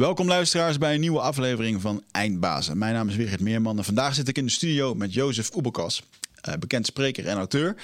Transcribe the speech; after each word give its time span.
Welkom 0.00 0.28
luisteraars 0.28 0.78
bij 0.78 0.94
een 0.94 1.00
nieuwe 1.00 1.20
aflevering 1.20 1.80
van 1.80 2.02
Eindbazen. 2.10 2.78
Mijn 2.78 2.94
naam 2.94 3.08
is 3.08 3.16
Wigert 3.16 3.40
Meerman 3.40 3.78
en 3.78 3.84
vandaag 3.84 4.14
zit 4.14 4.28
ik 4.28 4.38
in 4.38 4.44
de 4.44 4.50
studio 4.50 4.94
met 4.94 5.14
Jozef 5.14 5.54
Oebelkas, 5.54 6.02
uh, 6.48 6.54
bekend 6.54 6.86
spreker 6.86 7.26
en 7.26 7.36
auteur 7.36 7.76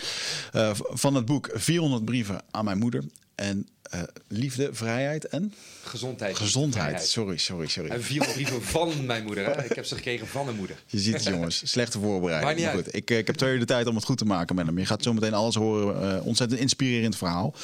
uh, 0.55 0.71
van 0.75 1.15
het 1.15 1.25
boek 1.25 1.51
400 1.53 2.05
brieven 2.05 2.43
aan 2.51 2.65
mijn 2.65 2.79
moeder. 2.79 3.05
En 3.35 3.69
uh, 3.95 4.01
liefde, 4.29 4.69
vrijheid 4.73 5.27
en? 5.27 5.55
Gezondheid. 5.83 6.37
Gezondheid, 6.37 7.03
sorry, 7.03 7.37
sorry, 7.37 7.67
sorry. 7.67 7.91
En 7.91 8.03
vier 8.03 8.27
brieven 8.33 8.63
van 8.63 9.07
mijn 9.07 9.25
moeder. 9.25 9.45
Hè? 9.45 9.65
Ik 9.65 9.75
heb 9.75 9.85
ze 9.85 9.95
gekregen 9.95 10.27
van 10.27 10.49
een 10.49 10.57
moeder. 10.57 10.77
Je 10.87 10.99
ziet 10.99 11.15
het 11.15 11.25
jongens, 11.25 11.63
slechte 11.65 11.99
voorbereiding. 11.99 12.67
Maar 12.67 12.75
goed, 12.75 12.95
ik, 12.95 13.11
ik 13.11 13.27
heb 13.27 13.37
twee 13.37 13.53
uur 13.53 13.59
de 13.59 13.65
tijd 13.65 13.87
om 13.87 13.95
het 13.95 14.05
goed 14.05 14.19
te 14.19 14.25
maken 14.25 14.55
met 14.55 14.67
hem. 14.67 14.79
Je 14.79 14.87
gaat 14.87 15.03
zo 15.03 15.13
meteen 15.13 15.35
alles 15.35 15.55
horen. 15.55 16.17
Uh, 16.17 16.27
ontzettend 16.27 16.61
inspirerend 16.61 17.17
verhaal. 17.17 17.55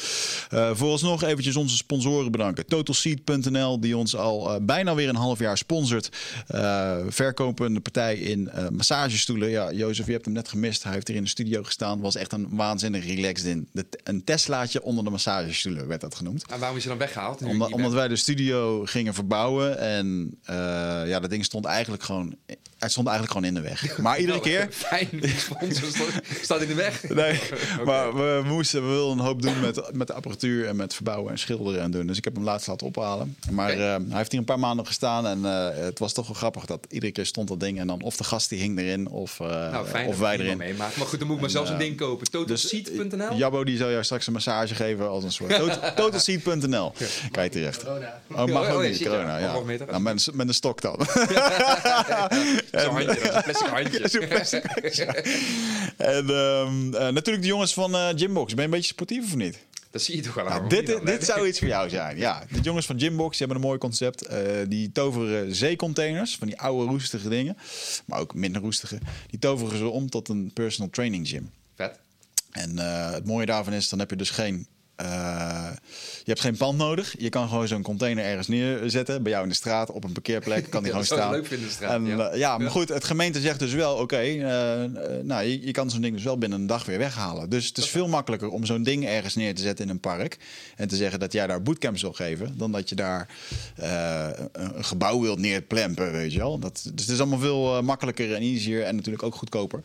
Uh, 0.54 0.70
vooralsnog 0.74 1.22
eventjes 1.22 1.56
onze 1.56 1.76
sponsoren 1.76 2.32
bedanken. 2.32 2.66
TotalSeat.nl 2.66 3.80
die 3.80 3.96
ons 3.96 4.16
al 4.16 4.64
bijna 4.64 4.94
weer 4.94 5.08
een 5.08 5.16
half 5.16 5.38
jaar 5.38 5.58
sponsort. 5.58 6.08
verkopende 7.08 7.80
partij 7.80 8.16
in 8.16 8.50
massagestoelen. 8.72 9.48
Ja, 9.48 9.72
Jozef, 9.72 10.06
je 10.06 10.12
hebt 10.12 10.24
hem 10.24 10.34
net 10.34 10.48
gemist. 10.48 10.82
Hij 10.82 10.92
heeft 10.92 11.08
hier 11.08 11.16
in 11.16 11.22
de 11.22 11.28
studio 11.28 11.62
gestaan. 11.62 12.00
Was 12.00 12.14
echt 12.14 12.32
een 12.32 12.48
waanzinnig 12.50 13.06
relaxed 13.06 13.46
in. 13.46 13.68
De, 13.72 13.86
een 14.04 14.24
Teslaatje 14.24 14.82
onder 14.82 15.04
de 15.04 15.10
massagestoelen 15.10 15.86
werd 15.86 16.00
dat 16.00 16.11
genoemd. 16.14 16.44
En 16.46 16.58
waarom 16.58 16.76
is 16.76 16.82
je 16.82 16.88
dan 16.88 16.98
weggehaald? 16.98 17.42
Omdat, 17.42 17.72
omdat 17.72 17.92
wij 17.92 18.08
de 18.08 18.16
studio 18.16 18.84
gingen 18.84 19.14
verbouwen 19.14 19.78
en 19.78 20.38
uh, 20.50 20.56
ja, 21.06 21.20
dat 21.20 21.30
ding 21.30 21.44
stond 21.44 21.64
eigenlijk 21.64 22.02
gewoon 22.02 22.36
het 22.82 22.90
stond 22.90 23.08
eigenlijk 23.08 23.36
gewoon 23.36 23.56
in 23.56 23.62
de 23.62 23.68
weg. 23.68 23.98
Maar 24.02 24.18
iedere 24.18 24.38
nou, 24.38 24.50
keer... 24.50 24.68
Fijn, 24.88 25.08
sponsor 25.36 26.06
staat 26.40 26.60
in 26.60 26.68
de 26.68 26.74
weg. 26.74 27.02
Nee, 27.12 27.40
okay. 27.52 27.84
maar 27.84 28.14
we 28.14 28.42
moesten, 28.44 28.82
we 28.82 28.88
wilden 28.88 29.18
een 29.18 29.24
hoop 29.24 29.42
doen 29.42 29.60
met, 29.60 29.92
met 29.92 30.06
de 30.06 30.12
apparatuur 30.12 30.66
en 30.66 30.76
met 30.76 30.94
verbouwen 30.94 31.30
en 31.32 31.38
schilderen 31.38 31.80
en 31.82 31.90
doen. 31.90 32.06
Dus 32.06 32.16
ik 32.16 32.24
heb 32.24 32.34
hem 32.34 32.44
laatst 32.44 32.66
laten 32.66 32.86
ophalen. 32.86 33.36
Maar 33.50 33.72
okay. 33.72 33.96
uh, 33.96 34.06
hij 34.08 34.16
heeft 34.16 34.30
hier 34.30 34.40
een 34.40 34.46
paar 34.46 34.58
maanden 34.58 34.86
gestaan 34.86 35.26
en 35.26 35.38
uh, 35.38 35.84
het 35.84 35.98
was 35.98 36.12
toch 36.12 36.26
wel 36.26 36.36
grappig 36.36 36.66
dat 36.66 36.86
iedere 36.88 37.12
keer 37.12 37.26
stond 37.26 37.48
dat 37.48 37.60
ding 37.60 37.78
en 37.78 37.86
dan 37.86 38.02
of 38.02 38.16
de 38.16 38.24
gast 38.24 38.48
die 38.48 38.58
hing 38.58 38.78
erin 38.78 39.08
of, 39.08 39.38
uh, 39.40 39.48
nou, 39.48 39.86
fijn 39.86 40.08
of 40.08 40.18
wij 40.18 40.38
erin. 40.38 40.56
Meemaken. 40.56 40.98
Maar 40.98 41.06
goed, 41.06 41.18
dan 41.18 41.26
moet 41.26 41.36
ik 41.36 41.42
maar 41.42 41.50
zelfs 41.50 41.70
een 41.70 41.78
ding 41.78 41.96
kopen. 41.96 42.30
Totalseat.nl? 42.30 43.28
Dus, 43.28 43.38
Jabbo 43.38 43.64
die 43.64 43.76
zou 43.76 43.90
jou 43.90 44.04
straks 44.04 44.26
een 44.26 44.32
massage 44.32 44.74
geven 44.74 45.08
als 45.08 45.24
een 45.24 45.32
soort 45.32 45.96
totalseat.nl. 45.96 46.92
Kijk 47.30 47.52
terecht. 47.52 47.82
Corona. 47.82 48.20
Oh, 48.30 48.44
mag 48.44 48.68
ook 48.68 48.82
oh, 48.82 48.88
niet, 48.88 49.02
corona. 49.02 49.38
Ja. 49.38 49.52
Nou, 49.52 50.00
met, 50.00 50.34
met 50.34 50.48
een 50.48 50.54
stok 50.54 50.80
dan. 50.80 50.96
Zo'n 52.80 52.94
handje, 52.94 53.42
plastic 53.44 53.66
handje. 53.66 54.08
Zo'n 54.08 54.28
plastic 54.28 54.64
handje. 54.74 55.04
en 55.96 56.30
um, 56.30 56.94
uh, 56.94 57.00
natuurlijk 57.00 57.42
de 57.42 57.46
jongens 57.46 57.74
van 57.74 57.94
uh, 57.94 58.08
Gymbox. 58.16 58.54
Ben 58.54 58.56
je 58.56 58.70
een 58.70 58.76
beetje 58.76 58.92
sportief 58.92 59.24
of 59.24 59.34
niet? 59.34 59.58
Dat 59.90 60.02
zie 60.02 60.16
je 60.16 60.22
toch 60.22 60.34
wel 60.34 60.48
aan. 60.48 60.56
Nou, 60.56 60.68
dit, 60.68 60.86
dit, 60.86 61.06
dit 61.06 61.24
zou 61.24 61.46
iets 61.46 61.58
voor 61.58 61.68
jou 61.68 61.88
zijn. 61.98 62.16
Ja, 62.16 62.44
de 62.50 62.60
jongens 62.60 62.86
van 62.86 63.00
Gymbox 63.00 63.38
die 63.38 63.46
hebben 63.46 63.56
een 63.56 63.68
mooi 63.68 63.78
concept. 63.78 64.30
Uh, 64.30 64.38
die 64.68 64.92
toveren 64.92 65.54
zeecontainers, 65.54 66.36
van 66.36 66.46
die 66.46 66.60
oude 66.60 66.90
roestige 66.90 67.28
dingen, 67.28 67.56
maar 68.04 68.20
ook 68.20 68.34
minder 68.34 68.62
roestige. 68.62 68.98
Die 69.30 69.38
toveren 69.38 69.78
ze 69.78 69.88
om 69.88 70.10
tot 70.10 70.28
een 70.28 70.50
personal 70.54 70.90
training 70.90 71.28
gym. 71.28 71.50
Vet. 71.74 71.98
En 72.50 72.72
uh, 72.72 73.10
het 73.10 73.26
mooie 73.26 73.46
daarvan 73.46 73.72
is, 73.72 73.88
dan 73.88 73.98
heb 73.98 74.10
je 74.10 74.16
dus 74.16 74.30
geen 74.30 74.66
uh, 75.00 75.70
je 76.18 76.30
hebt 76.30 76.40
geen 76.40 76.56
pand 76.56 76.78
nodig. 76.78 77.14
Je 77.18 77.28
kan 77.28 77.48
gewoon 77.48 77.68
zo'n 77.68 77.82
container 77.82 78.24
ergens 78.24 78.48
neerzetten. 78.48 79.22
Bij 79.22 79.32
jou 79.32 79.44
in 79.44 79.48
de 79.50 79.54
straat, 79.54 79.90
op 79.90 80.04
een 80.04 80.12
parkeerplek. 80.12 80.70
Kan 80.70 80.82
die 80.82 80.92
ja, 80.92 80.98
gewoon 80.98 81.18
staan. 81.18 81.30
leuk 81.30 81.46
vinden 81.46 81.66
de 81.66 81.74
straat. 81.74 81.90
En, 81.90 82.06
ja. 82.06 82.32
Uh, 82.32 82.38
ja, 82.38 82.58
maar 82.58 82.70
goed, 82.70 82.88
het 82.88 83.04
gemeente 83.04 83.40
zegt 83.40 83.58
dus 83.58 83.72
wel: 83.72 83.92
oké, 83.92 84.02
okay, 84.02 84.36
uh, 84.36 84.90
nou, 85.22 85.44
je, 85.44 85.66
je, 85.66 85.70
kan 85.70 85.90
zo'n 85.90 86.00
ding 86.00 86.14
dus 86.14 86.24
wel 86.24 86.38
binnen 86.38 86.60
een 86.60 86.66
dag 86.66 86.84
weer 86.84 86.98
weghalen. 86.98 87.50
Dus 87.50 87.66
het 87.66 87.78
is 87.78 87.88
veel 87.88 88.08
makkelijker 88.08 88.48
om 88.48 88.64
zo'n 88.64 88.82
ding 88.82 89.06
ergens 89.06 89.34
neer 89.34 89.54
te 89.54 89.62
zetten 89.62 89.84
in 89.84 89.90
een 89.90 90.00
park. 90.00 90.38
En 90.76 90.88
te 90.88 90.96
zeggen 90.96 91.20
dat 91.20 91.32
jij 91.32 91.46
daar 91.46 91.62
bootcamps 91.62 92.02
wil 92.02 92.12
geven. 92.12 92.58
Dan 92.58 92.72
dat 92.72 92.88
je 92.88 92.94
daar 92.94 93.28
een 94.52 94.84
gebouw 94.84 95.20
wilt 95.20 95.38
neerplempen, 95.38 96.12
weet 96.12 96.32
je 96.32 96.38
wel. 96.38 96.58
Dat, 96.58 96.82
dus 96.94 97.04
het 97.04 97.14
is 97.14 97.20
allemaal 97.20 97.38
veel 97.38 97.82
makkelijker 97.82 98.34
en 98.34 98.40
easier. 98.40 98.82
En 98.82 98.96
natuurlijk 98.96 99.22
ook 99.22 99.34
goedkoper. 99.34 99.82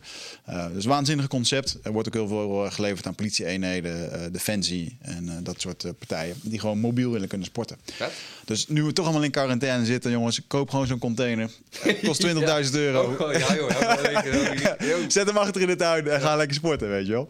dus 0.72 0.84
waanzinnig 0.84 1.26
concept. 1.26 1.78
Er 1.82 1.92
wordt 1.92 2.08
ook 2.08 2.14
heel 2.14 2.28
veel 2.28 2.70
geleverd 2.70 3.06
aan 3.06 3.14
politie-eenheden, 3.14 4.32
defensie 4.32 4.97
en 5.00 5.40
dat 5.42 5.60
soort 5.60 5.84
partijen. 5.98 6.36
Die 6.42 6.60
gewoon 6.60 6.78
mobiel 6.78 7.10
willen 7.10 7.28
kunnen 7.28 7.46
sporten. 7.46 7.76
Dus 8.44 8.68
nu 8.68 8.82
we 8.82 8.92
toch 8.92 9.04
allemaal 9.04 9.24
in 9.24 9.30
quarantaine 9.30 9.84
zitten, 9.84 10.10
jongens, 10.10 10.40
koop 10.46 10.70
gewoon 10.70 10.86
zo'n 10.86 10.98
container. 10.98 11.50
Het 11.78 12.00
kost 12.00 12.24
20.000 12.26 12.30
ja. 12.40 12.68
euro. 12.72 13.16
Oh, 13.18 13.32
ja, 13.32 13.54
joh, 13.54 15.08
Zet 15.08 15.26
hem 15.26 15.36
achter 15.36 15.60
in 15.60 15.66
de 15.66 15.76
tuin 15.76 16.08
en 16.08 16.20
ga 16.20 16.36
lekker 16.36 16.56
sporten, 16.56 16.88
weet 16.88 17.06
je 17.06 17.12
wel. 17.12 17.28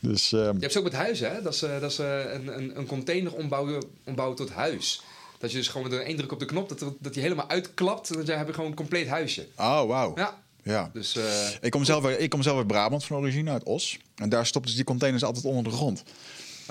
Dus, 0.00 0.32
uh, 0.32 0.40
je 0.40 0.56
hebt 0.60 0.72
ze 0.72 0.78
ook 0.78 0.84
met 0.84 0.92
huizen, 0.92 1.32
hè? 1.32 1.42
Dat 1.42 1.56
ze, 1.56 1.78
dat 1.80 1.92
ze 1.92 2.30
een, 2.34 2.56
een, 2.58 2.78
een 2.78 2.86
container 2.86 3.34
ombouwen, 3.34 3.84
ombouwen 4.04 4.36
tot 4.36 4.50
huis. 4.50 5.02
Dat 5.38 5.50
je 5.50 5.56
dus 5.56 5.68
gewoon 5.68 5.90
met 5.90 6.00
één 6.00 6.16
druk 6.16 6.32
op 6.32 6.38
de 6.38 6.44
knop, 6.44 6.68
dat, 6.68 6.94
dat 6.98 7.14
die 7.14 7.22
helemaal 7.22 7.48
uitklapt. 7.48 8.10
En 8.10 8.24
dan 8.24 8.38
heb 8.38 8.46
je 8.46 8.52
gewoon 8.52 8.70
een 8.70 8.76
compleet 8.76 9.08
huisje. 9.08 9.46
Oh, 9.56 9.86
wauw. 9.86 10.12
Ja. 10.14 10.40
Ja. 10.62 10.90
Dus, 10.92 11.16
uh, 11.16 11.24
ik, 11.60 11.70
kom 11.70 11.84
zelf, 11.84 12.08
ik 12.08 12.30
kom 12.30 12.42
zelf 12.42 12.58
uit 12.58 12.66
Brabant 12.66 13.04
van 13.04 13.16
origine, 13.16 13.50
uit 13.50 13.62
Os. 13.62 13.98
En 14.14 14.28
daar 14.28 14.46
stopten 14.46 14.70
ze 14.70 14.76
die 14.76 14.86
containers 14.86 15.24
altijd 15.24 15.44
onder 15.44 15.64
de 15.64 15.70
grond. 15.70 16.02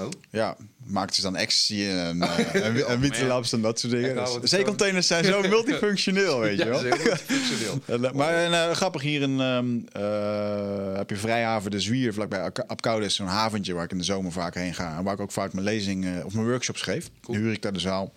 Oh. 0.05 0.09
Ja, 0.29 0.57
maakten 0.85 1.15
ze 1.15 1.21
dan 1.21 1.35
ecstasy 1.35 1.83
en, 1.83 2.17
uh, 2.17 2.55
en, 2.89 3.27
labs 3.27 3.53
en 3.53 3.61
dat 3.61 3.79
soort 3.79 3.93
dingen. 3.93 4.15
nou, 4.15 4.41
Dus 4.41 4.49
zeecontainers 4.49 5.07
zijn 5.07 5.23
zo 5.23 5.41
multifunctioneel, 5.47 6.39
weet 6.39 6.57
je 6.57 6.65
wel. 6.65 6.85
Ja, 6.85 6.95
multifunctioneel. 6.95 7.79
en, 8.09 8.15
maar 8.15 8.33
en, 8.33 8.51
uh, 8.51 8.71
grappig, 8.71 9.01
hier 9.01 9.21
in, 9.21 9.39
um, 9.39 9.85
uh, 9.97 10.97
heb 10.97 11.09
je 11.09 11.15
Vrijhaven 11.15 11.71
de 11.71 11.79
Zwier, 11.79 12.13
vlakbij 12.13 12.51
Apkoude 12.67 13.05
is 13.05 13.15
zo'n 13.15 13.27
haventje 13.27 13.73
waar 13.73 13.83
ik 13.83 13.91
in 13.91 13.97
de 13.97 14.03
zomer 14.03 14.31
vaak 14.31 14.55
heen 14.55 14.73
ga. 14.73 14.97
En 14.97 15.03
waar 15.03 15.13
ik 15.13 15.19
ook 15.19 15.31
vaak 15.31 15.53
mijn 15.53 15.65
lezing 15.65 16.23
of 16.23 16.33
mijn 16.33 16.47
workshops 16.47 16.81
geef. 16.81 17.09
Cool. 17.21 17.37
Huur 17.37 17.51
ik 17.51 17.61
daar 17.61 17.73
de 17.73 17.79
zaal. 17.79 18.13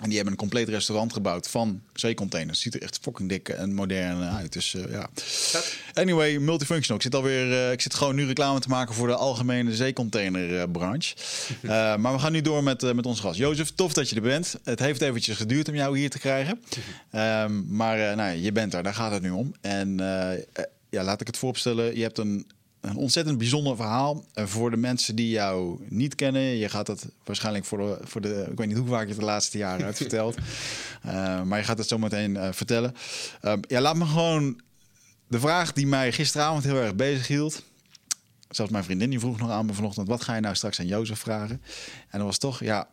En 0.00 0.06
die 0.06 0.14
hebben 0.14 0.32
een 0.32 0.38
compleet 0.38 0.68
restaurant 0.68 1.12
gebouwd 1.12 1.48
van 1.48 1.82
zeecontainers. 1.92 2.60
Ziet 2.60 2.74
er 2.74 2.82
echt 2.82 2.98
fucking 3.02 3.28
dik 3.28 3.48
en 3.48 3.74
modern 3.74 4.22
uit. 4.22 4.52
Dus 4.52 4.74
uh, 4.74 4.90
ja. 4.90 5.08
Anyway, 5.94 6.38
multifunctional. 6.38 6.96
Ik 6.96 7.02
zit 7.02 7.14
alweer. 7.14 7.46
Uh, 7.46 7.72
ik 7.72 7.80
zit 7.80 7.94
gewoon 7.94 8.14
nu 8.14 8.26
reclame 8.26 8.60
te 8.60 8.68
maken 8.68 8.94
voor 8.94 9.06
de 9.06 9.14
algemene 9.14 9.74
zeecontainerbranche. 9.74 11.14
Uh, 11.62 11.70
maar 12.02 12.12
we 12.12 12.18
gaan 12.18 12.32
nu 12.32 12.40
door 12.40 12.62
met, 12.62 12.94
met 12.94 13.06
onze 13.06 13.22
gast. 13.22 13.38
Jozef, 13.38 13.70
tof 13.70 13.92
dat 13.92 14.08
je 14.08 14.16
er 14.16 14.22
bent. 14.22 14.54
Het 14.64 14.78
heeft 14.78 15.00
eventjes 15.00 15.36
geduurd 15.36 15.68
om 15.68 15.74
jou 15.74 15.98
hier 15.98 16.10
te 16.10 16.18
krijgen. 16.18 16.60
Um, 17.12 17.66
maar 17.80 18.16
nou, 18.16 18.36
je 18.36 18.52
bent 18.52 18.74
er, 18.74 18.82
daar 18.82 18.94
gaat 18.94 19.12
het 19.12 19.22
nu 19.22 19.30
om. 19.30 19.54
En 19.60 19.96
ja, 20.90 21.02
laat 21.02 21.20
ik 21.20 21.26
het 21.26 21.36
vooropstellen. 21.36 21.96
Je 21.96 22.02
hebt 22.02 22.18
een 22.18 22.46
een 22.80 22.96
ontzettend 22.96 23.38
bijzonder 23.38 23.76
verhaal 23.76 24.24
uh, 24.34 24.46
voor 24.46 24.70
de 24.70 24.76
mensen 24.76 25.16
die 25.16 25.28
jou 25.28 25.86
niet 25.88 26.14
kennen. 26.14 26.42
Je 26.42 26.68
gaat 26.68 26.86
het 26.86 27.06
waarschijnlijk 27.24 27.64
voor 27.64 27.78
de, 27.78 27.98
voor 28.02 28.20
de 28.20 28.46
ik 28.50 28.58
weet 28.58 28.66
niet 28.66 28.76
hoe 28.76 28.88
vaak 28.88 29.02
je 29.02 29.08
het 29.08 29.18
de 29.18 29.24
laatste 29.24 29.58
jaren 29.58 29.84
hebt 29.84 29.96
verteld, 29.96 30.36
uh, 31.06 31.42
maar 31.48 31.58
je 31.58 31.64
gaat 31.64 31.78
het 31.78 31.88
zo 31.88 31.98
meteen 31.98 32.34
uh, 32.34 32.48
vertellen. 32.52 32.94
ja, 33.68 33.80
laat 33.80 33.96
me 33.96 34.04
gewoon 34.04 34.60
de 35.26 35.40
vraag 35.40 35.72
die 35.72 35.86
mij 35.86 36.12
gisteravond 36.12 36.64
heel 36.64 36.76
erg 36.76 36.94
bezig 36.94 37.26
hield. 37.26 37.62
Zelfs 38.48 38.72
mijn 38.72 38.84
vriendin 38.84 39.10
die 39.10 39.20
vroeg 39.20 39.38
nog 39.38 39.50
aan 39.50 39.66
me 39.66 39.72
vanochtend: 39.72 40.08
wat 40.08 40.22
ga 40.22 40.34
je 40.34 40.40
nou 40.40 40.54
straks 40.54 40.80
aan 40.80 40.86
Jozef 40.86 41.18
vragen? 41.18 41.62
En 42.08 42.18
dat 42.18 42.26
was 42.26 42.38
toch, 42.38 42.60
ja, 42.60 42.88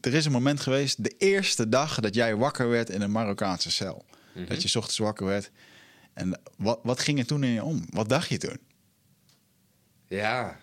er 0.00 0.14
is 0.14 0.24
een 0.24 0.32
moment 0.32 0.60
geweest, 0.60 1.04
de 1.04 1.14
eerste 1.18 1.68
dag 1.68 2.00
dat 2.00 2.14
jij 2.14 2.36
wakker 2.36 2.68
werd 2.68 2.90
in 2.90 3.02
een 3.02 3.12
Marokkaanse 3.12 3.70
cel. 3.70 4.04
Mm 4.06 4.14
-hmm. 4.32 4.48
Dat 4.48 4.62
je 4.62 4.78
ochtends 4.78 4.98
wakker 4.98 5.26
werd. 5.26 5.50
En 6.14 6.40
wat, 6.56 6.78
wat 6.82 7.00
ging 7.00 7.18
er 7.18 7.26
toen 7.26 7.44
in 7.44 7.50
je 7.50 7.62
om? 7.62 7.84
Wat 7.90 8.08
dacht 8.08 8.28
je 8.28 8.38
toen? 8.38 8.58
Ja, 10.06 10.58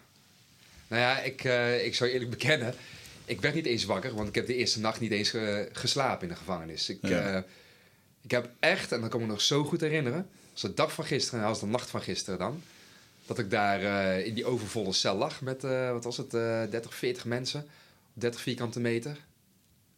nou 0.88 1.02
ja, 1.02 1.20
ik, 1.20 1.44
uh, 1.44 1.86
ik 1.86 1.96
zou 1.96 2.10
eerlijk 2.10 2.30
bekennen. 2.40 2.74
Ik 3.26 3.42
werd 3.42 3.56
niet 3.56 3.66
eens 3.66 3.86
wakker, 3.86 4.14
want 4.16 4.28
ik 4.28 4.36
heb 4.36 4.48
de 4.48 4.56
eerste 4.56 4.80
nacht 4.80 5.00
niet 5.00 5.12
eens 5.12 5.34
uh, 5.34 5.60
geslapen 5.72 6.22
in 6.22 6.34
de 6.34 6.40
gevangenis. 6.40 6.90
Ik, 6.90 6.98
ja. 7.02 7.36
uh, 7.36 7.42
ik 8.22 8.32
heb 8.32 8.50
echt, 8.60 8.92
en 8.92 9.02
dat 9.02 9.10
kan 9.10 9.20
ik 9.20 9.26
me 9.26 9.32
nog 9.32 9.42
zo 9.42 9.64
goed 9.64 9.82
herinneren, 9.82 10.30
als 10.52 10.62
de 10.62 10.74
dag 10.74 10.94
van 10.94 11.06
gisteren, 11.06 11.46
als 11.46 11.60
de 11.60 11.66
nacht 11.66 11.90
van 11.90 12.02
gisteren 12.02 12.40
dan, 12.40 12.64
dat 13.26 13.40
ik 13.40 13.50
daar 13.50 13.82
in 14.20 14.34
die 14.34 14.46
overvolle 14.46 14.94
cel 14.94 15.16
lag 15.16 15.42
met, 15.42 15.62
wat 15.92 16.04
was 16.04 16.18
het, 16.18 16.32
30, 16.32 16.96
40 16.96 17.26
mensen, 17.26 17.68
30 18.14 18.42
vierkante 18.42 18.80
meter. 18.80 19.18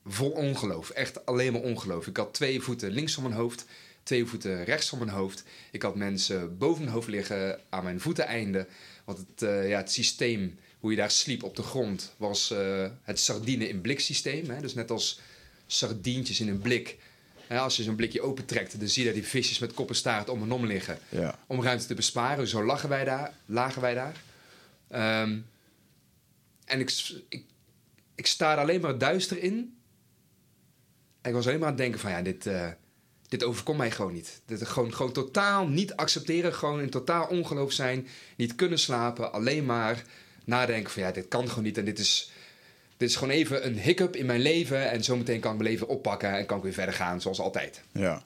Vol 0.05 0.29
ongeloof, 0.29 0.89
echt 0.89 1.25
alleen 1.25 1.53
maar 1.53 1.61
ongeloof. 1.61 2.07
Ik 2.07 2.17
had 2.17 2.33
twee 2.33 2.61
voeten 2.61 2.91
links 2.91 3.13
van 3.13 3.23
mijn 3.23 3.35
hoofd, 3.35 3.65
twee 4.03 4.25
voeten 4.25 4.63
rechts 4.63 4.89
van 4.89 4.97
mijn 4.97 5.09
hoofd. 5.09 5.43
Ik 5.71 5.81
had 5.81 5.95
mensen 5.95 6.57
boven 6.57 6.81
mijn 6.81 6.93
hoofd 6.93 7.07
liggen 7.07 7.59
aan 7.69 7.83
mijn 7.83 7.99
voeteneinde. 7.99 8.67
Want 9.03 9.17
het, 9.17 9.41
uh, 9.41 9.69
ja, 9.69 9.77
het 9.77 9.91
systeem, 9.91 10.59
hoe 10.79 10.91
je 10.91 10.97
daar 10.97 11.11
sliep 11.11 11.43
op 11.43 11.55
de 11.55 11.63
grond, 11.63 12.13
was 12.17 12.51
uh, 12.51 12.87
het 13.01 13.19
sardine 13.19 13.69
in 13.69 13.81
blik 13.81 13.99
systeem. 13.99 14.49
Hè? 14.49 14.61
Dus 14.61 14.73
net 14.73 14.91
als 14.91 15.19
sardientjes 15.67 16.39
in 16.39 16.47
een 16.47 16.59
blik. 16.59 16.97
Als 17.49 17.75
je 17.75 17.83
zo'n 17.83 17.95
blikje 17.95 18.21
opentrekt, 18.21 18.79
dan 18.79 18.87
zie 18.87 19.03
je 19.03 19.09
daar 19.11 19.19
die 19.19 19.29
visjes 19.29 19.59
met 19.59 19.73
kop 19.73 19.89
en 19.89 19.95
staart 19.95 20.29
om 20.29 20.41
en 20.41 20.51
om 20.51 20.65
liggen. 20.65 20.97
Ja. 21.09 21.39
Om 21.47 21.63
ruimte 21.63 21.85
te 21.85 21.93
besparen. 21.93 22.47
Zo 22.47 22.63
lagen 22.65 22.89
wij 22.89 23.03
daar, 23.03 23.33
lagen 23.45 23.81
wij 23.81 23.93
daar. 23.93 24.21
Um, 25.21 25.45
en 26.65 26.79
ik, 26.79 26.91
ik, 27.29 27.45
ik 28.15 28.25
sta 28.25 28.51
er 28.51 28.57
alleen 28.57 28.81
maar 28.81 28.97
duister 28.97 29.43
in. 29.43 29.77
En 31.21 31.29
ik 31.29 31.35
was 31.35 31.47
alleen 31.47 31.59
maar 31.59 31.67
aan 31.67 31.73
het 31.73 31.83
denken 31.83 31.99
van 31.99 32.11
ja, 32.11 32.21
dit... 32.21 32.45
Uh, 32.45 32.69
dit 33.33 33.43
overkomt 33.43 33.77
mij 33.77 33.91
gewoon 33.91 34.13
niet. 34.13 34.41
Dit 34.45 34.67
gewoon, 34.67 34.93
gewoon 34.93 35.11
totaal 35.11 35.67
niet 35.67 35.95
accepteren, 35.95 36.53
gewoon 36.53 36.81
in 36.81 36.89
totaal 36.89 37.27
ongeloof 37.27 37.71
zijn, 37.71 38.07
niet 38.37 38.55
kunnen 38.55 38.79
slapen, 38.79 39.33
alleen 39.33 39.65
maar 39.65 40.03
nadenken 40.45 40.91
van 40.91 41.01
ja, 41.01 41.11
dit 41.11 41.27
kan 41.27 41.47
gewoon 41.49 41.63
niet 41.63 41.77
en 41.77 41.85
dit 41.85 41.99
is, 41.99 42.31
dit 42.97 43.09
is 43.09 43.15
gewoon 43.15 43.33
even 43.33 43.65
een 43.65 43.79
hiccup 43.79 44.15
in 44.15 44.25
mijn 44.25 44.41
leven. 44.41 44.89
En 44.89 45.03
zometeen 45.03 45.39
kan 45.39 45.51
ik 45.51 45.57
mijn 45.57 45.69
leven 45.69 45.87
oppakken 45.87 46.29
en 46.29 46.45
kan 46.45 46.57
ik 46.57 46.63
weer 46.63 46.73
verder 46.73 46.93
gaan 46.93 47.21
zoals 47.21 47.39
altijd. 47.39 47.81
Ja. 47.91 48.23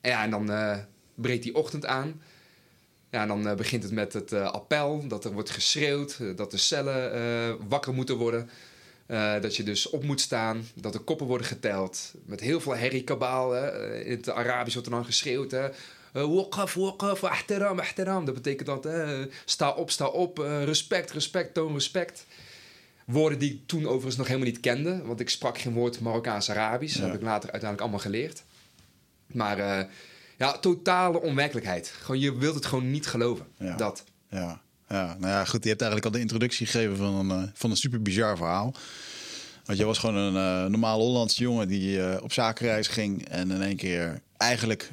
En 0.00 0.10
ja, 0.10 0.22
en 0.22 0.30
dan 0.30 0.50
uh, 0.50 0.78
breekt 1.14 1.42
die 1.42 1.54
ochtend 1.54 1.86
aan. 1.86 2.22
Ja, 3.10 3.22
en 3.22 3.28
dan 3.28 3.46
uh, 3.46 3.54
begint 3.54 3.82
het 3.82 3.92
met 3.92 4.12
het 4.12 4.32
uh, 4.32 4.50
appel, 4.50 5.08
dat 5.08 5.24
er 5.24 5.32
wordt 5.32 5.50
geschreeuwd, 5.50 6.36
dat 6.36 6.50
de 6.50 6.56
cellen 6.56 7.68
wakker 7.68 7.94
moeten 7.94 8.16
worden. 8.16 8.50
Dat 9.40 9.56
je 9.56 9.62
dus 9.62 9.90
op 9.90 10.04
moet 10.04 10.20
staan, 10.20 10.66
dat 10.74 10.92
de 10.92 10.98
koppen 10.98 11.26
worden 11.26 11.46
geteld. 11.46 12.14
Met 12.24 12.40
heel 12.40 12.60
veel 12.60 12.76
herrie-kabaal. 12.76 13.56
in 13.84 14.16
het 14.16 14.30
Arabisch 14.30 14.74
wordt 14.74 14.88
er 14.88 14.94
dan 14.94 15.04
geschreeuwd. 15.04 15.56
Waqaf, 16.12 16.74
waqaf, 16.74 17.24
ahtiram, 17.24 17.78
ahtiram. 17.78 18.24
Dat 18.24 18.34
betekent 18.34 18.66
dat, 18.66 18.88
sta 19.44 19.70
op, 19.70 19.90
sta 19.90 20.06
op, 20.06 20.38
respect, 20.64 21.10
respect, 21.10 21.54
toon 21.54 21.72
respect. 21.72 22.26
Woorden 23.04 23.38
die 23.38 23.52
ik 23.52 23.66
toen 23.66 23.86
overigens 23.86 24.16
nog 24.16 24.26
helemaal 24.26 24.48
niet 24.48 24.60
kende. 24.60 25.02
Want 25.02 25.20
ik 25.20 25.30
sprak 25.30 25.58
geen 25.58 25.72
woord 25.72 26.00
Marokkaans-Arabisch. 26.00 26.94
Dat 26.94 27.06
heb 27.06 27.14
ik 27.14 27.22
later 27.22 27.50
uiteindelijk 27.50 27.80
allemaal 27.80 27.98
geleerd. 27.98 28.42
Maar 29.26 29.58
uh, 29.58 29.80
ja, 30.38 30.58
totale 30.58 31.20
onwerkelijkheid. 31.20 31.88
Gewoon, 31.88 32.20
je 32.20 32.38
wilt 32.38 32.54
het 32.54 32.66
gewoon 32.66 32.90
niet 32.90 33.06
geloven. 33.06 33.46
Ja. 33.56 33.76
Dat. 33.76 34.04
Ja. 34.28 34.62
Ja, 34.94 35.16
nou 35.18 35.32
ja, 35.32 35.44
goed. 35.44 35.62
Je 35.62 35.68
hebt 35.68 35.82
eigenlijk 35.82 36.04
al 36.04 36.18
de 36.18 36.26
introductie 36.26 36.66
gegeven 36.66 36.96
van 36.96 37.14
een, 37.14 37.42
uh, 37.42 37.48
van 37.54 37.70
een 37.70 37.76
super 37.76 38.02
bizar 38.02 38.36
verhaal. 38.36 38.74
Want 39.64 39.78
je 39.78 39.84
was 39.84 39.98
gewoon 39.98 40.16
een 40.16 40.64
uh, 40.64 40.70
normaal 40.70 41.00
Hollandse 41.00 41.42
jongen 41.42 41.68
die 41.68 42.22
op 42.22 42.32
zakenreis 42.32 42.88
ging 42.88 43.28
en 43.28 43.50
in 43.50 43.62
één 43.62 43.76
keer 43.76 44.20
eigenlijk 44.36 44.90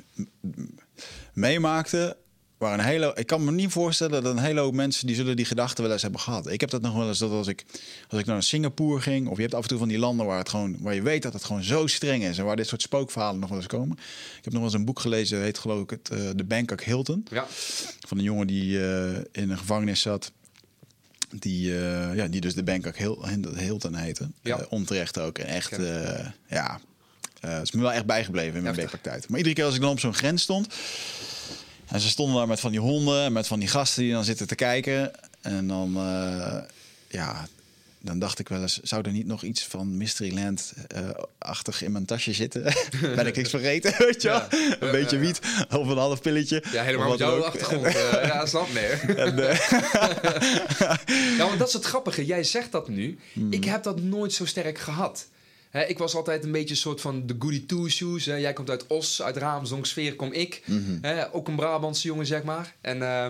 meemaakte 1.33 2.17
waar 2.57 2.73
een 2.73 2.85
hele, 2.85 3.11
ik 3.15 3.27
kan 3.27 3.45
me 3.45 3.51
niet 3.51 3.71
voorstellen 3.71 4.23
dat 4.23 4.33
een 4.33 4.43
hele 4.43 4.59
hoop 4.59 4.73
mensen 4.73 5.07
die 5.07 5.15
zullen 5.15 5.35
die 5.35 5.45
gedachten 5.45 5.83
wel 5.83 5.93
eens 5.93 6.01
hebben 6.01 6.19
gehad. 6.19 6.51
Ik 6.51 6.61
heb 6.61 6.69
dat 6.69 6.81
nog 6.81 6.95
wel 6.95 7.07
eens 7.07 7.19
dat 7.19 7.31
als 7.31 7.47
ik, 7.47 7.65
als 8.09 8.19
ik 8.19 8.25
naar 8.25 8.43
Singapore 8.43 9.01
ging, 9.01 9.27
of 9.27 9.35
je 9.35 9.41
hebt 9.41 9.53
af 9.53 9.61
en 9.61 9.67
toe 9.67 9.77
van 9.77 9.87
die 9.87 9.97
landen 9.97 10.25
waar 10.25 10.37
het 10.37 10.49
gewoon, 10.49 10.77
waar 10.79 10.93
je 10.93 11.01
weet 11.01 11.21
dat 11.21 11.33
het 11.33 11.43
gewoon 11.43 11.63
zo 11.63 11.87
streng 11.87 12.23
is 12.23 12.37
en 12.37 12.45
waar 12.45 12.55
dit 12.55 12.67
soort 12.67 12.81
spookverhalen 12.81 13.39
nog 13.39 13.49
wel 13.49 13.57
eens 13.57 13.67
komen. 13.67 13.97
Ik 14.37 14.43
heb 14.43 14.53
nog 14.53 14.53
wel 14.53 14.63
eens 14.63 14.73
een 14.73 14.85
boek 14.85 14.99
gelezen, 14.99 15.41
heet 15.41 15.57
geloof 15.57 15.81
ik 15.81 15.89
het, 15.89 16.09
uh, 16.13 16.29
de 16.35 16.43
Bangkok 16.43 16.81
Hilton, 16.81 17.25
ja. 17.29 17.45
van 18.07 18.17
een 18.17 18.23
jongen 18.23 18.47
die 18.47 18.79
uh, 18.79 19.15
in 19.31 19.49
een 19.49 19.57
gevangenis 19.57 20.01
zat. 20.01 20.31
Die, 21.39 21.69
uh, 21.69 22.15
ja, 22.15 22.27
die 22.27 22.41
dus 22.41 22.53
de 22.53 22.63
Bangkok 22.63 22.95
Hilton 23.57 23.95
heette. 23.95 24.29
Ja. 24.41 24.65
onterecht 24.69 25.19
ook. 25.19 25.37
En 25.37 25.45
echt, 25.45 25.75
ja, 26.47 26.79
het 27.39 27.63
is 27.63 27.71
me 27.71 27.81
wel 27.81 27.91
echt 27.91 28.05
bijgebleven 28.05 28.55
in 28.55 28.63
mijn 28.63 28.75
werkpraktijk. 28.75 29.29
Maar 29.29 29.37
iedere 29.37 29.55
keer 29.55 29.65
als 29.65 29.75
ik 29.75 29.81
dan 29.81 29.91
op 29.91 29.99
zo'n 29.99 30.13
grens 30.13 30.41
stond, 30.41 30.67
en 31.87 31.99
ze 31.99 32.09
stonden 32.09 32.35
daar 32.35 32.47
met 32.47 32.59
van 32.59 32.71
die 32.71 32.79
honden 32.79 33.23
en 33.23 33.33
met 33.33 33.47
van 33.47 33.59
die 33.59 33.67
gasten 33.67 34.03
die 34.03 34.11
dan 34.11 34.23
zitten 34.23 34.47
te 34.47 34.55
kijken. 34.55 35.11
En 35.41 35.67
dan, 35.67 35.93
uh, 35.97 36.57
ja, 37.07 37.47
dan 37.99 38.19
dacht 38.19 38.39
ik 38.39 38.49
wel 38.49 38.61
eens, 38.61 38.79
zou 38.83 39.01
er 39.05 39.11
niet 39.11 39.27
nog 39.27 39.43
iets 39.43 39.65
van 39.65 39.97
Mysteryland-achtig 39.97 41.75
uh, 41.75 41.87
in 41.87 41.91
mijn 41.91 42.05
tasje 42.05 42.33
zitten? 42.33 42.63
ben 43.15 43.27
ik 43.27 43.35
niks 43.35 43.49
vergeten, 43.49 43.93
weet 44.05 44.21
je 44.21 44.27
ja. 44.27 44.47
Een 44.79 44.91
beetje 44.91 45.17
wiet 45.17 45.39
of 45.69 45.87
een 45.87 45.97
half 45.97 46.21
pilletje. 46.21 46.63
Ja, 46.71 46.83
helemaal 46.83 47.09
met 47.09 47.19
jouw 47.19 47.43
achtergrond. 47.43 47.85
uh, 47.85 48.11
ja, 48.31 48.45
snap 48.45 48.73
meer. 48.73 49.15
Ja, 51.37 51.45
want 51.47 51.59
dat 51.59 51.67
is 51.67 51.73
het 51.73 51.85
grappige. 51.85 52.25
Jij 52.25 52.43
zegt 52.43 52.71
dat 52.71 52.87
nu. 52.87 53.19
Hmm. 53.33 53.53
Ik 53.53 53.63
heb 53.63 53.83
dat 53.83 54.01
nooit 54.01 54.33
zo 54.33 54.45
sterk 54.45 54.79
gehad. 54.79 55.27
He, 55.69 55.83
ik 55.83 55.97
was 55.97 56.15
altijd 56.15 56.43
een 56.43 56.51
beetje 56.51 56.69
een 56.69 56.75
soort 56.75 57.01
van 57.01 57.27
de 57.27 57.35
goody 57.39 57.65
two 57.65 57.87
shoes. 57.87 58.25
He. 58.25 58.35
Jij 58.35 58.53
komt 58.53 58.69
uit 58.69 58.87
Os, 58.87 59.21
uit 59.21 59.37
Raamsdonksfeer 59.37 60.15
kom 60.15 60.31
ik. 60.31 60.63
Mm 60.65 60.85
-hmm. 60.85 60.99
He, 61.01 61.33
ook 61.33 61.47
een 61.47 61.55
Brabantse 61.55 62.07
jongen, 62.07 62.25
zeg 62.25 62.43
maar. 62.43 62.75
En 62.81 62.97
uh, 62.97 63.27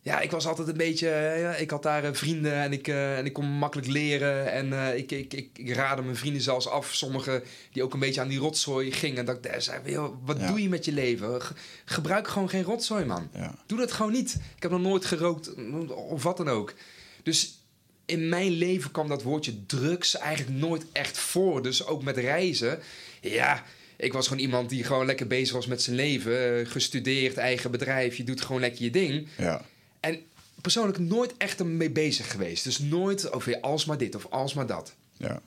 ja, 0.00 0.20
ik 0.20 0.30
was 0.30 0.46
altijd 0.46 0.68
een 0.68 0.76
beetje... 0.76 1.08
Ja, 1.38 1.54
ik 1.54 1.70
had 1.70 1.82
daar 1.82 2.04
uh, 2.04 2.10
vrienden 2.12 2.54
en 2.54 2.72
ik, 2.72 2.88
uh, 2.88 3.18
en 3.18 3.26
ik 3.26 3.32
kon 3.32 3.46
makkelijk 3.46 3.88
leren. 3.88 4.52
En 4.52 4.96
ik, 4.96 5.12
ik, 5.12 5.32
ik, 5.34 5.50
ik, 5.54 5.74
raadde 5.74 6.02
mijn 6.02 6.16
vrienden 6.16 6.42
zelfs 6.42 6.68
af. 6.68 6.94
Sommigen 6.94 7.42
die 7.72 7.82
ook 7.82 7.94
een 7.94 8.00
beetje 8.00 8.20
aan 8.20 8.28
die 8.28 8.38
rotzooi 8.38 8.92
gingen. 8.92 9.18
En 9.18 9.24
dat 9.24 9.44
ik 9.44 9.54
zei, 9.58 9.98
wat 10.24 10.40
ja. 10.40 10.46
doe 10.46 10.62
je 10.62 10.68
met 10.68 10.84
je 10.84 10.92
leven? 10.92 11.42
Ge 11.42 11.54
gebruik 11.84 12.28
gewoon 12.28 12.48
geen 12.48 12.62
rotzooi, 12.62 13.04
man. 13.04 13.28
Ja. 13.34 13.54
Doe 13.66 13.78
dat 13.78 13.92
gewoon 13.92 14.12
niet. 14.12 14.38
Ik 14.56 14.62
heb 14.62 14.70
nog 14.70 14.80
nooit 14.80 15.04
gerookt 15.04 15.54
of 15.88 16.22
wat 16.22 16.36
dan 16.36 16.48
ook. 16.48 16.74
Dus 17.22 17.65
in 18.06 18.28
mijn 18.28 18.50
leven 18.50 18.90
kwam 18.90 19.08
dat 19.08 19.22
woordje 19.22 19.66
drugs 19.66 20.16
eigenlijk 20.16 20.58
nooit 20.58 20.84
echt 20.92 21.18
voor. 21.18 21.62
Dus 21.62 21.86
ook 21.86 22.02
met 22.02 22.16
reizen. 22.16 22.78
Ja, 23.20 23.64
ik 23.96 24.12
was 24.12 24.28
gewoon 24.28 24.42
iemand 24.42 24.68
die 24.68 24.84
gewoon 24.84 25.06
lekker 25.06 25.26
bezig 25.26 25.54
was 25.54 25.66
met 25.66 25.82
zijn 25.82 25.96
leven. 25.96 26.66
Gestudeerd, 26.66 27.36
eigen 27.36 27.70
bedrijf. 27.70 28.16
Je 28.16 28.24
doet 28.24 28.40
gewoon 28.40 28.60
lekker 28.60 28.82
je 28.82 28.90
ding. 28.90 29.28
Ja. 29.36 29.64
En 30.00 30.20
persoonlijk 30.60 30.98
nooit 30.98 31.34
echt 31.36 31.60
ermee 31.60 31.90
bezig 31.90 32.30
geweest. 32.30 32.64
Dus 32.64 32.78
nooit 32.78 33.32
over 33.32 33.60
alsmaar 33.60 33.98
dit 33.98 34.14
of 34.14 34.26
alsmaar 34.30 34.66
dat. 34.66 34.94
Ja, 35.16 35.42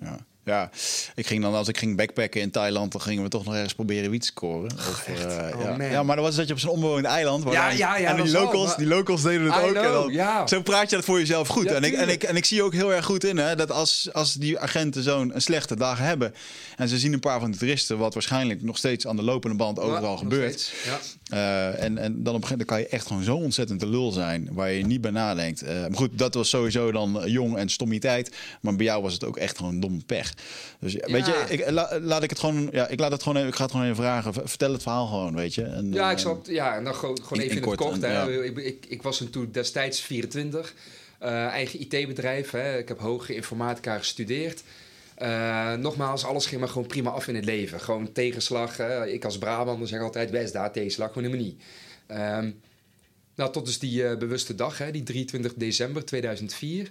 ja. 0.00 0.26
Ja, 0.44 0.70
ik 1.14 1.26
ging 1.26 1.42
dan 1.42 1.54
als 1.54 1.68
ik 1.68 1.78
ging 1.78 1.96
backpacken 1.96 2.40
in 2.40 2.50
Thailand, 2.50 2.92
dan 2.92 3.00
gingen 3.00 3.22
we 3.22 3.28
toch 3.28 3.44
nog 3.44 3.54
ergens 3.54 3.74
proberen 3.74 4.10
wiet 4.10 4.24
scoren. 4.24 4.72
Of, 4.72 5.08
uh, 5.08 5.14
oh, 5.14 5.78
ja. 5.78 5.84
ja, 5.84 6.02
maar 6.02 6.16
dan 6.16 6.24
was 6.24 6.36
dat 6.36 6.46
je 6.46 6.52
op 6.52 6.58
zo'n 6.58 6.70
onbewoond 6.70 7.04
eiland. 7.04 7.44
Ja, 7.52 7.70
ja, 7.70 7.96
ja. 7.96 8.16
En 8.16 8.22
die 8.22 8.32
locals, 8.32 8.66
wel, 8.66 8.76
die 8.76 8.86
locals 8.86 9.22
deden 9.22 9.52
het 9.52 9.62
I 9.62 9.66
ook. 9.66 9.70
Know, 9.70 9.84
en 9.84 9.92
dan, 9.92 10.12
ja. 10.12 10.46
Zo 10.46 10.62
praat 10.62 10.90
je 10.90 10.96
dat 10.96 11.04
voor 11.04 11.18
jezelf 11.18 11.48
goed. 11.48 11.66
En, 11.66 11.82
ik, 11.82 11.92
en, 11.94 12.08
ik, 12.08 12.22
en 12.22 12.36
ik 12.36 12.44
zie 12.44 12.62
ook 12.62 12.72
heel 12.72 12.94
erg 12.94 13.04
goed 13.04 13.24
in 13.24 13.36
hè, 13.36 13.56
dat 13.56 13.70
als, 13.70 14.08
als 14.12 14.34
die 14.34 14.58
agenten 14.58 15.02
zo'n 15.02 15.32
slechte 15.36 15.76
dag 15.76 15.98
hebben 15.98 16.34
en 16.76 16.88
ze 16.88 16.98
zien 16.98 17.12
een 17.12 17.20
paar 17.20 17.40
van 17.40 17.50
de 17.50 17.58
toeristen, 17.58 17.98
wat 17.98 18.14
waarschijnlijk 18.14 18.62
nog 18.62 18.76
steeds 18.76 19.06
aan 19.06 19.16
de 19.16 19.22
lopende 19.22 19.56
band 19.56 19.78
overal 19.78 20.16
gebeurt. 20.16 20.72
Uh, 21.32 21.82
en, 21.82 21.98
en 21.98 22.22
dan 22.22 22.34
op 22.34 22.42
een 22.42 22.48
gegeven 22.48 22.48
moment 22.48 22.68
kan 22.68 22.78
je 22.78 22.88
echt 22.88 23.06
gewoon 23.06 23.22
zo 23.22 23.36
ontzettend 23.36 23.80
de 23.80 23.86
lul 23.86 24.12
zijn 24.12 24.48
waar 24.52 24.70
je 24.70 24.86
niet 24.86 25.00
bij 25.00 25.10
nadenkt. 25.10 25.62
Uh, 25.62 25.68
maar 25.68 25.96
goed, 25.96 26.18
dat 26.18 26.34
was 26.34 26.48
sowieso 26.48 26.92
dan 26.92 27.22
jong 27.26 27.56
en 27.56 27.68
stommiteit. 27.68 28.34
Maar 28.60 28.76
bij 28.76 28.86
jou 28.86 29.02
was 29.02 29.12
het 29.12 29.24
ook 29.24 29.36
echt 29.36 29.56
gewoon 29.56 29.80
dom 29.80 30.04
pech. 30.04 30.33
Dus 30.80 30.92
ja. 30.92 31.12
weet 31.12 31.26
je, 31.26 31.44
ik, 31.48 31.70
la, 31.70 31.98
laat 32.00 32.22
ik 32.22 32.30
het 32.30 32.38
gewoon, 32.38 32.68
ja, 32.72 32.88
ik 32.88 32.98
laat 32.98 33.12
het 33.12 33.22
gewoon 33.22 33.36
even, 33.36 33.48
ik 33.48 33.54
ga 33.54 33.62
het 33.62 33.70
gewoon 33.72 33.86
even 33.86 34.02
vragen. 34.02 34.34
Vertel 34.48 34.72
het 34.72 34.82
verhaal 34.82 35.06
gewoon, 35.06 35.34
weet 35.34 35.54
je. 35.54 35.62
En, 35.62 35.92
Ja, 35.92 36.10
ik 36.10 36.18
zal 36.18 36.36
het, 36.36 36.46
ja, 36.46 36.76
en 36.76 36.84
dan 36.84 36.94
gewoon, 36.94 37.18
gewoon 37.22 37.38
even 37.42 37.56
in 37.56 37.62
in 37.62 37.68
het 37.70 37.78
kort, 37.80 38.02
en- 38.02 38.12
ja. 38.12 38.26
Ik, 38.26 38.56
ik, 38.56 38.86
ik 38.88 39.02
was 39.02 39.22
toen 39.30 39.48
destijds 39.52 40.00
24. 40.00 40.74
eh, 41.18 41.46
eigen 41.46 41.80
IT-bedrijf. 41.80 42.54
Ik 42.54 42.88
heb 42.88 42.98
hoge 42.98 43.34
informatica 43.34 43.98
gestudeerd. 43.98 44.62
Eh, 45.14 45.72
nogmaals, 45.72 46.24
alles 46.24 46.46
ging 46.46 46.60
maar 46.60 46.68
gewoon 46.70 46.86
prima 46.86 47.10
af 47.10 47.28
in 47.28 47.34
het 47.34 47.44
leven. 47.44 47.80
Gewoon 47.80 48.12
tegenslag. 48.12 48.76
hè. 48.76 49.06
Ik 49.06 49.24
als 49.24 49.38
Brabander 49.38 49.88
zeg 49.88 50.00
altijd, 50.00 50.30
best 50.30 50.52
daar 50.52 50.72
tegenslag, 50.72 51.12
gewoon 51.12 51.24
helemaal 51.28 51.46
niet. 51.46 51.62
Ehm, 52.06 52.50
nou, 53.34 53.52
tot 53.52 53.66
dus 53.66 53.78
die 53.78 54.06
eh, 54.06 54.18
bewuste 54.18 54.54
dag, 54.54 54.78
hè, 54.78 54.90
die 54.90 55.02
23 55.02 55.54
december 55.54 56.04
2004. 56.04 56.90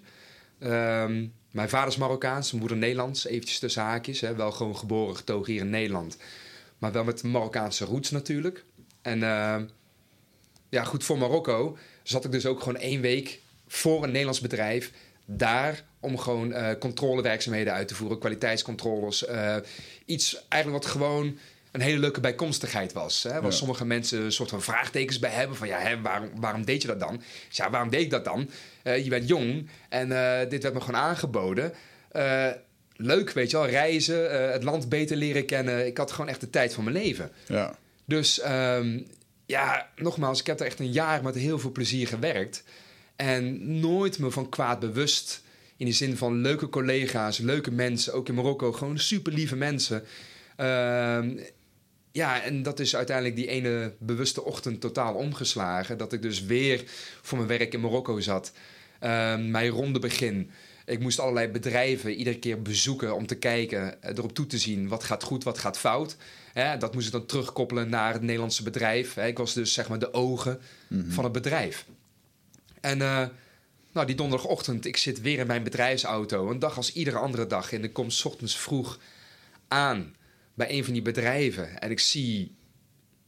Ehm, 0.59 1.25
mijn 1.53 1.69
vader 1.69 1.87
is 1.87 1.97
Marokkaans, 1.97 2.47
mijn 2.47 2.59
moeder 2.59 2.77
Nederlands, 2.77 3.25
eventjes 3.25 3.59
tussen 3.59 3.81
haakjes. 3.81 4.21
Hè, 4.21 4.35
wel 4.35 4.51
gewoon 4.51 4.77
geboren, 4.77 5.15
getogen 5.15 5.51
hier 5.51 5.61
in 5.61 5.69
Nederland. 5.69 6.17
Maar 6.77 6.91
wel 6.91 7.03
met 7.03 7.23
Marokkaanse 7.23 7.85
roots 7.85 8.11
natuurlijk. 8.11 8.63
En 9.01 9.23
ehm, 9.23 9.65
ja, 10.69 10.83
goed, 10.83 11.03
voor 11.03 11.17
Marokko 11.17 11.77
zat 12.03 12.25
ik 12.25 12.31
dus 12.31 12.45
ook 12.45 12.59
gewoon 12.59 12.81
één 12.81 13.01
week 13.01 13.39
voor 13.67 14.03
een 14.03 14.09
Nederlands 14.09 14.39
bedrijf 14.39 14.91
daar 15.25 15.83
om 15.99 16.17
gewoon 16.17 16.53
eh, 16.53 16.79
controlewerkzaamheden 16.79 17.73
uit 17.73 17.87
te 17.87 17.95
voeren, 17.95 18.19
kwaliteitscontroles. 18.19 19.25
eh, 19.25 19.55
iets 20.05 20.45
eigenlijk 20.47 20.83
wat 20.83 20.91
gewoon 20.91 21.37
een 21.73 21.81
hele 21.81 21.99
leuke 21.99 22.19
bijkomstigheid 22.19 22.93
was. 22.93 23.23
Hè? 23.23 23.31
Waar 23.31 23.43
Ja. 23.43 23.51
sommige 23.51 23.85
mensen 23.85 24.21
een 24.21 24.31
soort 24.31 24.49
van 24.49 24.61
vraagtekens 24.61 25.19
bij 25.19 25.29
hebben. 25.31 25.57
Van 25.57 25.67
ja, 25.67 25.79
hè, 25.79 26.01
waarom, 26.01 26.29
waarom 26.35 26.65
deed 26.65 26.81
je 26.81 26.87
dat 26.87 26.99
dan? 26.99 27.21
Zei, 27.49 27.67
Ja, 27.67 27.69
waarom 27.73 27.89
deed 27.89 28.01
ik 28.01 28.09
dat 28.09 28.25
dan? 28.25 28.49
Eh, 28.83 29.03
je 29.03 29.09
bent 29.09 29.27
jong 29.27 29.69
en 29.89 30.11
eh, 30.11 30.49
dit 30.49 30.61
werd 30.63 30.73
me 30.73 30.81
gewoon 30.81 31.01
aangeboden. 31.01 31.73
Eh, 32.11 32.47
leuk, 32.95 33.31
weet 33.31 33.51
je 33.51 33.57
wel, 33.57 33.67
reizen, 33.67 34.51
het 34.51 34.63
land 34.63 34.89
beter 34.89 35.17
leren 35.17 35.45
kennen. 35.45 35.85
Ik 35.85 35.97
had 35.97 36.11
gewoon 36.11 36.29
echt 36.29 36.39
de 36.41 36.49
tijd 36.49 36.73
van 36.73 36.83
mijn 36.83 36.95
leven. 36.95 37.31
ja, 37.47 37.75
Dus 38.05 38.39
ehm, 38.39 38.99
ja, 39.45 39.89
nogmaals, 39.95 40.39
ik 40.39 40.47
heb 40.47 40.59
er 40.59 40.65
echt 40.65 40.79
een 40.79 40.91
jaar 40.91 41.23
met 41.23 41.35
heel 41.35 41.59
veel 41.59 41.71
plezier 41.71 42.07
gewerkt. 42.07 42.63
En 43.15 43.79
nooit 43.79 44.19
me 44.19 44.31
van 44.31 44.49
kwaad 44.49 44.79
bewust. 44.79 45.41
In 45.77 45.85
de 45.85 45.91
zin 45.91 46.17
van 46.17 46.41
leuke 46.41 46.69
collega's, 46.69 47.37
leuke 47.37 47.71
mensen, 47.71 48.13
ook 48.13 48.27
in 48.27 48.33
Marokko, 48.35 48.71
gewoon 48.71 48.99
super 48.99 49.33
lieve 49.33 49.55
mensen. 49.55 50.03
Ehm, 50.55 51.37
ja, 52.13 52.41
en 52.41 52.63
dat 52.63 52.79
is 52.79 52.95
uiteindelijk 52.95 53.35
die 53.35 53.47
ene 53.47 53.93
bewuste 53.99 54.43
ochtend 54.43 54.81
totaal 54.81 55.13
omgeslagen. 55.13 55.97
Dat 55.97 56.13
ik 56.13 56.21
dus 56.21 56.43
weer 56.43 56.83
voor 57.21 57.37
mijn 57.37 57.49
werk 57.49 57.73
in 57.73 57.79
Marokko 57.79 58.19
zat. 58.19 58.51
Ehm, 58.99 59.51
mijn 59.51 59.69
ronde 59.69 59.99
begin. 59.99 60.51
Ik 60.85 60.99
moest 60.99 61.19
allerlei 61.19 61.47
bedrijven 61.47 62.13
iedere 62.13 62.39
keer 62.39 62.61
bezoeken 62.61 63.15
om 63.15 63.27
te 63.27 63.35
kijken, 63.35 64.01
eh, 64.01 64.17
erop 64.17 64.33
toe 64.33 64.45
te 64.45 64.57
zien 64.57 64.87
wat 64.87 65.03
gaat 65.03 65.23
goed, 65.23 65.43
wat 65.43 65.57
gaat 65.57 65.77
fout. 65.77 66.15
Hè, 66.53 66.77
dat 66.77 66.93
moest 66.93 67.05
ik 67.05 67.11
dan 67.11 67.25
terugkoppelen 67.25 67.89
naar 67.89 68.13
het 68.13 68.21
Nederlandse 68.21 68.63
bedrijf. 68.63 69.17
Ik 69.17 69.37
was 69.37 69.53
dus 69.53 69.73
zeg 69.73 69.89
maar 69.89 69.99
de 69.99 70.13
ogen 70.13 70.59
van 71.07 71.23
het 71.23 71.33
bedrijf. 71.33 71.85
En 72.81 73.01
eh, 73.01 73.27
nou, 73.91 74.07
die 74.07 74.15
donderdagochtend, 74.15 74.85
ik 74.85 74.97
zit 74.97 75.21
weer 75.21 75.39
in 75.39 75.47
mijn 75.47 75.63
bedrijfsauto. 75.63 76.49
Een 76.49 76.59
dag 76.59 76.77
als 76.77 76.93
iedere 76.93 77.17
andere 77.17 77.47
dag. 77.47 77.73
En 77.73 77.83
ik 77.83 77.93
kom 77.93 78.09
's 78.09 78.25
ochtends 78.25 78.57
vroeg 78.57 78.99
aan 79.67 80.15
bij 80.53 80.71
een 80.71 80.83
van 80.83 80.93
die 80.93 81.01
bedrijven. 81.01 81.79
En 81.79 81.91
ik 81.91 81.99
zie 81.99 82.55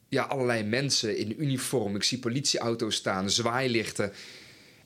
ja, 0.10 0.24
allerlei 0.24 0.64
mensen 0.64 1.18
in 1.18 1.42
uniform. 1.42 1.96
Ik 1.96 2.04
zie 2.04 2.20
politieauto's 2.20 2.96
staan, 2.96 3.30
zwaailichten. 3.30 4.14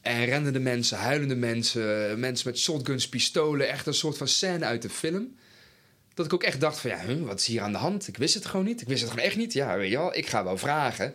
En 0.01 0.25
rennende 0.25 0.59
mensen, 0.59 0.97
huilende 0.97 1.35
mensen, 1.35 2.19
mensen 2.19 2.49
met 2.49 2.59
shotguns, 2.59 3.09
pistolen. 3.09 3.69
Echt 3.69 3.87
een 3.87 3.93
soort 3.93 4.17
van 4.17 4.27
scène 4.27 4.65
uit 4.65 4.81
de 4.81 4.89
film. 4.89 5.35
Dat 6.13 6.25
ik 6.25 6.33
ook 6.33 6.43
echt 6.43 6.59
dacht 6.59 6.79
van, 6.79 6.89
ja, 6.89 7.17
wat 7.17 7.39
is 7.39 7.45
hier 7.45 7.61
aan 7.61 7.71
de 7.71 7.77
hand? 7.77 8.07
Ik 8.07 8.17
wist 8.17 8.33
het 8.33 8.45
gewoon 8.45 8.65
niet. 8.65 8.81
Ik 8.81 8.87
wist 8.87 9.01
het 9.01 9.09
gewoon 9.09 9.25
echt 9.25 9.35
niet. 9.35 9.53
Ja, 9.53 9.77
weet 9.77 9.89
je 9.89 9.97
wel, 9.97 10.15
ik 10.15 10.27
ga 10.27 10.43
wel 10.43 10.57
vragen 10.57 11.13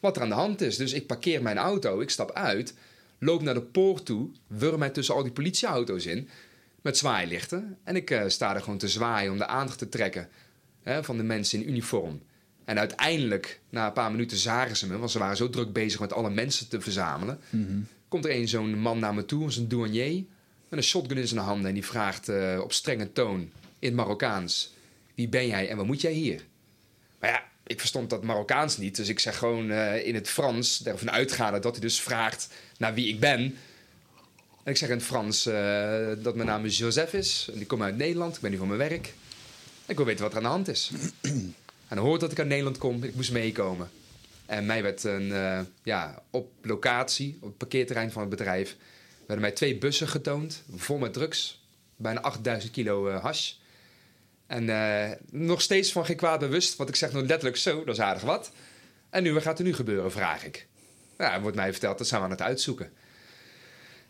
wat 0.00 0.16
er 0.16 0.22
aan 0.22 0.28
de 0.28 0.34
hand 0.34 0.60
is. 0.60 0.76
Dus 0.76 0.92
ik 0.92 1.06
parkeer 1.06 1.42
mijn 1.42 1.58
auto, 1.58 2.00
ik 2.00 2.10
stap 2.10 2.32
uit, 2.32 2.74
loop 3.18 3.42
naar 3.42 3.54
de 3.54 3.62
poort 3.62 4.06
toe, 4.06 4.30
wurm 4.46 4.78
mij 4.78 4.90
tussen 4.90 5.14
al 5.14 5.22
die 5.22 5.32
politieauto's 5.32 6.06
in 6.06 6.28
met 6.82 6.96
zwaailichten. 6.96 7.78
En 7.84 7.96
ik 7.96 8.10
uh, 8.10 8.22
sta 8.26 8.54
er 8.54 8.62
gewoon 8.62 8.78
te 8.78 8.88
zwaaien 8.88 9.32
om 9.32 9.38
de 9.38 9.46
aandacht 9.46 9.78
te 9.78 9.88
trekken 9.88 10.28
hè, 10.92 11.04
van 11.04 11.16
de 11.16 11.22
mensen 11.22 11.60
in 11.60 11.68
uniform. 11.68 12.22
En 12.64 12.78
uiteindelijk, 12.78 13.60
na 13.70 13.86
een 13.86 13.92
paar 13.92 14.10
minuten, 14.10 14.36
zagen 14.36 14.76
ze 14.76 14.86
me, 14.86 14.98
want 14.98 15.10
ze 15.10 15.18
waren 15.18 15.36
zo 15.36 15.50
druk 15.50 15.72
bezig 15.72 16.00
met 16.00 16.12
alle 16.12 16.30
mensen 16.30 16.68
te 16.68 16.80
verzamelen. 16.80 17.38
Mhm. 17.50 17.78
Komt 18.08 18.24
er 18.24 18.30
een 18.30 18.48
zo'n 18.48 18.78
man 18.78 18.98
naar 18.98 19.14
me 19.14 19.24
toe, 19.24 19.52
zo'n 19.52 19.68
douanier, 19.68 20.24
met 20.68 20.78
een 20.78 20.82
shotgun 20.82 21.16
in 21.16 21.28
zijn 21.28 21.40
handen. 21.40 21.66
En 21.68 21.74
die 21.74 21.84
vraagt 21.84 22.28
uh, 22.28 22.60
op 22.62 22.72
strenge 22.72 23.12
toon, 23.12 23.40
in 23.78 23.88
het 23.88 23.94
Marokkaans: 23.94 24.74
Wie 25.14 25.28
ben 25.28 25.46
jij 25.46 25.68
en 25.68 25.76
wat 25.76 25.86
moet 25.86 26.00
jij 26.00 26.12
hier? 26.12 26.44
Maar 27.20 27.30
ja, 27.30 27.42
ik 27.66 27.78
verstond 27.78 28.10
dat 28.10 28.24
Marokkaans 28.24 28.76
niet. 28.76 28.96
Dus 28.96 29.08
ik 29.08 29.18
zeg 29.18 29.38
gewoon 29.38 29.70
uh, 29.70 30.06
in 30.06 30.14
het 30.14 30.28
Frans, 30.28 30.84
ervan 30.84 31.10
uitgaande 31.10 31.58
dat 31.58 31.72
hij 31.72 31.80
dus 31.80 32.00
vraagt 32.00 32.48
naar 32.78 32.94
wie 32.94 33.08
ik 33.08 33.20
ben. 33.20 33.40
En 34.62 34.72
ik 34.72 34.76
zeg 34.76 34.88
in 34.88 34.96
het 34.96 35.04
Frans 35.04 35.46
uh, 35.46 35.54
dat 36.22 36.34
mijn 36.34 36.48
naam 36.48 36.66
Joseph 36.66 37.12
is. 37.12 37.50
En 37.54 37.60
ik 37.60 37.68
kom 37.68 37.82
uit 37.82 37.96
Nederland, 37.96 38.34
ik 38.34 38.40
ben 38.40 38.50
hier 38.50 38.58
voor 38.58 38.68
mijn 38.68 38.88
werk. 38.90 39.12
Ik 39.86 39.96
wil 39.96 40.04
weten 40.04 40.22
wat 40.22 40.30
er 40.30 40.36
aan 40.36 40.42
de 40.42 40.48
hand 40.48 40.68
is. 40.68 40.90
en 41.88 41.96
dan 41.96 41.98
hoort 41.98 42.20
dat 42.20 42.32
ik 42.32 42.38
uit 42.38 42.48
Nederland 42.48 42.78
kom, 42.78 43.02
ik 43.02 43.14
moest 43.14 43.32
meekomen. 43.32 43.90
En 44.46 44.66
mij 44.66 44.82
werd 44.82 45.04
een, 45.04 45.28
uh, 45.28 45.60
ja, 45.82 46.22
op 46.30 46.52
locatie, 46.62 47.36
op 47.40 47.48
het 47.48 47.56
parkeerterrein 47.56 48.12
van 48.12 48.20
het 48.20 48.30
bedrijf, 48.30 48.76
werden 49.18 49.40
mij 49.40 49.52
twee 49.52 49.78
bussen 49.78 50.08
getoond, 50.08 50.62
vol 50.76 50.98
met 50.98 51.12
drugs. 51.12 51.64
Bijna 51.96 52.20
8000 52.20 52.72
kilo 52.72 53.08
uh, 53.08 53.22
hash. 53.22 53.52
En 54.46 54.68
uh, 54.68 55.10
nog 55.30 55.60
steeds 55.60 55.92
van 55.92 56.04
geen 56.04 56.16
kwaad 56.16 56.40
bewust, 56.40 56.76
want 56.76 56.88
ik 56.88 56.96
zeg 56.96 57.12
nog 57.12 57.22
letterlijk 57.22 57.56
zo, 57.56 57.84
dat 57.84 57.94
is 57.94 58.00
aardig 58.00 58.22
wat. 58.22 58.50
En 59.10 59.22
nu, 59.22 59.32
wat 59.32 59.42
gaat 59.42 59.58
er 59.58 59.64
nu 59.64 59.74
gebeuren, 59.74 60.12
vraag 60.12 60.44
ik. 60.44 60.66
Er 61.16 61.40
wordt 61.40 61.56
mij 61.56 61.70
verteld, 61.70 61.98
dat 61.98 62.06
zijn 62.06 62.20
we 62.20 62.26
aan 62.26 62.32
het 62.32 62.42
uitzoeken. 62.42 62.92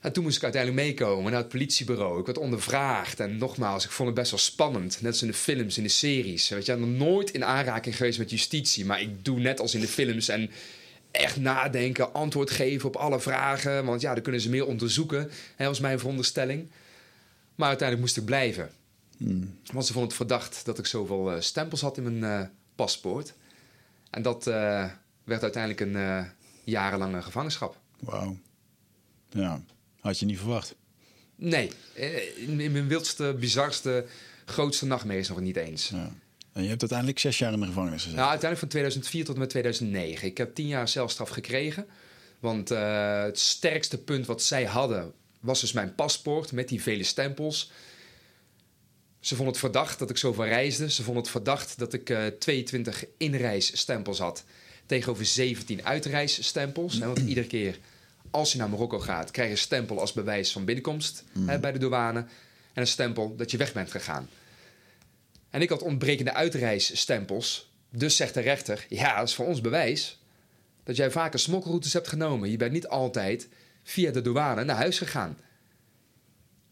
En 0.07 0.13
toen 0.13 0.25
moest 0.25 0.37
ik 0.37 0.43
uiteindelijk 0.43 0.83
meekomen 0.83 1.33
naar 1.33 1.41
het 1.41 1.49
politiebureau. 1.49 2.21
Ik 2.21 2.27
werd 2.27 2.39
ondervraagd. 2.39 3.21
En 3.21 3.37
nogmaals, 3.37 3.85
ik 3.85 3.91
vond 3.91 4.09
het 4.09 4.19
best 4.19 4.31
wel 4.31 4.41
spannend. 4.41 5.01
Net 5.01 5.13
als 5.13 5.23
in 5.23 5.29
de 5.29 5.35
films, 5.35 5.77
in 5.77 5.83
de 5.83 5.89
series. 5.89 6.49
Weet 6.49 6.67
je, 6.67 6.73
ik 6.73 6.79
ben 6.79 6.91
nog 6.91 7.09
nooit 7.09 7.31
in 7.31 7.45
aanraking 7.45 7.97
geweest 7.97 8.19
met 8.19 8.31
justitie. 8.31 8.85
Maar 8.85 9.01
ik 9.01 9.25
doe 9.25 9.39
net 9.41 9.61
als 9.61 9.75
in 9.75 9.81
de 9.81 9.89
films. 9.89 10.29
En 10.29 10.51
echt 11.11 11.37
nadenken, 11.37 12.13
antwoord 12.13 12.51
geven 12.51 12.89
op 12.89 12.97
alle 12.97 13.21
vragen. 13.21 13.85
Want 13.85 14.01
ja, 14.01 14.15
dan 14.15 14.23
kunnen 14.23 14.41
ze 14.41 14.51
meer 14.51 14.67
onderzoeken. 14.67 15.31
Dat 15.57 15.67
was 15.67 15.81
mijn 15.81 15.99
veronderstelling. 15.99 16.71
Maar 17.55 17.69
uiteindelijk 17.69 18.07
moest 18.07 18.17
ik 18.17 18.25
blijven. 18.25 18.71
Hmm. 19.17 19.59
Want 19.73 19.87
ze 19.87 19.93
vonden 19.93 20.09
het 20.09 20.19
verdacht 20.19 20.65
dat 20.65 20.79
ik 20.79 20.87
zoveel 20.87 21.33
uh, 21.33 21.41
stempels 21.41 21.81
had 21.81 21.97
in 21.97 22.03
mijn 22.03 22.41
uh, 22.41 22.49
paspoort. 22.75 23.35
En 24.11 24.23
dat 24.23 24.47
uh, 24.47 24.85
werd 25.25 25.43
uiteindelijk 25.43 25.81
een 25.81 26.27
jarenlange 26.65 27.23
gevangenschap. 27.23 27.79
Wauw. 28.01 28.37
Ja. 29.31 29.61
Had 30.07 30.19
je 30.19 30.27
niet 30.27 30.39
verwacht? 30.39 30.75
Nee, 31.37 31.71
in 32.37 32.73
mijn 32.73 32.89
wildste, 32.89 33.37
bizarste, 33.41 34.07
grootste 34.45 34.87
nachtmerries 34.87 35.29
nog 35.29 35.41
niet 35.41 35.57
eens. 35.57 35.89
Ja. 35.89 36.13
En 36.53 36.63
je 36.63 36.69
hebt 36.69 36.81
uiteindelijk 36.81 37.19
zes 37.19 37.39
jaar 37.39 37.53
in 37.53 37.61
de 37.61 37.67
gevangenis 37.67 38.03
gezeten? 38.03 38.17
Nou, 38.17 38.31
uiteindelijk 38.31 38.61
van 38.61 38.69
2004 38.69 39.25
tot 39.25 39.35
en 39.35 39.41
met 39.41 39.51
2009. 39.51 40.29
Ik 40.29 40.39
heb 40.39 40.55
tien 40.55 40.67
jaar 40.67 40.89
celstraf 40.89 41.29
gekregen. 41.29 41.87
Want 42.39 42.73
uh, 42.73 43.23
het 43.23 43.39
sterkste 43.39 43.99
punt 43.99 44.27
wat 44.27 44.43
zij 44.43 44.65
hadden 44.65 45.13
was 45.41 45.61
dus 45.61 45.73
mijn 45.73 45.95
paspoort 45.95 46.53
met 46.53 46.69
die 46.69 46.83
vele 46.83 47.05
stempels. 47.05 47.71
Ze 49.21 49.35
vonden 49.35 49.53
het 49.53 49.63
verdacht 49.63 49.99
dat 49.99 50.11
ik 50.11 50.17
zoveel 50.17 50.47
reisde. 50.47 50.91
Ze 50.91 51.03
vonden 51.03 51.23
het 51.23 51.33
verdacht 51.33 51.79
dat 51.79 51.93
ik 51.93 52.11
uh, 52.11 52.27
22 52.27 53.05
inreisstempels 53.17 54.19
had 54.19 54.45
tegenover 54.87 55.27
17 55.27 55.85
uitreisstempels. 55.85 56.99
Want 56.99 57.19
iedere 57.19 57.47
keer 57.47 57.79
als 58.37 58.53
je 58.53 58.59
naar 58.59 58.69
Marokko 58.69 58.99
gaat, 58.99 59.31
krijg 59.31 59.49
je 59.49 59.55
een 59.55 59.61
stempel 59.61 60.01
als 60.01 60.13
bewijs 60.13 60.53
van 60.53 60.65
binnenkomst 60.65 61.25
mm. 61.33 61.49
hè, 61.49 61.59
bij 61.59 61.73
de 61.73 61.79
douane. 61.79 62.19
En 62.19 62.83
een 62.83 62.87
stempel 62.87 63.37
dat 63.37 63.51
je 63.51 63.57
weg 63.57 63.73
bent 63.73 63.91
gegaan. 63.91 64.29
En 65.51 65.63
ik 65.63 65.69
had 65.69 65.83
ontbrekende 65.83 66.33
uitreisstempels. 66.33 67.71
Dus 67.91 68.17
zegt 68.17 68.35
de 68.35 68.41
rechter: 68.41 68.87
Ja, 68.89 69.19
dat 69.19 69.29
is 69.29 69.35
voor 69.35 69.47
ons 69.47 69.61
bewijs 69.61 70.19
dat 70.85 70.97
jij 70.97 71.11
vaker 71.11 71.39
smokkelroutes 71.39 71.93
hebt 71.93 72.09
genomen. 72.09 72.51
Je 72.51 72.57
bent 72.57 72.73
niet 72.73 72.89
altijd 72.89 73.49
via 73.83 74.11
de 74.11 74.23
douane 74.23 74.65
naar 74.65 74.77
huis 74.77 74.99
gegaan. 74.99 75.39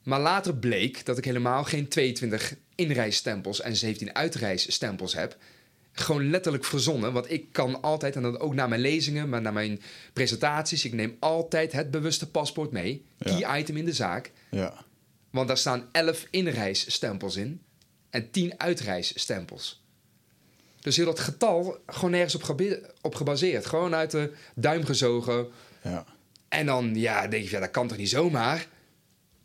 Maar 0.02 0.21
later 0.21 0.54
bleek 0.56 1.04
dat 1.04 1.18
ik 1.18 1.25
helemaal 1.25 1.64
geen 1.64 1.88
22 1.88 2.54
inreisstempels 2.75 3.61
en 3.61 3.76
17 3.76 4.14
uitreisstempels 4.14 5.14
heb 5.14 5.37
gewoon 5.95 6.31
letterlijk 6.31 6.65
verzonnen. 6.65 7.13
Want 7.13 7.31
ik 7.31 7.47
kan 7.53 7.83
altijd, 7.83 8.17
en 8.17 8.23
dat 8.23 8.41
ook 8.41 8.55
naar 8.55 8.69
mijn 8.69 8.81
lezingen, 8.81 9.29
maar 9.29 9.41
naar 9.41 9.53
mijn 9.53 9.81
presentaties, 10.13 10.85
ik 10.85 10.93
neem 10.93 11.17
altijd 11.19 11.73
het 11.73 11.91
bewuste 11.91 12.31
paspoort 12.31 12.71
mee. 12.71 13.05
Key 13.19 13.39
ja. 13.39 13.59
item 13.59 13.77
in 13.77 13.85
de 13.85 13.93
zaak. 13.93 14.33
Ja. 14.51 14.85
Want 15.31 15.49
daar 15.49 15.59
staan 15.59 15.89
11 15.93 16.27
inreisstempels 16.31 17.37
in 17.37 17.63
en 18.11 18.31
10 18.31 18.61
uitreisstempels. 18.61 19.83
Dus 20.81 20.97
heel 20.97 21.07
dat 21.07 21.21
getal 21.21 21.79
gewoon 21.87 22.11
nergens 22.11 22.35
op, 22.35 22.63
op 23.01 23.15
gebaseerd. 23.15 23.67
Gewoon 23.67 23.95
uit 23.95 24.11
de 24.11 24.33
duim 24.55 24.85
gezogen. 24.85 25.47
Ja. 25.83 26.05
En 26.49 26.67
dan 26.67 26.95
ja, 26.95 27.27
denk 27.27 27.45
je, 27.45 27.51
ja, 27.51 27.61
dat 27.61 27.71
kan 27.71 27.89
toch 27.89 27.97
niet 27.97 28.09
zomaar? 28.09 28.67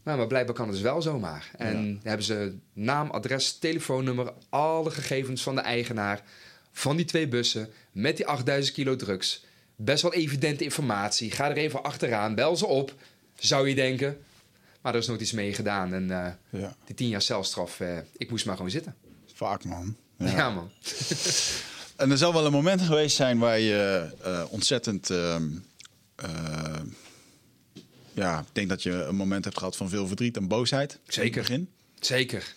Nou, 0.03 0.17
maar 0.17 0.27
blijkbaar 0.27 0.55
kan 0.55 0.65
het 0.65 0.73
dus 0.73 0.83
wel 0.83 1.01
zomaar. 1.01 1.51
En 1.57 1.87
ja. 1.87 2.09
hebben 2.09 2.25
ze 2.25 2.55
naam, 2.73 3.09
adres, 3.09 3.57
telefoonnummer, 3.57 4.33
alle 4.49 4.91
gegevens 4.91 5.43
van 5.43 5.55
de 5.55 5.61
eigenaar 5.61 6.23
van 6.71 6.95
die 6.95 7.05
twee 7.05 7.27
bussen 7.27 7.69
met 7.91 8.17
die 8.17 8.27
8000 8.27 8.75
kilo 8.75 8.95
drugs. 8.95 9.45
Best 9.75 10.01
wel 10.01 10.13
evidente 10.13 10.63
informatie. 10.63 11.31
Ga 11.31 11.49
er 11.49 11.57
even 11.57 11.83
achteraan, 11.83 12.35
bel 12.35 12.55
ze 12.55 12.65
op, 12.65 12.93
zou 13.35 13.69
je 13.69 13.75
denken. 13.75 14.17
Maar 14.81 14.93
er 14.93 14.99
is 14.99 15.07
nooit 15.07 15.21
iets 15.21 15.31
mee 15.31 15.53
gedaan. 15.53 15.93
En 15.93 16.03
uh, 16.03 16.27
ja. 16.61 16.75
die 16.85 16.95
tien 16.95 17.07
jaar 17.07 17.21
celstraf, 17.21 17.79
uh, 17.79 17.97
ik 18.17 18.29
moest 18.29 18.45
maar 18.45 18.55
gewoon 18.55 18.71
zitten. 18.71 18.95
Vaak, 19.33 19.63
man. 19.63 19.95
Ja, 20.17 20.27
ja 20.27 20.49
man. 20.49 20.71
en 21.95 22.11
er 22.11 22.17
zal 22.17 22.33
wel 22.33 22.45
een 22.45 22.51
moment 22.51 22.81
geweest 22.81 23.15
zijn 23.15 23.39
waar 23.39 23.59
je 23.59 24.09
uh, 24.25 24.43
ontzettend 24.49 25.09
ja, 28.19 28.39
ik 28.39 28.45
denk 28.51 28.69
dat 28.69 28.83
je 28.83 28.91
een 28.91 29.15
moment 29.15 29.43
hebt 29.43 29.57
gehad 29.57 29.75
van 29.75 29.89
veel 29.89 30.07
verdriet 30.07 30.37
en 30.37 30.47
boosheid. 30.47 30.99
Zeker. 31.07 31.41
begin. 31.41 31.69
Zeker. 31.99 32.53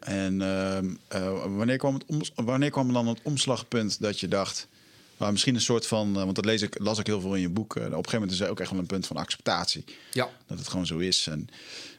En 0.00 0.40
uh, 0.40 0.78
uh, 1.14 1.56
wanneer, 1.56 1.76
kwam 1.76 1.94
het 1.94 2.32
wanneer 2.34 2.70
kwam 2.70 2.92
dan 2.92 3.06
het 3.06 3.20
omslagpunt 3.22 4.00
dat 4.00 4.20
je 4.20 4.28
dacht... 4.28 4.68
Maar 5.16 5.32
misschien 5.32 5.54
een 5.54 5.60
soort 5.60 5.86
van, 5.86 6.08
uh, 6.08 6.14
want 6.14 6.34
dat 6.34 6.44
lees 6.44 6.62
ik, 6.62 6.78
las 6.78 6.98
ik 6.98 7.06
heel 7.06 7.20
veel 7.20 7.34
in 7.34 7.40
je 7.40 7.48
boek. 7.48 7.76
op 7.76 7.82
een 7.82 7.90
gegeven 7.90 8.12
moment 8.12 8.30
is 8.30 8.40
er 8.40 8.48
ook 8.48 8.60
echt 8.60 8.70
wel 8.70 8.78
een 8.78 8.86
punt 8.86 9.06
van 9.06 9.16
acceptatie. 9.16 9.84
Ja. 10.12 10.28
Dat 10.46 10.58
het 10.58 10.68
gewoon 10.68 10.86
zo 10.86 10.98
is. 10.98 11.26
En 11.26 11.48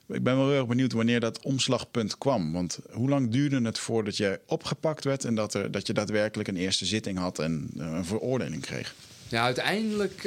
ik 0.07 0.23
ben 0.23 0.37
wel 0.37 0.47
heel 0.47 0.57
erg 0.57 0.67
benieuwd 0.67 0.91
wanneer 0.91 1.19
dat 1.19 1.41
omslagpunt 1.41 2.17
kwam. 2.17 2.53
Want 2.53 2.79
hoe 2.91 3.09
lang 3.09 3.31
duurde 3.31 3.61
het 3.61 3.79
voordat 3.79 4.17
je 4.17 4.39
opgepakt 4.45 5.03
werd 5.03 5.25
en 5.25 5.35
dat, 5.35 5.53
er, 5.53 5.71
dat 5.71 5.87
je 5.87 5.93
daadwerkelijk 5.93 6.49
een 6.49 6.57
eerste 6.57 6.85
zitting 6.85 7.17
had 7.17 7.39
en 7.39 7.69
een 7.77 8.05
veroordeling 8.05 8.61
kreeg? 8.61 8.95
Ja, 9.27 9.43
uiteindelijk 9.43 10.23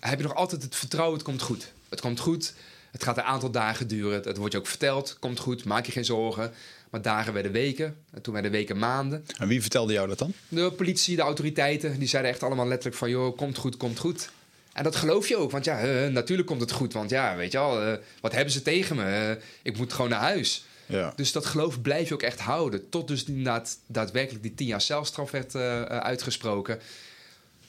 heb 0.00 0.18
je 0.18 0.24
nog 0.24 0.34
altijd 0.34 0.62
het 0.62 0.76
vertrouwen, 0.76 1.16
het 1.16 1.26
komt 1.26 1.42
goed. 1.42 1.72
Het 1.88 2.00
komt 2.00 2.20
goed, 2.20 2.54
het 2.90 3.02
gaat 3.02 3.16
een 3.16 3.22
aantal 3.22 3.50
dagen 3.50 3.88
duren. 3.88 4.22
Het 4.22 4.36
wordt 4.36 4.52
je 4.52 4.58
ook 4.58 4.66
verteld, 4.66 5.16
komt 5.18 5.38
goed, 5.38 5.64
maak 5.64 5.86
je 5.86 5.92
geen 5.92 6.04
zorgen. 6.04 6.52
Maar 6.90 7.02
dagen 7.02 7.32
werden 7.32 7.52
weken, 7.52 7.96
en 8.10 8.22
toen 8.22 8.32
werden 8.32 8.50
weken 8.50 8.78
maanden. 8.78 9.24
En 9.38 9.48
wie 9.48 9.60
vertelde 9.60 9.92
jou 9.92 10.08
dat 10.08 10.18
dan? 10.18 10.32
De 10.48 10.72
politie, 10.72 11.16
de 11.16 11.22
autoriteiten, 11.22 11.98
die 11.98 12.08
zeiden 12.08 12.30
echt 12.30 12.42
allemaal 12.42 12.66
letterlijk 12.66 12.96
van... 12.96 13.10
joh, 13.10 13.36
komt 13.36 13.58
goed, 13.58 13.76
komt 13.76 13.98
goed. 13.98 14.30
En 14.72 14.84
dat 14.84 14.96
geloof 14.96 15.28
je 15.28 15.36
ook, 15.36 15.50
want 15.50 15.64
ja, 15.64 15.84
uh, 15.84 16.12
natuurlijk 16.12 16.48
komt 16.48 16.60
het 16.60 16.72
goed. 16.72 16.92
Want 16.92 17.10
ja, 17.10 17.36
weet 17.36 17.52
je 17.52 17.58
al, 17.58 17.86
uh, 17.86 17.92
wat 18.20 18.32
hebben 18.32 18.52
ze 18.52 18.62
tegen 18.62 18.96
me? 18.96 19.36
Uh, 19.36 19.42
ik 19.62 19.76
moet 19.76 19.92
gewoon 19.92 20.10
naar 20.10 20.20
huis. 20.20 20.64
Ja. 20.86 21.12
Dus 21.16 21.32
dat 21.32 21.46
geloof 21.46 21.80
blijf 21.80 22.08
je 22.08 22.14
ook 22.14 22.22
echt 22.22 22.40
houden. 22.40 22.88
Tot 22.88 23.08
dus 23.08 23.24
inderdaad 23.24 23.78
daadwerkelijk 23.86 24.42
die 24.42 24.54
tien 24.54 24.66
jaar 24.66 24.80
celstraf 24.80 25.30
werd 25.30 25.54
uitgesproken. 25.88 26.80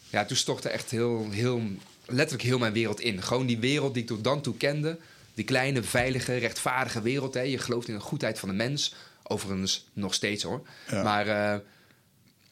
Ja, 0.10 0.26
toen 0.26 0.38
stortte 0.38 0.70
echt 0.70 0.92
heel, 0.92 1.28
heel 1.30 1.62
letterlijk 2.06 2.48
heel 2.48 2.60
mijn 2.60 2.74
wereld 2.74 3.00
in. 3.00 3.22
Gewoon 3.22 3.46
die 3.46 3.60
wereld 3.60 3.94
die 3.94 4.02
ik 4.02 4.10
tot 4.10 4.24
dan 4.24 4.42
toe 4.42 4.58
kende. 4.58 4.98
Die 5.34 5.46
kleine, 5.46 5.84
veilige, 5.84 6.38
rechtvaardige 6.38 7.02
wereld. 7.02 7.34
Hè. 7.34 7.42
Je 7.42 7.58
gelooft 7.58 7.88
in 7.88 7.94
de 7.94 8.00
goedheid 8.00 8.40
van 8.40 8.50
de 8.50 8.56
mens. 8.56 8.94
Overigens 9.24 9.88
nog 9.94 10.14
steeds 10.14 10.44
hoor. 10.44 10.68
Ja. 10.90 11.04
Maar 11.04 11.28
uh, 11.28 11.60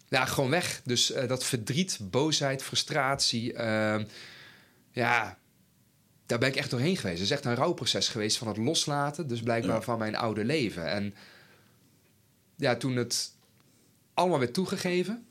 ja, 0.08 0.25
gewoon 0.25 0.50
weg. 0.50 0.82
Dus 0.84 1.12
uh, 1.12 1.27
dat 1.27 1.44
verdriet, 1.44 2.00
boosheid, 2.01 2.63
frustratie. 2.63 3.53
Uh, 3.53 4.00
ja, 4.91 5.38
daar 6.25 6.39
ben 6.39 6.50
ik 6.50 6.56
echt 6.56 6.70
doorheen 6.70 6.98
geweest. 6.98 7.18
Het 7.20 7.27
is 7.27 7.36
echt 7.36 7.46
een 7.46 7.56
rouwproces 7.56 8.08
geweest 8.08 8.38
van 8.38 8.48
het 8.48 8.58
loslaten. 8.58 9.27
Dus 9.27 9.41
blijkbaar 9.41 9.75
ja. 9.75 9.82
van 9.82 9.98
mijn 10.00 10.15
oude 10.15 10.46
leven. 10.46 10.89
En 10.89 11.15
ja, 12.56 12.75
toen 12.75 12.96
het 12.96 13.32
allemaal 14.13 14.39
werd 14.39 14.53
toegegeven 14.53 15.27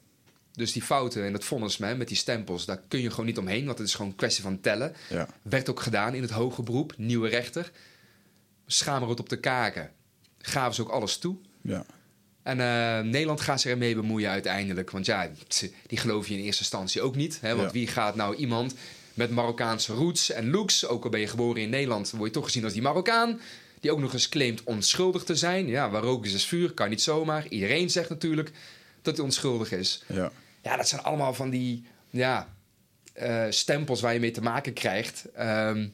Dus 0.59 0.73
die 0.73 0.83
fouten 0.83 1.25
en 1.25 1.33
dat 1.33 1.45
vonnis 1.45 1.77
met 1.77 2.09
die 2.09 2.17
stempels, 2.17 2.65
daar 2.65 2.83
kun 2.89 3.01
je 3.01 3.11
gewoon 3.11 3.27
niet 3.27 3.39
omheen, 3.39 3.67
want 3.67 3.79
het 3.79 3.87
is 3.87 3.95
gewoon 3.95 4.11
een 4.11 4.17
kwestie 4.17 4.43
van 4.43 4.61
tellen. 4.61 4.95
Ja. 5.11 5.29
Werd 5.43 5.71
ook 5.71 5.81
gedaan 5.81 6.15
in 6.15 6.23
het 6.23 6.31
hoge 6.31 6.63
beroep, 6.63 6.95
nieuwe 6.97 7.29
rechter. 7.29 7.71
Schamerot 8.67 9.21
op 9.21 9.29
de 9.29 9.41
kaken. 9.41 9.91
Gaven 10.39 10.75
ze 10.75 10.83
ook 10.83 10.89
alles 10.89 11.19
toe. 11.19 11.37
Ja. 11.63 11.85
En 12.43 12.61
eh, 12.61 13.11
Nederland 13.11 13.41
gaat 13.41 13.61
zich 13.61 13.71
ermee 13.71 13.95
bemoeien 13.95 14.31
uiteindelijk. 14.31 14.91
Want 14.91 15.07
ja, 15.07 15.31
die 15.87 15.99
geloof 15.99 16.29
je 16.29 16.35
in 16.35 16.45
eerste 16.45 16.63
instantie 16.63 17.03
ook 17.03 17.17
niet. 17.17 17.41
Hè? 17.41 17.55
Want 17.55 17.67
Ja. 17.67 17.73
wie 17.73 17.87
gaat 17.87 18.15
nou 18.15 18.35
iemand 18.35 18.75
met 19.15 19.31
Marokkaanse 19.31 19.93
roots 19.93 20.31
en 20.31 20.51
looks... 20.51 20.87
ook 20.87 21.05
al 21.05 21.11
ben 21.11 21.21
je 21.21 21.27
geboren 21.27 21.63
in 21.63 21.71
Nederland, 21.71 22.11
word 22.11 22.25
je 22.27 22.31
toch 22.35 22.45
gezien 22.45 22.65
als 22.65 22.73
die 22.73 22.83
Marokkaan... 22.83 23.41
die 23.81 23.93
ook 23.93 24.01
nog 24.01 24.13
eens 24.13 24.29
claimt 24.29 24.63
onschuldig 24.65 25.25
te 25.25 25.35
zijn. 25.37 25.67
Ja, 25.67 25.91
waar 25.91 26.03
rook 26.03 26.25
is, 26.25 26.35
is 26.35 26.45
vuur, 26.45 26.73
kan 26.73 26.89
niet 26.89 27.03
zomaar. 27.03 27.49
Iedereen 27.49 27.91
zegt 27.91 28.09
natuurlijk 28.09 28.51
dat 29.03 29.17
hij 29.17 29.25
onschuldig 29.25 29.73
is. 29.73 30.03
Ja. 30.07 30.33
Ja, 30.69 30.77
dat 30.77 30.89
zijn 30.89 31.03
allemaal 31.03 31.35
van 31.35 31.51
die 31.51 31.85
ja, 32.11 32.55
eh, 33.13 33.47
stempels 33.49 34.01
waar 34.01 34.13
je 34.13 34.21
mee 34.21 34.31
te 34.31 34.41
maken 34.43 34.73
krijgt. 34.73 35.25
Ehm, 35.35 35.89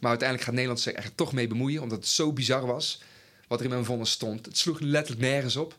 maar 0.00 0.10
uiteindelijk 0.10 0.42
gaat 0.42 0.54
Nederland 0.54 0.80
zich 0.80 0.94
er 0.94 1.14
toch 1.14 1.32
mee 1.32 1.46
bemoeien, 1.46 1.82
omdat 1.82 1.98
het 1.98 2.06
zo 2.08 2.32
bizar 2.32 2.66
was 2.66 3.02
wat 3.48 3.58
er 3.58 3.64
in 3.64 3.70
mijn 3.70 3.84
vonnis 3.84 4.10
stond. 4.10 4.46
Het 4.46 4.58
sloeg 4.58 4.80
letterlijk 4.80 5.26
nergens 5.26 5.56
op. 5.56 5.78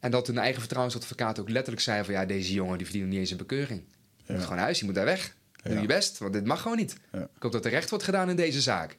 En 0.00 0.10
dat 0.10 0.26
hun 0.26 0.38
eigen 0.38 0.60
vertrouwensadvocaat 0.60 1.38
ook 1.38 1.48
letterlijk 1.48 1.82
zei 1.82 2.04
van... 2.04 2.14
ja, 2.14 2.24
deze 2.24 2.52
jongen 2.52 2.78
die 2.78 2.86
verdient 2.86 3.08
niet 3.08 3.18
eens 3.18 3.30
een 3.30 3.36
bekeuring. 3.36 3.82
Ja. 4.16 4.32
moet 4.32 4.42
gewoon 4.42 4.56
naar 4.56 4.64
huis, 4.64 4.76
die 4.78 4.86
moet 4.86 4.94
daar 4.94 5.04
weg. 5.04 5.34
Doe 5.62 5.74
Ja. 5.74 5.80
je 5.80 5.86
best, 5.86 6.18
want 6.18 6.32
dit 6.32 6.44
mag 6.44 6.60
gewoon 6.60 6.76
niet. 6.76 6.96
Ja. 7.12 7.20
Ik 7.20 7.42
hoop 7.42 7.52
dat 7.52 7.64
er 7.64 7.70
recht 7.70 7.90
wordt 7.90 8.04
gedaan 8.04 8.30
in 8.30 8.36
deze 8.36 8.60
zaak. 8.60 8.96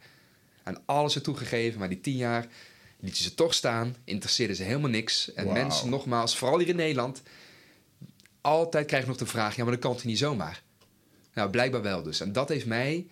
En 0.64 0.82
alles 0.86 1.16
er 1.16 1.22
toegegeven, 1.22 1.80
maar 1.80 1.90
die 1.90 2.02
tien 2.02 2.18
jaar 2.18 2.48
lieten 3.00 3.24
ze 3.24 3.34
toch 3.34 3.54
staan. 3.54 3.96
Interesseerden 4.04 4.56
ze 4.56 4.64
helemaal 4.64 4.90
niks. 4.90 5.34
En 5.34 5.54
mensen, 5.54 5.90
nogmaals, 5.90 6.38
vooral 6.38 6.60
hier 6.60 6.68
in 6.68 6.76
Nederland... 6.76 7.22
altijd 8.46 8.86
krijg 8.86 9.04
je 9.04 9.10
nog 9.10 9.18
de 9.18 9.26
vraag... 9.26 9.56
ja, 9.56 9.64
maar 9.64 9.74
dat 9.74 9.82
kan 9.82 9.94
toch 9.94 10.04
niet 10.04 10.18
zomaar? 10.18 10.62
Nou, 11.34 11.50
blijkbaar 11.50 11.82
wel 11.82 12.04
dus. 12.04 12.20
En 12.20 12.32
dat 12.32 12.50
heeft 12.50 12.66
mij 12.66 13.08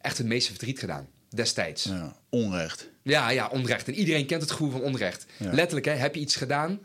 echt 0.00 0.18
het 0.18 0.26
meeste 0.26 0.50
verdriet 0.50 0.78
gedaan. 0.78 1.08
Destijds. 1.28 1.84
ja. 1.84 2.16
Onrecht. 2.28 2.88
Ja, 3.02 3.30
ja, 3.30 3.48
onrecht. 3.48 3.88
En 3.88 3.94
iedereen 3.94 4.26
kent 4.26 4.42
het 4.42 4.50
gevoel 4.50 4.70
van 4.70 4.80
onrecht. 4.80 5.26
Ja. 5.36 5.52
Letterlijk, 5.52 5.86
hè, 5.86 5.92
heb 5.92 6.14
je 6.14 6.20
iets 6.20 6.36
gedaan? 6.36 6.80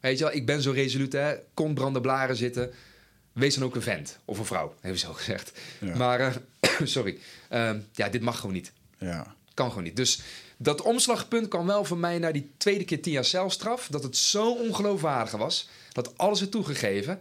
Weet 0.00 0.18
je 0.18 0.24
wel, 0.24 0.34
ik 0.34 0.46
ben 0.46 0.62
zo 0.62 0.70
resoluut, 0.70 1.12
hè. 1.12 1.34
Kon 1.54 1.74
branden 1.74 2.02
blaren 2.02 2.36
zitten. 2.36 2.72
Wees 3.32 3.54
dan 3.54 3.64
ook 3.64 3.74
een 3.74 3.82
vent. 3.82 4.18
Of 4.24 4.38
een 4.38 4.44
vrouw, 4.44 4.74
hebben 4.80 5.00
ze 5.00 5.06
zo 5.06 5.12
gezegd. 5.12 5.52
Ja. 5.80 5.96
Maar, 5.96 6.20
eh, 6.20 6.70
sorry. 6.84 7.18
Ehm, 7.48 7.78
ja, 7.92 8.08
dit 8.08 8.22
mag 8.22 8.36
gewoon 8.36 8.54
niet. 8.54 8.72
Ja. 8.98 9.34
Kan 9.54 9.68
gewoon 9.68 9.84
niet. 9.84 9.96
Dus 9.96 10.20
dat 10.56 10.82
omslagpunt 10.82 11.48
kwam 11.48 11.66
wel 11.66 11.84
voor 11.84 11.98
mij 11.98 12.18
naar 12.18 12.32
die 12.32 12.50
tweede 12.56 12.84
keer 12.84 13.02
tien 13.02 13.12
jaar 13.12 13.24
celstraf. 13.24 13.88
Dat 13.90 14.02
het 14.02 14.16
zo 14.16 14.52
ongeloofwaardig 14.52 15.32
was. 15.32 15.68
Dat 15.92 16.18
alles 16.18 16.40
werd 16.40 16.52
toegegeven. 16.52 17.20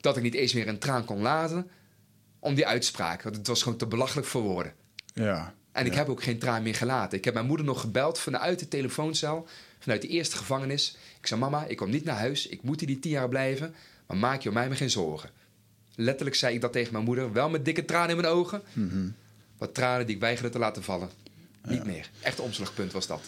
Dat 0.00 0.16
ik 0.16 0.22
niet 0.22 0.34
eens 0.34 0.52
meer 0.52 0.68
een 0.68 0.78
traan 0.78 1.04
kon 1.04 1.20
laten. 1.20 1.70
Om 2.38 2.54
die 2.54 2.66
uitspraak. 2.66 3.22
Want 3.22 3.36
het 3.36 3.46
was 3.46 3.62
gewoon 3.62 3.78
te 3.78 3.86
belachelijk 3.86 4.26
voor 4.26 4.42
woorden. 4.42 4.72
Ja. 5.14 5.54
En 5.72 5.86
ik 5.86 5.92
Ja. 5.92 5.98
heb 5.98 6.08
ook 6.08 6.22
geen 6.22 6.38
traan 6.38 6.62
meer 6.62 6.74
gelaten. 6.74 7.18
Ik 7.18 7.24
heb 7.24 7.34
mijn 7.34 7.46
moeder 7.46 7.66
nog 7.66 7.80
gebeld 7.80 8.18
vanuit 8.18 8.58
de 8.58 8.68
telefooncel, 8.68 9.46
vanuit 9.78 10.02
de 10.02 10.08
eerste 10.08 10.36
gevangenis. 10.36 10.96
Ik 11.20 11.26
zei: 11.26 11.40
Mama, 11.40 11.64
ik 11.64 11.76
kom 11.76 11.90
niet 11.90 12.04
naar 12.04 12.18
huis. 12.18 12.46
Ik 12.46 12.62
moet 12.62 12.78
hier 12.80 12.88
die 12.88 12.98
tien 12.98 13.10
jaar 13.10 13.28
blijven. 13.28 13.74
Maar 14.06 14.16
maak 14.16 14.40
je 14.42 14.48
om 14.48 14.54
mij 14.54 14.68
maar 14.68 14.76
geen 14.76 14.90
zorgen. 14.90 15.30
Letterlijk 15.94 16.36
zei 16.36 16.54
ik 16.54 16.60
dat 16.60 16.72
tegen 16.72 16.92
mijn 16.92 17.04
moeder, 17.04 17.32
wel 17.32 17.48
met 17.50 17.64
dikke 17.64 17.84
tranen 17.84 18.10
in 18.10 18.16
mijn 18.16 18.32
ogen. 18.32 18.62
Mhm. 18.72 19.08
Wat 19.58 19.74
tranen 19.74 20.06
die 20.06 20.14
ik 20.14 20.20
weigerde 20.20 20.50
te 20.50 20.58
laten 20.58 20.82
vallen. 20.82 21.10
Niet 21.68 21.84
meer. 21.84 22.10
Echt 22.22 22.40
omslagpunt 22.40 22.92
was 22.92 23.06
dat. 23.06 23.20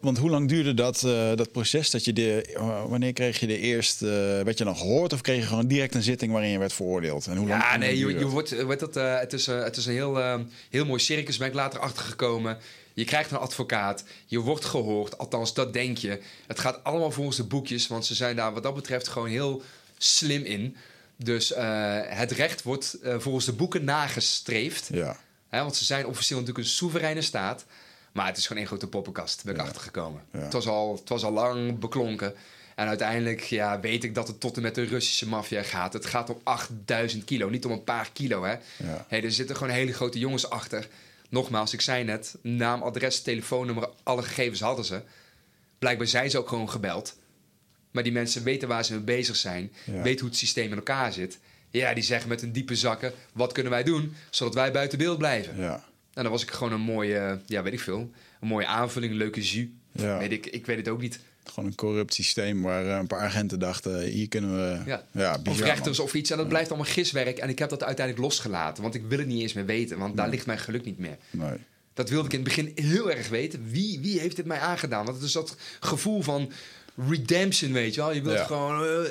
Want 0.00 0.18
hoe 0.18 0.30
lang 0.30 0.48
duurde 0.48 0.74
dat, 0.74 1.02
eh, 1.02 1.34
dat 1.34 1.52
proces? 1.52 1.90
Dat 1.90 2.04
je 2.04 2.12
de, 2.12 2.56
wanneer 2.88 3.12
kreeg 3.12 3.40
je 3.40 3.46
de 3.46 3.58
eerste... 3.58 4.06
werd 4.44 4.58
je 4.58 4.64
dan 4.64 4.76
gehoord 4.76 5.12
of 5.12 5.20
kreeg 5.20 5.40
je 5.40 5.46
gewoon 5.46 5.66
direct 5.66 5.94
een 5.94 6.02
zitting 6.02 6.32
waarin 6.32 6.50
je 6.50 6.58
werd 6.58 6.72
veroordeeld? 6.72 7.26
En 7.26 7.36
hoe 7.36 7.48
lang, 7.48 7.62
Ja, 7.62 7.76
nee, 7.76 7.98
je, 7.98 8.18
je 8.18 8.26
wordt, 8.26 8.80
dat, 8.80 8.96
eh, 8.96 9.18
het, 9.18 9.32
is, 9.32 9.48
eh, 9.48 9.62
het 9.62 9.76
is 9.76 9.86
een 9.86 9.92
heel, 9.92 10.44
heel 10.70 10.84
mooi 10.84 11.00
circus, 11.00 11.36
ben 11.36 11.48
ik 11.48 11.54
later 11.54 11.80
achtergekomen. 11.80 12.58
Je 12.94 13.04
krijgt 13.04 13.30
een 13.30 13.38
advocaat, 13.38 14.04
je 14.26 14.38
wordt 14.38 14.64
gehoord, 14.64 15.18
althans 15.18 15.54
dat 15.54 15.72
denk 15.72 15.98
je. 15.98 16.20
Het 16.46 16.58
gaat 16.58 16.84
allemaal 16.84 17.10
volgens 17.10 17.36
de 17.36 17.44
boekjes, 17.44 17.86
want 17.86 18.06
ze 18.06 18.14
zijn 18.14 18.36
daar 18.36 18.52
wat 18.52 18.62
dat 18.62 18.74
betreft 18.74 19.08
gewoon 19.08 19.28
heel 19.28 19.62
slim 19.98 20.44
in. 20.44 20.76
Dus 21.16 21.52
het 22.08 22.32
recht 22.32 22.62
wordt 22.62 22.98
volgens 23.18 23.44
de 23.44 23.52
boeken 23.52 23.84
nagestreefd. 23.84 24.88
Ja. 24.92 25.16
Want 25.50 25.76
ze 25.76 25.84
zijn 25.84 26.06
officieel 26.06 26.38
natuurlijk 26.40 26.66
een 26.66 26.72
soevereine 26.72 27.22
staat. 27.22 27.64
Maar 28.12 28.26
het 28.26 28.36
is 28.36 28.42
gewoon 28.42 28.58
één 28.58 28.66
grote 28.66 28.86
poppenkast, 28.86 29.44
ben 29.44 29.54
ik 29.54 29.60
Ja. 29.60 29.66
achtergekomen. 29.66 30.22
Ja. 30.32 30.38
Het, 30.38 30.52
was 30.52 30.66
al, 30.66 30.94
het 31.00 31.08
was 31.08 31.24
al 31.24 31.32
lang 31.32 31.78
beklonken. 31.78 32.34
En 32.74 32.86
uiteindelijk 32.88 33.40
ja, 33.40 33.80
weet 33.80 34.04
ik 34.04 34.14
dat 34.14 34.28
het 34.28 34.40
tot 34.40 34.56
en 34.56 34.62
met 34.62 34.74
de 34.74 34.82
Russische 34.84 35.28
maffia 35.28 35.62
gaat. 35.62 35.92
Het 35.92 36.06
gaat 36.06 36.30
om 36.30 36.40
8000 36.42 37.24
kilo, 37.24 37.48
niet 37.48 37.64
om 37.64 37.70
een 37.70 37.84
paar 37.84 38.10
kilo. 38.12 38.44
Hè. 38.44 38.52
Ja. 38.76 39.04
Hey, 39.08 39.22
er 39.24 39.32
zitten 39.32 39.56
gewoon 39.56 39.72
hele 39.72 39.92
grote 39.92 40.18
jongens 40.18 40.50
achter. 40.50 40.88
Nogmaals, 41.28 41.72
ik 41.72 41.80
zei 41.80 42.04
net, 42.04 42.36
naam, 42.42 42.82
adres, 42.82 43.22
telefoonnummer, 43.22 43.88
alle 44.02 44.22
gegevens 44.22 44.60
hadden 44.60 44.84
ze. 44.84 45.02
Blijkbaar 45.78 46.06
zijn 46.06 46.30
ze 46.30 46.38
ook 46.38 46.48
gewoon 46.48 46.70
gebeld. 46.70 47.16
Maar 47.90 48.02
die 48.02 48.12
mensen 48.12 48.42
weten 48.42 48.68
waar 48.68 48.84
ze 48.84 48.92
mee 48.92 49.02
bezig 49.02 49.36
zijn. 49.36 49.72
Weten 49.84 50.20
hoe 50.20 50.28
het 50.28 50.38
systeem 50.38 50.70
in 50.70 50.76
elkaar 50.76 51.12
zit. 51.12 51.38
Ja, 51.70 51.94
die 51.94 52.02
zeggen 52.04 52.28
met 52.28 52.40
hun 52.40 52.52
diepe 52.52 52.74
zakken, 52.74 53.12
wat 53.32 53.52
kunnen 53.52 53.72
wij 53.72 53.82
doen, 53.82 54.14
zodat 54.30 54.54
wij 54.54 54.72
buiten 54.72 54.98
beeld 54.98 55.18
blijven. 55.18 55.56
Ja. 55.60 55.84
En 56.14 56.22
dan 56.22 56.32
was 56.32 56.42
ik 56.42 56.50
gewoon 56.50 56.72
een 56.72 56.80
mooie, 56.80 57.40
ja, 57.46 57.62
weet 57.62 57.72
ik 57.72 57.80
veel, 57.80 58.10
een 58.40 58.48
mooie 58.48 58.66
aanvulling, 58.66 59.12
een 59.12 59.18
leuke 59.18 59.40
jus. 59.40 59.66
Ja. 59.92 60.18
Weet 60.18 60.32
ik, 60.32 60.46
ik 60.46 60.66
weet 60.66 60.76
het 60.76 60.88
ook 60.88 61.00
niet. 61.00 61.18
Gewoon 61.44 61.68
een 61.68 61.74
corrupt 61.74 62.14
systeem 62.14 62.62
waar 62.62 62.86
eh, 62.86 62.96
een 62.96 63.06
paar 63.06 63.20
agenten 63.20 63.58
dachten... 63.58 64.00
hier 64.02 64.28
kunnen 64.28 64.50
we... 64.56 64.82
Ja. 64.90 65.04
Ja, 65.12 65.38
of 65.48 65.60
rechters 65.60 65.96
man. 65.98 66.06
of 66.06 66.14
iets. 66.14 66.30
En 66.30 66.36
dat 66.36 66.48
blijft 66.48 66.68
allemaal 66.70 66.90
giswerk. 66.92 67.38
En 67.38 67.48
ik 67.48 67.58
heb 67.58 67.68
dat 67.68 67.82
uiteindelijk 67.84 68.26
losgelaten, 68.26 68.82
want 68.82 68.94
ik 68.94 69.02
wil 69.08 69.18
het 69.18 69.26
niet 69.26 69.42
eens 69.42 69.52
meer 69.52 69.66
weten. 69.66 69.98
Want 69.98 70.16
daar 70.16 70.24
Nee. 70.26 70.34
ligt 70.34 70.46
mijn 70.46 70.58
geluk 70.58 70.84
niet 70.84 70.98
meer. 70.98 71.16
Nee. 71.30 71.56
Dat 71.94 72.08
wilde 72.08 72.26
ik 72.26 72.32
in 72.32 72.38
het 72.44 72.48
begin 72.48 72.72
heel 72.74 73.10
erg 73.10 73.28
weten. 73.28 73.70
Wie, 73.70 74.00
wie 74.00 74.20
heeft 74.20 74.36
dit 74.36 74.46
mij 74.46 74.58
aangedaan? 74.58 75.04
Want 75.04 75.16
het 75.16 75.26
is 75.26 75.32
dat 75.32 75.56
gevoel 75.80 76.22
van 76.22 76.52
redemption, 77.08 77.72
weet 77.72 77.94
je 77.94 78.00
wel. 78.00 78.12
Je 78.12 78.22
wilt 78.22 78.36
Ja. 78.38 78.44
gewoon 78.44 78.84
eh, 78.84 79.10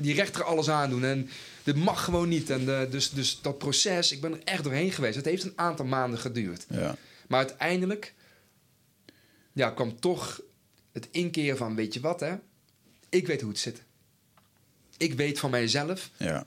die 0.00 0.14
rechter 0.14 0.44
alles 0.44 0.70
aandoen. 0.70 1.04
En 1.04 1.28
dit 1.64 1.76
mag 1.76 2.04
gewoon 2.04 2.28
niet. 2.28 2.50
En 2.50 2.80
eh, 2.80 2.90
dus, 2.90 3.10
dus 3.10 3.40
dat 3.40 3.58
proces, 3.58 4.12
ik 4.12 4.20
ben 4.20 4.32
er 4.32 4.40
echt 4.44 4.64
doorheen 4.64 4.92
geweest. 4.92 5.16
Het 5.16 5.24
heeft 5.24 5.44
een 5.44 5.52
aantal 5.56 5.84
maanden 5.86 6.18
geduurd. 6.18 6.66
Ja. 6.68 6.96
Maar 7.28 7.38
uiteindelijk 7.38 8.14
ja, 9.52 9.70
kwam 9.70 10.00
toch 10.00 10.40
het 10.92 11.08
inkeren 11.10 11.56
van, 11.56 11.74
weet 11.74 11.94
je 11.94 12.00
wat 12.00 12.20
hè? 12.20 12.34
Ik 13.08 13.26
weet 13.26 13.40
hoe 13.40 13.50
het 13.50 13.58
zit. 13.58 13.82
Ik 14.96 15.14
weet 15.14 15.38
van 15.38 15.50
mijzelf 15.50 16.10
Ja. 16.16 16.44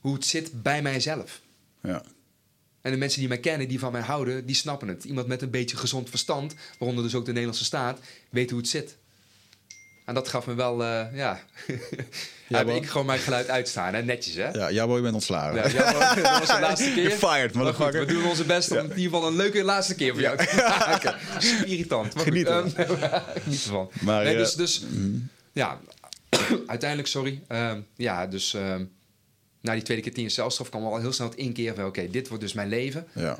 hoe 0.00 0.14
het 0.14 0.24
zit 0.24 0.62
bij 0.62 0.82
mijzelf. 0.82 1.40
Ja. 1.82 2.04
En 2.80 2.90
de 2.90 2.96
mensen 2.96 3.20
die 3.20 3.28
mij 3.28 3.40
kennen, 3.40 3.68
die 3.68 3.78
van 3.78 3.92
mij 3.92 4.00
houden, 4.00 4.46
die 4.46 4.54
snappen 4.54 4.88
het. 4.88 5.04
Iemand 5.04 5.26
met 5.26 5.42
een 5.42 5.50
beetje 5.50 5.76
gezond 5.76 6.10
verstand, 6.10 6.54
waaronder 6.78 7.04
dus 7.04 7.14
ook 7.14 7.24
de 7.24 7.30
Nederlandse 7.30 7.64
staat, 7.64 8.00
weet 8.30 8.50
hoe 8.50 8.58
het 8.58 8.68
zit. 8.68 8.96
En 10.04 10.14
dat 10.14 10.28
gaf 10.28 10.46
me 10.46 10.54
wel, 10.54 10.82
eh, 10.84 11.04
ja... 11.12 11.40
Heb 12.48 12.68
ik 12.68 12.86
gewoon 12.86 13.06
mijn 13.06 13.18
geluid 13.18 13.48
uitstaan, 13.48 13.94
hè? 13.94 14.02
netjes 14.02 14.34
hè. 14.34 14.48
Ja, 14.48 14.70
jouw 14.70 14.86
boy 14.86 15.00
bent 15.02 15.14
ontslagen. 15.14 15.72
Ja, 15.72 15.82
dat 16.14 16.38
was 16.38 16.48
de 16.48 16.60
laatste 16.60 16.90
keer. 16.94 17.02
You're 17.02 17.16
fired, 17.28 17.54
Maar 17.54 17.74
goed, 17.74 17.92
we 17.92 18.04
doen 18.04 18.24
onze 18.24 18.44
best 18.44 18.70
om 18.70 18.76
in 18.76 18.82
ieder 18.84 19.02
geval 19.02 19.26
een 19.26 19.36
leuke 19.36 19.64
laatste 19.64 19.94
keer 19.94 20.12
voor 20.12 20.20
jou 20.22 20.36
te 20.36 20.54
maken. 20.78 21.14
Super 21.38 21.66
irritant. 21.72 22.14
Maar 22.14 22.24
Geniet 22.24 22.46
ervan. 22.46 22.76
ehm, 22.76 23.20
Geniet 23.42 23.64
ervan. 23.64 23.90
Maar, 24.00 24.24
nee, 24.24 24.32
eh, 24.32 24.38
dus, 24.38 24.54
dus 24.54 24.82
ja, 25.52 25.80
uiteindelijk, 26.66 27.08
sorry. 27.08 27.42
Ehm, 27.48 27.80
ja, 27.96 28.26
dus 28.26 28.54
ehm, 28.54 28.84
na 29.60 29.72
die 29.72 29.82
tweede 29.82 30.02
keer 30.02 30.12
tien 30.12 30.22
jaar 30.22 30.32
celstraf 30.32 30.68
kwam 30.68 30.84
al 30.84 30.98
heel 31.00 31.12
snel 31.12 31.28
het 31.28 31.38
inkeren 31.38 31.74
van... 31.74 31.84
oké, 31.84 32.10
dit 32.10 32.28
wordt 32.28 32.42
dus 32.42 32.52
mijn 32.52 32.68
leven. 32.68 33.06
Ja. 33.14 33.38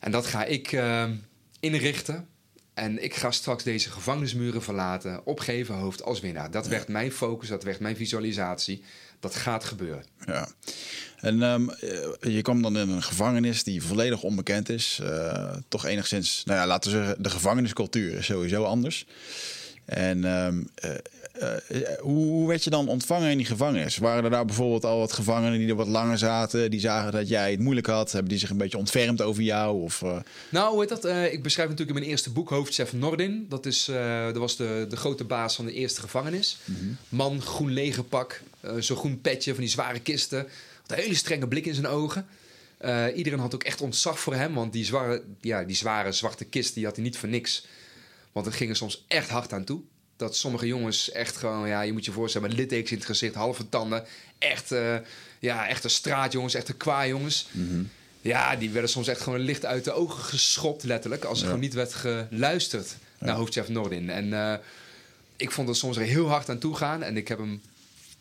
En 0.00 0.10
dat 0.10 0.26
ga 0.26 0.44
ik 0.44 0.80
inrichten. 1.60 2.28
En 2.80 3.02
ik 3.02 3.14
ga 3.14 3.30
straks 3.30 3.64
deze 3.64 3.90
gevangenismuren 3.90 4.62
verlaten, 4.62 5.26
opgeven 5.26 5.74
hoofd 5.74 6.02
als 6.02 6.20
winnaar. 6.20 6.50
Dat 6.50 6.66
werd 6.66 6.88
mijn 6.88 7.12
focus, 7.12 7.48
dat 7.48 7.62
werd 7.62 7.80
mijn 7.80 7.96
visualisatie. 7.96 8.82
Dat 9.20 9.34
gaat 9.34 9.64
gebeuren. 9.64 10.04
Ja. 10.26 10.48
En 11.16 11.42
ehm, 11.42 11.68
eh, 11.68 12.34
je 12.34 12.42
kwam 12.42 12.62
dan 12.62 12.78
in 12.78 12.88
een 12.88 13.02
gevangenis 13.02 13.64
die 13.64 13.82
volledig 13.82 14.22
onbekend 14.22 14.68
is. 14.68 15.00
Eh, 15.02 15.56
toch 15.68 15.84
enigszins, 15.84 16.42
nou 16.44 16.58
ja, 16.58 16.66
laten 16.66 16.90
we 16.90 16.96
zeggen, 16.96 17.22
de 17.22 17.30
gevangeniscultuur 17.30 18.14
is 18.14 18.26
sowieso 18.26 18.64
anders. 18.64 19.06
En 19.84 20.24
ehm, 20.24 20.62
eh, 20.74 20.90
hoe, 22.00 22.26
hoe 22.26 22.48
werd 22.48 22.64
je 22.64 22.70
dan 22.70 22.88
ontvangen 22.88 23.30
in 23.30 23.36
die 23.36 23.46
gevangenis? 23.46 23.96
Waren 23.96 24.24
er 24.24 24.30
daar 24.30 24.44
bijvoorbeeld 24.44 24.84
al 24.84 24.98
wat 24.98 25.12
gevangenen 25.12 25.58
die 25.58 25.68
er 25.68 25.74
wat 25.74 25.88
langer 25.88 26.18
zaten, 26.18 26.70
die 26.70 26.80
zagen 26.80 27.12
dat 27.12 27.28
jij 27.28 27.50
het 27.50 27.60
moeilijk 27.60 27.86
had? 27.86 28.12
Hebben 28.12 28.30
die 28.30 28.38
zich 28.38 28.50
een 28.50 28.56
beetje 28.56 28.78
ontfermd 28.78 29.22
over 29.22 29.42
jou? 29.42 29.82
Of, 29.82 30.02
eh, 30.02 30.16
Nou, 30.48 30.70
hoe 30.70 30.80
heet 30.80 30.88
dat? 30.88 31.04
Eh, 31.04 31.32
ik 31.32 31.42
beschrijf 31.42 31.68
natuurlijk 31.68 31.96
in 31.96 32.02
mijn 32.02 32.12
eerste 32.12 32.30
boek 32.30 32.48
Hoofdchef 32.48 32.92
Nordin. 32.92 33.46
Dat, 33.48 33.66
is, 33.66 33.88
eh, 33.88 34.24
dat 34.24 34.36
was 34.36 34.56
de, 34.56 34.86
de 34.88 34.96
grote 34.96 35.24
baas 35.24 35.54
van 35.54 35.64
de 35.64 35.72
eerste 35.72 36.00
gevangenis. 36.00 36.58
Man, 37.08 37.42
groen 37.42 37.72
legerpak, 37.72 38.40
eh 38.60 38.72
zo'n 38.78 38.96
groen 38.96 39.20
petje 39.20 39.52
van 39.52 39.60
die 39.62 39.72
zware 39.72 40.00
kisten. 40.00 40.38
Had 40.86 40.98
een 40.98 41.04
hele 41.04 41.14
strenge 41.14 41.48
blik 41.48 41.66
in 41.66 41.74
zijn 41.74 41.86
ogen. 41.86 42.26
Eh, 42.78 43.04
iedereen 43.14 43.38
had 43.38 43.54
ook 43.54 43.62
echt 43.62 43.80
ontzag 43.80 44.20
voor 44.20 44.34
hem, 44.34 44.54
want 44.54 44.72
die 44.72 44.84
zware, 44.84 45.22
ja, 45.40 45.64
die 45.64 45.76
zware 45.76 46.12
zwarte 46.12 46.44
kist 46.44 46.74
die 46.74 46.84
had 46.84 46.94
hij 46.94 47.04
niet 47.04 47.18
voor 47.18 47.28
niks. 47.28 47.66
Want 48.32 48.46
het 48.46 48.54
ging 48.54 48.70
er 48.70 48.76
soms 48.76 49.04
echt 49.08 49.28
hard 49.28 49.52
aan 49.52 49.64
toe. 49.64 49.80
Dat 50.20 50.36
sommige 50.36 50.66
jongens 50.66 51.10
echt 51.10 51.36
gewoon, 51.36 51.68
ja, 51.68 51.80
je 51.80 51.92
moet 51.92 52.04
je 52.04 52.12
voorstellen, 52.12 52.48
met 52.48 52.56
littekens 52.56 52.90
in 52.90 52.96
het 52.96 53.06
gezicht, 53.06 53.34
halve 53.34 53.68
tanden. 53.68 54.04
Echt, 54.38 54.72
uh, 54.72 54.96
ja, 55.38 55.68
echte 55.68 55.88
straatjongens, 55.88 56.54
echte 56.54 56.72
kwajongens. 56.72 57.46
Mm 57.50 57.90
Ja, 58.20 58.56
die 58.56 58.70
werden 58.70 58.90
soms 58.90 59.08
echt 59.08 59.20
gewoon 59.20 59.38
licht 59.38 59.64
uit 59.64 59.84
de 59.84 59.92
ogen 59.92 60.24
geschopt, 60.24 60.82
letterlijk. 60.82 61.24
Als 61.24 61.40
er 61.40 61.44
gewoon 61.44 61.60
niet 61.60 61.74
werd 61.74 61.94
geluisterd 61.94 62.96
naar 63.18 63.34
hoofdchef 63.34 63.68
Nordin. 63.68 64.10
En 64.10 64.26
uh, 64.26 64.54
ik 65.36 65.50
vond 65.50 65.68
het 65.68 65.76
soms 65.76 65.96
er 65.96 66.02
heel 66.02 66.28
hard 66.28 66.48
aan 66.48 66.58
toe 66.58 66.76
gaan. 66.76 67.02
En 67.02 67.16
ik 67.16 67.28
heb 67.28 67.38
hem 67.38 67.62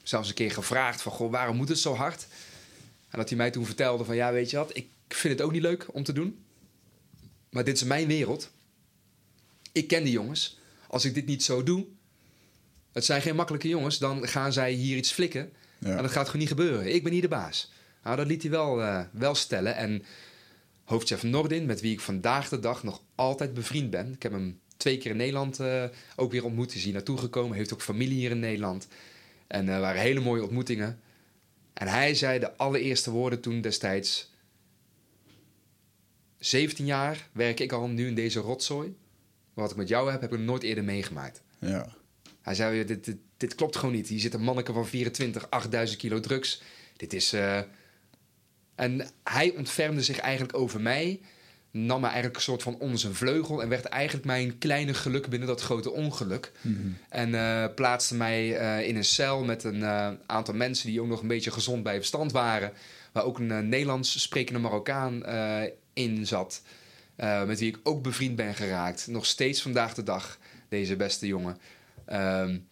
zelfs 0.04 0.30
een 0.30 0.36
keer 0.36 0.52
gevraagd 0.52 1.02
van, 1.02 1.12
goh, 1.12 1.32
waarom 1.32 1.56
moet 1.56 1.70
het 1.70 1.80
zo 1.80 1.96
hard? 1.96 2.28
En 3.10 3.18
dat 3.18 3.30
hij 3.30 3.38
mij 3.38 3.52
toen 3.52 3.66
vertelde 3.66 4.04
van, 4.04 4.16
ja, 4.16 4.32
weet 4.32 4.50
je 4.50 4.58
wat, 4.58 4.76
ik 4.76 4.88
vind 5.08 5.34
het 5.38 5.42
ook 5.42 5.52
niet 5.52 5.62
leuk 5.62 5.86
om 5.92 6.04
te 6.04 6.14
doen. 6.14 6.44
Maar 7.50 7.64
dit 7.64 7.76
is 7.76 7.84
mijn 7.84 8.08
wereld. 8.08 8.50
Ik 9.72 9.88
ken 9.88 10.04
die 10.04 10.12
jongens. 10.12 10.59
Als 10.90 11.06
ik 11.06 11.14
dit 11.14 11.26
niet 11.26 11.44
zo 11.44 11.64
doe, 11.64 11.86
het 12.92 13.06
zijn 13.06 13.22
geen 13.22 13.36
makkelijke 13.36 13.68
jongens, 13.68 13.98
dan 13.98 14.28
gaan 14.28 14.54
zij 14.54 14.72
hier 14.72 14.98
iets 14.98 15.12
flikken. 15.12 15.54
Ja. 15.80 15.96
En 15.96 16.02
dat 16.02 16.12
gaat 16.12 16.26
gewoon 16.26 16.42
niet 16.42 16.50
gebeuren. 16.50 16.94
Ik 16.94 17.04
ben 17.04 17.12
hier 17.12 17.22
de 17.22 17.28
baas. 17.28 17.72
Nou, 18.04 18.16
dat 18.16 18.28
liet 18.28 18.42
hij 18.42 18.52
wel, 18.52 18.82
uh, 18.82 19.02
wel 19.12 19.36
stellen. 19.36 19.76
En 19.76 20.04
hoofdchef 20.84 21.24
Nordin, 21.24 21.66
met 21.66 21.82
wie 21.82 21.92
ik 21.92 22.00
vandaag 22.00 22.50
de 22.50 22.60
dag 22.60 22.84
nog 22.84 23.02
altijd 23.16 23.54
bevriend 23.54 23.90
ben. 23.90 24.14
Ik 24.14 24.24
heb 24.24 24.32
hem 24.32 24.60
twee 24.78 24.98
keer 24.98 25.12
in 25.12 25.18
Nederland 25.18 25.60
uh, 25.60 25.84
ook 26.16 26.32
weer 26.32 26.44
ontmoet. 26.44 26.76
Is 26.76 26.84
hier 26.84 26.94
naartoe 26.94 27.18
gekomen. 27.18 27.58
Heeft 27.58 27.74
ook 27.74 27.82
familie 27.82 28.18
hier 28.18 28.32
in 28.32 28.40
Nederland. 28.40 28.88
En 29.48 29.68
er 29.68 29.76
uh, 29.76 29.80
waren 29.80 30.02
hele 30.02 30.20
mooie 30.20 30.44
ontmoetingen. 30.44 31.00
En 31.74 31.88
hij 31.88 32.16
zei 32.16 32.40
de 32.40 32.58
allereerste 32.58 33.12
woorden 33.12 33.42
toen 33.42 33.62
destijds... 33.62 34.28
17 36.38 36.86
jaar 36.86 37.30
werk 37.32 37.60
ik 37.60 37.72
al 37.72 37.88
nu 37.88 38.08
in 38.08 38.16
deze 38.16 38.40
rotzooi. 38.40 38.96
Wat 39.60 39.72
ik 39.72 39.78
met 39.78 39.88
jou 39.88 40.12
heb, 40.12 40.22
heb 40.22 40.34
ik 40.34 40.40
nooit 40.40 40.64
eerder 40.64 40.84
meegemaakt. 40.84 41.42
Ja. 41.60 41.88
Hij 42.42 42.56
zei, 42.56 42.86
dit, 42.86 43.06
dit, 43.06 43.18
dit 43.38 43.56
klopt 43.56 43.76
gewoon 43.76 43.96
niet. 43.96 44.08
Hier 44.08 44.20
zit 44.20 44.34
een 44.34 44.42
manneke 44.42 44.74
van 44.74 44.88
24, 44.88 45.50
8000 45.50 46.00
kilo 46.00 46.20
drugs. 46.20 46.62
Dit 46.98 47.14
is... 47.14 47.34
Uh... 47.34 47.60
En 48.76 49.08
hij 49.24 49.54
ontfermde 49.58 50.02
zich 50.02 50.20
eigenlijk 50.20 50.58
over 50.58 50.82
mij. 50.82 51.22
Nam 51.72 52.00
me 52.00 52.06
eigenlijk 52.06 52.36
een 52.36 52.42
soort 52.42 52.64
van 52.64 52.78
onder 52.80 53.00
zijn 53.00 53.14
vleugel. 53.14 53.62
En 53.62 53.70
werd 53.70 53.86
eigenlijk 53.86 54.26
mijn 54.26 54.58
kleine 54.58 54.94
geluk 54.94 55.28
binnen 55.28 55.48
dat 55.48 55.62
grote 55.62 55.92
ongeluk. 55.92 56.52
Mhm. 56.62 56.88
En 57.10 57.30
uh, 57.30 57.66
plaatste 57.76 58.16
mij 58.16 58.62
uh, 58.62 58.88
in 58.88 58.96
een 58.96 59.04
cel 59.04 59.44
met 59.44 59.64
een 59.64 59.84
aantal 60.26 60.54
mensen 60.54 60.88
die 60.88 61.02
ook 61.02 61.08
nog 61.08 61.22
een 61.22 61.28
beetje 61.28 61.52
gezond 61.52 61.84
bij 61.84 61.96
verstand 61.96 62.32
waren. 62.32 62.74
Waar 63.12 63.24
ook 63.24 63.40
een 63.40 63.70
Nederlands 63.70 64.22
sprekende 64.22 64.60
Marokkaan 64.60 65.24
in 65.94 66.28
zat. 66.28 66.62
Uh, 67.20 67.44
met 67.44 67.60
wie 67.60 67.70
ik 67.70 67.80
ook 67.84 68.04
bevriend 68.04 68.36
ben 68.36 68.56
geraakt. 68.56 69.08
Nog 69.08 69.26
steeds 69.26 69.62
vandaag 69.62 69.94
de 69.94 70.04
dag, 70.04 70.38
deze 70.70 70.96
beste 70.96 71.28
jongen. 71.28 71.58
Um, 72.12 72.68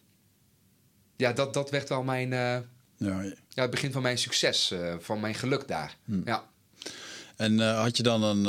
ja, 1.16 1.32
dat, 1.32 1.54
dat 1.54 1.70
werd 1.70 1.88
wel 1.88 2.02
mijn... 2.02 2.32
Uh, 2.32 2.56
ja, 2.96 3.22
ja, 3.48 3.62
het 3.62 3.70
begin 3.70 3.92
van 3.92 4.02
mijn 4.02 4.18
succes, 4.18 4.70
uh, 4.72 4.94
van 4.98 5.20
mijn 5.20 5.34
geluk 5.34 5.68
daar. 5.68 5.96
Hm. 6.04 6.20
Ja. 6.24 6.44
En 7.36 7.58
had 7.76 7.96
je 7.96 8.02
dan 8.02 8.22
een, 8.22 8.44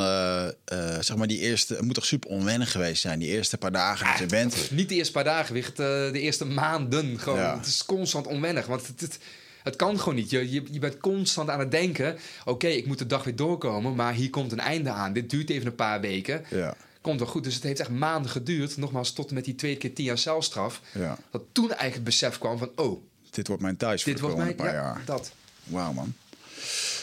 zeg 1.04 1.16
maar 1.16 1.28
die 1.28 1.40
eerste, 1.40 1.74
het 1.74 1.84
moet 1.84 1.96
toch 1.96 2.06
super 2.06 2.30
onwennig 2.30 2.72
geweest 2.72 3.02
zijn, 3.02 3.20
die 3.20 3.30
eerste 3.30 3.58
paar 3.58 3.72
dagen 3.72 4.08
dat 4.08 4.18
je 4.18 4.26
bent? 4.26 4.72
Niet 4.72 4.90
de 4.90 4.96
eerste 4.96 5.14
paar 5.14 5.24
dagen, 5.24 5.54
Wicht, 5.54 5.78
de 5.78 6.12
eerste 6.14 6.46
maanden 6.46 7.20
gewoon. 7.20 7.40
Ja. 7.40 7.58
Het 7.58 7.66
is 7.66 7.86
constant 7.86 8.28
onwennig, 8.28 8.66
want 8.66 8.88
het, 8.88 9.02
het, 9.02 9.20
het 9.64 9.76
kan 9.76 10.00
gewoon 10.00 10.16
niet. 10.16 10.30
Je, 10.30 10.52
je, 10.52 10.64
je 10.72 10.80
bent 10.80 10.98
constant 10.98 11.50
aan 11.50 11.60
het 11.60 11.72
denken: 11.72 12.18
oké, 12.46 12.68
ik 12.68 12.86
moet 12.86 12.98
de 12.98 13.06
dag 13.06 13.24
weer 13.24 13.36
doorkomen, 13.36 13.96
maar 13.96 14.14
hier 14.14 14.30
komt 14.30 14.52
een 14.52 14.60
einde 14.60 14.90
aan. 14.90 15.14
Dit 15.14 15.30
duurt 15.30 15.50
even 15.50 15.68
een 15.68 15.76
paar 15.76 16.02
weken. 16.02 16.46
Ja. 16.50 16.76
Komt 17.02 17.20
wel 17.20 17.30
goed. 17.30 17.44
Dus 17.44 17.54
het 17.54 17.64
heeft 17.64 17.80
echt 17.80 17.90
maanden 17.90 18.32
geduurd. 18.32 18.78
Nogmaals, 18.78 19.14
tot 19.14 19.30
en 19.30 19.34
met 19.36 19.46
die 19.46 19.56
twee 19.56 19.78
keer 19.78 19.94
tien 19.94 20.06
jaar 20.06 20.18
celstraf. 20.18 20.82
Ja. 20.94 21.18
Dat 21.32 21.44
toen 21.52 21.66
eigenlijk 21.68 21.96
het 21.96 22.04
besef 22.04 22.38
kwam 22.38 22.58
van: 22.58 22.72
oh, 22.76 23.04
dit 23.30 23.48
wordt 23.48 23.62
mijn 23.62 23.78
thuis 23.78 24.04
voor 24.04 24.12
dit 24.12 24.22
wordt 24.22 24.38
mijn, 24.38 24.56
paar 24.56 24.68
ja, 24.68 24.74
jaar. 24.74 25.02
Dat. 25.06 25.32
Wauw, 25.64 25.94
man. 25.94 26.14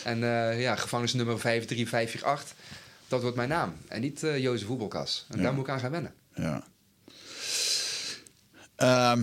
En 0.04 0.18
uh, 0.18 0.60
ja, 0.60 0.76
gevangenisnummer 0.76 1.38
53548, 1.40 2.56
dat 3.08 3.20
wordt 3.20 3.36
mijn 3.36 3.48
naam. 3.48 3.74
En 3.88 4.00
niet 4.00 4.22
uh, 4.22 4.38
Jozef 4.38 4.66
Voetbalkas. 4.66 5.26
En 5.28 5.36
Ja. 5.36 5.42
daar 5.42 5.54
moet 5.54 5.66
ik 5.66 5.72
aan 5.72 5.80
gaan 5.80 5.90
wennen. 5.90 6.14
Ja. 6.34 6.64
Ehm, 8.76 9.22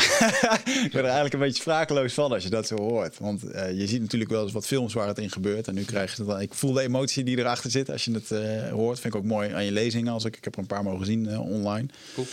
ik 0.86 0.90
ben 0.92 1.00
er 1.00 1.04
eigenlijk 1.04 1.34
een 1.34 1.40
beetje 1.40 1.60
sprakeloos 1.60 2.14
van 2.14 2.32
als 2.32 2.42
je 2.42 2.50
dat 2.50 2.66
zo 2.66 2.76
hoort. 2.76 3.18
Want 3.18 3.44
eh, 3.44 3.78
je 3.78 3.86
ziet 3.86 4.00
natuurlijk 4.00 4.30
wel 4.30 4.42
eens 4.42 4.52
wat 4.52 4.66
films 4.66 4.92
waar 4.92 5.06
het 5.06 5.18
in 5.18 5.30
gebeurt. 5.30 5.68
En 5.68 5.74
nu 5.74 5.84
krijg 5.84 6.10
je 6.10 6.22
het 6.22 6.30
dan. 6.30 6.40
Ik 6.40 6.54
voel 6.54 6.72
de 6.72 6.80
emotie 6.80 7.24
die 7.24 7.38
erachter 7.38 7.70
zit 7.70 7.90
als 7.90 8.04
je 8.04 8.12
het 8.12 8.30
eh, 8.30 8.70
hoort. 8.70 9.00
Vind 9.00 9.14
ik 9.14 9.20
ook 9.20 9.26
mooi 9.26 9.52
aan 9.52 9.64
je 9.64 9.72
lezingen. 9.72 10.12
Als 10.12 10.24
ik, 10.24 10.36
ik 10.36 10.44
heb 10.44 10.54
er 10.54 10.60
een 10.60 10.66
paar 10.66 10.82
mogen 10.82 11.06
zien 11.06 11.28
eh, 11.28 11.40
online. 11.40 11.88
Cool. 12.14 12.26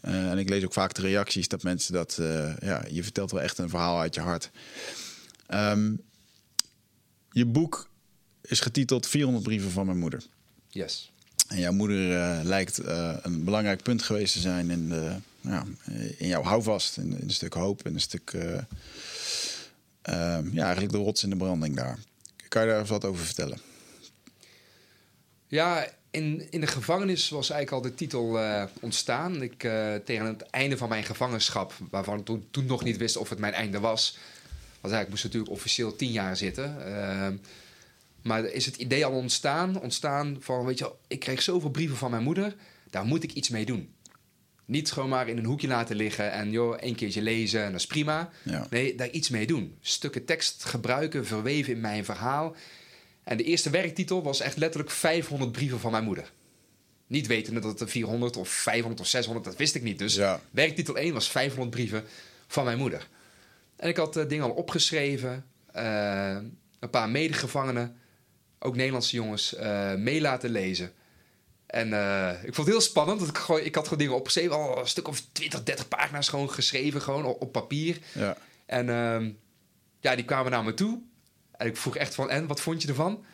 En 0.00 0.38
ik 0.38 0.48
lees 0.48 0.64
ook 0.64 0.72
vaak 0.72 0.94
de 0.94 1.02
reacties 1.02 1.48
dat 1.48 1.62
mensen 1.62 1.92
dat. 1.92 2.18
ja, 2.60 2.84
je 2.90 3.02
vertelt 3.02 3.30
wel 3.30 3.40
echt 3.40 3.58
een 3.58 3.68
verhaal 3.68 4.00
uit 4.00 4.14
je 4.14 4.20
hart. 4.20 4.50
Ehm, 5.46 5.92
je 7.30 7.46
boek 7.46 7.88
is 8.42 8.60
getiteld 8.60 9.06
400 9.06 9.44
brieven 9.44 9.70
van 9.70 9.86
mijn 9.86 9.98
moeder. 9.98 10.22
Yes. 10.68 11.12
En 11.48 11.58
jouw 11.58 11.72
moeder 11.72 11.98
lijkt 12.44 12.80
een 13.22 13.44
belangrijk 13.44 13.82
punt 13.82 14.02
geweest 14.02 14.32
te 14.32 14.40
zijn 14.40 14.70
in, 14.70 14.88
de, 14.88 15.16
ja, 15.42 15.64
in 16.16 16.28
jouw 16.28 16.42
houvast, 16.42 16.96
in, 16.96 17.04
in 17.04 17.22
een 17.22 17.30
stuk 17.30 17.54
hoop, 17.54 17.86
in 17.86 17.94
een 17.94 18.00
stuk, 18.00 18.32
eh, 18.32 18.58
ehm, 20.02 20.48
ja, 20.52 20.62
eigenlijk 20.62 20.92
de 20.92 20.98
rots 20.98 21.22
in 21.22 21.30
de 21.30 21.36
branding 21.36 21.76
daar. 21.76 21.98
Kan 22.48 22.62
je 22.62 22.68
daar 22.68 22.80
eens 22.80 22.88
wat 22.88 23.04
over 23.04 23.24
vertellen? 23.24 23.58
Ja, 25.46 25.86
in, 26.10 26.46
in 26.50 26.60
de 26.60 26.66
gevangenis 26.66 27.28
was 27.28 27.50
eigenlijk 27.50 27.84
al 27.84 27.90
de 27.90 27.96
titel 27.96 28.38
eh, 28.38 28.64
ontstaan. 28.80 29.42
Ik, 29.42 29.64
eh, 29.64 29.94
tegen 29.94 30.26
het 30.26 30.42
einde 30.42 30.76
van 30.76 30.88
mijn 30.88 31.04
gevangenschap, 31.04 31.72
waarvan 31.90 32.18
ik 32.18 32.24
toen, 32.24 32.46
toen 32.50 32.66
nog 32.66 32.84
niet 32.84 32.96
wist 32.96 33.16
of 33.16 33.28
het 33.28 33.38
mijn 33.38 33.52
einde 33.52 33.80
was. 33.80 34.18
Want 34.80 34.94
eigenlijk 34.94 35.08
moest 35.08 35.24
natuurlijk 35.24 35.52
officieel 35.52 35.96
tien 35.96 36.12
jaar 36.12 36.36
zitten. 36.36 36.86
Ehm, 36.86 37.36
maar 38.22 38.44
is 38.44 38.66
het 38.66 38.76
idee 38.76 39.04
al 39.04 39.12
ontstaan? 39.12 39.80
Ontstaan 39.80 40.36
van, 40.40 40.64
weet 40.64 40.78
je 40.78 40.92
ik 41.06 41.20
kreeg 41.20 41.42
zoveel 41.42 41.70
brieven 41.70 41.96
van 41.96 42.10
mijn 42.10 42.22
moeder, 42.22 42.54
daar 42.90 43.04
moet 43.04 43.22
ik 43.22 43.32
iets 43.32 43.48
mee 43.48 43.64
doen. 43.64 43.94
Niet 44.72 44.92
gewoon 44.92 45.08
maar 45.08 45.28
in 45.28 45.38
een 45.38 45.44
hoekje 45.44 45.68
laten 45.68 45.96
liggen 45.96 46.32
en 46.32 46.50
joh, 46.50 46.76
één 46.80 46.94
keertje 46.94 47.22
lezen 47.22 47.62
en 47.64 47.70
dat 47.72 47.80
is 47.80 47.86
prima. 47.86 48.30
Ja. 48.42 48.66
Nee, 48.70 48.94
daar 48.94 49.10
iets 49.10 49.28
mee 49.28 49.46
doen. 49.46 49.76
Stukken 49.80 50.24
tekst 50.24 50.64
gebruiken, 50.64 51.26
verweven 51.26 51.72
in 51.72 51.80
mijn 51.80 52.04
verhaal. 52.04 52.56
En 53.24 53.36
de 53.36 53.42
eerste 53.44 53.70
werktitel 53.70 54.22
was 54.22 54.40
echt 54.40 54.56
letterlijk 54.56 54.90
500 54.92 55.52
brieven 55.52 55.80
van 55.80 55.90
mijn 55.90 56.04
moeder. 56.04 56.32
Niet 57.06 57.26
wetende 57.26 57.60
dat 57.60 57.70
het 57.70 57.80
er 57.80 57.88
400 57.88 58.36
of 58.36 58.48
500 58.48 59.00
of 59.00 59.06
600, 59.06 59.44
dat 59.46 59.56
wist 59.56 59.74
ik 59.74 59.82
niet. 59.82 59.98
Dus 59.98 60.14
Ja. 60.14 60.40
werktitel 60.50 60.98
1 60.98 61.12
was 61.12 61.28
500 61.30 61.70
brieven 61.70 62.04
van 62.46 62.64
mijn 62.64 62.78
moeder. 62.78 63.08
En 63.76 63.88
ik 63.88 63.96
had 63.96 64.16
eh, 64.16 64.28
dingen 64.28 64.44
al 64.44 64.50
opgeschreven. 64.50 65.44
eh, 65.72 66.36
een 66.78 66.90
paar 66.90 67.08
medegevangenen, 67.08 67.96
ook 68.58 68.76
Nederlandse 68.76 69.16
jongens, 69.16 69.54
eh, 69.54 69.94
mee 69.94 70.20
laten 70.20 70.50
lezen. 70.50 70.92
En 71.72 71.92
eh, 71.92 72.30
ik 72.30 72.54
vond 72.54 72.56
het 72.56 72.66
heel 72.66 72.80
spannend. 72.80 73.20
Dat 73.20 73.28
ik, 73.28 73.38
gewoon, 73.38 73.60
ik 73.60 73.74
had 73.74 73.84
gewoon 73.84 73.98
dingen 73.98 74.14
opgeschreven. 74.14 74.56
Al 74.56 74.78
een 74.78 74.88
stuk 74.88 75.08
of 75.08 75.22
20, 75.32 75.62
30 75.62 75.88
pagina's 75.88 76.28
gewoon 76.28 76.50
geschreven, 76.50 77.02
gewoon 77.02 77.24
op, 77.24 77.42
op 77.42 77.52
papier. 77.52 77.98
Ja. 78.14 78.36
En 78.66 78.88
ehm, 78.88 79.30
ja, 80.00 80.14
die 80.14 80.24
kwamen 80.24 80.50
naar 80.50 80.64
me 80.64 80.74
toe. 80.74 81.00
En 81.56 81.66
ik 81.66 81.76
vroeg 81.76 81.96
echt 81.96 82.14
van, 82.14 82.30
en, 82.30 82.46
wat 82.46 82.60
vond 82.60 82.82
je 82.82 82.88
ervan? 82.88 83.24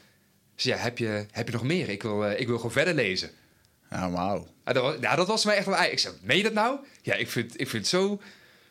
Ze 0.54 0.68
ja, 0.68 0.76
heb 0.76 0.98
je, 0.98 1.26
heb 1.30 1.46
je 1.46 1.52
nog 1.52 1.62
meer? 1.62 1.88
Ik 1.88 2.02
wil, 2.02 2.24
eh, 2.24 2.40
ik 2.40 2.46
wil 2.46 2.56
gewoon 2.56 2.72
verder 2.72 2.94
lezen. 2.94 3.30
Ja, 3.90 4.10
wauw. 4.10 4.46
En 4.64 4.74
dat, 4.74 4.82
was, 4.82 4.94
ja, 5.00 5.16
dat 5.16 5.26
was 5.26 5.44
mij 5.44 5.56
echt 5.56 5.66
wel... 5.66 5.82
Ik 5.82 5.98
zei, 5.98 6.14
meen 6.22 6.36
je 6.36 6.42
dat 6.42 6.52
nou? 6.52 6.78
Ja, 7.02 7.14
ik 7.14 7.30
vind, 7.30 7.60
ik 7.60 7.68
vind 7.68 7.82
het 7.82 8.00
zo, 8.00 8.20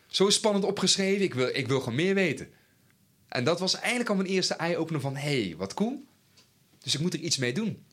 zo 0.06 0.30
spannend 0.30 0.64
opgeschreven. 0.64 1.22
Ik 1.22 1.34
wil, 1.34 1.48
ik 1.52 1.68
wil 1.68 1.78
gewoon 1.78 1.94
meer 1.94 2.14
weten. 2.14 2.48
En 3.28 3.44
dat 3.44 3.60
was 3.60 3.74
eigenlijk 3.74 4.10
al 4.10 4.16
mijn 4.16 4.28
eerste 4.28 4.54
eye-opener 4.54 5.00
van... 5.00 5.16
hé, 5.16 5.42
hey, 5.42 5.54
wat 5.56 5.74
cool. 5.74 6.04
Dus 6.82 6.94
ik 6.94 7.00
moet 7.00 7.14
er 7.14 7.20
iets 7.20 7.36
mee 7.36 7.52
doen. 7.52 7.86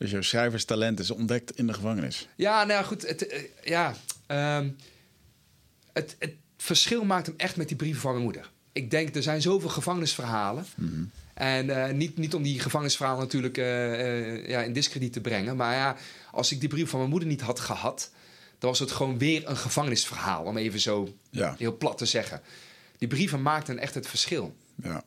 Dus 0.00 0.10
jouw 0.10 0.22
schrijverstalent 0.22 1.00
is 1.00 1.10
ontdekt 1.10 1.56
in 1.56 1.66
de 1.66 1.72
gevangenis. 1.72 2.28
Ja, 2.36 2.64
nou 2.64 2.80
ja, 2.80 2.82
goed. 2.82 3.06
Het, 3.08 3.26
eh, 3.26 3.42
ja, 3.64 3.94
ehm, 4.26 4.70
het, 5.92 6.16
het 6.18 6.34
verschil 6.56 7.04
maakt 7.04 7.26
hem 7.26 7.34
echt 7.36 7.56
met 7.56 7.68
die 7.68 7.76
brieven 7.76 8.00
van 8.00 8.10
mijn 8.12 8.24
moeder. 8.24 8.50
Ik 8.72 8.90
denk, 8.90 9.14
er 9.14 9.22
zijn 9.22 9.42
zoveel 9.42 9.68
gevangenisverhalen. 9.68 10.64
En 11.34 11.70
eh, 11.70 11.92
niet, 11.92 12.16
niet 12.16 12.34
om 12.34 12.42
die 12.42 12.60
gevangenisverhalen 12.60 13.20
natuurlijk 13.22 13.58
eh, 13.58 14.48
ja, 14.48 14.62
in 14.62 14.72
discrediet 14.72 15.12
te 15.12 15.20
brengen. 15.20 15.56
Maar 15.56 15.74
ja, 15.74 15.96
als 16.30 16.52
ik 16.52 16.60
die 16.60 16.68
brief 16.68 16.90
van 16.90 16.98
mijn 16.98 17.10
moeder 17.10 17.28
niet 17.28 17.40
had 17.40 17.60
gehad... 17.60 18.10
dan 18.58 18.70
was 18.70 18.78
het 18.78 18.90
gewoon 18.90 19.18
weer 19.18 19.48
een 19.48 19.56
gevangenisverhaal. 19.56 20.44
Om 20.44 20.56
even 20.56 20.80
zo 20.80 21.14
Ja. 21.30 21.54
heel 21.58 21.76
plat 21.76 21.98
te 21.98 22.06
zeggen. 22.06 22.40
Die 22.98 23.08
brieven 23.08 23.42
maakten 23.42 23.78
echt 23.78 23.94
het 23.94 24.06
verschil. 24.06 24.56
Ja. 24.82 25.04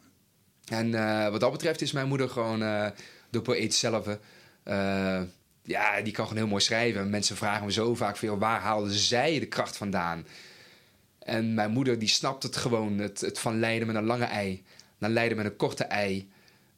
En 0.66 0.92
wat 1.32 1.40
dat 1.40 1.52
betreft 1.52 1.82
is 1.82 1.92
mijn 1.92 2.08
moeder 2.08 2.30
gewoon 2.30 2.60
de 3.30 3.42
poëet 3.42 3.74
zelf. 3.74 4.18
Eh, 4.63 5.21
ja, 5.63 6.02
die 6.02 6.13
kan 6.13 6.28
gewoon 6.28 6.41
heel 6.41 6.52
mooi 6.52 6.63
schrijven. 6.63 7.10
Mensen 7.10 7.36
vragen 7.36 7.65
me 7.65 7.71
zo 7.71 7.95
vaak 7.95 8.17
veel, 8.17 8.38
waar 8.38 8.60
haalde 8.60 8.93
zij 8.93 9.39
de 9.39 9.45
kracht 9.45 9.78
vandaan? 9.78 10.26
En 11.19 11.54
mijn 11.54 11.71
moeder 11.71 11.99
die 11.99 12.08
snapt 12.08 12.43
het 12.43 12.56
gewoon, 12.56 12.97
het, 12.97 13.21
het 13.21 13.39
van 13.39 13.60
lijden 13.60 13.88
met 13.88 13.95
een 13.95 14.06
lange 14.06 14.26
ei 14.26 14.63
naar 15.04 15.10
lijden 15.10 15.38
met 15.38 15.45
een 15.45 15.56
korte 15.56 15.84
ei. 15.84 16.30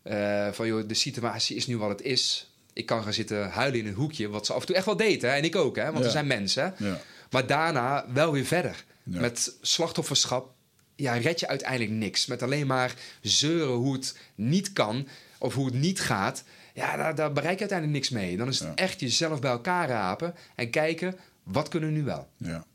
Eh, 0.04 0.48
van 0.52 0.68
joh, 0.68 0.88
de 0.88 0.94
situatie 0.94 1.56
is 1.56 1.68
nu 1.68 1.78
wat 1.78 1.90
het 1.90 2.02
is. 2.02 2.50
Ik 2.74 2.86
kan 2.86 3.04
gaan 3.04 3.14
zitten 3.14 3.50
huilen 3.50 3.80
in 3.80 3.88
een 3.88 3.94
hoekje, 3.94 4.30
wat 4.30 4.46
ze 4.46 4.54
af 4.54 4.60
en 4.60 4.66
toe 4.66 4.76
echt 4.76 4.86
wel 4.86 4.98
deed. 4.98 5.22
Hè? 5.22 5.28
En 5.28 5.44
ik 5.44 5.56
ook, 5.56 5.76
hè? 5.76 5.86
want 5.86 5.98
Ja. 5.98 6.04
we 6.04 6.10
zijn 6.10 6.28
mensen. 6.28 6.74
Ja. 6.78 7.02
Maar 7.30 7.48
daarna 7.48 8.06
wel 8.14 8.32
weer 8.32 8.46
verder. 8.46 8.84
Ja. 9.04 9.20
Met 9.20 9.58
slachtofferschap 9.62 10.54
ja, 10.96 11.14
red 11.14 11.40
je 11.40 11.48
uiteindelijk 11.48 11.92
niks. 11.92 12.26
Met 12.26 12.44
alleen 12.44 12.68
maar 12.68 12.94
zeuren 13.22 13.76
hoe 13.76 13.94
het 13.94 14.18
niet 14.36 14.74
kan 14.74 15.08
of 15.38 15.54
hoe 15.54 15.66
het 15.66 15.74
niet 15.74 16.00
gaat. 16.00 16.44
Ja, 16.76 16.96
daar, 16.98 17.16
daar 17.16 17.32
bereik 17.32 17.54
je 17.54 17.60
uiteindelijk 17.60 17.98
niks 18.00 18.10
mee. 18.10 18.38
Dan 18.38 18.48
is 18.48 18.60
het 18.60 18.68
Ja. 18.68 18.76
echt 18.76 19.00
jezelf 19.00 19.40
bij 19.40 19.52
elkaar 19.52 19.88
rapen 19.88 20.34
en 20.56 20.70
kijken, 20.70 21.16
wat 21.44 21.68
kunnen 21.68 21.90
we 21.90 21.96
nu 21.96 22.04
wel? 22.04 22.30
Ja. 22.38 22.66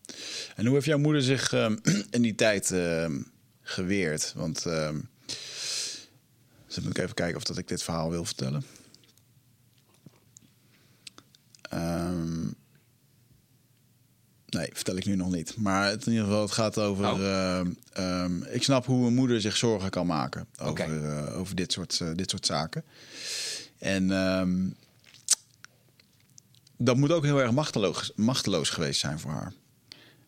En 0.56 0.64
hoe 0.64 0.74
heeft 0.74 0.86
jouw 0.86 0.98
moeder 0.98 1.22
zich 1.22 1.52
ehm, 1.52 1.76
in 2.10 2.22
die 2.22 2.34
tijd 2.34 2.70
ehm, 2.70 3.20
geweerd? 3.62 4.32
Want 4.36 4.62
dus 6.66 6.80
moet 6.80 6.96
ik 6.96 6.98
even 6.98 7.14
kijken 7.14 7.36
of 7.36 7.44
dat 7.44 7.58
ik 7.58 7.68
dit 7.68 7.82
verhaal 7.82 8.10
wil 8.10 8.24
vertellen. 8.24 8.64
Nee, 14.50 14.70
vertel 14.72 14.96
ik 14.96 15.04
nu 15.04 15.16
nog 15.16 15.30
niet. 15.30 15.56
Maar 15.56 15.92
in 15.92 16.00
ieder 16.06 16.24
geval, 16.24 16.42
het 16.42 16.50
gaat 16.52 16.78
over. 16.78 17.04
Oh. 17.10 17.60
ik 18.50 18.62
snap 18.62 18.86
hoe 18.86 19.06
een 19.06 19.14
moeder 19.14 19.40
zich 19.40 19.56
zorgen 19.56 19.90
kan 19.90 20.06
maken 20.06 20.46
over, 20.60 21.04
eh, 21.04 21.38
over 21.38 21.54
dit, 21.54 21.72
soort, 21.72 22.00
eh, 22.00 22.08
dit 22.14 22.30
soort 22.30 22.46
zaken. 22.46 22.84
En 23.80 24.10
ehm, 24.10 24.68
dat 26.76 26.96
moet 26.96 27.12
ook 27.12 27.24
heel 27.24 27.40
erg 27.40 27.52
machteloos, 27.52 28.12
machteloos 28.14 28.70
geweest 28.70 29.00
zijn 29.00 29.18
voor 29.18 29.30
haar. 29.30 29.52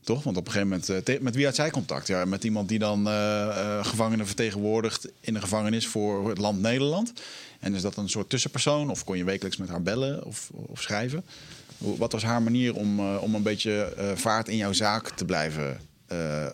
Toch? 0.01 0.23
Want 0.23 0.37
op 0.37 0.47
een 0.47 0.53
gegeven 0.53 0.69
moment, 0.69 1.09
eh, 1.09 1.21
met 1.21 1.35
wie 1.35 1.45
had 1.45 1.55
zij 1.55 1.71
contact? 1.71 2.07
Ja, 2.07 2.25
met 2.25 2.45
iemand 2.45 2.69
die 2.69 2.79
dan 2.79 3.07
eh, 3.07 3.49
eh, 3.49 3.85
gevangenen 3.85 4.27
vertegenwoordigt 4.27 5.09
in 5.21 5.35
de 5.35 5.41
gevangenis 5.41 5.87
voor 5.87 6.29
het 6.29 6.39
land 6.39 6.61
Nederland. 6.61 7.13
En 7.61 7.75
is 7.75 7.83
dat 7.83 7.97
een 7.97 8.09
soort 8.09 8.31
tussenpersoon? 8.31 8.91
Of 8.91 9.05
kon 9.05 9.17
je 9.17 9.25
wekelijks 9.25 9.57
met 9.57 9.69
haar 9.69 9.83
bellen 9.83 10.25
of, 10.25 10.51
of 10.53 10.83
schrijven? 10.83 11.25
Wat 11.79 12.13
was 12.13 12.23
haar 12.23 12.43
manier 12.43 12.75
om, 12.75 13.17
om 13.17 13.35
een 13.35 13.43
beetje 13.43 13.93
vaart 14.15 14.49
in 14.49 14.57
jouw 14.57 14.73
zaak 14.73 15.11
te 15.11 15.25
blijven? 15.25 15.81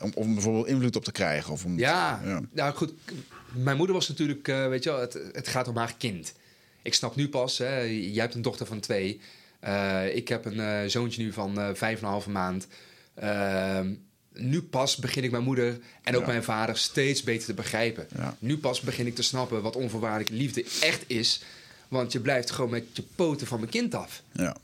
om, 0.01 0.13
om 0.15 0.35
bijvoorbeeld 0.35 0.67
invloed 0.67 0.97
op 0.97 1.05
te 1.05 1.13
krijgen? 1.13 1.53
Of 1.53 1.65
om, 1.65 1.79
Ja, 1.79 2.21
ja. 2.25 2.41
nou 2.53 2.75
goed. 2.75 2.93
Mijn 3.53 3.77
moeder 3.77 3.95
was 3.95 4.09
natuurlijk, 4.09 4.47
weet 4.47 4.85
je 4.85 4.91
wel, 4.91 5.01
het, 5.01 5.19
het 5.33 5.49
gaat 5.49 5.69
om 5.69 5.77
haar 5.77 5.95
kind. 5.99 6.33
Ik 6.89 6.95
snap 6.95 7.17
nu 7.17 7.29
pas, 7.29 7.59
hè, 7.59 7.81
jij 7.81 8.23
hebt 8.23 8.35
een 8.35 8.43
dochter 8.43 8.67
van 8.67 8.81
twee. 8.81 9.21
Eh, 9.61 10.15
ik 10.17 10.29
heb 10.29 10.45
een 10.45 10.61
eh, 10.61 10.79
zoontje 10.87 11.23
nu 11.23 11.33
van 11.33 11.59
eh, 11.61 11.69
vijf 11.75 11.99
en 11.99 12.05
een 12.05 12.11
halve 12.11 12.31
maand. 12.31 12.67
Ehm, 13.15 13.95
nu 14.33 14.63
pas 14.63 14.97
begin 14.97 15.25
ik 15.25 15.31
mijn 15.31 15.43
moeder 15.43 15.79
en 16.03 16.15
ook 16.17 16.21
Ja. 16.21 16.27
mijn 16.27 16.43
vader 16.45 16.77
steeds 16.77 17.23
beter 17.23 17.47
te 17.47 17.55
begrijpen. 17.55 18.07
Ja. 18.17 18.37
Nu 18.39 18.59
pas 18.59 18.81
begin 18.81 19.07
ik 19.07 19.15
te 19.15 19.23
snappen 19.23 19.63
wat 19.63 19.77
onvoorwaardelijke 19.77 20.35
liefde 20.35 20.65
echt 20.81 21.05
is. 21.07 21.43
Want 21.89 22.13
je 22.13 22.21
blijft 22.21 22.51
gewoon 22.51 22.71
met 22.71 22.85
je 22.93 23.03
poten 23.15 23.47
van 23.47 23.59
mijn 23.59 23.71
kind 23.71 23.95
af. 23.95 24.23
Ja. 24.33 24.57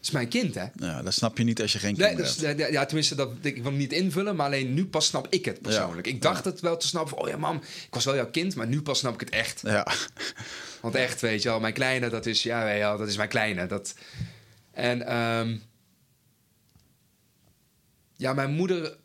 Het 0.00 0.08
is 0.08 0.14
mijn 0.14 0.28
kind, 0.28 0.54
hè? 0.54 0.64
ja, 0.74 1.02
dat 1.02 1.14
snap 1.14 1.38
je 1.38 1.44
niet 1.44 1.60
als 1.60 1.72
je 1.72 1.78
geen 1.78 1.94
Nee, 1.96 2.06
kinderen 2.06 2.34
dus, 2.34 2.42
hebt. 2.42 2.72
ja, 2.72 2.84
tenminste, 2.84 3.14
dat, 3.14 3.30
ik 3.40 3.54
wil 3.54 3.64
hem 3.64 3.76
niet 3.76 3.92
invullen, 3.92 4.36
maar 4.36 4.46
alleen 4.46 4.74
nu 4.74 4.86
pas 4.86 5.06
snap 5.06 5.26
ik 5.30 5.44
het 5.44 5.60
persoonlijk. 5.62 6.06
Ja. 6.06 6.12
Ik 6.12 6.22
dacht 6.22 6.44
het 6.44 6.60
wel 6.60 6.76
te 6.76 6.86
snappen 6.86 7.10
van, 7.10 7.24
oh 7.24 7.28
ja 7.28 7.36
mam, 7.36 7.56
ik 7.56 7.94
was 7.94 8.04
wel 8.04 8.14
jouw 8.14 8.30
kind, 8.30 8.54
maar 8.54 8.66
nu 8.66 8.82
pas 8.82 8.98
snap 8.98 9.14
ik 9.14 9.20
het 9.20 9.30
echt. 9.30 9.60
Ja. 9.64 9.86
Want 10.80 10.94
echt, 10.94 11.20
weet 11.20 11.42
je 11.42 11.48
wel, 11.48 11.60
mijn 11.60 11.72
kleine, 11.72 12.08
dat 12.08 12.26
is, 12.26 12.42
ja, 12.42 12.64
weet 12.64 12.74
je 12.74 12.80
wel, 12.80 12.98
dat 12.98 13.08
is 13.08 13.16
mijn 13.16 13.28
kleine. 13.28 13.66
Dat... 13.66 13.94
En 14.72 15.06
ehm, 15.06 15.56
ja, 18.16 18.32
mijn 18.32 18.50
moeder 18.50 18.96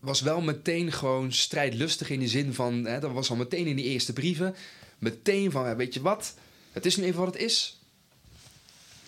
was 0.00 0.20
wel 0.20 0.40
meteen 0.40 0.92
gewoon 0.92 1.32
strijdlustig 1.32 2.10
in 2.10 2.20
de 2.20 2.28
zin 2.28 2.54
van, 2.54 2.84
hè, 2.84 3.00
dat 3.00 3.12
was 3.12 3.30
al 3.30 3.36
meteen 3.36 3.66
in 3.66 3.76
die 3.76 3.84
eerste 3.84 4.12
brieven, 4.12 4.54
meteen 4.98 5.50
van, 5.50 5.76
weet 5.76 5.94
je 5.94 6.00
wat, 6.00 6.34
het 6.72 6.86
is 6.86 6.96
nu 6.96 7.04
even 7.04 7.20
wat 7.20 7.34
het 7.34 7.42
is. 7.42 7.80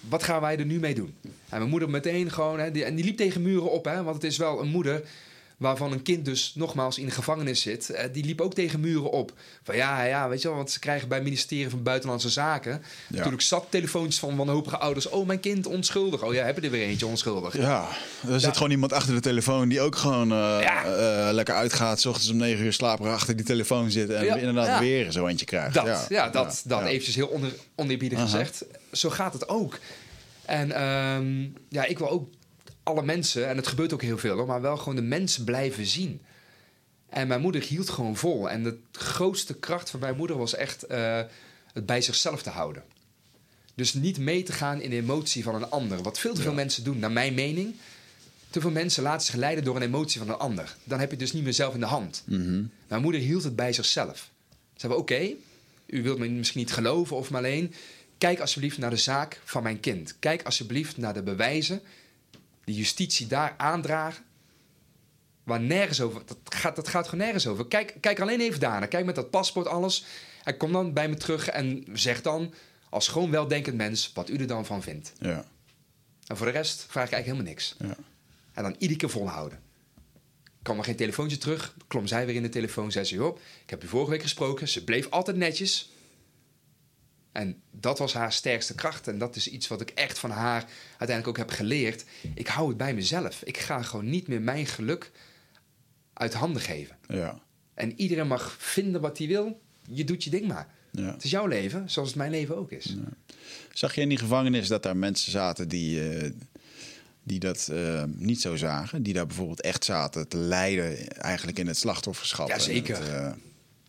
Wat 0.00 0.22
gaan 0.22 0.40
wij 0.40 0.58
er 0.58 0.66
nu 0.66 0.78
mee 0.78 0.94
doen? 0.94 1.14
En 1.22 1.58
mijn 1.58 1.70
moeder 1.70 1.90
meteen 1.90 2.30
gewoon, 2.30 2.58
hè, 2.58 2.70
die, 2.70 2.84
en 2.84 2.94
die 2.94 3.04
liep 3.04 3.16
tegen 3.16 3.42
muren 3.42 3.70
op, 3.70 3.84
hè, 3.84 4.02
want 4.02 4.14
het 4.14 4.24
is 4.24 4.36
wel 4.36 4.60
een 4.60 4.68
moeder 4.68 5.02
waarvan 5.58 5.92
een 5.92 6.02
kind 6.02 6.24
dus 6.24 6.52
nogmaals 6.54 6.98
in 6.98 7.04
de 7.06 7.10
gevangenis 7.12 7.60
zit, 7.60 7.90
eh, 7.90 8.04
die 8.12 8.24
liep 8.24 8.40
ook 8.40 8.54
tegen 8.54 8.80
muren 8.80 9.10
op. 9.10 9.32
Van 9.62 9.76
ja, 9.76 10.02
ja, 10.02 10.28
weet 10.28 10.42
je 10.42 10.48
wel, 10.48 10.56
want 10.56 10.70
ze 10.70 10.78
krijgen 10.78 11.08
bij 11.08 11.16
het 11.18 11.26
ministerie 11.26 11.70
van 11.70 11.82
Buitenlandse 11.82 12.28
Zaken 12.28 12.82
natuurlijk 13.08 13.42
zat 13.42 13.66
telefoontjes 13.68 14.18
van 14.18 14.36
wanhopige 14.36 14.78
ouders. 14.78 15.08
Oh, 15.08 15.26
mijn 15.26 15.40
kind 15.40 15.66
onschuldig. 15.66 16.22
Oh 16.22 16.34
ja, 16.34 16.44
hebben 16.44 16.64
er 16.64 16.70
weer 16.70 16.86
eentje 16.86 17.06
onschuldig. 17.06 17.56
Ja, 17.56 17.88
er 18.28 18.40
zit 18.40 18.56
gewoon 18.56 18.70
iemand 18.70 18.92
achter 18.92 19.14
de 19.14 19.20
telefoon 19.20 19.68
die 19.68 19.80
ook 19.80 19.96
gewoon 19.96 20.32
eh, 20.32 20.58
Ja. 20.60 20.84
eh, 20.84 21.32
lekker 21.34 21.54
uitgaat. 21.54 22.00
's 22.00 22.04
ochtends 22.06 22.30
om 22.30 22.36
negen 22.36 22.64
uur 22.64 22.72
slaperig 22.72 23.12
achter 23.12 23.36
die 23.36 23.44
telefoon 23.46 23.90
zit. 23.90 24.10
En 24.10 24.38
inderdaad 24.38 24.80
weer 24.80 25.12
zo 25.12 25.26
eentje 25.26 25.46
krijgt. 25.46 25.74
Dat, 25.74 26.06
ja, 26.08 26.28
dat, 26.28 26.62
dat 26.64 26.82
eventjes 26.84 27.14
heel 27.14 27.26
onder, 27.26 27.52
oneerbiedig 27.74 28.20
gezegd. 28.20 28.64
Zo 28.92 29.10
gaat 29.10 29.32
het 29.32 29.48
ook. 29.48 29.78
En 30.44 30.72
ehm, 30.72 31.42
ja, 31.68 31.84
ik 31.84 31.98
wil 31.98 32.10
ook 32.10 32.28
alle 32.88 33.02
mensen, 33.02 33.48
en 33.48 33.56
het 33.56 33.66
gebeurt 33.66 33.92
ook 33.92 34.02
heel 34.02 34.18
veel, 34.18 34.36
hoor, 34.36 34.46
maar 34.46 34.60
wel 34.60 34.76
gewoon 34.76 34.96
de 34.96 35.02
mensen 35.02 35.44
blijven 35.44 35.86
zien. 35.86 36.20
En 37.08 37.28
mijn 37.28 37.40
moeder 37.40 37.62
hield 37.62 37.90
gewoon 37.90 38.16
vol. 38.16 38.50
En 38.50 38.62
de 38.62 38.78
grootste 38.92 39.54
kracht 39.54 39.90
van 39.90 40.00
mijn 40.00 40.16
moeder 40.16 40.36
was 40.36 40.54
echt 40.54 40.82
eh, 40.82 41.20
het 41.72 41.86
bij 41.86 42.00
zichzelf 42.00 42.42
te 42.42 42.50
houden. 42.50 42.82
Dus 43.74 43.94
niet 43.94 44.18
mee 44.18 44.42
te 44.42 44.52
gaan 44.52 44.80
in 44.80 44.90
de 44.90 44.96
emotie 44.96 45.42
van 45.42 45.54
een 45.54 45.70
ander. 45.70 46.02
Wat 46.02 46.18
veel 46.18 46.34
te 46.34 46.40
veel 46.40 46.50
Ja. 46.50 46.56
mensen 46.56 46.84
doen, 46.84 46.98
naar 46.98 47.12
mijn 47.12 47.34
mening. 47.34 47.74
Te 48.50 48.60
veel 48.60 48.70
mensen 48.70 49.02
laten 49.02 49.26
zich 49.26 49.34
leiden 49.34 49.64
door 49.64 49.76
een 49.76 49.82
emotie 49.82 50.18
van 50.20 50.28
een 50.28 50.38
ander. 50.38 50.76
Dan 50.84 50.98
heb 50.98 51.08
je 51.10 51.16
het 51.16 51.24
dus 51.24 51.32
niet 51.32 51.44
meer 51.44 51.52
zelf 51.52 51.74
in 51.74 51.80
de 51.80 51.86
hand. 51.86 52.22
Mhm. 52.26 52.62
Mijn 52.88 53.02
moeder 53.02 53.20
hield 53.20 53.42
het 53.44 53.56
bij 53.56 53.72
zichzelf. 53.72 54.30
Ze 54.48 54.80
zei, 54.80 54.92
oké, 54.92 55.30
u 55.86 56.02
wilt 56.02 56.18
me 56.18 56.28
misschien 56.28 56.60
niet 56.60 56.72
geloven 56.72 57.16
of 57.16 57.30
maar 57.30 57.40
alleen... 57.44 57.74
kijk 58.18 58.40
alsjeblieft 58.40 58.78
naar 58.78 58.90
de 58.90 58.96
zaak 58.96 59.40
van 59.44 59.62
mijn 59.62 59.80
kind. 59.80 60.14
Kijk 60.18 60.42
alsjeblieft 60.42 60.96
naar 60.96 61.14
de 61.14 61.22
bewijzen 61.22 61.80
die 62.68 62.76
justitie 62.76 63.26
daar 63.26 63.54
aandragen. 63.56 64.24
Waar 65.42 65.60
nergens 65.60 66.00
over... 66.00 66.22
Dat 66.26 66.38
gaat, 66.44 66.76
dat 66.76 66.88
gaat 66.88 67.08
gewoon 67.08 67.24
nergens 67.24 67.46
over. 67.46 67.66
Kijk, 67.66 67.94
kijk 68.00 68.20
alleen 68.20 68.40
even 68.40 68.60
daarna. 68.60 68.86
Kijk 68.86 69.04
met 69.04 69.14
dat 69.14 69.30
paspoort 69.30 69.66
alles. 69.66 70.04
En 70.44 70.56
kom 70.56 70.72
dan 70.72 70.92
bij 70.92 71.08
me 71.08 71.16
terug 71.16 71.48
en 71.48 71.84
zeg 71.92 72.22
dan... 72.22 72.54
als 72.90 73.08
gewoon 73.08 73.30
weldenkend 73.30 73.76
mens 73.76 74.10
wat 74.14 74.30
u 74.30 74.36
er 74.36 74.46
dan 74.46 74.66
van 74.66 74.82
vindt. 74.82 75.12
Ja, 75.20 75.44
En 76.26 76.36
voor 76.36 76.46
de 76.46 76.52
rest 76.52 76.86
vraag 76.88 77.06
ik 77.06 77.12
eigenlijk 77.12 77.24
helemaal 77.24 77.52
niks. 77.52 77.74
ja. 77.78 78.04
En 78.52 78.62
dan 78.62 78.74
iedere 78.78 78.98
keer 79.00 79.10
volhouden. 79.10 79.60
kwam 80.62 80.78
er 80.78 80.84
geen 80.84 80.96
telefoontje 80.96 81.38
terug. 81.38 81.74
Klom 81.86 82.06
zij 82.06 82.26
weer 82.26 82.34
in 82.34 82.42
de 82.42 82.48
telefoon. 82.48 82.92
Zei 82.92 83.04
ze, 83.04 83.14
joh, 83.14 83.38
ik 83.62 83.70
heb 83.70 83.84
u 83.84 83.86
vorige 83.86 84.10
week 84.10 84.22
gesproken. 84.22 84.68
Ze 84.68 84.84
bleef 84.84 85.10
altijd 85.10 85.36
netjes. 85.36 85.90
En 87.38 87.62
dat 87.70 87.98
was 87.98 88.12
haar 88.12 88.32
sterkste 88.32 88.74
kracht. 88.74 89.08
En 89.08 89.18
dat 89.18 89.36
is 89.36 89.48
iets 89.48 89.68
wat 89.68 89.80
ik 89.80 89.90
echt 89.90 90.18
van 90.18 90.30
haar 90.30 90.64
uiteindelijk 90.88 91.28
ook 91.28 91.36
heb 91.36 91.50
geleerd. 91.50 92.04
Ik 92.34 92.46
hou 92.46 92.68
het 92.68 92.76
bij 92.76 92.94
mezelf. 92.94 93.42
Ik 93.44 93.58
ga 93.58 93.82
gewoon 93.82 94.10
niet 94.10 94.28
meer 94.28 94.40
mijn 94.40 94.66
geluk 94.66 95.10
uit 96.12 96.34
handen 96.34 96.62
geven. 96.62 96.96
ja. 97.08 97.40
En 97.74 98.00
iedereen 98.00 98.26
mag 98.26 98.56
vinden 98.58 99.00
wat 99.00 99.18
hij 99.18 99.26
wil. 99.26 99.60
Je 99.90 100.04
doet 100.04 100.24
je 100.24 100.30
ding 100.30 100.46
maar. 100.46 100.68
ja. 100.90 101.12
Het 101.12 101.24
is 101.24 101.30
jouw 101.30 101.46
leven, 101.46 101.90
zoals 101.90 102.08
het 102.08 102.16
mijn 102.16 102.30
leven 102.30 102.56
ook 102.56 102.70
is. 102.70 102.96
Zag 103.72 103.94
je 103.94 104.00
in 104.00 104.08
die 104.08 104.18
gevangenis 104.18 104.68
dat 104.68 104.82
daar 104.82 104.96
mensen 104.96 105.32
zaten 105.32 105.68
die, 105.68 106.08
eh, 106.08 106.30
die 107.22 107.38
dat 107.38 107.68
eh, 107.72 108.04
niet 108.16 108.40
zo 108.40 108.56
zagen? 108.56 109.02
Die 109.02 109.14
daar 109.14 109.26
bijvoorbeeld 109.26 109.60
echt 109.60 109.84
zaten 109.84 110.28
te 110.28 110.36
lijden 110.36 111.08
eigenlijk 111.08 111.58
in 111.58 111.66
het 111.66 111.76
slachtofferschap? 111.78 112.48
Ja, 112.48 112.54
en 112.54 112.60
zeker. 112.60 112.98
het, 112.98 113.08
eh, 113.08 113.32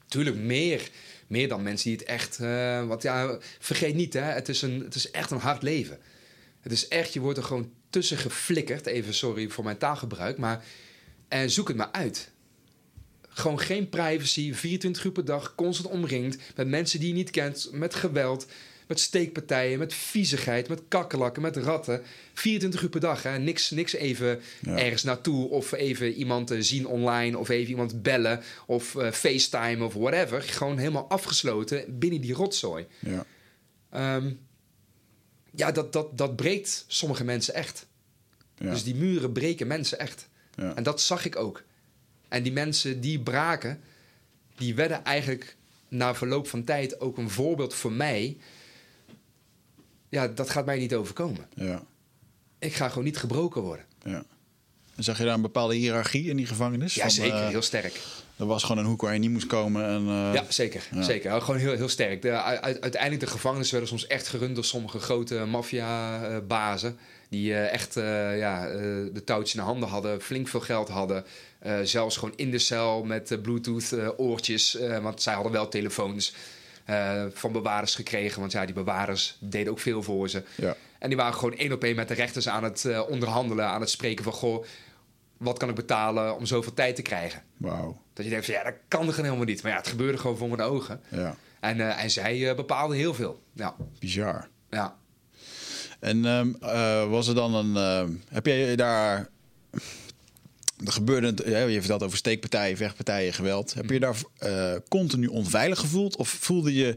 Tuurlijk, 0.08 0.36
meer. 0.36 0.90
Meer 1.30 1.48
dan 1.48 1.64
mensen 1.64 1.90
die 1.90 2.00
het 2.00 2.08
echt... 2.08 2.40
eh, 2.40 2.88
want 2.88 3.02
ja, 3.02 3.38
vergeet 3.60 3.96
niet, 3.96 4.14
hè, 4.14 4.22
het, 4.22 4.50
is 4.50 4.62
een, 4.62 4.80
het 4.80 4.96
is 4.96 5.12
echt 5.12 5.32
een 5.32 5.40
hard 5.40 5.64
leven. 5.64 6.00
Het 6.62 6.72
is 6.72 6.88
echt, 6.88 7.14
je 7.14 7.20
wordt 7.20 7.38
er 7.38 7.44
gewoon 7.44 7.72
tussen 7.90 8.18
geflikkerd. 8.18 8.86
Even 8.86 9.14
sorry 9.14 9.50
voor 9.50 9.64
mijn 9.64 9.78
taalgebruik, 9.78 10.38
maar... 10.38 10.64
En 11.28 11.50
zoek 11.50 11.68
het 11.68 11.78
maar 11.78 11.92
uit. 11.92 12.32
Gewoon 13.30 13.60
geen 13.60 13.90
privacy, 13.90 14.54
24 14.54 15.04
uur 15.04 15.12
per 15.12 15.26
dag, 15.26 15.56
constant 15.56 15.94
omringd... 15.94 16.38
met 16.56 16.68
mensen 16.68 17.00
die 17.00 17.08
je 17.08 17.14
niet 17.14 17.30
kent, 17.30 17.70
met 17.72 17.96
geweld... 17.96 18.48
met 18.90 19.00
steekpartijen, 19.00 19.80
met 19.80 19.94
viezigheid, 19.94 20.68
met 20.68 20.82
kakkelakken, 20.88 21.42
met 21.42 21.58
ratten. 21.58 22.02
24 22.34 22.82
uur 22.82 22.90
per 22.90 23.00
dag, 23.00 23.24
hè. 23.24 23.38
Niks, 23.38 23.70
niks 23.70 23.94
even 23.94 24.42
Ja. 24.62 24.78
ergens 24.78 25.04
naartoe... 25.04 25.50
of 25.50 25.72
even 25.72 26.14
iemand 26.14 26.52
eh, 26.52 26.58
zien 26.62 26.88
online, 26.88 27.38
of 27.38 27.50
even 27.50 27.70
iemand 27.70 28.02
bellen... 28.02 28.42
of 28.66 28.96
eh, 28.96 29.12
FaceTime 29.12 29.84
of 29.86 29.94
whatever. 29.94 30.42
Gewoon 30.42 30.78
helemaal 30.78 31.10
afgesloten 31.10 32.00
binnen 32.00 32.22
die 32.22 32.34
rotzooi. 32.34 32.86
ja. 33.00 33.26
Ehm, 33.90 34.32
ja, 35.56 35.72
dat, 35.72 35.94
dat, 35.94 36.18
dat 36.18 36.36
breekt 36.36 36.86
sommige 36.88 37.24
mensen 37.24 37.54
echt. 37.54 37.86
Ja. 38.58 38.70
Dus 38.72 38.84
die 38.84 38.96
muren 38.96 39.32
breken 39.32 39.68
mensen 39.68 40.00
echt. 40.00 40.28
ja. 40.56 40.76
En 40.76 40.84
dat 40.84 41.02
zag 41.02 41.26
ik 41.26 41.36
ook. 41.36 41.64
En 42.28 42.44
die 42.44 42.52
mensen 42.54 43.02
die 43.02 43.20
braken, 43.20 43.82
die 44.56 44.76
werden 44.76 45.04
eigenlijk 45.04 45.56
na 45.88 46.16
verloop 46.16 46.48
van 46.48 46.64
tijd 46.64 47.00
ook 47.00 47.18
een 47.18 47.30
voorbeeld 47.30 47.74
voor 47.74 47.92
mij. 47.92 48.38
Ja, 50.10 50.28
dat 50.28 50.50
gaat 50.50 50.66
mij 50.66 50.78
niet 50.80 50.94
overkomen. 50.96 51.46
ja. 51.56 51.84
Ik 52.60 52.74
ga 52.74 52.90
gewoon 52.90 53.04
niet 53.04 53.18
gebroken 53.18 53.62
worden. 53.62 53.86
ja. 54.04 54.24
En 54.96 55.04
zag 55.06 55.18
je 55.18 55.24
daar 55.24 55.34
een 55.34 55.42
bepaalde 55.42 55.76
hiërarchie 55.76 56.30
in 56.30 56.38
die 56.38 56.46
gevangenis? 56.46 56.94
Ja, 56.94 57.02
Van, 57.02 57.12
zeker. 57.12 57.42
eh, 57.42 57.48
heel 57.48 57.62
sterk. 57.62 58.00
Dat 58.36 58.48
was 58.48 58.64
gewoon 58.64 58.78
een 58.78 58.90
hoek 58.90 59.02
waar 59.02 59.14
je 59.14 59.20
niet 59.20 59.30
moest 59.30 59.48
komen. 59.48 59.86
En, 59.86 60.02
uh, 60.02 60.34
ja, 60.34 60.46
zeker. 60.50 60.88
ja. 60.92 61.02
zeker. 61.02 61.42
Gewoon 61.42 61.60
heel, 61.60 61.74
heel 61.76 61.90
sterk. 61.90 62.22
De, 62.22 62.32
uit, 62.42 62.82
uiteindelijk 62.82 63.22
de 63.22 63.28
gevangenissen 63.32 63.78
werden 63.80 63.98
soms 63.98 64.10
echt 64.10 64.28
gerund 64.28 64.56
door 64.56 64.64
sommige 64.66 65.00
grote 65.00 65.46
maffiabazen. 65.46 66.98
Die 67.30 67.50
uh, 67.50 67.74
echt 67.74 67.94
ja, 67.94 68.68
de 69.14 69.22
touwtjes 69.26 69.54
in 69.54 69.60
de 69.60 69.66
handen 69.66 69.90
hadden, 69.90 70.22
flink 70.22 70.48
veel 70.48 70.60
geld 70.60 70.90
hadden. 70.90 71.24
zelfs 71.84 72.18
gewoon 72.18 72.34
in 72.38 72.52
de 72.52 72.60
cel 72.60 73.04
met 73.04 73.38
Bluetooth-oortjes. 73.42 74.78
want 75.02 75.22
zij 75.22 75.34
hadden 75.34 75.52
wel 75.52 75.68
telefoons 75.68 76.34
van 77.34 77.52
bewaarders 77.52 77.96
gekregen. 77.96 78.40
Want 78.40 78.52
ja, 78.52 78.66
die 78.66 78.76
bewaarders 78.76 79.38
deden 79.40 79.72
ook 79.72 79.80
veel 79.80 80.04
voor 80.04 80.30
ze. 80.30 80.44
Ja. 80.56 80.76
En 81.00 81.08
die 81.08 81.18
waren 81.18 81.34
gewoon 81.34 81.58
één 81.58 81.72
op 81.72 81.84
één 81.84 81.96
met 81.96 82.08
de 82.08 82.14
rechters 82.14 82.50
aan 82.50 82.64
het 82.64 83.06
onderhandelen, 83.08 83.66
aan 83.66 83.82
het 83.82 83.90
spreken 83.90 84.24
van... 84.24 84.34
Goh, 84.34 84.66
wat 85.38 85.58
kan 85.58 85.70
ik 85.70 85.76
betalen 85.76 86.36
om 86.36 86.46
zoveel 86.46 86.74
tijd 86.74 86.96
te 86.96 87.02
krijgen? 87.02 87.44
Wauw. 87.58 88.02
Dat 88.14 88.26
je 88.26 88.32
denkt 88.32 88.46
van 88.46 88.54
ja, 88.54 88.64
dat 88.64 88.74
kan 88.88 89.08
er 89.08 89.16
helemaal 89.16 89.44
niet. 89.44 89.64
Maar 89.64 89.72
ja, 89.72 89.78
het 89.78 89.88
gebeurde 89.88 90.18
gewoon 90.18 90.38
voor 90.38 90.48
mijn 90.48 90.62
ogen. 90.62 91.02
Ja. 91.10 91.36
En, 91.60 91.78
uh, 91.78 92.04
en 92.04 92.12
zij 92.12 92.56
bepaalde 92.56 92.96
heel 92.96 93.14
veel. 93.14 93.44
Ja. 93.54 93.76
Bizar. 94.00 94.48
Ja. 94.70 94.96
En 96.00 96.26
um, 96.26 96.56
uh, 96.62 97.10
was 97.10 97.28
er 97.28 97.36
dan 97.36 97.54
een. 97.54 98.22
heb 98.30 98.46
jij 98.46 98.76
daar. 98.76 99.30
Er 100.86 100.92
gebeurde, 100.92 101.50
je 101.72 101.80
vertelt 101.80 102.04
over 102.04 102.18
steekpartijen, 102.18 102.78
vechtpartijen, 102.78 103.34
geweld. 103.34 103.74
Heb 103.74 103.90
je 103.90 104.00
daar 104.00 104.16
continu 104.88 105.28
onveilig 105.28 105.80
gevoeld? 105.80 106.16
Of 106.16 106.30
voelde 106.30 106.74
je. 106.74 106.96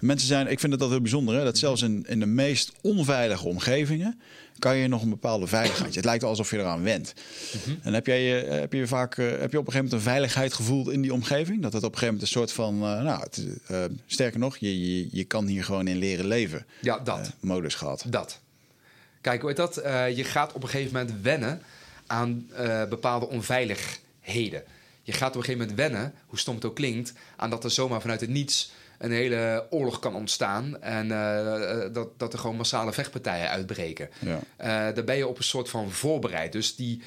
Mensen 0.00 0.28
zijn. 0.28 0.50
Ik 0.50 0.60
vind 0.60 0.72
het 0.72 0.80
dat 0.80 0.90
heel 0.90 1.00
bijzonder, 1.00 1.34
hè, 1.34 1.44
dat 1.44 1.58
zelfs 1.58 1.82
in, 1.82 2.04
in 2.08 2.20
de 2.20 2.26
meest 2.26 2.72
onveilige 2.80 3.46
omgevingen 3.46 4.20
kan 4.58 4.76
je 4.76 4.88
nog 4.88 5.02
een 5.02 5.10
bepaalde 5.10 5.46
veiligheid. 5.46 5.94
Het 5.94 6.04
lijkt 6.04 6.24
alsof 6.24 6.50
je 6.50 6.58
eraan 6.58 6.82
went. 6.82 7.14
Mm 7.54 7.60
-hmm. 7.64 7.78
En 7.82 7.94
heb, 7.94 8.06
jij, 8.06 8.22
heb 8.40 8.72
je 8.72 8.86
vaak 8.86 9.16
heb 9.16 9.26
je 9.26 9.58
op 9.58 9.66
een 9.66 9.72
gegeven 9.72 9.74
moment 9.74 9.92
een 9.92 10.00
veiligheid 10.00 10.52
gevoeld 10.52 10.90
in 10.90 11.02
die 11.02 11.12
omgeving? 11.12 11.62
Dat 11.62 11.72
het 11.72 11.82
op 11.82 11.92
een 11.92 11.98
gegeven 11.98 12.14
moment 12.14 12.22
een 12.22 12.40
soort 12.40 12.52
van, 12.52 12.74
uh, 12.74 13.02
nou, 13.02 13.20
het, 13.20 13.46
uh, 13.70 13.84
sterker 14.06 14.38
nog, 14.38 14.56
je, 14.56 14.98
je, 14.98 15.08
je 15.12 15.24
kan 15.24 15.46
hier 15.46 15.64
gewoon 15.64 15.86
in 15.86 15.96
leren 15.96 16.26
leven. 16.26 16.66
Ja, 16.80 16.98
dat. 16.98 17.32
Modus 17.40 17.74
gehad. 17.74 18.04
Dat. 18.06 18.40
Kijk, 19.20 19.40
hoe 19.40 19.48
heet 19.48 19.58
dat? 19.58 19.74
je 20.16 20.24
gaat 20.24 20.52
op 20.52 20.62
een 20.62 20.68
gegeven 20.68 20.92
moment 20.92 21.22
wennen 21.22 21.62
aan 22.06 22.50
bepaalde 22.88 23.28
onveiligheden. 23.28 24.62
Je 25.02 25.12
gaat 25.12 25.28
op 25.28 25.36
een 25.36 25.44
gegeven 25.44 25.60
moment 25.60 25.78
wennen, 25.78 26.14
hoe 26.26 26.38
stom 26.38 26.54
het 26.54 26.64
ook 26.64 26.74
klinkt, 26.74 27.12
aan 27.36 27.50
dat 27.50 27.64
er 27.64 27.70
zomaar 27.70 28.00
vanuit 28.00 28.20
het 28.20 28.30
niets 28.30 28.72
een 28.98 29.12
hele 29.12 29.66
oorlog 29.70 29.98
kan 29.98 30.14
ontstaan. 30.14 30.82
En 30.82 31.06
uh, 31.06 31.94
dat, 31.94 32.18
dat 32.18 32.32
er 32.32 32.38
gewoon 32.38 32.56
massale 32.56 32.92
vechtpartijen 32.92 33.48
uitbreken. 33.48 34.10
Ja. 34.18 34.34
Uh, 34.36 34.94
daar 34.94 35.04
ben 35.04 35.16
je 35.16 35.28
op 35.28 35.38
een 35.38 35.44
soort 35.44 35.68
van 35.68 35.90
voorbereid. 35.90 36.52
Dus 36.52 36.76
die, 36.76 37.02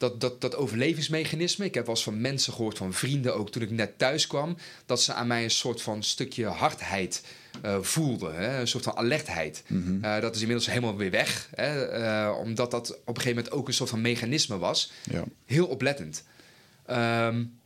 dat, 0.00 0.20
dat, 0.20 0.40
dat 0.40 0.56
overlevingsmechanisme. 0.56 1.64
Ik 1.64 1.74
heb 1.74 1.86
wel 1.86 1.94
eens 1.94 2.04
van 2.04 2.20
mensen 2.20 2.52
gehoord, 2.52 2.76
van 2.76 2.92
vrienden 2.92 3.34
ook, 3.34 3.50
toen 3.50 3.62
ik 3.62 3.70
net 3.70 3.98
thuis 3.98 4.26
kwam, 4.26 4.56
dat 4.86 5.02
ze 5.02 5.12
aan 5.12 5.26
mij 5.26 5.42
een 5.42 5.50
soort 5.50 5.82
van 5.82 6.02
stukje 6.02 6.46
hardheid 6.46 7.22
uh, 7.64 7.76
voelden. 7.80 8.34
Hè? 8.34 8.60
Een 8.60 8.68
soort 8.68 8.84
van 8.84 8.96
alertheid. 8.96 9.62
Mhm. 9.66 9.80
Mm 9.80 10.02
-hmm. 10.02 10.20
dat 10.20 10.34
is 10.34 10.40
inmiddels 10.40 10.68
helemaal 10.68 10.96
weer 10.96 11.10
weg. 11.10 11.48
Hè? 11.54 12.28
omdat 12.30 12.70
dat 12.70 12.90
op 12.90 12.98
een 12.98 13.14
gegeven 13.14 13.36
moment 13.36 13.52
ook 13.52 13.68
een 13.68 13.74
soort 13.74 13.90
van 13.90 14.00
mechanisme 14.00 14.58
was. 14.58 14.92
Ja. 15.10 15.24
Heel 15.46 15.66
oplettend. 15.66 16.24
Um, 16.90 17.59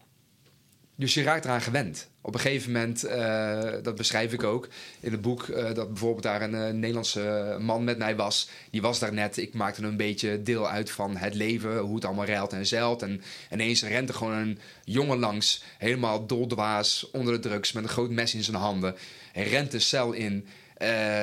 dus 0.96 1.14
je 1.14 1.22
raakt 1.22 1.44
eraan 1.44 1.60
gewend. 1.60 2.08
Op 2.20 2.34
een 2.34 2.40
gegeven 2.40 2.72
moment, 2.72 3.04
uh, 3.04 3.72
dat 3.82 3.94
beschrijf 3.94 4.32
ik 4.32 4.42
ook 4.42 4.68
in 5.00 5.12
het 5.12 5.20
boek, 5.20 5.46
uh, 5.46 5.74
dat 5.74 5.88
bijvoorbeeld 5.88 6.22
daar 6.22 6.42
een 6.42 6.54
uh, 6.54 6.68
Nederlandse 6.68 7.56
man 7.60 7.84
met 7.84 7.98
mij 7.98 8.16
was. 8.16 8.48
Die 8.70 8.82
was 8.82 8.98
daar 8.98 9.12
net. 9.12 9.36
Ik 9.36 9.54
maakte 9.54 9.82
een 9.82 9.96
beetje 9.96 10.42
deel 10.42 10.68
uit 10.68 10.90
van 10.90 11.16
het 11.16 11.34
leven, 11.34 11.78
hoe 11.78 11.94
het 11.94 12.04
allemaal 12.04 12.24
reilt 12.24 12.52
en 12.52 12.66
zeilt. 12.66 13.02
En 13.02 13.22
ineens 13.52 13.82
rent 13.82 14.08
er 14.08 14.14
gewoon 14.14 14.32
een 14.32 14.58
jongen 14.84 15.18
langs, 15.18 15.62
helemaal 15.78 16.26
doldwaas, 16.26 17.10
onder 17.10 17.32
de 17.32 17.48
drugs, 17.48 17.72
met 17.72 17.82
een 17.82 17.88
groot 17.88 18.10
mes 18.10 18.34
in 18.34 18.44
zijn 18.44 18.56
handen. 18.56 18.96
Hij 19.32 19.48
rent 19.48 19.70
de 19.70 19.78
cel 19.78 20.12
in. 20.12 20.46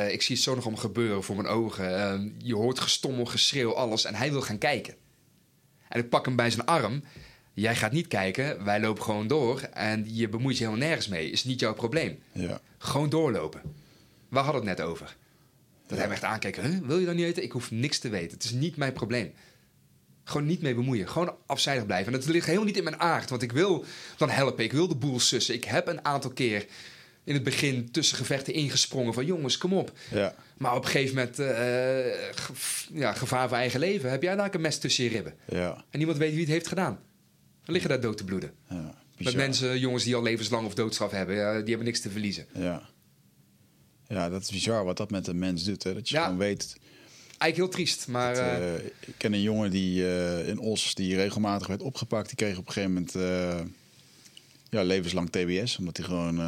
ik 0.09 0.21
zie 0.21 0.35
het 0.35 0.43
zo 0.43 0.55
nog 0.55 0.65
om 0.65 0.77
gebeuren 0.77 1.23
voor 1.23 1.35
mijn 1.35 1.47
ogen. 1.47 2.35
je 2.37 2.55
hoort 2.55 2.79
gestommel, 2.79 3.25
geschreeuw, 3.25 3.75
alles. 3.75 4.05
En 4.05 4.15
hij 4.15 4.31
wil 4.31 4.41
gaan 4.41 4.57
kijken. 4.57 4.95
En 5.87 5.99
ik 5.99 6.09
pak 6.09 6.25
hem 6.25 6.35
bij 6.35 6.49
zijn 6.49 6.65
arm. 6.65 7.03
Jij 7.53 7.75
gaat 7.75 7.91
niet 7.91 8.07
kijken, 8.07 8.63
wij 8.63 8.79
lopen 8.79 9.03
gewoon 9.03 9.27
door 9.27 9.61
en 9.61 10.05
je 10.15 10.29
bemoeit 10.29 10.57
je 10.57 10.63
helemaal 10.65 10.85
nergens 10.87 11.07
mee. 11.07 11.29
Is 11.29 11.43
niet 11.43 11.59
jouw 11.59 11.73
probleem. 11.73 12.19
Ja. 12.31 12.61
Gewoon 12.77 13.09
doorlopen. 13.09 13.61
We 14.29 14.37
hadden 14.39 14.67
het 14.67 14.77
net 14.77 14.87
over. 14.87 15.15
Dat 15.87 15.97
hij 15.97 16.07
me 16.07 16.13
echt 16.13 16.23
aankijken. 16.23 16.71
Huh? 16.71 16.87
Wil 16.87 16.99
je 16.99 17.05
dan 17.05 17.15
niet 17.15 17.25
eten? 17.25 17.43
Ik 17.43 17.51
hoef 17.51 17.71
niks 17.71 17.99
te 17.99 18.09
weten. 18.09 18.31
Het 18.31 18.43
is 18.43 18.51
niet 18.51 18.75
mijn 18.77 18.93
probleem. 18.93 19.31
Gewoon 20.23 20.45
niet 20.47 20.61
mee 20.61 20.75
bemoeien. 20.75 21.09
Gewoon 21.09 21.35
afzijdig 21.45 21.85
blijven. 21.85 22.13
En 22.13 22.19
dat 22.19 22.27
ligt 22.29 22.45
helemaal 22.45 22.65
niet 22.67 22.77
in 22.77 22.83
mijn 22.83 22.99
aard. 22.99 23.29
Want 23.29 23.41
ik 23.41 23.51
wil 23.51 23.85
dan 24.17 24.29
helpen. 24.29 24.63
Ik 24.63 24.71
wil 24.71 24.87
de 24.87 24.95
boel 24.95 25.19
sussen. 25.19 25.55
Ik 25.55 25.63
heb 25.63 25.87
een 25.87 26.05
aantal 26.05 26.31
keer 26.31 26.65
in 27.23 27.33
het 27.33 27.43
begin 27.43 27.91
tussen 27.91 28.17
gevechten 28.17 28.53
ingesprongen. 28.53 29.13
Van 29.13 29.25
jongens, 29.25 29.57
kom 29.57 29.73
op. 29.73 29.91
Ja. 30.11 30.35
Maar 30.57 30.75
op 30.75 30.83
een 30.83 30.89
gegeven 30.89 31.15
moment, 31.15 31.39
eh, 31.39 31.47
ge- 32.35 32.53
ja, 32.93 33.13
gevaar 33.13 33.47
voor 33.47 33.57
eigen 33.57 33.79
leven. 33.79 34.09
Heb 34.09 34.21
jij 34.23 34.35
daar 34.35 34.55
een 34.55 34.61
mes 34.61 34.77
tussen 34.79 35.03
je 35.03 35.09
ribben? 35.09 35.33
Ja. 35.49 35.83
En 35.89 35.97
niemand 35.97 36.17
weet 36.17 36.31
wie 36.31 36.39
het 36.39 36.49
heeft 36.49 36.67
gedaan. 36.67 36.99
Dan 37.63 37.73
liggen 37.73 37.89
daar 37.89 38.01
dood 38.01 38.17
te 38.17 38.23
bloeden. 38.23 38.51
ja. 38.69 38.99
Met 39.17 39.35
mensen, 39.35 39.79
jongens 39.79 40.03
die 40.03 40.15
al 40.15 40.21
levenslang 40.23 40.65
of 40.65 40.73
doodstraf 40.73 41.11
hebben, 41.11 41.35
ja, 41.35 41.51
die 41.59 41.67
hebben 41.67 41.85
niks 41.85 41.99
te 42.01 42.09
verliezen. 42.09 42.45
Ja. 42.53 42.89
Ja, 44.07 44.29
dat 44.29 44.41
is 44.41 44.49
bizar 44.51 44.85
wat 44.85 44.97
dat 44.97 45.11
met 45.11 45.27
een 45.27 45.39
mens 45.39 45.63
doet. 45.63 45.83
Hè? 45.83 45.93
Dat 45.93 46.09
je 46.09 46.15
Ja. 46.15 46.23
gewoon 46.23 46.37
weet. 46.37 46.75
Eigenlijk 47.37 47.55
heel 47.55 47.69
triest, 47.85 48.07
maar 48.07 48.33
dat, 48.35 48.43
eh, 48.43 48.75
eh, 48.75 48.83
ik 48.85 49.13
ken 49.17 49.33
een 49.33 49.41
jongen 49.41 49.71
die 49.71 50.07
eh, 50.15 50.47
in 50.47 50.59
Os 50.59 50.95
die 50.95 51.15
regelmatig 51.15 51.67
werd 51.67 51.81
opgepakt. 51.81 52.27
Die 52.27 52.35
kreeg 52.35 52.57
op 52.57 52.67
een 52.67 52.73
gegeven 52.73 52.93
moment 52.93 53.13
ja, 54.69 54.83
levenslang 54.83 55.29
TBS. 55.29 55.77
Omdat 55.77 55.97
hij 55.97 56.05
gewoon 56.05 56.39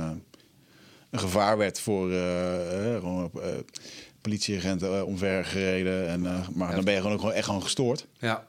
een 1.10 1.20
gevaar 1.20 1.58
werd 1.58 1.80
voor 1.80 2.10
gewoon, 3.00 3.32
politieagenten 4.22 4.98
eh, 4.98 5.04
omver 5.06 5.46
gereden. 5.46 6.08
En, 6.08 6.22
maar 6.54 6.70
Ja. 6.70 6.76
dan 6.76 6.84
ben 6.84 6.94
je 6.94 7.00
gewoon 7.00 7.14
ook 7.14 7.20
gewoon 7.20 7.36
echt 7.36 7.46
gewoon 7.46 7.64
gestoord. 7.64 8.08
ja. 8.20 8.48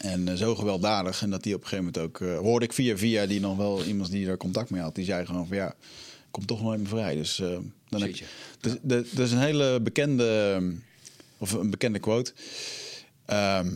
En 0.00 0.28
eh, 0.28 0.34
zo 0.34 0.54
gewelddadig. 0.54 1.22
En 1.22 1.30
dat 1.30 1.42
die 1.42 1.54
op 1.54 1.62
een 1.62 1.68
gegeven 1.68 1.92
moment 1.94 2.04
ook... 2.04 2.28
eh, 2.28 2.38
hoorde 2.38 2.64
ik 2.64 2.72
via 2.72 2.96
via 2.96 3.26
die 3.26 3.40
nog 3.40 3.56
wel 3.56 3.84
iemand 3.84 4.10
die 4.10 4.26
daar 4.26 4.36
contact 4.36 4.70
mee 4.70 4.82
had. 4.82 4.94
Die 4.94 5.04
zei 5.04 5.26
gewoon 5.26 5.46
van 5.46 5.56
ja, 5.56 5.74
komt 6.30 6.46
toch 6.46 6.62
nooit 6.62 6.78
meer 6.78 6.88
vrij. 6.88 7.14
Dus 7.14 7.40
eh, 7.40 7.58
dan 7.88 8.02
heb 8.02 8.14
je... 8.14 8.24
Dus, 8.60 8.74
dat 9.10 9.26
is 9.26 9.32
een 9.32 9.38
hele 9.38 9.80
bekende... 9.80 10.60
Of 11.38 11.52
een 11.52 11.70
bekende 11.70 11.98
quote. 11.98 12.32
Ehm, 13.24 13.70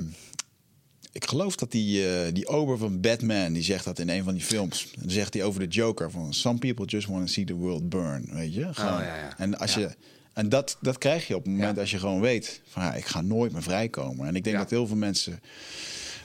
ik 1.12 1.24
geloof 1.28 1.56
dat 1.56 1.72
die, 1.72 2.32
die 2.32 2.46
ober 2.46 2.78
van 2.78 3.00
Batman... 3.00 3.52
die 3.52 3.62
zegt 3.62 3.84
dat 3.84 3.98
in 3.98 4.08
een 4.08 4.24
van 4.24 4.34
die 4.34 4.42
films. 4.42 4.88
Dan 4.98 5.10
zegt 5.10 5.34
hij 5.34 5.42
over 5.44 5.60
de 5.60 5.66
Joker 5.66 6.10
van... 6.10 6.34
Some 6.34 6.58
people 6.58 6.84
just 6.84 7.06
want 7.06 7.26
to 7.26 7.32
see 7.32 7.44
the 7.44 7.54
world 7.54 7.88
burn. 7.88 8.28
Weet 8.32 8.54
je? 8.54 8.74
Gewoon. 8.74 8.92
Oh, 8.92 9.00
ja, 9.00 9.16
ja. 9.16 9.38
En, 9.38 9.58
als 9.58 9.74
je, 9.74 9.94
en 10.32 10.48
dat, 10.48 10.76
dat 10.80 10.98
krijg 10.98 11.26
je 11.26 11.36
op 11.36 11.44
het 11.44 11.52
moment 11.52 11.78
als 11.78 11.90
je 11.90 11.98
gewoon 11.98 12.20
weet... 12.20 12.60
van 12.68 12.82
ja, 12.82 12.94
ik 12.94 13.04
ga 13.04 13.20
nooit 13.20 13.52
meer 13.52 13.62
vrijkomen. 13.62 14.26
En 14.26 14.36
ik 14.36 14.44
denk 14.44 14.56
dat 14.56 14.70
heel 14.70 14.86
veel 14.86 14.96
mensen 14.96 15.40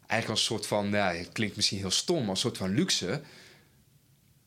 eigenlijk 0.07 0.31
als 0.31 0.41
een 0.41 0.57
soort 0.57 0.67
van, 0.67 0.91
ja, 0.91 1.13
het 1.13 1.33
klinkt 1.33 1.57
misschien 1.57 1.79
heel 1.79 1.91
stom, 1.91 2.21
maar 2.21 2.31
een 2.31 2.37
soort 2.37 2.57
van 2.57 2.75
luxe. 2.75 3.21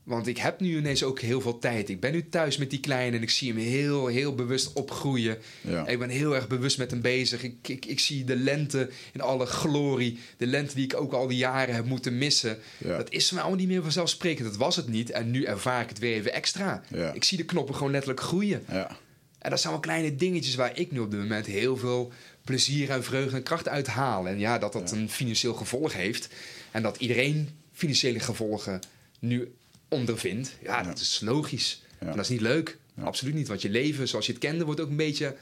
Want 0.04 0.28
ik 0.28 0.38
heb 0.38 0.60
nu 0.60 0.78
ineens 0.78 1.04
ook 1.04 1.20
heel 1.20 1.42
veel 1.42 1.60
tijd. 1.60 1.90
Ik 1.90 2.00
ben 2.00 2.12
nu 2.12 2.30
thuis 2.30 2.58
met 2.58 2.70
die 2.70 2.80
kleine 2.80 3.18
en 3.18 3.24
ik 3.24 3.30
zie 3.30 3.54
hem 3.54 3.62
heel, 3.62 4.08
heel 4.08 4.36
bewust 4.36 4.74
opgroeien. 4.74 5.38
Ja. 5.62 5.88
Ik 5.88 6.00
ben 6.00 6.10
heel 6.10 6.36
erg 6.36 6.48
bewust 6.48 6.78
met 6.78 6.92
hem 6.92 7.02
bezig. 7.02 7.44
Ik, 7.44 7.68
ik, 7.68 7.86
ik 7.86 8.00
zie 8.00 8.24
de 8.24 8.36
lente 8.36 8.90
in 9.14 9.22
alle 9.22 9.46
glorie. 9.46 10.20
De 10.38 10.48
lente 10.48 10.76
die 10.76 10.84
ik 10.84 10.96
ook 10.96 11.14
al 11.14 11.28
die 11.28 11.38
jaren 11.38 11.76
heb 11.76 11.86
moeten 11.86 12.18
missen. 12.18 12.58
Ja. 12.78 12.98
Dat 12.98 13.12
is 13.12 13.26
voor 13.26 13.34
mij 13.34 13.44
allemaal 13.44 13.62
niet 13.62 13.74
meer 13.74 13.84
vanzelfsprekend. 13.84 14.48
Dat 14.48 14.58
was 14.58 14.76
het 14.76 14.88
niet. 14.88 15.10
En 15.10 15.32
nu 15.32 15.44
ervaar 15.44 15.82
ik 15.82 15.90
het 15.90 16.00
weer 16.00 16.16
even 16.16 16.34
extra. 16.34 16.84
Ja. 16.88 17.14
Ik 17.14 17.24
zie 17.24 17.38
de 17.38 17.46
knoppen 17.46 17.76
gewoon 17.76 17.92
letterlijk 17.92 18.22
groeien. 18.22 18.64
Ja. 18.70 18.98
En 19.40 19.50
dat 19.50 19.60
zijn 19.60 19.74
wel 19.74 19.82
kleine 19.82 20.16
dingetjes 20.16 20.56
waar 20.56 20.80
ik 20.80 20.92
nu 20.92 21.00
op 21.00 21.12
dit 21.12 21.20
moment 21.20 21.46
heel 21.46 21.78
veel 21.78 22.12
plezier 22.44 22.90
en 22.90 23.04
vreugde 23.04 23.36
en 23.36 23.44
kracht 23.44 23.68
uit 23.68 23.88
haal. 23.88 24.28
En 24.28 24.40
ja, 24.40 24.58
dat 24.58 24.74
dat 24.74 24.92
een 24.92 25.10
financieel 25.10 25.54
gevolg 25.54 25.94
heeft. 25.94 26.30
En 26.72 26.82
dat 26.82 26.98
iedereen 26.98 27.50
financiële 27.74 28.20
gevolgen 28.20 28.80
nu 29.20 29.54
ondervindt. 29.94 30.58
Ja, 30.62 30.84
dat 30.84 31.00
is 31.00 31.20
logisch. 31.22 31.82
En 32.00 32.08
dat 32.08 32.20
is 32.20 32.30
niet 32.30 32.42
leuk. 32.42 32.78
Absoluut 33.04 33.34
niet. 33.34 33.48
Want 33.48 33.62
je 33.62 33.70
leven 33.70 34.08
zoals 34.08 34.26
je 34.26 34.32
het 34.32 34.42
kende 34.42 34.66
wordt 34.66 34.80
ook 34.80 34.90
een 34.90 34.96
beetje... 34.96 35.26
Nou, 35.26 35.36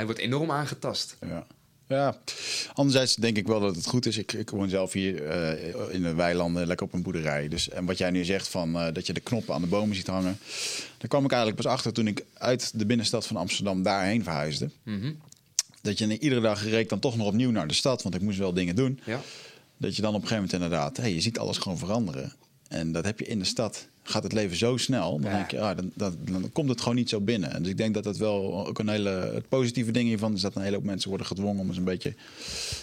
hij 0.00 0.04
wordt 0.04 0.20
enorm 0.20 0.50
aangetast. 0.50 1.16
Ja. 1.20 1.46
Ja, 1.88 2.18
anderzijds 2.72 3.14
denk 3.14 3.36
ik 3.36 3.46
wel 3.46 3.60
dat 3.60 3.76
het 3.76 3.86
goed 3.86 4.06
is. 4.06 4.18
Ik, 4.18 4.32
ik 4.32 4.50
woon 4.50 4.68
zelf 4.68 4.92
hier 4.92 5.26
eh, 5.26 5.94
in 5.94 6.02
de 6.02 6.14
weilanden, 6.14 6.66
lekker 6.66 6.86
op 6.86 6.92
een 6.92 7.02
boerderij. 7.02 7.48
Dus, 7.48 7.68
en 7.68 7.84
wat 7.84 7.98
jij 7.98 8.10
nu 8.10 8.24
zegt 8.24 8.48
van 8.48 8.78
eh, 8.78 8.92
dat 8.92 9.06
je 9.06 9.12
de 9.12 9.20
knoppen 9.20 9.54
aan 9.54 9.60
de 9.60 9.66
bomen 9.66 9.96
ziet 9.96 10.06
hangen. 10.06 10.38
Daar 10.98 11.08
kwam 11.08 11.24
ik 11.24 11.30
eigenlijk 11.30 11.62
pas 11.62 11.72
achter 11.72 11.92
toen 11.92 12.06
ik 12.06 12.24
uit 12.34 12.78
de 12.78 12.86
binnenstad 12.86 13.26
van 13.26 13.36
Amsterdam 13.36 13.82
daarheen 13.82 14.22
verhuisde. 14.22 14.70
Mhm. 14.82 15.12
Dat 15.82 15.98
je 15.98 16.18
iedere 16.18 16.40
dag 16.40 16.64
reed 16.64 16.88
dan 16.88 16.98
toch 16.98 17.16
nog 17.16 17.26
opnieuw 17.26 17.50
naar 17.50 17.68
de 17.68 17.74
stad, 17.74 18.02
want 18.02 18.14
ik 18.14 18.20
moest 18.20 18.38
wel 18.38 18.52
dingen 18.52 18.76
doen. 18.76 19.00
Ja. 19.04 19.20
Dat 19.76 19.96
je 19.96 20.02
dan 20.02 20.14
op 20.14 20.22
een 20.22 20.28
gegeven 20.28 20.44
moment 20.44 20.62
inderdaad, 20.62 20.96
hey, 20.96 21.14
je 21.14 21.20
ziet 21.20 21.38
alles 21.38 21.58
gewoon 21.58 21.78
veranderen. 21.78 22.32
En 22.74 22.92
dat 22.92 23.04
heb 23.04 23.18
je 23.18 23.26
in 23.26 23.38
de 23.38 23.44
stad. 23.44 23.88
Gaat 24.06 24.22
het 24.22 24.32
leven 24.32 24.56
zo 24.56 24.76
snel, 24.76 25.20
dan 25.20 25.30
Ja. 25.30 25.36
denk 25.36 25.50
je, 25.50 25.60
ah, 25.60 25.76
dan, 25.76 25.90
dan, 25.94 26.16
dan 26.30 26.52
komt 26.52 26.68
het 26.68 26.80
gewoon 26.80 26.94
niet 26.96 27.08
zo 27.08 27.20
binnen. 27.20 27.52
En 27.52 27.62
dus 27.62 27.70
ik 27.70 27.76
denk 27.76 27.94
dat 27.94 28.04
dat 28.04 28.16
wel 28.16 28.66
ook 28.66 28.78
een 28.78 28.88
hele. 28.88 29.10
Het 29.10 29.48
positieve 29.48 29.90
ding 29.90 30.06
hiervan 30.08 30.34
is 30.34 30.40
dat 30.40 30.54
een 30.56 30.62
hele 30.62 30.74
hoop 30.76 30.84
mensen 30.84 31.08
worden 31.08 31.26
gedwongen 31.26 31.60
om 31.60 31.68
eens 31.68 31.76
een 31.76 31.84
beetje 31.84 32.14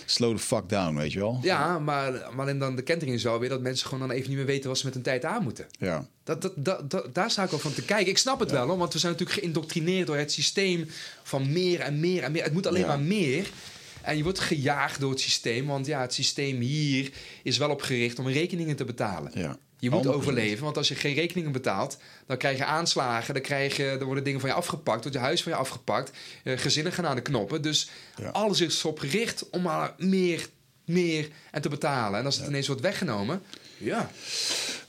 slow 0.06 0.36
the 0.36 0.42
fuck 0.44 0.70
down, 0.70 0.96
weet 0.96 1.12
je 1.12 1.20
wel? 1.20 1.40
Ja, 1.42 1.80
maar, 1.80 2.12
maar 2.12 2.40
alleen 2.46 2.58
dan 2.60 2.76
de 2.76 2.82
kentering 2.82 3.16
is 3.18 3.24
wel 3.24 3.40
weer 3.40 3.50
dat 3.50 3.62
mensen 3.62 3.88
gewoon 3.88 4.08
dan 4.08 4.18
even 4.18 4.28
niet 4.30 4.38
meer 4.38 4.46
weten 4.48 4.70
wat 4.70 4.78
ze 4.78 4.86
met 4.86 4.94
hun 4.94 5.04
tijd 5.04 5.26
aan 5.26 5.44
moeten. 5.44 5.66
Ja, 5.80 6.08
Dat, 6.24 6.42
dat, 6.42 6.54
dat, 6.58 6.90
dat- 6.92 7.14
daar 7.16 7.32
sta 7.32 7.44
ik 7.44 7.50
wel 7.50 7.60
van 7.60 7.74
te 7.74 7.84
kijken. 7.86 8.08
Ik 8.12 8.18
snap 8.18 8.40
het 8.40 8.52
wel, 8.52 8.68
hoor, 8.68 8.78
want 8.78 8.94
we 8.94 9.00
zijn 9.00 9.12
natuurlijk 9.12 9.40
geïndoctrineerd 9.40 10.08
door 10.08 10.18
het 10.18 10.32
systeem 10.32 10.88
van 11.24 11.52
meer 11.52 11.80
en 11.80 12.00
meer 12.00 12.24
en 12.24 12.32
meer. 12.32 12.44
Het 12.44 12.54
moet 12.54 12.68
alleen 12.68 12.82
Ja. 12.82 12.88
maar 12.88 13.00
meer. 13.00 13.50
En 14.02 14.18
je 14.18 14.24
wordt 14.24 14.40
gejaagd 14.40 15.00
door 15.00 15.10
het 15.12 15.20
systeem, 15.20 15.66
want 15.68 15.86
ja, 15.86 16.02
het 16.02 16.14
systeem 16.14 16.60
hier 16.60 17.12
is 17.44 17.58
wel 17.58 17.70
op 17.70 17.82
gericht 17.82 18.20
om 18.20 18.28
rekeningen 18.28 18.76
te 18.76 18.86
betalen. 18.86 19.32
ja. 19.36 19.58
Je 19.82 19.90
moet 19.90 20.06
100%. 20.06 20.08
overleven, 20.08 20.64
want 20.64 20.78
als 20.78 20.88
je 20.88 20.96
geen 20.96 21.14
rekeningen 21.14 21.52
betaalt, 21.52 21.98
dan 22.26 22.38
krijg 22.38 22.58
je 22.58 22.66
aanslagen, 22.66 23.34
dan, 23.34 23.44
krijg 23.44 23.78
je, 23.78 23.96
dan 23.98 24.06
worden 24.06 24.24
dingen 24.24 24.40
van 24.40 24.50
je 24.50 24.56
afgepakt, 24.56 25.02
wordt 25.02 25.18
je 25.18 25.24
huis 25.24 25.44
van 25.44 25.52
je 25.52 25.58
afgepakt, 25.58 26.12
eh, 26.44 26.58
gezinnen 26.58 26.94
gaan 26.94 27.06
aan 27.08 27.16
de 27.16 27.22
knoppen. 27.22 27.62
Dus 27.62 27.90
Ja. 28.22 28.30
alles 28.30 28.62
is 28.62 28.80
erop 28.80 29.00
gericht 29.00 29.50
om 29.50 29.62
maar 29.62 29.94
meer, 29.98 30.48
meer 30.86 31.28
en 31.52 31.62
te 31.62 31.70
betalen. 31.70 32.20
En 32.20 32.26
als 32.26 32.38
het 32.38 32.48
ineens 32.48 32.68
wordt 32.68 32.82
weggenomen, 32.82 33.42
ja, 33.78 34.12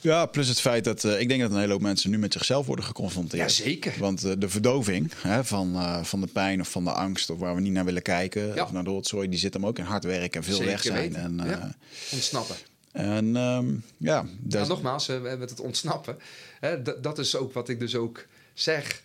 Ja, 0.00 0.26
plus 0.26 0.48
het 0.48 0.60
feit 0.60 0.84
dat 0.84 1.04
eh, 1.04 1.20
ik 1.20 1.28
denk 1.28 1.40
dat 1.40 1.50
een 1.50 1.58
hele 1.58 1.72
hoop 1.72 1.80
mensen 1.82 2.10
nu 2.10 2.18
met 2.18 2.32
zichzelf 2.32 2.66
worden 2.66 2.84
geconfronteerd. 2.84 3.56
Jazeker. 3.56 3.94
Want 3.98 4.24
eh, 4.24 4.32
de 4.38 4.48
verdoving 4.48 5.12
hè, 5.16 5.44
van, 5.44 5.76
van 6.06 6.20
de 6.20 6.26
pijn 6.26 6.60
of 6.60 6.68
van 6.68 6.84
de 6.84 6.92
angst 6.92 7.30
of 7.30 7.38
waar 7.38 7.54
we 7.54 7.60
niet 7.60 7.72
naar 7.72 7.84
willen 7.84 8.02
kijken, 8.02 8.54
Ja. 8.54 8.62
of 8.62 8.72
naar 8.72 8.84
de 8.84 8.90
rotzooi, 8.90 9.28
die 9.28 9.38
zit 9.38 9.54
hem 9.54 9.66
ook 9.66 9.78
in 9.78 9.84
hard 9.84 10.04
werken 10.04 10.40
en 10.40 10.46
veel 10.46 10.54
Zeker 10.56 10.70
weg 10.70 10.82
zijn. 10.82 10.96
weten. 11.12 11.22
En, 11.40 11.48
Ja. 11.48 11.74
ontsnappen. 12.12 12.56
En 12.92 13.36
ehm, 13.36 13.74
ja, 13.96 14.26
dat- 14.40 14.68
nogmaals, 14.68 15.06
met 15.06 15.50
het 15.50 15.60
ontsnappen. 15.60 16.18
Hè, 16.60 16.82
dat 17.00 17.18
is 17.18 17.36
ook 17.36 17.52
wat 17.52 17.68
ik 17.68 17.78
dus 17.78 17.94
ook 17.94 18.26
zeg. 18.54 19.02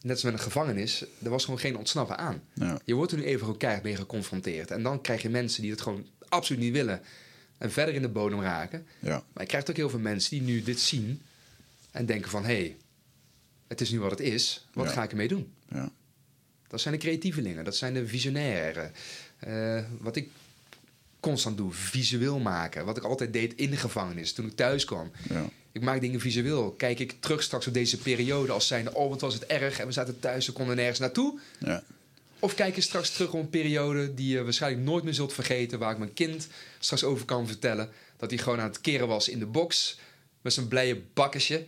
Net 0.00 0.12
als 0.12 0.22
met 0.22 0.32
een 0.32 0.38
gevangenis, 0.38 1.04
er 1.22 1.30
was 1.30 1.44
gewoon 1.44 1.60
geen 1.60 1.76
ontsnappen 1.76 2.18
aan. 2.18 2.42
ja, 2.54 2.80
Je 2.84 2.94
wordt 2.94 3.12
er 3.12 3.18
nu 3.18 3.24
even 3.24 3.56
keihard 3.56 3.84
mee 3.84 3.96
geconfronteerd. 3.96 4.70
En 4.70 4.82
dan 4.82 5.00
krijg 5.00 5.22
je 5.22 5.28
mensen 5.28 5.62
die 5.62 5.70
het 5.70 5.80
gewoon 5.80 6.06
absoluut 6.28 6.60
niet 6.62 6.72
willen. 6.72 7.00
En 7.58 7.72
verder 7.72 7.94
in 7.94 8.02
de 8.02 8.08
bodem 8.08 8.40
raken. 8.40 8.86
ja, 8.98 9.22
Maar 9.32 9.42
je 9.42 9.48
krijgt 9.48 9.70
ook 9.70 9.76
heel 9.76 9.90
veel 9.90 9.98
mensen 9.98 10.30
die 10.30 10.42
nu 10.42 10.62
dit 10.62 10.80
zien. 10.80 11.22
En 11.90 12.06
denken 12.06 12.30
van, 12.30 12.44
hé, 12.44 12.54
hey, 12.54 12.76
het 13.68 13.80
is 13.80 13.90
nu 13.90 14.00
wat 14.00 14.10
het 14.10 14.20
is. 14.20 14.66
Wat 14.72 14.86
Ja. 14.86 14.92
ga 14.92 15.02
ik 15.02 15.10
ermee 15.10 15.28
doen? 15.28 15.52
ja, 15.68 15.90
Dat 16.68 16.80
zijn 16.80 16.94
de 16.94 17.00
creatievelingen. 17.00 17.64
Dat 17.64 17.76
zijn 17.76 17.94
de 17.94 18.06
visionairen. 18.06 18.92
Eh, 19.38 19.82
wat 20.00 20.16
ik 20.16 20.28
constant 21.22 21.56
doe, 21.56 21.72
visueel 21.72 22.38
maken. 22.38 22.84
Wat 22.84 22.96
ik 22.96 23.02
altijd 23.02 23.32
deed 23.32 23.54
in 23.54 23.70
de 23.70 23.76
gevangenis 23.76 24.32
toen 24.32 24.46
ik 24.46 24.56
thuis 24.56 24.84
kwam. 24.84 25.10
ja, 25.28 25.44
Ik 25.72 25.82
maak 25.82 26.00
dingen 26.00 26.20
visueel. 26.20 26.70
Kijk 26.70 26.98
ik 26.98 27.14
terug 27.20 27.42
straks 27.42 27.66
op 27.66 27.74
deze 27.74 27.98
periode 27.98 28.52
als 28.52 28.66
zijnde... 28.66 28.94
oh, 28.94 29.08
wat 29.08 29.20
was 29.20 29.34
het 29.34 29.46
erg 29.46 29.78
en 29.78 29.86
we 29.86 29.92
zaten 29.92 30.20
thuis, 30.20 30.46
we 30.46 30.52
konden 30.52 30.76
nergens 30.76 30.98
naartoe. 30.98 31.38
ja, 31.58 31.82
Of 32.38 32.54
kijk 32.54 32.74
je 32.74 32.80
straks 32.80 33.10
terug 33.10 33.32
op 33.32 33.40
een 33.40 33.50
periode 33.50 34.14
die 34.14 34.28
je 34.28 34.42
waarschijnlijk 34.44 34.84
nooit 34.84 35.04
meer 35.04 35.14
zult 35.14 35.32
vergeten... 35.32 35.78
waar 35.78 35.92
ik 35.92 35.98
mijn 35.98 36.12
kind 36.12 36.48
straks 36.78 37.04
over 37.04 37.24
kan 37.24 37.46
vertellen... 37.46 37.90
dat 38.16 38.30
hij 38.30 38.38
gewoon 38.38 38.60
aan 38.60 38.68
het 38.68 38.80
keren 38.80 39.08
was 39.08 39.28
in 39.28 39.38
de 39.38 39.46
box 39.46 39.98
met 40.40 40.52
zijn 40.52 40.68
blije 40.68 41.02
bakkesje... 41.14 41.64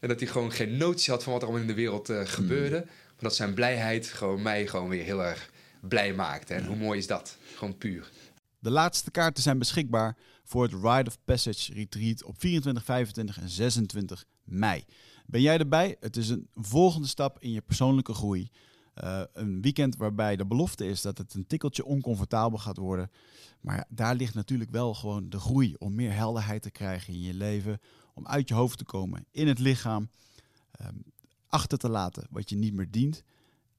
en 0.00 0.08
dat 0.08 0.20
hij 0.20 0.28
gewoon 0.28 0.52
geen 0.52 0.76
notie 0.76 1.12
had 1.12 1.22
van 1.22 1.32
wat 1.32 1.42
er 1.42 1.48
allemaal 1.48 1.68
in 1.68 1.74
de 1.74 1.80
wereld 1.80 2.08
eh, 2.08 2.20
gebeurde... 2.24 2.76
maar 2.86 3.28
dat 3.28 3.36
zijn 3.36 3.54
blijheid 3.54 4.06
gewoon 4.06 4.42
mij 4.42 4.66
gewoon 4.66 4.88
weer 4.88 5.04
heel 5.04 5.24
erg 5.24 5.50
blij 5.80 6.12
maakte. 6.14 6.54
En 6.54 6.64
hoe 6.64 6.76
mooi 6.76 6.98
is 6.98 7.06
dat? 7.06 7.36
Gewoon 7.54 7.78
puur. 7.78 8.10
De 8.58 8.70
laatste 8.70 9.10
kaarten 9.10 9.42
zijn 9.42 9.58
beschikbaar 9.58 10.16
voor 10.44 10.62
het 10.62 10.72
Rite 10.72 11.06
of 11.06 11.18
Passage 11.24 11.72
Retreat 11.72 12.24
op 12.24 12.40
24, 12.40 12.84
25 12.84 13.40
en 13.40 13.48
26 13.48 14.24
mei. 14.44 14.84
Ben 15.26 15.40
jij 15.40 15.58
erbij? 15.58 15.96
Het 16.00 16.16
is 16.16 16.28
een 16.28 16.48
volgende 16.54 17.08
stap 17.08 17.38
in 17.40 17.52
je 17.52 17.60
persoonlijke 17.60 18.14
groei. 18.14 18.50
Eh, 18.94 19.22
een 19.32 19.60
weekend 19.60 19.96
waarbij 19.96 20.36
de 20.36 20.46
belofte 20.46 20.88
is 20.88 21.02
dat 21.02 21.18
het 21.18 21.34
een 21.34 21.46
tikkeltje 21.46 21.84
oncomfortabel 21.84 22.58
gaat 22.58 22.76
worden. 22.76 23.10
Maar 23.60 23.84
daar 23.88 24.14
ligt 24.14 24.34
natuurlijk 24.34 24.70
wel 24.70 24.94
gewoon 24.94 25.28
de 25.28 25.40
groei 25.40 25.74
om 25.78 25.94
meer 25.94 26.12
helderheid 26.12 26.62
te 26.62 26.70
krijgen 26.70 27.12
in 27.12 27.20
je 27.20 27.34
leven. 27.34 27.80
Om 28.14 28.26
uit 28.26 28.48
je 28.48 28.54
hoofd 28.54 28.78
te 28.78 28.84
komen, 28.84 29.26
in 29.30 29.48
het 29.48 29.58
lichaam. 29.58 30.10
ehm, 30.70 30.94
achter 31.46 31.78
te 31.78 31.88
laten 31.88 32.26
wat 32.30 32.50
je 32.50 32.56
niet 32.56 32.74
meer 32.74 32.90
dient. 32.90 33.22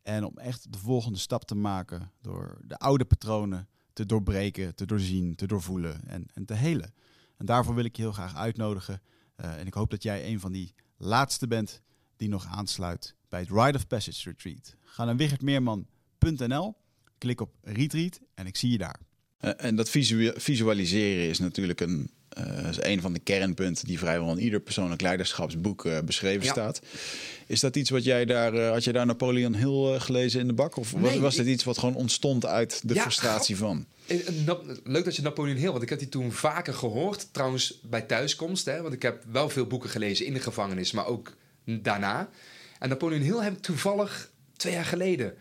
En 0.01 0.25
om 0.25 0.37
echt 0.37 0.71
de 0.71 0.77
volgende 0.77 1.17
stap 1.17 1.43
te 1.43 1.55
maken 1.55 2.11
door 2.21 2.57
de 2.63 2.77
oude 2.77 3.05
patronen 3.05 3.67
te 3.99 4.05
doorbreken, 4.05 4.75
te 4.75 4.85
doorzien, 4.85 5.35
te 5.35 5.47
doorvoelen 5.47 6.07
en, 6.07 6.25
en 6.33 6.45
te 6.45 6.53
helen. 6.53 6.93
En 7.37 7.45
daarvoor 7.45 7.75
wil 7.75 7.83
ik 7.83 7.95
je 7.95 8.01
heel 8.01 8.11
graag 8.11 8.35
uitnodigen. 8.35 9.01
Eh, 9.35 9.59
en 9.59 9.67
ik 9.67 9.73
hoop 9.73 9.89
dat 9.91 10.03
jij 10.03 10.27
een 10.31 10.39
van 10.39 10.51
die 10.51 10.73
laatste 10.97 11.47
bent 11.47 11.81
die 12.17 12.29
nog 12.29 12.45
aansluit 12.45 13.15
bij 13.29 13.39
het 13.39 13.49
Rite 13.49 13.77
of 13.77 13.87
Passage 13.87 14.29
Retreat. 14.29 14.75
Ga 14.81 15.05
naar 15.05 15.15
wichertmeerman.nl, 15.15 16.75
klik 17.17 17.41
op 17.41 17.53
Retreat 17.61 18.19
en 18.33 18.45
ik 18.47 18.57
zie 18.57 18.71
je 18.71 18.77
daar. 18.77 18.99
Eh, 19.37 19.51
En 19.57 19.75
dat 19.75 19.89
visu- 19.89 20.33
visualiseren 20.39 21.29
is 21.29 21.39
natuurlijk 21.39 21.79
een, 21.81 22.11
eh, 22.29 22.69
is 22.69 22.81
een 22.81 23.01
van 23.01 23.13
de 23.13 23.19
kernpunten 23.19 23.85
die 23.87 23.99
vrijwel 23.99 24.31
in 24.31 24.39
ieder 24.39 24.59
persoonlijk 24.59 25.01
leiderschapsboek 25.01 25.85
eh, 25.85 25.99
beschreven 26.05 26.45
Ja. 26.45 26.51
staat. 26.51 26.81
Is 27.47 27.59
dat 27.59 27.75
iets 27.75 27.89
wat 27.89 28.03
jij 28.03 28.25
daar, 28.25 28.53
eh, 28.53 28.69
had 28.69 28.83
jij 28.83 28.93
daar 28.93 29.05
Napoleon 29.05 29.55
Hill 29.55 29.99
gelezen 29.99 30.39
in 30.39 30.47
de 30.47 30.53
bak? 30.53 30.75
Of 30.77 30.91
was, 30.91 31.01
Nee, 31.11 31.19
was 31.19 31.35
dit 31.35 31.45
ik- 31.45 31.51
iets 31.53 31.63
wat 31.63 31.77
gewoon 31.77 31.95
ontstond 31.95 32.45
uit 32.45 32.81
de 32.87 32.93
Ja, 32.93 33.01
frustratie 33.01 33.57
van? 33.57 33.85
Leuk 34.83 35.05
dat 35.05 35.15
je 35.15 35.21
Napoleon 35.21 35.57
Hill, 35.57 35.69
want 35.71 35.83
ik 35.83 35.89
heb 35.89 35.99
die 35.99 36.09
toen 36.09 36.31
vaker 36.31 36.73
gehoord. 36.73 37.27
Trouwens, 37.33 37.79
bij 37.83 38.01
thuiskomst, 38.01 38.65
hè, 38.65 38.81
want 38.81 38.93
ik 38.93 39.01
heb 39.01 39.23
wel 39.31 39.49
veel 39.49 39.65
boeken 39.65 39.89
gelezen 39.89 40.25
in 40.25 40.33
de 40.33 40.39
gevangenis, 40.39 40.91
maar 40.91 41.05
ook 41.05 41.35
daarna. 41.65 42.29
En 42.79 42.89
Napoleon 42.89 43.21
Hill 43.21 43.37
heb 43.39 43.53
ik 43.53 43.61
toevallig 43.61 44.31
twee 44.57 44.73
jaar 44.73 44.85
geleden 44.85 45.33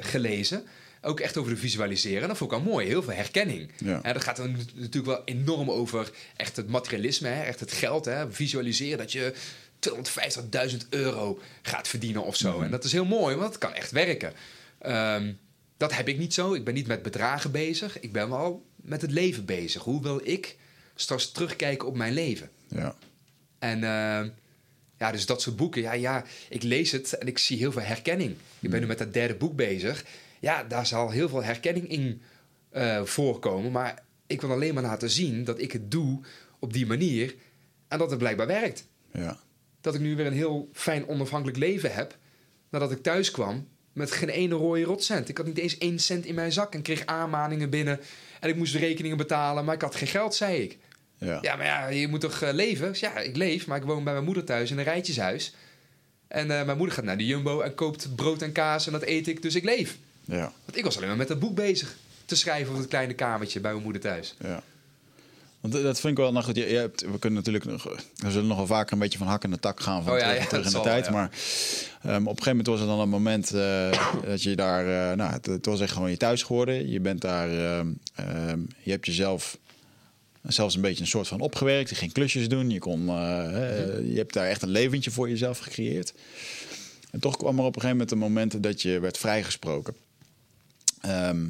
gelezen. 0.00 0.62
Ook 1.04 1.20
echt 1.20 1.36
over 1.36 1.52
de 1.52 1.58
visualiseren. 1.58 2.28
Dat 2.28 2.36
vond 2.36 2.52
ik 2.52 2.58
wel 2.58 2.66
mooi. 2.72 2.86
Heel 2.86 3.02
veel 3.02 3.12
herkenning. 3.14 3.70
Ja. 3.78 4.02
En 4.02 4.12
dat 4.12 4.22
gaat 4.22 4.36
dan 4.36 4.52
nat- 4.52 4.74
natuurlijk 4.74 5.06
wel 5.06 5.22
enorm 5.24 5.70
over 5.70 6.10
echt 6.36 6.56
het 6.56 6.68
materialisme, 6.68 7.28
hè, 7.28 7.42
echt 7.42 7.60
het 7.60 7.72
geld. 7.72 8.04
Hè, 8.04 8.32
visualiseren 8.32 8.98
dat 8.98 9.12
je 9.12 9.32
250.000 9.78 10.88
euro 10.88 11.40
gaat 11.62 11.88
verdienen 11.88 12.24
of 12.24 12.36
zo. 12.36 12.60
En 12.60 12.70
dat 12.70 12.84
is 12.84 12.92
heel 12.92 13.04
mooi, 13.04 13.36
want 13.36 13.48
het 13.48 13.58
kan 13.58 13.72
echt 13.74 13.90
werken. 13.90 14.32
Ehm, 14.78 15.32
dat 15.76 15.94
heb 15.94 16.08
ik 16.08 16.18
niet 16.18 16.34
zo. 16.34 16.54
Ik 16.54 16.64
ben 16.64 16.74
niet 16.74 16.86
met 16.86 17.02
bedragen 17.02 17.50
bezig. 17.50 18.00
Ik 18.00 18.12
ben 18.12 18.28
wel 18.28 18.66
met 18.76 19.00
het 19.02 19.10
leven 19.10 19.44
bezig. 19.44 19.82
Hoe 19.82 20.02
wil 20.02 20.20
ik 20.24 20.56
straks 20.94 21.30
terugkijken 21.30 21.88
op 21.88 21.96
mijn 21.96 22.12
leven? 22.12 22.50
Ja. 22.68 22.94
En 23.58 23.76
eh, 23.84 24.28
ja, 24.98 25.12
dus 25.12 25.26
dat 25.26 25.42
soort 25.42 25.56
boeken. 25.56 25.82
Ja, 25.82 25.92
ja, 25.92 26.24
ik 26.48 26.62
lees 26.62 26.92
het 26.92 27.12
en 27.12 27.26
ik 27.26 27.38
zie 27.38 27.58
heel 27.58 27.72
veel 27.72 27.82
herkenning. 27.82 28.36
Ik 28.60 28.70
ben 28.70 28.80
nu 28.80 28.86
met 28.86 28.98
dat 28.98 29.12
derde 29.12 29.34
boek 29.34 29.56
bezig. 29.56 30.04
Ja, 30.42 30.64
daar 30.64 30.86
zal 30.86 31.10
heel 31.10 31.28
veel 31.28 31.42
herkenning 31.42 31.88
in 31.88 32.22
eh, 32.70 33.02
voorkomen. 33.02 33.72
Maar 33.72 34.02
ik 34.26 34.40
wil 34.40 34.50
alleen 34.50 34.74
maar 34.74 34.82
laten 34.82 35.10
zien 35.10 35.44
dat 35.44 35.60
ik 35.60 35.72
het 35.72 35.90
doe 35.90 36.20
op 36.58 36.72
die 36.72 36.86
manier. 36.86 37.34
En 37.88 37.98
dat 37.98 38.10
het 38.10 38.18
blijkbaar 38.18 38.46
werkt. 38.46 38.86
Ja. 39.12 39.38
Dat 39.80 39.94
ik 39.94 40.00
nu 40.00 40.16
weer 40.16 40.26
een 40.26 40.32
heel 40.32 40.68
fijn 40.72 41.08
onafhankelijk 41.08 41.58
leven 41.58 41.94
heb. 41.94 42.16
Nadat 42.70 42.90
ik 42.90 43.02
thuis 43.02 43.30
kwam 43.30 43.68
met 43.92 44.10
geen 44.10 44.28
ene 44.28 44.54
rode 44.54 44.82
rotcent. 44.82 45.28
Ik 45.28 45.36
had 45.36 45.46
niet 45.46 45.58
eens 45.58 45.78
één 45.78 45.98
cent 45.98 46.24
in 46.24 46.34
mijn 46.34 46.52
zak 46.52 46.74
en 46.74 46.82
kreeg 46.82 47.06
aanmaningen 47.06 47.70
binnen. 47.70 48.00
En 48.40 48.48
ik 48.48 48.56
moest 48.56 48.72
de 48.72 48.78
rekeningen 48.78 49.16
betalen, 49.16 49.64
maar 49.64 49.74
ik 49.74 49.82
had 49.82 49.94
geen 49.94 50.08
geld, 50.08 50.34
zei 50.34 50.62
ik. 50.62 50.78
Ja. 51.18 51.38
Ja, 51.40 51.56
maar 51.56 51.66
ja, 51.66 51.88
je 51.88 52.08
moet 52.08 52.20
toch 52.20 52.42
eh, 52.42 52.52
leven? 52.52 52.90
Ja, 52.94 53.18
ik 53.18 53.36
leef, 53.36 53.66
maar 53.66 53.78
ik 53.78 53.84
woon 53.84 54.04
bij 54.04 54.12
mijn 54.12 54.24
moeder 54.24 54.44
thuis 54.44 54.70
in 54.70 54.78
een 54.78 54.84
rijtjeshuis. 54.84 55.54
En 56.28 56.58
eh, 56.58 56.64
mijn 56.64 56.76
moeder 56.76 56.94
gaat 56.94 57.04
naar 57.04 57.18
de 57.18 57.26
Jumbo 57.26 57.60
en 57.60 57.74
koopt 57.74 58.14
brood 58.14 58.42
en 58.42 58.52
kaas 58.52 58.86
en 58.86 58.92
dat 58.92 59.02
eet 59.02 59.28
ik, 59.28 59.42
dus 59.42 59.54
ik 59.54 59.64
leef. 59.64 59.98
Ja. 60.24 60.52
Want 60.64 60.76
ik 60.76 60.84
was 60.84 60.96
alleen 60.96 61.08
maar 61.08 61.16
met 61.16 61.28
dat 61.28 61.38
boek 61.38 61.54
bezig 61.54 61.96
te 62.24 62.36
schrijven 62.36 62.72
op 62.72 62.78
het 62.78 62.88
kleine 62.88 63.14
kamertje 63.14 63.60
bij 63.60 63.70
mijn 63.70 63.82
moeder 63.82 64.02
thuis. 64.02 64.34
Ja. 64.40 64.62
Want 65.60 65.74
dat 65.74 66.00
vind 66.00 66.12
ik 66.12 66.18
wel 66.18 66.32
nog 66.32 66.44
goed. 66.44 66.56
Je, 66.56 66.68
je 66.68 66.76
hebt, 66.76 67.00
we 67.00 67.18
kunnen 67.18 67.38
natuurlijk 67.38 67.64
nog, 67.64 67.82
we 68.16 68.30
zullen 68.30 68.46
nog 68.46 68.56
wel 68.56 68.66
vaker 68.66 68.92
een 68.92 68.98
beetje 68.98 69.18
van 69.18 69.26
hak 69.26 69.44
in 69.44 69.50
de 69.50 69.58
tak 69.58 69.80
gaan 69.80 70.04
van 70.04 70.12
Oh 70.12 70.18
terug, 70.18 70.36
ja, 70.36 70.46
terug 70.46 70.64
in 70.64 70.70
de 70.70 70.70
zal, 70.70 70.82
tijd. 70.82 71.06
ja. 71.06 71.12
Maar 71.12 71.30
ehm, 72.02 72.26
op 72.26 72.38
een 72.38 72.42
gegeven 72.42 72.50
moment 72.50 72.66
was 72.66 72.80
er 72.80 72.86
dan 72.86 73.00
een 73.00 73.08
moment 73.08 73.54
eh, 73.54 73.90
dat 74.30 74.42
je 74.42 74.56
daar, 74.56 75.10
eh, 75.10 75.16
nou, 75.16 75.32
het, 75.32 75.46
het 75.46 75.66
was 75.66 75.80
echt 75.80 75.92
gewoon 75.92 76.10
je 76.10 76.16
thuis 76.16 76.42
geworden. 76.42 76.90
Je 76.90 77.00
bent 77.00 77.20
daar, 77.20 77.50
ehm, 77.50 77.86
ehm, 78.14 78.60
je 78.82 78.90
hebt 78.90 79.06
jezelf 79.06 79.58
zelfs 80.42 80.74
een 80.74 80.80
beetje 80.80 81.00
een 81.00 81.08
soort 81.08 81.28
van 81.28 81.40
opgewerkt. 81.40 81.88
Je 81.88 81.94
ging 81.94 82.12
klusjes 82.12 82.48
doen. 82.48 82.70
Je 82.70 82.78
kon, 82.78 83.08
eh, 83.08 83.78
eh, 83.78 84.10
je 84.10 84.16
hebt 84.16 84.32
daar 84.32 84.46
echt 84.46 84.62
een 84.62 84.68
leventje 84.68 85.10
voor 85.10 85.28
jezelf 85.28 85.58
gecreëerd. 85.58 86.14
En 87.10 87.20
toch 87.20 87.36
kwam 87.36 87.58
er 87.58 87.64
op 87.64 87.76
een 87.76 87.80
gegeven 87.80 87.90
moment 87.90 88.10
een 88.10 88.18
moment 88.18 88.62
dat 88.62 88.82
je 88.82 89.00
werd 89.00 89.18
vrijgesproken. 89.18 89.94
Ehm, 91.02 91.46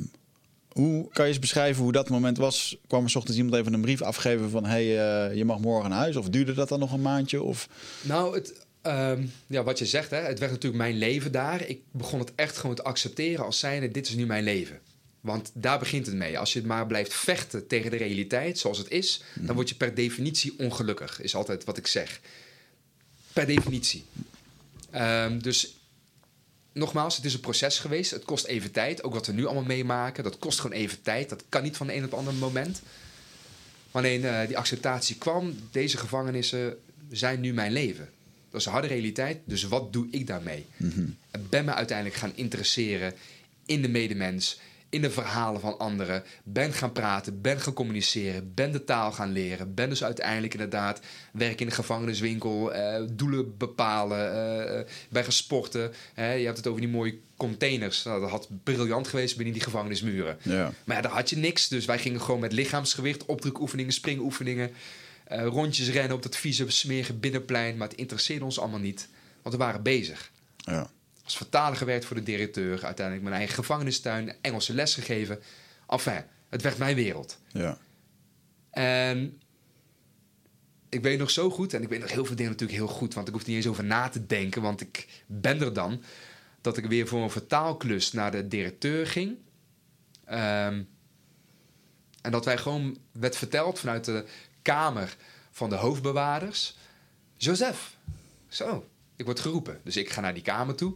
hoe 0.68 1.08
kan 1.12 1.24
je 1.24 1.30
eens 1.30 1.40
beschrijven 1.40 1.82
hoe 1.82 1.92
dat 1.92 2.08
moment 2.08 2.36
was? 2.36 2.76
Kwam 2.86 3.04
er 3.04 3.10
's 3.10 3.14
ochtends 3.14 3.38
iemand 3.38 3.56
even 3.56 3.72
een 3.72 3.80
brief 3.80 4.02
afgeven 4.02 4.50
van... 4.50 4.64
hey, 4.64 4.82
eh, 4.82 5.36
je 5.36 5.44
mag 5.44 5.58
morgen 5.58 5.90
naar 5.90 5.98
huis? 5.98 6.16
Of 6.16 6.28
duurde 6.28 6.54
dat 6.54 6.68
dan 6.68 6.78
nog 6.78 6.92
een 6.92 7.02
maandje? 7.02 7.42
Of... 7.42 7.68
Nou, 8.02 8.34
het, 8.34 8.66
ehm, 8.82 9.26
ja, 9.46 9.62
wat 9.62 9.78
je 9.78 9.86
zegt, 9.86 10.10
hè, 10.10 10.16
het 10.16 10.38
werd 10.38 10.50
natuurlijk 10.52 10.82
mijn 10.82 10.98
leven 10.98 11.32
daar. 11.32 11.66
Ik 11.68 11.80
begon 11.90 12.18
het 12.18 12.32
echt 12.34 12.56
gewoon 12.56 12.76
te 12.76 12.82
accepteren 12.82 13.44
als 13.44 13.58
zijnde, 13.58 13.90
dit 13.90 14.06
is 14.08 14.14
nu 14.14 14.26
mijn 14.26 14.44
leven. 14.44 14.78
Want 15.20 15.50
daar 15.54 15.78
begint 15.78 16.06
het 16.06 16.14
mee. 16.14 16.38
Als 16.38 16.52
je 16.52 16.58
het 16.58 16.68
maar 16.68 16.86
blijft 16.86 17.14
vechten 17.14 17.66
tegen 17.66 17.90
de 17.90 17.96
realiteit 17.96 18.58
zoals 18.58 18.78
het 18.78 18.90
is... 18.90 19.22
dan 19.34 19.54
word 19.54 19.68
je 19.68 19.74
per 19.74 19.94
definitie 19.94 20.54
ongelukkig, 20.58 21.20
is 21.20 21.34
altijd 21.34 21.64
wat 21.64 21.76
ik 21.76 21.86
zeg. 21.86 22.20
Per 23.32 23.46
definitie. 23.46 24.04
Ehm, 24.90 25.38
dus 25.38 25.76
nogmaals, 26.72 27.16
het 27.16 27.24
is 27.24 27.34
een 27.34 27.40
proces 27.40 27.78
geweest. 27.78 28.10
Het 28.10 28.24
kost 28.24 28.44
even 28.44 28.70
tijd. 28.70 29.02
Ook 29.02 29.12
wat 29.14 29.26
we 29.26 29.32
nu 29.32 29.44
allemaal 29.44 29.64
meemaken, 29.64 30.24
dat 30.24 30.38
kost 30.38 30.60
gewoon 30.60 30.76
even 30.76 31.02
tijd. 31.02 31.28
Dat 31.28 31.44
kan 31.48 31.62
niet 31.62 31.76
van 31.76 31.86
de 31.86 31.92
een 31.92 32.04
op 32.04 32.10
het 32.10 32.18
andere 32.18 32.36
moment. 32.36 32.82
Wanneer 33.90 34.24
eh, 34.24 34.46
die 34.46 34.58
acceptatie 34.58 35.16
kwam, 35.16 35.54
deze 35.70 35.96
gevangenissen 35.96 36.76
zijn 37.10 37.40
nu 37.40 37.52
mijn 37.52 37.72
leven. 37.72 38.08
Dat 38.50 38.60
is 38.60 38.66
een 38.66 38.72
harde 38.72 38.88
realiteit, 38.88 39.38
dus 39.44 39.62
wat 39.62 39.92
doe 39.92 40.06
ik 40.10 40.26
daarmee? 40.26 40.66
Ik 41.32 41.48
ben 41.48 41.64
me 41.64 41.74
uiteindelijk 41.74 42.16
gaan 42.16 42.32
interesseren 42.34 43.14
in 43.66 43.82
de 43.82 43.88
medemens, 43.88 44.60
in 44.92 45.02
de 45.02 45.10
verhalen 45.10 45.60
van 45.60 45.78
anderen. 45.78 46.22
Ben 46.44 46.72
gaan 46.72 46.92
praten, 46.92 47.40
ben 47.40 47.60
gaan 47.60 47.72
communiceren, 47.72 48.54
ben 48.54 48.72
de 48.72 48.84
taal 48.84 49.12
gaan 49.12 49.32
leren. 49.32 49.74
Ben 49.74 49.88
dus 49.88 50.04
uiteindelijk 50.04 50.52
inderdaad 50.52 51.00
werk 51.32 51.60
in 51.60 51.66
de 51.66 51.72
gevangeniswinkel, 51.72 52.72
eh, 52.72 53.02
doelen 53.10 53.56
bepalen, 53.56 54.32
eh, 54.32 54.78
eh, 54.78 54.86
ben 55.08 55.22
gaan 55.22 55.32
sporten. 55.32 55.92
Je 56.14 56.22
hebt 56.22 56.56
het 56.56 56.66
over 56.66 56.80
die 56.80 56.90
mooie 56.90 57.18
containers. 57.36 58.02
Nou, 58.02 58.20
dat 58.20 58.30
had 58.30 58.48
briljant 58.62 59.08
geweest 59.08 59.36
binnen 59.36 59.54
die 59.54 59.62
gevangenismuren. 59.62 60.38
Ja. 60.42 60.72
Maar 60.84 60.96
ja, 60.96 61.02
daar 61.02 61.12
had 61.12 61.30
je 61.30 61.36
niks. 61.36 61.68
Dus 61.68 61.84
wij 61.84 61.98
gingen 61.98 62.20
gewoon 62.20 62.40
met 62.40 62.52
lichaamsgewicht, 62.52 63.24
opdrukoefeningen, 63.24 63.92
springoefeningen, 63.92 64.70
eh, 65.24 65.46
rondjes 65.46 65.90
rennen 65.90 66.16
op 66.16 66.22
dat 66.22 66.36
vieze, 66.36 66.70
smerige 66.70 67.12
binnenplein. 67.12 67.76
Maar 67.76 67.88
het 67.88 67.96
interesseerde 67.96 68.44
ons 68.44 68.58
allemaal 68.58 68.78
niet, 68.78 69.08
want 69.42 69.54
we 69.54 69.60
waren 69.60 69.82
bezig. 69.82 70.30
Ja. 70.56 70.90
Als 71.32 71.40
vertaler 71.40 71.76
gewerkt 71.76 72.04
voor 72.04 72.16
de 72.16 72.22
directeur, 72.22 72.84
uiteindelijk 72.84 73.26
mijn 73.26 73.36
eigen 73.36 73.54
gevangenistuin, 73.54 74.34
Engelse 74.40 74.74
les 74.74 74.94
gegeven. 74.94 75.42
Enfin, 75.88 76.24
het 76.48 76.62
werd 76.62 76.78
mijn 76.78 76.96
wereld. 76.96 77.38
Ja. 77.52 77.78
En 78.70 79.40
ik 80.88 81.02
weet 81.02 81.18
nog 81.18 81.30
zo 81.30 81.50
goed, 81.50 81.74
en 81.74 81.82
ik 81.82 81.88
weet 81.88 82.00
nog 82.00 82.10
heel 82.10 82.24
veel 82.24 82.36
dingen 82.36 82.52
natuurlijk 82.52 82.78
heel 82.78 82.88
goed, 82.88 83.14
want 83.14 83.28
ik 83.28 83.32
hoef 83.32 83.42
er 83.42 83.48
niet 83.48 83.56
eens 83.56 83.66
over 83.66 83.84
na 83.84 84.08
te 84.08 84.26
denken, 84.26 84.62
want 84.62 84.80
ik 84.80 85.24
ben 85.26 85.60
er 85.60 85.72
dan, 85.72 86.02
dat 86.60 86.76
ik 86.76 86.86
weer 86.86 87.06
voor 87.06 87.22
een 87.22 87.30
vertaalklus 87.30 88.12
naar 88.12 88.30
de 88.30 88.48
directeur 88.48 89.06
ging. 89.06 89.36
Ehm, 90.24 90.82
en 92.22 92.30
dat 92.30 92.44
wij 92.44 92.58
gewoon 92.58 92.98
werd 93.12 93.36
verteld 93.36 93.78
vanuit 93.78 94.04
de 94.04 94.24
kamer 94.62 95.16
van 95.50 95.68
de 95.68 95.76
hoofdbewaarders: 95.76 96.76
Joseph, 97.36 97.96
zo, 98.48 98.88
ik 99.16 99.24
word 99.24 99.40
geroepen. 99.40 99.80
Dus 99.84 99.96
ik 99.96 100.10
ga 100.10 100.20
naar 100.20 100.34
die 100.34 100.42
kamer 100.42 100.74
toe. 100.74 100.94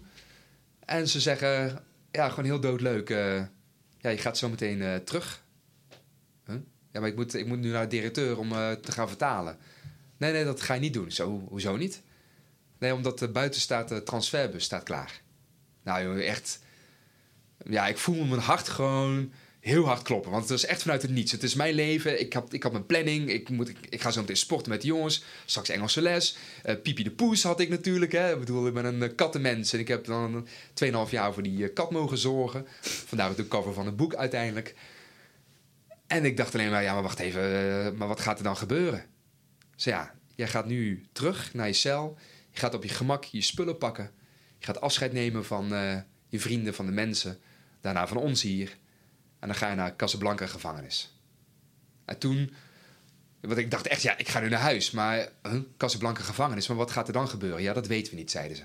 En 0.87 1.09
ze 1.09 1.20
zeggen: 1.20 1.82
Ja, 2.11 2.28
gewoon 2.28 2.45
heel 2.45 2.61
doodleuk. 2.61 3.11
eh, 3.11 3.43
ja, 3.99 4.11
je 4.11 4.18
gaat 4.18 4.39
zo 4.39 4.49
meteen 4.49 4.82
eh, 4.82 4.97
terug. 4.97 5.45
Ja, 6.93 7.03
maar 7.03 7.11
ik 7.11 7.16
moet, 7.16 7.34
ik 7.34 7.47
moet 7.47 7.59
nu 7.59 7.70
naar 7.70 7.82
de 7.82 7.97
directeur 7.97 8.39
om 8.39 8.53
eh, 8.53 8.72
te 8.72 8.93
gaan 8.93 9.09
vertalen. 9.09 9.59
Nee, 10.16 10.32
nee, 10.32 10.45
dat 10.45 10.61
ga 10.61 10.74
je 10.74 10.80
niet 10.80 10.93
doen. 10.93 11.11
Zo, 11.11 11.45
hoezo 11.49 11.76
niet? 11.76 12.03
Nee, 12.78 12.95
omdat 12.95 13.32
buiten 13.32 13.61
staat 13.61 13.89
de 13.89 14.03
transferbus 14.03 14.64
staat 14.64 14.82
klaar. 14.82 15.20
Nou, 15.82 16.22
echt. 16.22 16.59
Ja, 17.64 17.87
ik 17.87 17.99
voel 17.99 18.24
mijn 18.24 18.41
hart 18.41 18.68
gewoon 18.68 19.32
heel 19.67 19.85
hard 19.85 20.03
kloppen. 20.03 20.31
Want 20.31 20.49
het 20.49 20.59
is 20.59 20.67
echt 20.67 20.83
vanuit 20.83 21.03
het 21.03 21.11
niets. 21.11 21.33
Het 21.33 21.43
is 21.43 21.55
mijn 21.55 21.75
leven. 21.75 22.21
Ik 22.21 22.33
had, 22.33 22.53
ik 22.53 22.62
had 22.62 22.73
mijn 22.73 22.87
planning. 22.87 23.31
Ik, 23.31 23.49
moet, 23.49 23.73
ik, 23.89 24.01
ga 24.01 24.11
zo 24.11 24.21
meteen 24.21 24.37
sporten 24.37 24.71
met 24.71 24.81
de 24.81 24.87
jongens. 24.87 25.25
Straks 25.45 25.69
Engelse 25.69 26.03
les. 26.03 26.37
Eh, 26.62 26.75
Pipi 26.83 27.03
de 27.03 27.11
Poes 27.11 27.43
had 27.43 27.61
ik 27.61 27.69
natuurlijk. 27.69 28.12
Hè. 28.12 28.33
Ik 28.33 28.39
bedoel, 28.39 28.67
ik 28.67 28.75
ben 28.75 28.85
een 28.85 29.03
eh, 29.03 29.14
kattenmens. 29.14 29.73
En 29.73 29.79
ik 29.79 29.89
heb 29.89 30.05
dan 30.05 30.47
2,5 30.85 30.91
jaar 31.11 31.33
voor 31.33 31.43
die 31.43 31.64
eh, 31.64 31.75
kat 31.75 31.91
mogen 31.91 32.19
zorgen. 32.19 32.67
Vandaar 32.81 33.31
ook 33.31 33.37
de 33.37 33.49
cover 33.49 33.73
van 33.73 33.87
het 33.87 33.97
boek 33.97 34.14
uiteindelijk. 34.14 34.75
En 36.07 36.25
ik 36.25 36.37
dacht 36.37 36.55
alleen 36.55 36.71
maar, 36.71 36.83
ja, 36.83 36.93
maar 36.93 37.03
wacht 37.03 37.19
even. 37.19 37.97
maar 37.97 38.09
wat 38.09 38.21
gaat 38.21 38.39
er 38.39 38.45
dan 38.45 38.57
gebeuren? 38.57 39.05
Dus 39.75 39.85
ja, 39.85 40.14
jij 40.35 40.49
gaat 40.49 40.67
nu 40.67 41.07
terug 41.12 41.55
naar 41.55 41.67
je 41.67 41.73
cel. 41.73 42.17
Je 42.51 42.61
gaat 42.61 42.75
op 42.75 42.83
je 42.83 42.89
gemak 42.89 43.25
je 43.25 43.41
spullen 43.41 43.79
pakken. 43.79 44.11
Je 44.59 44.67
gaat 44.67 44.81
afscheid 44.81 45.12
nemen 45.12 45.45
van 45.45 45.69
je 46.29 46.41
vrienden, 46.41 46.75
van 46.75 46.87
de 46.87 46.93
mensen. 46.93 47.39
Daarna 47.81 48.07
van 48.07 48.17
ons 48.17 48.43
hier. 48.43 48.77
En 49.47 49.53
dan 49.53 49.61
ga 49.61 49.70
je 49.70 49.76
naar 49.76 49.97
Casablanca 49.97 50.47
gevangenis. 50.47 51.14
En 52.05 52.18
toen... 52.18 52.53
Want 53.40 53.59
ik 53.59 53.70
dacht 53.70 53.86
echt, 53.86 54.03
ja, 54.03 54.18
ik 54.18 54.28
ga 54.28 54.40
nu 54.40 54.49
naar 54.49 54.61
huis. 54.61 54.90
Maar 54.90 55.28
huh, 55.42 55.61
Casablanca 55.76 56.22
gevangenis, 56.22 56.66
maar 56.68 56.76
wat 56.76 56.90
gaat 56.90 57.07
er 57.07 57.12
dan 57.12 57.28
gebeuren? 57.28 57.62
Ja, 57.62 57.72
dat 57.72 57.86
weten 57.86 58.12
we 58.12 58.18
niet, 58.18 58.30
zeiden 58.30 58.57
ze. 58.57 58.62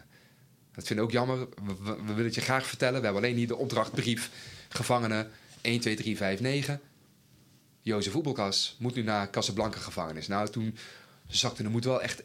Dat 0.74 0.88
vinden 0.88 1.06
we 1.06 1.12
ook 1.12 1.18
jammer. 1.18 1.40
We, 1.40 1.76
we- 1.84 1.96
we 1.96 2.06
willen 2.08 2.26
het 2.26 2.36
je 2.36 2.42
graag 2.42 2.66
vertellen. 2.68 3.00
We 3.00 3.06
hebben 3.06 3.24
alleen 3.24 3.36
hier 3.36 3.48
de 3.48 3.56
opdrachtbrief. 3.56 4.30
Gevangenen 4.70 5.32
1, 5.62 5.80
2, 5.80 5.96
3, 5.96 6.18
5, 6.18 6.40
9. 6.40 6.82
Jozef 7.82 8.12
Voetbalkas 8.12 8.76
moet 8.80 8.96
nu 8.96 9.04
naar 9.04 9.30
Casablanca 9.30 9.80
gevangenis. 9.80 10.28
Nou, 10.28 10.50
toen 10.50 10.78
zakte 11.28 11.64
de 11.64 11.70
moed 11.70 11.84
wel 11.86 12.02
echt 12.02 12.24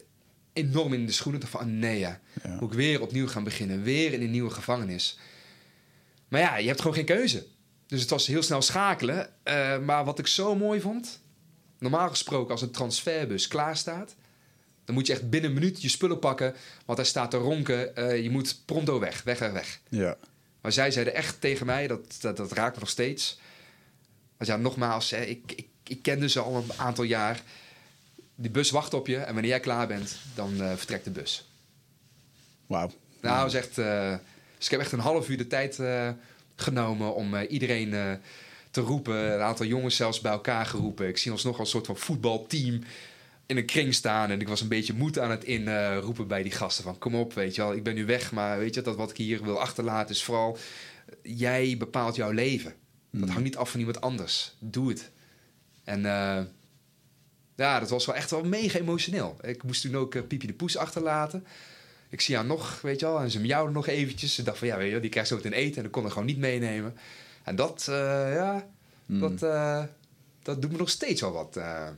enorm 0.53 0.93
in 0.93 1.05
de 1.05 1.11
schoenen. 1.11 1.41
Van, 1.47 1.79
nee 1.79 1.99
ja, 1.99 2.19
Ja. 2.43 2.49
moet 2.59 2.71
ik 2.71 2.77
weer 2.77 3.01
opnieuw 3.01 3.27
gaan 3.27 3.43
beginnen. 3.43 3.83
Weer 3.83 4.13
in 4.13 4.21
een 4.21 4.31
nieuwe 4.31 4.49
gevangenis. 4.49 5.19
Maar 6.27 6.41
ja, 6.41 6.57
je 6.57 6.67
hebt 6.67 6.79
gewoon 6.81 6.95
geen 6.95 7.05
keuze. 7.05 7.45
Dus 7.87 8.01
het 8.01 8.09
was 8.09 8.27
heel 8.27 8.43
snel 8.43 8.61
schakelen. 8.61 9.29
Eh, 9.43 9.79
maar 9.79 10.05
wat 10.05 10.19
ik 10.19 10.27
zo 10.27 10.55
mooi 10.55 10.81
vond... 10.81 11.19
Normaal 11.79 12.09
gesproken, 12.09 12.51
als 12.51 12.61
een 12.61 12.71
transferbus 12.71 13.47
klaar 13.47 13.77
staat... 13.77 14.15
dan 14.85 14.95
moet 14.95 15.07
je 15.07 15.13
echt 15.13 15.29
binnen 15.29 15.49
een 15.49 15.55
minuut 15.55 15.81
je 15.81 15.89
spullen 15.89 16.19
pakken... 16.19 16.55
want 16.85 16.97
hij 16.97 17.07
staat 17.07 17.31
te 17.31 17.37
ronken. 17.37 17.95
eh, 17.95 18.23
je 18.23 18.29
moet 18.29 18.61
pronto 18.65 18.99
weg, 18.99 19.23
weg, 19.23 19.39
weg, 19.39 19.51
weg. 19.51 19.79
Ja. 19.89 20.17
Maar 20.61 20.71
zij 20.71 20.91
zeiden 20.91 21.13
echt 21.13 21.41
tegen 21.41 21.65
mij, 21.65 21.87
dat, 21.87 22.17
dat, 22.19 22.37
dat 22.37 22.51
raakt 22.51 22.73
me 22.73 22.79
nog 22.79 22.89
steeds. 22.89 23.39
Want 24.37 24.49
ja, 24.49 24.57
nogmaals, 24.57 25.09
hè, 25.09 25.21
ik, 25.21 25.51
ik, 25.55 25.67
ik 25.83 26.01
kende 26.01 26.29
ze 26.29 26.39
al 26.39 26.55
een 26.55 26.77
aantal 26.77 27.03
jaar. 27.03 27.41
Die 28.35 28.51
bus 28.51 28.71
wacht 28.71 28.93
op 28.93 29.07
je 29.07 29.17
en 29.17 29.33
wanneer 29.33 29.51
jij 29.51 29.59
klaar 29.59 29.87
bent, 29.87 30.17
dan 30.35 30.61
eh, 30.61 30.73
vertrekt 30.75 31.03
de 31.03 31.11
bus. 31.11 31.49
Wauw. 32.65 32.91
Nou, 33.21 33.47
is 33.47 33.53
echt, 33.53 33.75
dus 33.75 34.65
ik 34.65 34.71
heb 34.71 34.79
echt 34.79 34.91
een 34.91 34.99
half 34.99 35.29
uur 35.29 35.37
de 35.37 35.47
tijd 35.47 35.79
genomen 36.61 37.15
om 37.15 37.35
eh, 37.35 37.51
iedereen 37.51 37.93
eh, 37.93 38.11
te 38.71 38.81
roepen. 38.81 39.33
Een 39.33 39.41
aantal 39.41 39.65
jongens 39.65 39.95
zelfs 39.95 40.21
bij 40.21 40.31
elkaar 40.31 40.65
geroepen. 40.65 41.07
Ik 41.07 41.17
zie 41.17 41.31
ons 41.31 41.43
nog 41.43 41.59
als 41.59 41.67
een 41.67 41.73
soort 41.73 41.85
van 41.85 41.97
voetbalteam 41.97 42.81
in 43.45 43.57
een 43.57 43.65
kring 43.65 43.93
staan. 43.93 44.29
En 44.29 44.41
ik 44.41 44.47
was 44.47 44.61
een 44.61 44.67
beetje 44.67 44.93
moed 44.93 45.19
aan 45.19 45.31
het 45.31 45.43
inroepen 45.43 46.27
bij 46.27 46.43
die 46.43 46.51
gasten. 46.51 46.83
Van 46.83 46.97
kom 46.97 47.15
op, 47.15 47.33
weet 47.33 47.55
je 47.55 47.61
wel, 47.61 47.73
ik 47.73 47.83
ben 47.83 47.95
nu 47.95 48.05
weg. 48.05 48.31
Maar 48.31 48.57
weet 48.57 48.73
je, 48.73 48.81
dat 48.81 48.95
wat 48.95 49.09
ik 49.09 49.17
hier 49.17 49.43
wil 49.43 49.59
achterlaten 49.59 50.15
is 50.15 50.23
vooral 50.23 50.57
jij 51.21 51.75
bepaalt 51.77 52.15
jouw 52.15 52.31
leven. 52.31 52.73
Dat 53.11 53.29
hangt 53.29 53.43
niet 53.43 53.57
af 53.57 53.71
van 53.71 53.79
iemand 53.79 54.01
anders. 54.01 54.55
Doe 54.59 54.89
het. 54.89 55.11
En 55.83 56.05
eh, 56.05 56.43
ja, 57.55 57.79
dat 57.79 57.89
was 57.89 58.05
wel 58.05 58.15
echt 58.15 58.31
wel 58.31 58.43
mega 58.43 58.79
emotioneel. 58.79 59.37
Ik 59.41 59.63
moest 59.63 59.81
toen 59.81 59.95
ook 59.95 60.27
Piepje 60.27 60.47
de 60.47 60.53
Poes 60.53 60.77
achterlaten. 60.77 61.45
Ik 62.09 62.21
zie 62.21 62.35
haar 62.35 62.45
nog, 62.45 62.81
weet 62.81 62.99
je 62.99 63.05
wel, 63.05 63.19
en 63.19 63.31
ze 63.31 63.39
miauwde 63.39 63.73
nog 63.73 63.87
eventjes. 63.87 64.35
Ze 64.35 64.43
dacht 64.43 64.57
van, 64.57 64.67
ja, 64.67 64.77
weet 64.77 64.85
je 64.85 64.91
wel, 64.91 65.01
die 65.01 65.09
krijgt 65.09 65.29
zo 65.29 65.35
meteen 65.35 65.53
eten 65.53 65.77
en 65.77 65.83
dat 65.83 65.91
kon 65.91 66.03
er 66.03 66.11
gewoon 66.11 66.25
niet 66.25 66.37
meenemen. 66.37 66.97
En 67.43 67.55
dat, 67.55 67.87
uh, 67.89 67.95
ja, 68.33 68.67
dat, 69.05 69.39
dat 70.41 70.61
doet 70.61 70.71
me 70.71 70.77
nog 70.77 70.89
steeds 70.89 71.21
wel 71.21 71.31
wat. 71.31 71.49
Ja. 71.53 71.97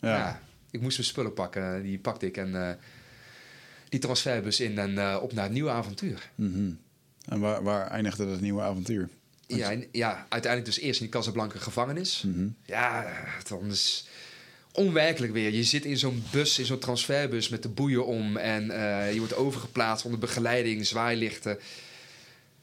ja. 0.00 0.40
ik 0.70 0.80
moest 0.80 0.96
mijn 0.96 1.08
spullen 1.08 1.34
pakken, 1.34 1.82
die 1.82 1.98
pakte 1.98 2.26
ik 2.26 2.36
en 2.36 2.78
die 3.88 4.00
transferbus 4.00 4.60
in 4.60 4.78
en 4.78 5.18
op 5.18 5.32
naar 5.32 5.44
het 5.44 5.52
nieuwe 5.52 5.70
avontuur. 5.70 6.30
Mm 6.34 6.52
-hmm. 6.52 6.78
En 7.28 7.40
waar, 7.40 7.62
waar 7.62 7.86
eindigde 7.86 8.26
dat 8.26 8.40
nieuwe 8.40 8.62
avontuur? 8.62 9.08
Ja, 9.56 9.76
ja, 9.92 10.26
uiteindelijk 10.28 10.74
dus 10.74 10.84
eerst 10.84 11.00
in 11.00 11.06
die 11.06 11.14
Casablanca 11.14 11.58
gevangenis. 11.58 12.22
Mhm. 12.26 12.48
Ja, 12.64 13.12
dan 13.48 13.70
is 13.70 14.08
onwerkelijk 14.72 15.32
weer. 15.32 15.52
Je 15.52 15.64
zit 15.64 15.84
in 15.84 15.98
zo'n 15.98 16.24
bus, 16.30 16.58
in 16.58 16.64
zo'n 16.64 16.78
transferbus 16.78 17.48
met 17.48 17.62
de 17.62 17.68
boeien 17.68 18.06
om. 18.06 18.36
En 18.36 18.66
uh, 18.70 19.12
je 19.12 19.18
wordt 19.18 19.36
overgeplaatst 19.36 20.04
onder 20.04 20.20
begeleiding, 20.20 20.86
zwaailichten. 20.86 21.58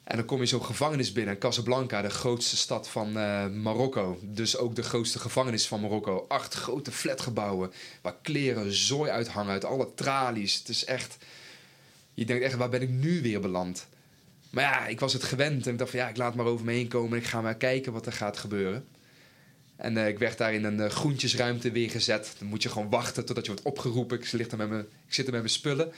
En 0.03 0.15
dan 0.17 0.25
kom 0.25 0.39
je 0.39 0.45
zo'n 0.45 0.65
gevangenis 0.65 1.11
binnen. 1.11 1.37
Casablanca, 1.37 2.01
de 2.01 2.09
grootste 2.09 2.57
stad 2.57 2.89
van 2.89 3.17
uh, 3.17 3.47
Marokko. 3.47 4.19
Dus 4.21 4.57
ook 4.57 4.75
de 4.75 4.83
grootste 4.83 5.19
gevangenis 5.19 5.67
van 5.67 5.81
Marokko. 5.81 6.25
Acht 6.27 6.53
grote 6.53 6.91
flatgebouwen 6.91 7.71
waar 8.01 8.15
kleren 8.21 8.73
zooi 8.73 9.11
uithangen 9.11 9.51
uit 9.51 9.65
alle 9.65 9.93
tralies. 9.95 10.55
Het 10.55 10.69
is 10.69 10.85
echt... 10.85 11.17
Je 12.13 12.25
denkt 12.25 12.43
echt, 12.43 12.55
waar 12.55 12.69
ben 12.69 12.81
ik 12.81 12.89
nu 12.89 13.21
weer 13.21 13.39
beland? 13.39 13.87
Maar 14.49 14.63
ja, 14.63 14.87
ik 14.87 14.99
was 14.99 15.13
het 15.13 15.23
gewend 15.23 15.65
en 15.65 15.71
ik 15.71 15.77
dacht 15.77 15.91
van 15.91 15.99
ja, 15.99 16.09
ik 16.09 16.17
laat 16.17 16.35
maar 16.35 16.45
over 16.45 16.65
me 16.65 16.71
heen 16.71 16.87
komen 16.87 17.11
en 17.11 17.23
ik 17.23 17.29
ga 17.29 17.41
maar 17.41 17.55
kijken 17.55 17.93
wat 17.93 18.05
er 18.05 18.11
gaat 18.11 18.37
gebeuren. 18.37 18.85
En 19.77 19.95
uh, 19.95 20.07
ik 20.07 20.19
werd 20.19 20.37
daar 20.37 20.53
in 20.53 20.63
een 20.63 20.79
uh, 20.79 20.89
groentjesruimte 20.89 21.71
weer 21.71 21.89
gezet. 21.89 22.35
Dan 22.39 22.47
moet 22.47 22.63
je 22.63 22.69
gewoon 22.69 22.89
wachten 22.89 23.25
totdat 23.25 23.45
je 23.45 23.51
wordt 23.51 23.65
opgeroepen. 23.65 24.17
Ik, 24.17 24.31
ligt 24.31 24.51
er 24.51 24.57
met 24.57 24.69
mijn, 24.69 24.81
ik 24.81 25.13
zit 25.13 25.25
er 25.25 25.31
met 25.31 25.41
mijn 25.41 25.53
spullen. 25.53 25.91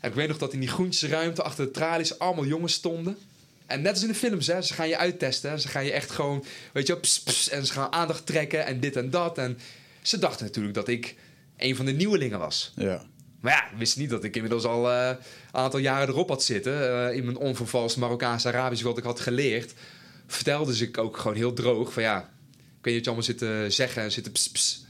En 0.00 0.08
ik 0.08 0.14
weet 0.14 0.28
nog 0.28 0.38
dat 0.38 0.52
in 0.52 0.60
die 0.60 0.68
groentjesruimte 0.68 1.42
achter 1.42 1.64
de 1.64 1.70
tralies 1.70 2.18
allemaal 2.18 2.46
jongens 2.46 2.72
stonden. 2.72 3.16
En 3.66 3.82
net 3.82 3.92
als 3.92 4.02
in 4.02 4.08
de 4.08 4.14
films, 4.14 4.46
hè, 4.46 4.62
ze 4.62 4.74
gaan 4.74 4.88
je 4.88 4.96
uittesten. 4.96 5.60
Ze 5.60 5.68
gaan 5.68 5.84
je 5.84 5.92
echt 5.92 6.10
gewoon, 6.10 6.44
weet 6.72 6.86
je, 6.86 6.96
pss, 6.96 7.48
en 7.48 7.66
ze 7.66 7.72
gaan 7.72 7.92
aandacht 7.92 8.26
trekken 8.26 8.66
en 8.66 8.80
dit 8.80 8.96
en 8.96 9.10
dat. 9.10 9.38
En 9.38 9.58
ze 10.02 10.18
dachten 10.18 10.46
natuurlijk 10.46 10.74
dat 10.74 10.88
ik 10.88 11.14
een 11.56 11.76
van 11.76 11.84
de 11.84 11.92
nieuwelingen 11.92 12.38
was. 12.38 12.72
Ja. 12.76 13.04
Maar 13.40 13.52
ja, 13.52 13.78
wist 13.78 13.96
niet 13.96 14.10
dat 14.10 14.24
ik 14.24 14.34
inmiddels 14.34 14.64
al 14.64 14.90
een 14.92 15.16
uh, 15.16 15.24
aantal 15.50 15.80
jaren 15.80 16.08
erop 16.08 16.28
had 16.28 16.42
zitten. 16.42 17.14
In 17.14 17.24
mijn 17.24 17.36
onvervalst 17.36 17.96
Marokkaans-Arabisch 17.96 18.82
wat 18.82 18.98
ik 18.98 19.04
had 19.04 19.20
geleerd. 19.20 19.74
Vertelde 20.26 20.76
ze 20.76 20.84
ik 20.84 20.98
ook 20.98 21.16
gewoon 21.16 21.36
heel 21.36 21.52
droog 21.52 21.92
van 21.92 22.02
ja... 22.02 22.30
Niet 22.82 22.94
wat 22.94 23.04
je 23.04 23.04
allemaal 23.04 23.22
zit 23.22 23.38
te 23.38 23.66
zeggen 23.68 24.02
en 24.02 24.12
zit 24.12 24.24
te 24.24 24.30
ps. 24.30 24.86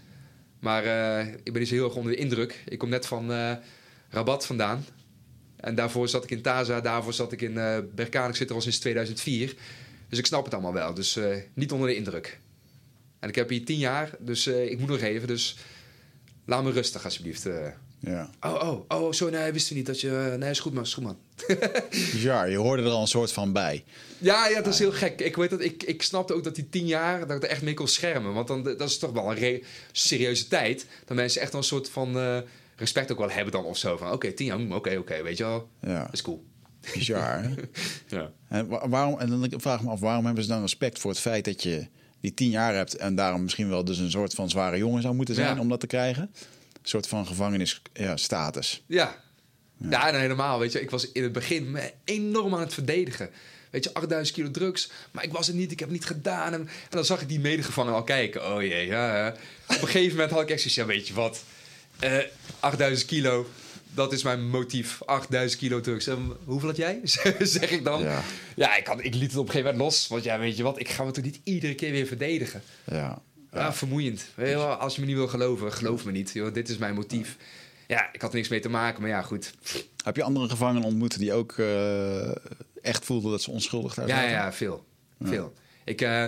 Maar 0.61 0.85
uh, 0.85 1.27
ik 1.27 1.53
ben 1.53 1.61
dus 1.61 1.71
heel 1.71 1.85
erg 1.85 1.95
onder 1.95 2.13
de 2.13 2.19
indruk. 2.19 2.63
Ik 2.69 2.79
kom 2.79 2.89
net 2.89 3.07
van 3.07 3.31
Rabat 4.11 4.47
vandaan. 4.47 4.85
En 5.57 5.75
daarvoor 5.75 6.09
zat 6.09 6.25
ik 6.25 6.31
in 6.31 6.43
Taza, 6.43 6.81
daarvoor 6.81 7.13
zat 7.13 7.33
ik 7.33 7.43
in 7.43 7.57
uh. 7.57 7.79
Ik 8.29 8.37
zit 8.37 8.49
er 8.49 8.55
al 8.55 8.61
sinds 8.61 8.79
2004. 8.79 9.55
Dus 10.09 10.19
ik 10.19 10.27
snap 10.27 10.45
het 10.45 10.55
allemaal 10.55 10.73
wel. 10.73 10.95
Dus 10.95 11.19
niet 11.55 11.73
onder 11.73 11.89
de 11.89 11.97
indruk. 11.97 12.39
En 13.19 13.29
ik 13.29 13.35
heb 13.35 13.49
hier 13.49 13.65
tien 13.65 13.79
jaar, 13.79 14.11
dus 14.19 14.47
ik 14.47 14.79
moet 14.79 14.89
nog 14.89 15.01
even. 15.01 15.29
Dus 15.29 15.57
laat 16.45 16.65
me 16.65 16.71
rustig 16.71 17.05
alsjeblieft... 17.05 17.49
Ja. 18.01 18.31
Oh, 18.41 18.69
oh, 18.89 19.03
oh, 19.03 19.13
sorry, 19.13 19.35
nee, 19.35 19.53
wist 19.53 19.71
u 19.71 19.75
niet 19.75 19.87
dat 19.87 20.01
je... 20.01 20.37
Nee, 20.39 20.51
is 20.51 20.61
goed 20.61 20.73
man, 20.73 20.83
is 20.83 20.95
goed 20.95 21.05
man. 21.05 21.17
ja, 22.29 22.45
je 22.45 22.57
hoorde 22.57 22.83
er 22.83 22.89
al 22.89 23.01
een 23.01 23.07
soort 23.07 23.33
van 23.33 23.53
bij. 23.53 23.85
Ja, 24.19 24.49
ja, 24.49 24.63
dat 24.63 24.73
is 24.73 24.79
heel 24.79 24.93
gek. 24.93 25.21
Ik 25.21 25.37
weet 25.37 25.51
dat, 25.51 25.61
ik, 25.61 25.83
ik 25.83 26.03
snapte 26.03 26.35
ook 26.35 26.45
dat 26.45 26.55
die 26.55 26.69
tien 26.69 26.87
jaar, 26.87 27.27
dat 27.27 27.37
ik 27.37 27.43
er 27.43 27.49
echt 27.49 27.63
mee 27.63 27.75
kon 27.75 27.89
schermen. 27.89 28.35
Want 28.35 28.49
dan, 28.49 28.63
dat 28.63 28.81
is 28.81 28.99
toch 28.99 29.13
wel 29.13 29.37
een 29.37 29.65
serieuze 29.93 30.49
tijd. 30.49 30.87
Dat 31.05 31.17
mensen 31.17 31.41
echt 31.41 31.55
een 31.55 31.63
soort 31.63 31.89
van 31.89 32.17
uh, 32.17 32.39
respect 32.77 33.13
ook 33.13 33.19
wel 33.19 33.31
hebben 33.31 33.53
dan 33.53 33.65
of 33.65 33.77
zo. 33.77 33.97
Van 33.97 34.07
oké, 34.07 34.15
okay, 34.15 34.33
tien 34.33 34.47
jaar, 34.47 34.61
oké, 34.61 34.75
oké, 34.77 34.97
okay, 34.97 35.23
weet 35.23 35.37
je 35.37 35.45
wel. 35.45 35.69
Ja. 35.81 36.03
Dat 36.03 36.13
is 36.13 36.23
cool. 36.23 36.45
Bizar, 36.95 37.43
hè? 37.43 37.51
ja. 38.17 38.31
En, 38.49 38.69
waarom, 38.91 39.19
en 39.19 39.29
dan 39.29 39.61
vraag 39.61 39.79
ik 39.79 39.85
me 39.85 39.91
af, 39.91 40.01
waarom 40.01 40.25
hebben 40.25 40.43
ze 40.45 40.49
dan 40.49 40.61
respect 40.61 40.99
voor 40.99 41.11
het 41.11 41.21
feit 41.21 41.45
dat 41.45 41.63
je 41.63 41.87
die 42.21 42.35
tien 42.35 42.51
jaar 42.51 42.75
hebt... 42.75 42.97
en 42.97 43.15
daarom 43.15 43.43
misschien 43.43 43.69
wel 43.69 43.85
dus 43.85 43.99
een 43.99 44.11
soort 44.11 44.35
van 44.35 44.49
zware 44.49 44.79
jongen 44.79 45.03
zou 45.03 45.15
moeten 45.15 45.35
zijn 45.35 45.55
Ja. 45.55 45.61
om 45.61 45.69
dat 45.69 45.81
te 45.81 45.87
krijgen? 45.87 46.31
Soort 46.83 47.09
van 47.09 47.27
gevangenisstatus. 47.27 48.83
Ja. 48.87 49.23
Ja, 49.91 50.09
en 50.09 50.21
helemaal. 50.21 50.59
Weet 50.59 50.73
je, 50.73 50.81
ik 50.81 50.91
was 50.91 51.13
in 51.13 51.23
het 51.23 51.33
begin 51.33 51.71
me 51.71 51.93
enorm 52.05 52.55
aan 52.55 52.61
het 52.61 52.75
verdedigen. 52.75 53.31
Weet 53.71 53.85
je, 53.85 53.95
8000 53.95 54.37
kilo 54.37 54.51
drugs. 54.51 54.91
Maar 55.11 55.25
ik 55.25 55.33
was 55.33 55.47
het 55.47 55.57
niet, 55.57 55.73
ik 55.73 55.79
heb 55.79 55.89
het 55.89 55.99
niet 55.99 56.07
gedaan. 56.07 56.53
En, 56.53 56.61
en 56.61 56.69
dan 56.91 57.05
zag 57.05 57.21
ik 57.21 57.29
die 57.29 57.41
medegevangenen 57.41 57.99
al 57.99 58.05
kijken. 58.05 58.55
Oh 58.55 58.63
jee, 58.63 58.87
ja. 58.87 59.17
ja. 59.17 59.35
Op 59.69 59.83
een 59.83 59.89
gegeven 59.89 60.17
moment 60.17 60.31
had 60.31 60.43
ik 60.43 60.51
echt 60.51 60.61
zoiets, 60.61 60.77
ja, 60.77 60.87
weet 60.87 61.09
je 61.09 61.15
wat? 61.15 61.43
Eh 61.99 62.19
8000 62.61 63.09
kilo, 63.09 63.47
dat 63.95 64.13
is 64.13 64.23
mijn 64.23 64.49
motief. 64.49 65.03
8000 65.03 65.61
kilo 65.61 65.81
drugs. 65.81 66.07
En 66.07 66.33
hoeveel 66.45 66.69
had 66.69 66.77
jij? 66.77 67.01
zeg 67.41 67.71
ik 67.71 67.85
dan. 67.85 68.03
Ja. 68.03 68.23
Ja, 68.57 68.77
ik, 68.77 68.87
had, 68.87 69.05
ik 69.05 69.15
liet 69.15 69.31
het 69.31 69.37
op 69.37 69.47
een 69.47 69.53
gegeven 69.53 69.73
moment 69.73 69.93
los. 69.93 70.09
Want 70.09 70.25
ja, 70.25 70.39
weet 70.39 70.57
je 70.57 70.63
wat? 70.63 70.81
Ik 70.81 70.89
ga 70.89 71.05
me 71.05 71.11
toch 71.11 71.25
niet 71.25 71.41
iedere 71.45 71.75
keer 71.75 71.91
weer 71.91 72.07
verdedigen. 72.07 72.63
Ja. 72.85 73.23
Ja, 73.53 73.73
vermoeiend. 73.73 74.27
Als 74.79 74.95
je 74.95 75.01
me 75.01 75.07
niet 75.07 75.17
wil 75.17 75.29
geloven, 75.29 75.73
geloof 75.73 76.05
me 76.05 76.13
niet. 76.13 76.31
Joh, 76.33 76.55
dit 76.55 76.69
is 76.69 76.77
mijn 76.77 76.95
motief. 76.95 77.37
Ja, 77.87 78.13
ik 78.13 78.21
had 78.21 78.31
er 78.31 78.37
niks 78.37 78.49
mee 78.49 78.61
te 78.61 78.69
maken, 78.69 79.01
maar 79.01 79.11
ja, 79.11 79.23
goed. 79.23 79.55
Heb 80.05 80.17
je 80.17 80.23
andere 80.23 80.49
gevangenen 80.49 80.89
ontmoet 80.89 81.19
die 81.19 81.33
ook 81.33 81.57
uh, 81.57 82.35
echt 82.83 83.05
voelden 83.05 83.31
dat 83.31 83.43
ze 83.43 83.51
onschuldig 83.51 83.95
daar 83.95 84.09
Ja, 84.09 84.23
ja, 84.23 84.53
veel. 84.53 84.85
Veel. 85.21 85.53
Ik, 85.85 86.03
uh, 86.03 86.25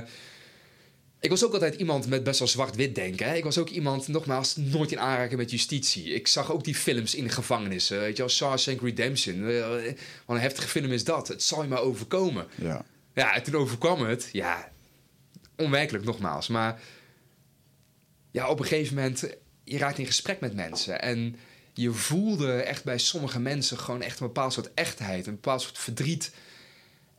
ik 1.20 1.30
was 1.30 1.44
ook 1.44 1.52
altijd 1.52 1.74
iemand 1.74 2.08
met 2.08 2.24
best 2.24 2.38
wel 2.38 2.48
zwart-wit 2.48 2.94
denken. 2.94 3.26
Hè? 3.28 3.34
Ik 3.34 3.44
was 3.44 3.58
ook 3.58 3.68
iemand, 3.68 4.08
nogmaals, 4.08 4.56
nooit 4.56 4.92
in 4.92 5.00
aanraking 5.00 5.38
met 5.40 5.50
justitie. 5.50 6.04
Ik 6.04 6.26
zag 6.26 6.52
ook 6.52 6.64
die 6.64 6.74
films 6.74 7.14
in 7.14 7.24
de 7.24 7.30
gevangenissen. 7.30 8.00
Weet 8.00 8.16
je 8.16 8.22
wel, 8.22 8.30
Shawshank 8.30 8.80
Redemption. 8.80 9.36
Uh, 9.36 9.66
wat 10.26 10.36
een 10.36 10.42
heftige 10.42 10.68
film 10.68 10.92
is 10.92 11.04
dat. 11.04 11.28
Het 11.28 11.42
zal 11.42 11.62
je 11.62 11.68
maar 11.68 11.80
overkomen. 11.80 12.46
Ja. 12.54 12.84
Ja, 13.14 13.34
en 13.34 13.42
toen 13.42 13.54
overkwam 13.54 14.04
het. 14.04 14.28
Ja, 14.32 14.70
onwerkelijk 15.56 16.04
nogmaals. 16.04 16.48
Maar 16.48 16.80
ja, 18.30 18.48
op 18.48 18.58
een 18.58 18.66
gegeven 18.66 18.94
moment, 18.94 19.24
je 19.64 19.78
raakt 19.78 19.98
in 19.98 20.06
gesprek 20.06 20.40
met 20.40 20.54
mensen. 20.54 21.02
En 21.02 21.36
je 21.72 21.92
voelde 21.92 22.52
echt 22.52 22.84
bij 22.84 22.98
sommige 22.98 23.40
mensen 23.40 23.78
gewoon 23.78 24.02
echt 24.02 24.20
een 24.20 24.26
bepaald 24.26 24.52
soort 24.52 24.74
echtheid, 24.74 25.26
een 25.26 25.34
bepaald 25.34 25.62
soort 25.62 25.78
verdriet. 25.78 26.34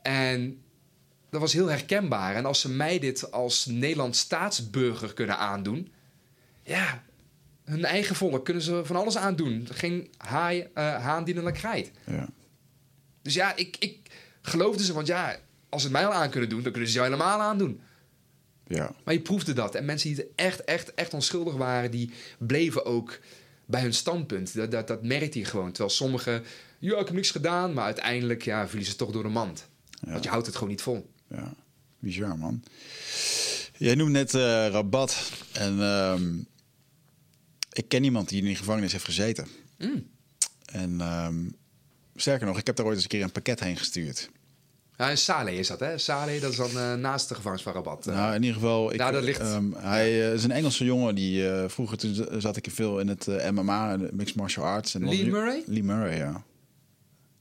En 0.02 0.62
dat 1.30 1.40
was 1.40 1.52
heel 1.52 1.66
herkenbaar. 1.66 2.34
En 2.34 2.44
als 2.44 2.60
ze 2.60 2.70
mij 2.70 2.98
dit 2.98 3.30
als 3.30 3.66
Nederlands 3.66 4.18
staatsburger 4.18 5.14
kunnen 5.14 5.38
aandoen, 5.38 5.92
ja, 6.62 7.02
hun 7.64 7.84
eigen 7.84 8.16
volk 8.16 8.44
kunnen 8.44 8.62
ze 8.62 8.84
van 8.84 8.96
alles 8.96 9.16
aandoen. 9.16 9.68
Geen 9.70 10.10
haai, 10.16 10.60
uh, 10.60 11.04
haan 11.04 11.24
die 11.24 11.36
een 11.36 11.52
krijt. 11.52 11.90
Ja. 12.06 12.28
Dus 13.22 13.34
ja, 13.34 13.56
ik, 13.56 13.76
ik 13.78 14.10
geloofde 14.42 14.84
ze, 14.84 14.92
want 14.92 15.06
ja, 15.06 15.36
als 15.68 15.82
ze 15.82 15.88
het 15.88 15.96
mij 15.96 16.06
al 16.06 16.12
aan 16.12 16.30
kunnen 16.30 16.48
doen, 16.48 16.62
dan 16.62 16.72
kunnen 16.72 16.90
ze 16.90 16.96
jou 16.96 17.10
helemaal 17.10 17.40
aandoen. 17.40 17.80
Ja. 18.74 18.94
Maar 19.04 19.14
je 19.14 19.20
proefde 19.20 19.52
dat. 19.52 19.74
En 19.74 19.84
mensen 19.84 20.14
die 20.14 20.26
echt, 20.34 20.64
echt, 20.64 20.94
echt 20.94 21.14
onschuldig 21.14 21.54
waren, 21.54 21.90
die 21.90 22.10
bleven 22.38 22.84
ook 22.84 23.18
bij 23.66 23.82
hun 23.82 23.94
standpunt. 23.94 24.54
Dat, 24.54 24.70
dat, 24.70 24.86
dat 24.86 25.02
merkte 25.02 25.38
je 25.38 25.44
gewoon. 25.44 25.72
Terwijl 25.72 25.94
sommigen, 25.94 26.44
ja, 26.78 26.98
ik 26.98 27.06
heb 27.06 27.14
niks 27.14 27.30
gedaan, 27.30 27.72
maar 27.72 27.84
uiteindelijk 27.84 28.42
ja, 28.42 28.68
vielen 28.68 28.86
ze 28.86 28.96
toch 28.96 29.10
door 29.10 29.22
de 29.22 29.28
mand. 29.28 29.68
Ja. 29.90 30.10
Want 30.10 30.24
je 30.24 30.30
houdt 30.30 30.46
het 30.46 30.54
gewoon 30.54 30.70
niet 30.70 30.82
vol. 30.82 31.10
Ja, 31.28 31.54
bizar 31.98 32.38
man. 32.38 32.62
Jij 33.76 33.94
noemt 33.94 34.10
net 34.10 34.34
uh, 34.34 34.42
Rabat. 34.68 35.32
En 35.52 35.78
uh, 35.78 36.20
ik 37.72 37.88
ken 37.88 38.04
iemand 38.04 38.28
die 38.28 38.38
in 38.38 38.44
die 38.44 38.56
gevangenis 38.56 38.92
heeft 38.92 39.04
gezeten. 39.04 39.48
Mm. 39.78 40.10
En 40.64 41.00
um, 41.00 41.56
sterker 42.16 42.46
nog, 42.46 42.58
ik 42.58 42.66
heb 42.66 42.76
daar 42.76 42.86
ooit 42.86 42.94
eens 42.94 43.04
een 43.04 43.10
keer 43.10 43.22
een 43.22 43.32
pakket 43.32 43.60
heen 43.60 43.76
gestuurd. 43.76 44.30
Ja, 45.02 45.08
in 45.08 45.18
Saleh 45.18 45.58
is 45.58 45.68
dat, 45.68 45.80
hè? 45.80 45.98
Saleh, 45.98 46.40
dat 46.40 46.50
is 46.50 46.56
dan 46.56 46.70
uh, 46.70 46.94
naast 46.94 47.28
de 47.28 47.34
gevangenis 47.34 47.62
van 47.62 47.72
Rabat. 47.72 48.04
Nou, 48.04 48.34
in 48.34 48.42
ieder 48.42 48.60
geval... 48.60 48.92
Ik, 48.92 48.98
nou, 48.98 49.12
dat 49.12 49.22
ligt... 49.22 49.40
Um, 49.40 49.74
hij 49.78 50.12
uh, 50.12 50.32
is 50.32 50.44
een 50.44 50.50
Engelse 50.50 50.84
jongen. 50.84 51.14
Die, 51.14 51.48
vroeger 51.66 51.98
toen 51.98 52.26
zat 52.38 52.56
ik 52.56 52.68
veel 52.70 52.98
in 52.98 53.08
het 53.08 53.26
MMA, 53.52 53.96
Mixed 54.12 54.36
Martial 54.36 54.64
Arts. 54.64 54.94
En 54.94 55.08
Lee 55.08 55.26
Murray? 55.26 55.62
Lee 55.66 55.82
Murray, 55.82 56.16
ja. 56.16 56.42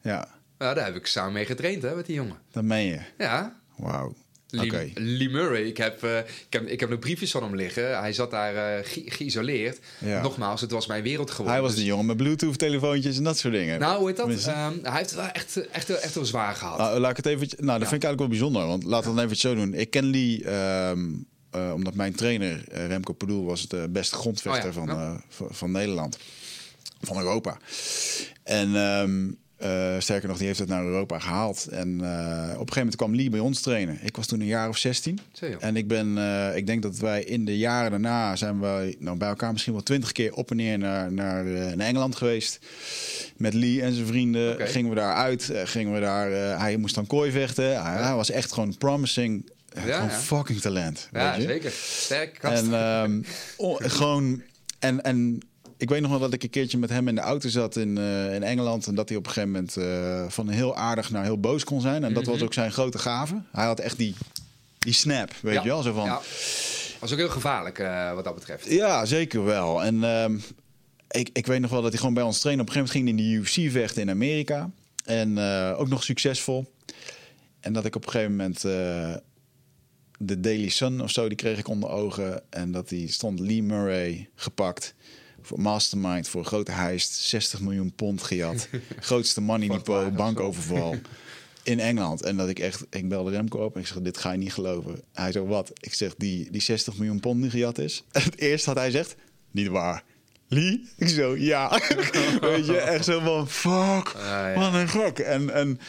Ja. 0.02 0.28
Ja, 0.58 0.74
daar 0.74 0.86
heb 0.86 0.96
ik 0.96 1.06
samen 1.06 1.34
mee 1.34 1.46
getraind, 1.46 1.82
hè, 1.82 1.96
met 1.96 2.06
die 2.06 2.16
jongen. 2.16 2.38
Dat 2.52 2.64
meen 2.64 2.86
je? 2.86 3.00
Ja. 3.18 3.56
Wauw. 3.76 4.14
Lee, 4.52 4.66
okay. 4.66 4.92
Lee 4.96 5.30
Murray, 5.30 5.62
ik 5.62 5.78
heb, 5.78 6.04
uh, 6.04 6.18
ik, 6.18 6.26
heb, 6.50 6.68
ik 6.68 6.80
heb 6.80 6.90
nog 6.90 7.00
briefjes 7.00 7.32
van 7.32 7.44
hem 7.44 7.56
liggen. 7.56 8.00
Hij 8.00 8.14
zat 8.14 8.32
daar 8.32 8.54
uh, 8.54 8.86
ge 8.86 9.04
geïsoleerd. 9.06 9.80
Ja. 9.98 10.22
Nogmaals, 10.22 10.62
het 10.62 10.72
was 10.72 10.88
mijn 10.88 11.04
wereld 11.04 11.32
geworden. 11.32 11.54
Hij 11.54 11.62
was 11.62 11.76
de 11.76 11.84
jongen 11.84 12.06
met 12.06 12.18
Bluetooth-telefoontjes 12.18 13.18
en 13.18 13.24
dat 13.24 13.38
soort 13.38 13.54
dingen. 13.54 13.80
Nou, 13.80 13.98
hoe 13.98 14.08
heet 14.08 14.18
dat? 14.18 14.28
Um, 14.30 14.80
hij 14.84 14.98
heeft 14.98 15.10
het 15.10 15.20
wel 15.20 15.28
echt, 15.28 15.70
echt, 15.70 15.90
echt 15.90 16.18
zwaar 16.22 16.56
gehad. 16.56 16.78
Nou, 16.78 17.00
laat 17.00 17.12
ik 17.12 17.18
het 17.18 17.26
even. 17.26 17.48
Nou, 17.58 17.80
dat 17.80 17.82
ja. 17.82 17.88
vind 17.88 18.04
ik 18.04 18.10
eigenlijk 18.10 18.20
wel 18.20 18.28
bijzonder. 18.28 18.66
Want 18.66 18.84
laten 18.84 19.10
we 19.10 19.16
het 19.16 19.26
even 19.26 19.38
zo 19.38 19.56
doen. 19.56 19.74
Ik 19.74 19.90
ken 19.90 20.06
Lee. 20.06 20.54
Um, 20.90 21.26
uh, 21.56 21.72
omdat 21.74 21.94
mijn 21.94 22.16
trainer 22.16 22.64
Remco 22.68 23.14
Padoel 23.14 23.46
was 23.46 23.68
de 23.68 23.88
beste 23.90 24.16
grondvechter 24.16 24.70
oh 24.70 24.76
van, 24.76 25.22
van, 25.30 25.48
van 25.52 25.72
Nederland. 25.72 26.18
Van 27.02 27.18
Europa. 27.18 27.58
En 28.44 28.76
um, 28.76 29.38
Eh, 29.62 29.96
sterker 30.00 30.28
nog, 30.28 30.38
die 30.38 30.48
heeft 30.48 30.60
het 30.60 30.68
naar 30.68 30.86
Europa 30.86 31.20
gehaald. 31.20 31.68
En 31.68 31.88
eh, 32.02 32.44
op 32.44 32.50
een 32.50 32.56
gegeven 32.58 32.76
moment 32.76 32.96
kwam 32.96 33.16
Lee 33.16 33.30
bij 33.30 33.40
ons 33.40 33.62
trainen. 33.62 34.00
Ik 34.02 34.16
was 34.16 34.28
toen 34.28 34.40
een 34.40 34.46
jaar 34.46 34.70
of 34.70 34.78
16. 34.78 35.20
Zo, 35.32 35.48
joh. 35.48 35.64
En 35.64 35.76
ik 35.76 35.88
ben, 35.88 36.18
eh, 36.18 36.56
ik 36.56 36.68
denk 36.68 36.82
dat 36.82 36.98
wij 36.98 37.24
in 37.24 37.46
de 37.46 37.58
jaren 37.58 37.92
daarna 37.92 38.36
zijn 38.36 38.60
wij 38.60 38.96
nou, 39.00 39.18
bij 39.18 39.28
elkaar 39.28 39.52
misschien 39.52 39.74
wel 39.74 39.84
twintig 39.84 40.12
keer 40.12 40.34
op 40.34 40.50
en 40.50 40.56
neer 40.56 40.78
naar, 40.78 41.12
naar, 41.12 41.44
naar 41.46 41.88
Engeland 41.88 42.16
geweest. 42.16 42.60
Met 43.38 43.54
Lee 43.54 43.82
en 43.82 43.94
zijn 43.94 44.08
vrienden 44.08 44.68
gingen 44.68 44.90
we 44.90 44.96
daar 44.96 45.14
uit. 45.14 45.52
gingen 45.64 45.94
we 45.94 46.00
daar, 46.00 46.32
hij 46.60 46.78
moest 46.78 46.96
dan 46.96 47.08
kooi 47.08 47.32
vechten. 47.32 47.84
Hij, 47.84 48.04
hij 48.04 48.16
was 48.16 48.32
echt 48.32 48.52
gewoon 48.52 48.78
promising. 48.78 49.50
Ja, 49.74 49.82
gewoon 49.82 50.10
ja. 50.10 50.10
fucking 50.10 50.60
talent. 50.60 51.10
Ja, 51.12 51.32
weet 51.32 51.42
je? 51.42 51.48
zeker. 51.48 51.72
Sterk. 51.72 52.38
En 52.38 52.74
ehm, 52.74 53.22
gewoon. 53.98 54.42
En, 54.80 55.04
en 55.04 55.42
ik 55.82 55.90
weet 55.90 56.02
nog 56.02 56.10
wel 56.10 56.20
dat 56.20 56.34
ik 56.34 56.44
een 56.44 56.50
keertje 56.50 56.78
met 56.78 56.90
hem 56.90 57.08
in 57.08 57.16
de 57.16 57.22
auto 57.22 57.50
zat 57.50 57.76
in, 57.76 57.98
eh, 57.98 58.34
in 58.36 58.44
Engeland. 58.44 58.88
En 58.88 58.96
dat 58.96 59.10
hij 59.10 59.18
op 59.18 59.26
een 59.26 59.32
gegeven 59.32 59.52
moment 59.52 59.78
eh, 59.78 60.26
van 60.30 60.50
heel 60.50 60.76
aardig 60.76 61.12
naar 61.12 61.24
heel 61.24 61.40
boos 61.40 61.64
kon 61.64 61.82
zijn. 61.82 62.04
En 62.04 62.14
dat 62.14 62.26
was 62.26 62.42
ook 62.42 62.54
zijn 62.54 62.72
grote 62.72 62.98
gave. 62.98 63.42
Hij 63.52 63.66
had 63.66 63.80
echt 63.80 63.98
die, 63.98 64.16
die 64.80 64.94
snap, 64.94 65.32
weet 65.42 65.54
Ja. 65.54 65.62
je 65.62 65.68
wel? 65.68 65.82
Zo 65.82 65.94
van, 65.94 66.04
Ja. 66.06 66.12
ja, 66.14 66.22
Was 67.00 67.12
ook 67.12 67.18
heel 67.18 67.30
gevaarlijk 67.30 67.80
eh, 67.80 68.14
wat 68.14 68.24
dat 68.24 68.36
betreft. 68.36 68.68
zeker 69.04 69.44
wel. 69.44 69.84
En 69.84 70.04
ehm, 70.04 70.38
ik, 71.10 71.30
ik 71.34 71.46
weet 71.46 71.60
nog 71.60 71.70
wel 71.72 71.82
dat 71.82 71.90
hij 71.90 72.00
gewoon 72.00 72.14
bij 72.14 72.24
ons 72.24 72.40
trainde. 72.40 72.62
Op 72.62 72.68
een 72.68 72.74
gegeven 72.74 72.96
moment 73.02 73.18
ging 73.18 73.28
hij 73.28 73.38
in 73.40 73.44
de 73.44 73.50
UFC 73.68 73.72
vechten 73.72 74.02
in 74.02 74.10
Amerika. 74.10 74.70
En 75.06 75.40
ook 75.78 75.88
nog 75.88 76.04
succesvol. 76.04 76.72
En 77.60 77.74
dat 77.74 77.86
ik 77.86 77.96
op 77.96 78.06
een 78.06 78.12
gegeven 78.12 78.36
moment 78.36 78.62
de 80.18 80.40
Daily 80.40 80.70
Sun 80.70 81.02
of 81.02 81.12
zo, 81.12 81.28
die 81.28 81.38
kreeg 81.38 81.58
ik 81.58 81.68
onder 81.68 81.90
ogen. 81.90 82.42
En 82.50 82.72
dat 82.72 82.90
die 82.90 83.12
stond 83.12 83.40
Lee 83.40 83.64
Murray 83.64 84.30
gepakt 84.36 84.94
voor 85.42 85.62
Mastermind 85.62 86.28
voor 86.28 86.40
een 86.40 86.48
grote 86.48 86.72
heist. 86.72 87.14
60 87.14 87.60
miljoen 87.60 87.94
pond 87.96 88.24
gejat. 88.24 88.68
Grootste 89.00 89.42
money 89.42 89.68
depot, 89.68 90.16
bankoverval. 90.16 90.96
In 91.64 91.80
Engeland. 91.80 92.22
En 92.22 92.38
dat 92.38 92.50
ik 92.50 92.60
echt, 92.60 92.86
ik 92.90 93.10
belde 93.10 93.32
Remco 93.32 93.64
op 93.64 93.76
en 93.76 93.82
ik 93.82 93.88
zeg, 93.88 93.98
dit 94.02 94.18
ga 94.18 94.32
je 94.32 94.38
niet 94.38 94.54
geloven. 94.54 95.02
Hij 95.14 95.32
zo, 95.32 95.46
wat? 95.46 95.72
Ik 95.80 95.94
zeg, 95.94 96.16
die, 96.18 96.52
die 96.52 96.62
60 96.62 96.98
miljoen 96.98 97.20
pond 97.20 97.42
die 97.42 97.52
gejat 97.52 97.78
is. 97.78 98.04
En 98.12 98.24
het 98.32 98.38
eerste 98.38 98.70
had 98.70 98.78
hij 98.78 98.92
zegt, 98.92 99.16
niet 99.52 99.68
waar. 99.68 100.04
Lee? 100.48 100.88
Ik 100.98 101.08
zo, 101.08 101.38
ja. 101.38 101.70
Weet 102.42 102.66
je, 102.66 102.78
echt 102.78 103.06
zo 103.06 103.20
van, 103.20 103.50
fuck, 103.50 104.14
Ah, 104.18 104.56
wat 104.56 104.74
een 104.74 104.90
gek. 104.90 105.20
En, 105.20 105.54
en 105.54 105.80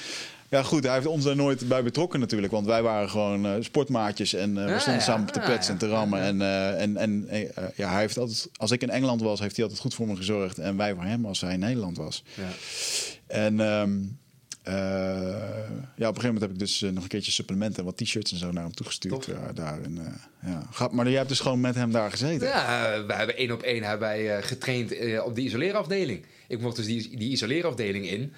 ja, 0.53 0.63
goed, 0.63 0.85
hij 0.85 0.95
heeft 0.95 1.07
ons 1.07 1.25
daar 1.25 1.37
nooit 1.37 1.69
bij 1.69 1.83
betrokken 1.83 2.21
natuurlijk. 2.21 2.53
Want 2.53 2.67
wij 2.67 2.83
waren 2.83 3.11
gewoon 3.11 3.47
eh, 3.47 3.53
sportmaatjes 3.61 4.35
en 4.35 4.59
eh, 4.59 4.65
we 4.65 4.71
Ja, 4.71 4.79
stonden 4.79 5.01
ja. 5.03 5.07
samen 5.07 5.33
te 5.33 5.39
Ja, 5.39 5.45
kletsen 5.45 5.73
en 5.73 5.79
te 5.79 5.87
ja. 5.87 5.93
rammen. 5.93 6.21
En, 6.21 6.41
eh, 6.43 6.81
en, 6.81 6.97
en 6.97 7.29
ja, 7.77 7.91
hij 7.91 8.01
heeft 8.01 8.19
altijd, 8.19 8.49
als 8.57 8.71
ik 8.71 8.83
in 8.83 8.91
Engeland 8.91 9.21
was, 9.21 9.41
heeft 9.41 9.55
hij 9.55 9.65
altijd 9.65 9.83
goed 9.83 9.95
voor 9.95 10.07
me 10.07 10.17
gezorgd. 10.17 10.59
En 10.59 10.77
wij 10.77 10.95
voor 10.95 11.05
hem 11.05 11.27
als 11.27 11.41
hij 11.41 11.53
in 11.53 11.59
Nederland 11.59 11.97
was. 11.97 12.25
Ja. 12.35 12.49
En 13.27 13.61
ehm, 13.61 13.91
eh, 14.63 14.75
ja, 15.97 16.09
op 16.09 16.15
een 16.17 16.21
gegeven 16.21 16.23
moment 16.23 16.41
heb 16.41 16.51
ik 16.51 16.59
dus 16.59 16.81
nog 16.81 17.03
een 17.03 17.09
keertje 17.09 17.33
supplementen 17.33 17.79
en 17.79 17.85
wat 17.85 17.97
t-shirts 17.97 18.33
en 18.33 18.39
zo 18.39 18.53
naar 18.53 18.63
hem 18.63 18.75
toegestuurd. 18.75 19.29
Daar 19.55 19.83
en, 19.83 20.21
ja. 20.47 20.89
Maar 20.91 21.07
jij 21.09 21.17
hebt 21.17 21.29
dus 21.29 21.41
gewoon 21.41 21.61
met 21.61 21.75
hem 21.75 21.93
daar 21.93 22.11
gezeten. 22.11 22.47
Ja, 22.47 23.05
we 23.07 23.13
hebben 23.15 23.37
één 23.37 23.51
op 23.51 23.63
één 23.63 23.83
hebben 23.83 24.09
wij 24.09 24.43
getraind 24.43 24.95
op 25.25 25.35
die 25.35 25.45
isoleerafdeling. 25.45 26.25
Ik 26.49 26.61
mocht 26.61 26.77
dus 26.77 26.87
die, 26.87 27.17
die 27.17 27.31
isoleerafdeling 27.31 28.07
in. 28.11 28.33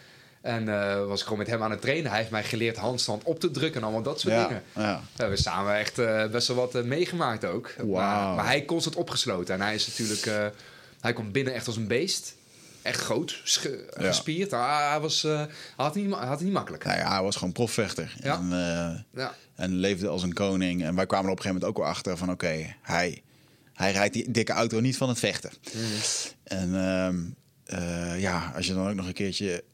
En 0.45 0.68
eh, 0.68 1.07
was 1.07 1.18
ik 1.18 1.24
gewoon 1.24 1.38
met 1.38 1.47
hem 1.49 1.62
aan 1.62 1.70
het 1.70 1.80
trainen. 1.80 2.11
Hij 2.11 2.18
heeft 2.18 2.30
mij 2.30 2.45
geleerd 2.45 2.76
handstand 2.76 3.22
op 3.22 3.40
te 3.40 3.51
drukken 3.51 3.80
en 3.80 3.86
allemaal 3.86 4.03
dat 4.03 4.20
soort 4.20 4.34
ja, 4.34 4.47
dingen. 4.47 4.62
ja. 4.74 5.01
We 5.14 5.20
hebben 5.20 5.38
samen 5.38 5.76
echt 5.76 5.99
eh, 5.99 6.26
best 6.26 6.49
wel 6.49 6.57
wat 6.57 6.74
eh, 6.74 6.82
meegemaakt 6.82 7.45
ook. 7.45 7.74
Maar, 7.76 8.34
maar 8.34 8.47
hij 8.47 8.64
constant 8.64 8.97
opgesloten. 8.97 9.55
En 9.55 9.61
hij 9.61 9.74
is 9.74 9.86
natuurlijk... 9.86 10.53
hij 11.01 11.12
komt 11.12 11.32
binnen 11.32 11.55
echt 11.55 11.66
als 11.66 11.76
een 11.76 11.86
beest. 11.86 12.34
Echt 12.82 13.01
groot, 13.01 13.40
Ja. 13.45 13.70
gespierd. 14.07 14.51
Hij, 14.51 14.88
hij 14.88 15.01
was, 15.01 15.22
hij 15.22 15.49
had, 15.76 15.95
niet, 15.95 16.11
hij 16.11 16.26
had 16.26 16.30
het 16.30 16.40
niet 16.45 16.53
makkelijk. 16.53 16.84
Nou 16.84 16.99
ja, 16.99 17.12
hij 17.12 17.22
was 17.22 17.36
gewoon 17.36 17.53
profvechter. 17.53 18.14
En, 18.20 18.49
Ja. 19.14 19.34
En 19.55 19.74
leefde 19.74 20.09
als 20.09 20.22
een 20.22 20.32
koning. 20.32 20.84
En 20.84 20.95
wij 20.95 21.07
kwamen 21.07 21.26
er 21.26 21.32
op 21.32 21.36
een 21.38 21.42
gegeven 21.42 21.61
moment 21.61 21.64
ook 21.64 21.84
wel 21.84 21.95
achter 21.95 22.16
van... 22.16 22.30
oké, 22.30 22.74
hij, 22.82 23.22
hij 23.72 23.92
rijdt 23.92 24.14
die 24.14 24.30
dikke 24.30 24.53
auto 24.53 24.80
niet 24.80 24.97
van 24.97 25.09
het 25.09 25.18
vechten. 25.18 25.51
En 26.42 26.74
ehm, 26.74 27.16
eh, 27.64 28.20
ja, 28.20 28.53
als 28.57 28.66
je 28.66 28.74
dan 28.74 28.88
ook 28.88 28.95
nog 28.95 29.07
een 29.07 29.12
keertje... 29.12 29.64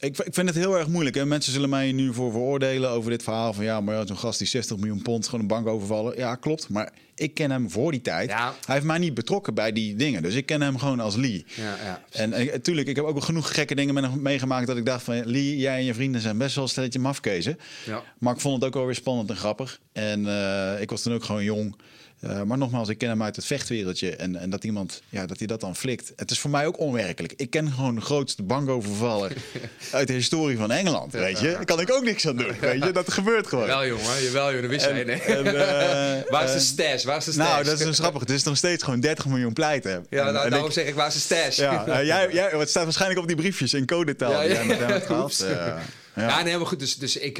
Ik, 0.00 0.18
ik 0.18 0.34
vind 0.34 0.48
het 0.48 0.56
heel 0.56 0.78
erg 0.78 0.88
moeilijk. 0.88 1.16
Hè? 1.16 1.26
Mensen 1.26 1.52
zullen 1.52 1.68
mij 1.68 1.92
nu 1.92 2.14
voor 2.14 2.30
veroordelen 2.30 2.90
over 2.90 3.10
dit 3.10 3.22
verhaal. 3.22 3.52
Van 3.52 3.64
ja, 3.64 3.80
maar 3.80 3.94
ja, 3.94 4.06
zo'n 4.06 4.16
gast 4.16 4.38
die 4.38 4.48
60 4.48 4.76
miljoen 4.76 5.02
pond 5.02 5.24
gewoon 5.24 5.40
een 5.40 5.46
bank 5.46 5.66
overvallen. 5.66 6.16
Ja, 6.16 6.34
klopt. 6.34 6.68
Maar 6.68 6.92
ik 7.14 7.34
ken 7.34 7.50
hem 7.50 7.70
voor 7.70 7.90
die 7.90 8.00
tijd. 8.00 8.30
Ja. 8.30 8.54
Hij 8.64 8.74
heeft 8.74 8.86
mij 8.86 8.98
niet 8.98 9.14
betrokken 9.14 9.54
bij 9.54 9.72
die 9.72 9.96
dingen. 9.96 10.22
Dus 10.22 10.34
ik 10.34 10.46
ken 10.46 10.62
hem 10.62 10.78
gewoon 10.78 11.00
als 11.00 11.16
Lee. 11.16 11.44
Ja, 11.54 11.76
ja. 11.84 12.02
En 12.10 12.30
natuurlijk, 12.30 12.88
ik 12.88 12.96
heb 12.96 13.04
ook 13.04 13.22
genoeg 13.22 13.54
gekke 13.54 13.74
dingen 13.74 13.94
met 13.94 14.04
hem 14.04 14.22
meegemaakt 14.22 14.66
dat 14.66 14.76
ik 14.76 14.86
dacht 14.86 15.04
van 15.04 15.26
Lee, 15.26 15.56
jij 15.56 15.76
en 15.76 15.84
je 15.84 15.94
vrienden 15.94 16.20
zijn 16.20 16.38
best 16.38 16.54
wel 16.54 16.64
een 16.64 16.70
stelletje 16.70 16.98
mafkezen. 16.98 17.58
Ja. 17.86 18.02
Maar 18.18 18.34
ik 18.34 18.40
vond 18.40 18.54
het 18.54 18.64
ook 18.64 18.74
wel 18.74 18.86
weer 18.86 18.94
spannend 18.94 19.30
en 19.30 19.36
grappig. 19.36 19.80
En 19.92 20.26
eh, 20.26 20.80
ik 20.80 20.90
was 20.90 21.02
toen 21.02 21.14
ook 21.14 21.24
gewoon 21.24 21.44
jong. 21.44 21.76
Eh, 22.20 22.42
maar 22.42 22.58
nogmaals, 22.58 22.88
ik 22.88 22.98
ken 22.98 23.08
hem 23.08 23.22
uit 23.22 23.36
het 23.36 23.44
vechtwereldje. 23.44 24.16
En, 24.16 24.36
en 24.36 24.50
dat 24.50 24.64
iemand, 24.64 25.02
ja, 25.08 25.26
dat 25.26 25.38
hij 25.38 25.46
dat 25.46 25.60
dan 25.60 25.76
flikt. 25.76 26.12
Het 26.16 26.30
is 26.30 26.38
voor 26.38 26.50
mij 26.50 26.66
ook 26.66 26.78
onwerkelijk. 26.78 27.32
Ik 27.36 27.50
ken 27.50 27.72
gewoon 27.72 27.94
de 27.94 28.00
grootste 28.00 28.42
bankovervaller 28.42 29.32
uit 29.92 30.06
de 30.06 30.12
historie 30.12 30.56
van 30.56 30.70
Engeland. 30.70 31.12
Weet 31.12 31.40
je, 31.40 31.50
daar 31.50 31.64
kan 31.64 31.80
ik 31.80 31.92
ook 31.92 32.04
niks 32.04 32.26
aan 32.26 32.36
doen. 32.36 32.52
Weet 32.60 32.84
je, 32.84 32.92
dat 32.92 33.12
gebeurt 33.12 33.46
gewoon. 33.46 33.66
Wel 33.66 33.86
jongen, 33.86 34.22
jawel 34.22 34.46
jongen, 34.46 34.62
dat 34.62 34.70
wist 34.70 34.84
jij. 34.84 35.04
Nee. 35.04 35.20
En, 35.20 35.46
eh, 35.46 36.22
waar 36.32 36.44
is 36.44 36.52
de 36.52 36.58
stash? 36.60 37.04
Waar 37.04 37.16
is 37.16 37.24
de 37.24 37.32
stash? 37.32 37.46
Nou, 37.48 37.64
dat 37.64 37.80
is 37.80 37.86
dus 37.86 37.98
grappig. 37.98 38.20
Het 38.20 38.30
is 38.30 38.42
nog 38.42 38.56
steeds 38.56 38.82
gewoon 38.82 39.00
30 39.00 39.26
miljoen 39.26 39.52
pleiten. 39.52 40.06
Ja, 40.10 40.26
En- 40.26 40.32
nou, 40.32 40.44
en 40.44 40.50
daarom 40.50 40.68
ik- 40.68 40.74
zeg 40.74 40.86
ik, 40.86 40.94
waar 40.94 41.06
is 41.06 41.14
de 41.14 41.20
stash? 41.20 41.56
Ja, 41.56 41.86
eh, 41.86 42.06
jij, 42.06 42.32
jij, 42.32 42.48
het 42.50 42.70
staat 42.70 42.84
waarschijnlijk 42.84 43.20
op 43.20 43.26
die 43.26 43.36
briefjes 43.36 43.74
in 43.74 43.86
codetaal. 43.86 44.30
Ja, 44.32 44.42
ja, 44.42 44.52
jij 44.54 44.64
met 44.64 44.78
hem 44.78 45.28
ja. 45.48 45.78
Ja, 46.14 46.42
nee, 46.42 46.56
maar 46.56 46.66
goed. 46.66 46.78
Dus, 46.78 46.96
dus 46.96 47.16
ik. 47.16 47.38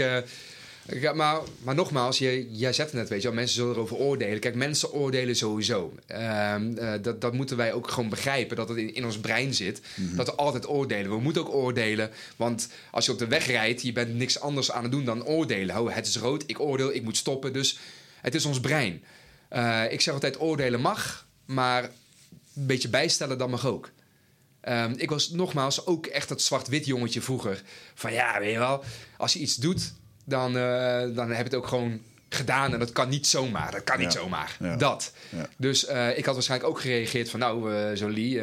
Ja, 0.87 1.13
maar, 1.13 1.41
maar 1.63 1.75
nogmaals, 1.75 2.19
je, 2.19 2.51
jij 2.51 2.73
zegt 2.73 2.91
het 2.91 3.01
net, 3.01 3.09
weet 3.09 3.23
je 3.23 3.27
wel, 3.29 3.37
mensen 3.37 3.55
zullen 3.55 3.75
erover 3.75 3.97
oordelen. 3.97 4.41
Kijk, 4.41 4.55
mensen 4.55 4.93
oordelen 4.93 5.37
sowieso. 5.37 5.95
Ehm, 6.07 6.77
eh, 6.77 6.93
dat, 7.03 7.21
dat 7.21 7.33
moeten 7.33 7.57
wij 7.57 7.73
ook 7.73 7.91
gewoon 7.91 8.09
begrijpen, 8.09 8.57
dat 8.57 8.69
het 8.69 8.79
in, 8.79 8.95
in 8.95 9.05
ons 9.05 9.19
brein 9.19 9.55
zit. 9.55 9.81
Mhm. 9.95 10.17
Dat 10.17 10.27
we 10.27 10.35
altijd 10.35 10.69
oordelen. 10.69 11.11
We 11.11 11.21
moeten 11.21 11.43
ook 11.43 11.55
oordelen, 11.55 12.11
want 12.37 12.69
als 12.91 13.07
je 13.07 13.13
op 13.13 13.19
de 13.19 13.27
weg 13.27 13.47
rijdt, 13.47 13.83
je 13.83 13.93
bent 13.93 14.15
niks 14.15 14.41
anders 14.41 14.71
aan 14.71 14.83
het 14.83 14.93
doen 14.93 15.05
dan 15.05 15.25
oordelen. 15.25 15.79
Oh, 15.81 15.95
het 15.95 16.07
is 16.07 16.17
rood, 16.17 16.45
ik 16.47 16.61
oordeel, 16.61 16.93
ik 16.95 17.03
moet 17.03 17.17
stoppen. 17.17 17.53
Dus 17.53 17.79
het 18.21 18.35
is 18.35 18.45
ons 18.45 18.61
brein. 18.61 19.03
Eh, 19.49 19.85
ik 19.91 20.01
zeg 20.01 20.15
altijd, 20.15 20.41
oordelen 20.41 20.81
mag, 20.81 21.27
maar 21.45 21.85
een 22.55 22.67
beetje 22.67 22.89
bijstellen, 22.89 23.39
dat 23.39 23.51
mag 23.51 23.67
ook. 23.67 23.91
Ehm, 24.61 24.93
ik 24.97 25.11
was 25.11 25.31
nogmaals 25.31 25.87
ook 25.87 26.07
echt 26.07 26.29
dat 26.29 26.43
zwart-wit 26.43 26.87
jongetje 26.87 27.21
vroeger. 27.21 27.63
Van 27.95 28.13
ja, 28.13 28.39
weet 28.39 28.53
je 28.53 28.59
wel, 28.59 28.85
als 29.17 29.33
je 29.33 29.39
iets 29.39 29.57
doet, 29.57 29.93
dan, 30.31 30.57
eh, 30.57 31.03
dan 31.15 31.31
heb 31.31 31.45
het 31.45 31.55
ook 31.55 31.67
gewoon 31.67 32.01
gedaan. 32.29 32.73
En 32.73 32.79
dat 32.79 32.93
kan 32.93 33.09
niet 33.09 33.27
zomaar. 33.27 33.71
Dat 33.71 33.85
kan 33.85 33.99
niet 33.99 34.13
Ja, 34.13 34.21
zomaar. 34.21 34.57
ja. 34.61 34.77
Dat. 34.77 35.13
Ja. 35.29 35.49
Dus 35.57 35.87
eh, 35.87 36.19
ik 36.19 36.25
had 36.25 36.35
waarschijnlijk 36.35 36.71
ook 36.71 36.81
gereageerd 36.81 37.31
van... 37.31 37.41
nou, 37.41 37.75
eh 37.75 37.95
Jolie, 37.95 38.41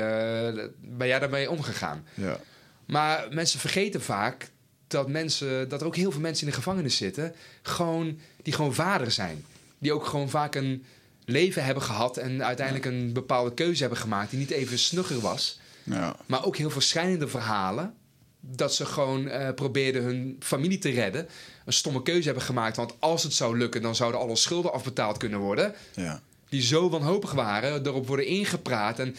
ben 0.82 1.08
jij 1.08 1.20
daarmee 1.20 1.50
omgegaan? 1.50 2.06
Ja. 2.14 2.40
Maar 2.86 3.28
mensen 3.32 3.60
vergeten 3.60 4.02
vaak 4.02 4.50
dat, 4.88 5.08
mensen, 5.08 5.70
dat 5.70 5.82
er 5.82 5.88
ook 5.88 5.96
heel 5.96 6.12
veel 6.12 6.22
mensen 6.22 6.46
in 6.46 6.50
de 6.52 6.58
gevangenis 6.58 6.98
zitten... 6.98 7.34
Gewoon, 7.62 8.20
die 8.44 8.54
gewoon 8.54 8.74
vader 8.74 9.12
zijn. 9.12 9.46
Die 9.80 9.94
ook 9.94 10.06
gewoon 10.06 10.30
vaak 10.30 10.56
een 10.56 10.86
leven 11.26 11.64
hebben 11.64 11.84
gehad... 11.84 12.18
en 12.18 12.44
uiteindelijk 12.46 12.86
een 12.86 13.14
bepaalde 13.14 13.54
keuze 13.54 13.82
hebben 13.82 14.00
gemaakt... 14.00 14.30
die 14.30 14.40
niet 14.40 14.52
even 14.52 14.80
snugger 14.80 15.20
was... 15.20 15.60
Ja. 15.84 16.16
Maar 16.26 16.46
ook 16.46 16.58
heel 16.58 16.70
verschillende 16.70 17.28
verhalen. 17.28 17.94
Dat 18.40 18.74
ze 18.76 18.86
gewoon 18.86 19.28
eh, 19.28 19.54
probeerden 19.54 20.04
hun 20.04 20.36
familie 20.40 20.78
te 20.78 20.90
redden. 20.90 21.28
Een 21.66 21.74
stomme 21.74 22.04
keuze 22.04 22.26
hebben 22.26 22.44
gemaakt. 22.44 22.78
Want 22.78 22.94
als 23.00 23.24
het 23.24 23.34
zou 23.34 23.58
lukken, 23.58 23.82
dan 23.82 23.96
zouden 23.96 24.20
alle 24.20 24.36
schulden 24.36 24.74
afbetaald 24.74 25.18
kunnen 25.18 25.40
worden. 25.40 25.74
Ja. 25.96 26.22
Die 26.50 26.62
zo 26.62 26.90
wanhopig 26.90 27.32
waren, 27.32 27.86
erop 27.86 28.08
worden 28.08 28.26
ingepraat. 28.28 29.00
En 29.00 29.16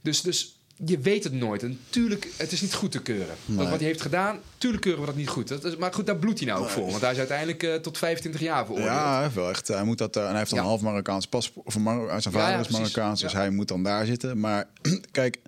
dus, 0.00 0.20
dus 0.20 0.56
je 0.84 0.98
weet 0.98 1.24
het 1.24 1.32
nooit. 1.32 1.62
En 1.62 1.80
tuurlijk, 1.90 2.28
het 2.36 2.52
is 2.52 2.60
niet 2.60 2.74
goed 2.74 2.90
te 2.92 3.02
keuren. 3.02 3.34
Dat 3.46 3.68
wat 3.68 3.78
hij 3.78 3.88
heeft 3.88 4.00
gedaan, 4.00 4.38
tuurlijk 4.58 4.82
keuren 4.82 5.00
we 5.00 5.06
dat 5.06 5.16
niet 5.16 5.28
goed. 5.28 5.48
Dat 5.48 5.64
is, 5.64 5.76
maar 5.76 5.92
goed, 5.94 6.06
daar 6.06 6.16
bloedt 6.16 6.38
hij 6.38 6.48
nou 6.48 6.60
ook 6.60 6.66
Nee. 6.66 6.74
voor. 6.74 6.90
Want 6.90 7.00
hij 7.00 7.12
is 7.12 7.18
uiteindelijk 7.18 7.62
eh, 7.62 7.74
tot 7.74 7.98
25 7.98 8.40
jaar 8.40 8.64
veroordeeld. 8.64 8.90
Ja, 8.90 9.30
wel 9.34 9.48
echt. 9.50 9.68
Hij 9.68 9.84
moet 9.84 9.98
dat. 9.98 10.16
eh, 10.16 10.22
en 10.22 10.28
hij 10.28 10.38
heeft 10.38 10.50
dan 10.50 10.58
Ja. 10.58 10.64
een 10.64 10.70
half 10.70 10.82
Marokkaans 10.82 11.26
paspoort. 11.26 11.66
Of 11.66 11.78
Mar 11.78 12.20
zijn 12.22 12.34
vader 12.34 12.54
ja, 12.54 12.60
is. 12.60 12.68
Marokkaans, 12.68 13.20
dus 13.20 13.32
hij 13.32 13.50
moet 13.50 13.68
dan 13.68 13.82
daar 13.82 14.06
zitten. 14.06 14.40
Maar 14.40 14.66
kijk, 15.10 15.38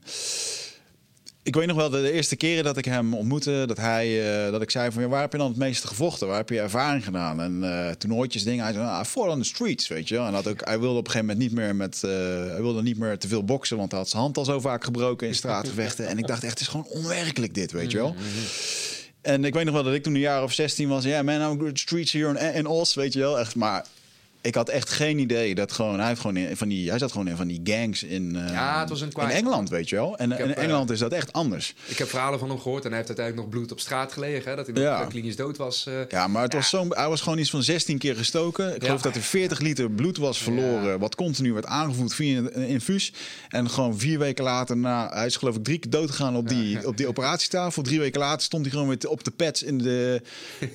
ik 1.42 1.54
weet 1.54 1.66
nog 1.66 1.76
wel 1.76 1.90
de, 1.90 2.00
de 2.00 2.12
eerste 2.12 2.36
keren 2.36 2.64
dat 2.64 2.76
ik 2.76 2.84
hem 2.84 3.14
ontmoette, 3.14 3.64
dat 3.66 3.76
hij, 3.76 4.34
eh, 4.46 4.52
dat 4.52 4.62
ik 4.62 4.70
zei 4.70 4.90
van, 4.90 5.02
ja, 5.02 5.08
waar 5.08 5.20
heb 5.20 5.32
je 5.32 5.38
dan 5.38 5.48
het 5.48 5.56
meeste 5.56 5.86
gevochten? 5.86 6.26
Waar 6.26 6.36
heb 6.36 6.48
je 6.48 6.60
ervaring 6.60 7.04
gedaan? 7.04 7.40
En 7.40 7.64
eh 7.64 7.94
toernooitjes, 7.94 8.42
dingen. 8.42 8.64
Hij 8.64 8.72
zei, 8.72 8.84
ah, 8.84 9.00
I 9.04 9.04
fought 9.04 9.32
on 9.32 9.38
the 9.38 9.48
streets, 9.48 9.88
weet 9.88 10.08
je. 10.08 10.18
En 10.18 10.32
dat 10.32 10.48
ook, 10.48 10.60
hij 10.64 10.80
wilde 10.80 10.98
op 10.98 11.06
een 11.06 11.10
gegeven 11.10 11.26
moment 11.26 11.48
niet 11.48 11.58
meer 11.58 11.76
met, 11.76 12.02
eh, 12.04 12.10
hij 12.46 12.60
wilde 12.60 12.82
niet 12.82 12.98
meer 12.98 13.18
te 13.18 13.28
veel 13.28 13.44
boksen, 13.44 13.76
want 13.76 13.90
hij 13.90 14.00
had 14.00 14.08
zijn 14.08 14.22
hand 14.22 14.36
al 14.36 14.44
zo 14.44 14.60
vaak 14.60 14.84
gebroken 14.84 15.26
in 15.26 15.34
straatgevechten. 15.34 16.08
en 16.10 16.18
ik 16.18 16.26
dacht 16.26 16.42
echt, 16.42 16.52
het 16.52 16.60
is 16.60 16.68
gewoon 16.68 16.86
onwerkelijk 16.86 17.54
dit, 17.54 17.72
weet 17.72 17.90
je 17.90 17.96
wel. 17.96 18.14
En 19.20 19.44
ik 19.44 19.54
weet 19.54 19.64
nog 19.64 19.74
wel 19.74 19.82
dat 19.82 19.94
ik 19.94 20.02
toen 20.02 20.14
een 20.14 20.20
jaar 20.20 20.42
of 20.42 20.52
16 20.52 20.88
was. 20.88 21.04
Ja, 21.04 21.22
man, 21.22 21.50
I'm 21.52 21.60
good 21.60 21.78
streets 21.78 22.12
here 22.12 22.38
in, 22.38 22.54
in 22.54 22.66
Os, 22.66 22.94
weet 22.94 23.12
je 23.12 23.18
wel. 23.18 23.38
Echt, 23.38 23.54
maar 23.54 23.86
ik 24.42 24.54
had 24.54 24.68
echt 24.68 24.90
geen 24.90 25.18
idee 25.18 25.54
dat 25.54 25.72
gewoon... 25.72 25.98
Hij, 25.98 26.08
heeft 26.08 26.20
gewoon 26.20 26.36
in, 26.36 26.56
van 26.56 26.68
die, 26.68 26.88
hij 26.88 26.98
zat 26.98 27.10
gewoon 27.12 27.28
in 27.28 27.36
van 27.36 27.46
die 27.46 27.60
gangs 27.64 28.02
in, 28.02 28.32
Ja, 28.32 28.80
het 28.80 28.88
was 28.88 29.00
een 29.00 29.10
in 29.10 29.28
Engeland, 29.28 29.68
weet 29.68 29.88
je 29.88 29.96
wel. 29.96 30.18
En 30.18 30.30
heb, 30.30 30.40
in 30.40 30.54
eh, 30.54 30.62
Engeland 30.62 30.90
is 30.90 30.98
dat 30.98 31.12
echt 31.12 31.32
anders. 31.32 31.74
Ik 31.86 31.98
heb 31.98 32.08
verhalen 32.08 32.38
van 32.38 32.48
hem 32.48 32.60
gehoord 32.60 32.82
en 32.84 32.88
hij 32.88 32.96
heeft 32.96 33.08
uiteindelijk 33.08 33.46
nog 33.46 33.56
bloed 33.56 33.72
op 33.72 33.80
straat 33.80 34.12
gelegen. 34.12 34.50
Hè, 34.50 34.56
dat 34.56 34.66
hij 34.66 34.82
Ja. 34.82 35.00
eh, 35.00 35.08
klinisch 35.08 35.36
dood 35.36 35.56
was. 35.56 35.86
eh. 35.86 35.94
Ja, 36.08 36.26
maar 36.28 36.42
het 36.42 36.52
was 36.52 36.68
zo, 36.68 36.86
hij 36.88 37.08
was 37.08 37.20
gewoon 37.20 37.38
iets 37.38 37.50
van 37.50 37.62
16 37.62 37.98
keer 37.98 38.16
gestoken. 38.16 38.74
Ik 38.74 38.84
geloof 38.84 39.02
dat 39.02 39.14
er 39.14 39.22
40 39.22 39.58
liter 39.58 39.90
bloed 39.90 40.16
was 40.16 40.38
verloren. 40.38 40.98
Wat 40.98 41.14
continu 41.14 41.52
werd 41.52 41.66
aangevoerd 41.66 42.14
via 42.14 42.38
een 42.38 42.68
infuus. 42.68 43.12
En 43.48 43.70
gewoon 43.70 43.98
vier 43.98 44.18
weken 44.18 44.44
later, 44.44 44.76
na, 44.76 45.08
hij 45.12 45.26
is 45.26 45.36
geloof 45.36 45.56
ik 45.56 45.64
drie 45.64 45.78
keer 45.78 45.90
dood 45.90 46.10
gegaan 46.10 46.36
op 46.36 46.48
die, 46.48 46.86
op 46.86 46.96
die 46.96 47.08
operatietafel. 47.08 47.82
Drie 47.82 47.98
weken 47.98 48.20
later 48.20 48.42
stond 48.42 48.62
hij 48.62 48.72
gewoon 48.72 48.88
weer 48.88 49.08
op 49.08 49.24
de 49.24 49.30
pads 49.30 49.62
in, 49.62 49.78
de, 49.78 50.22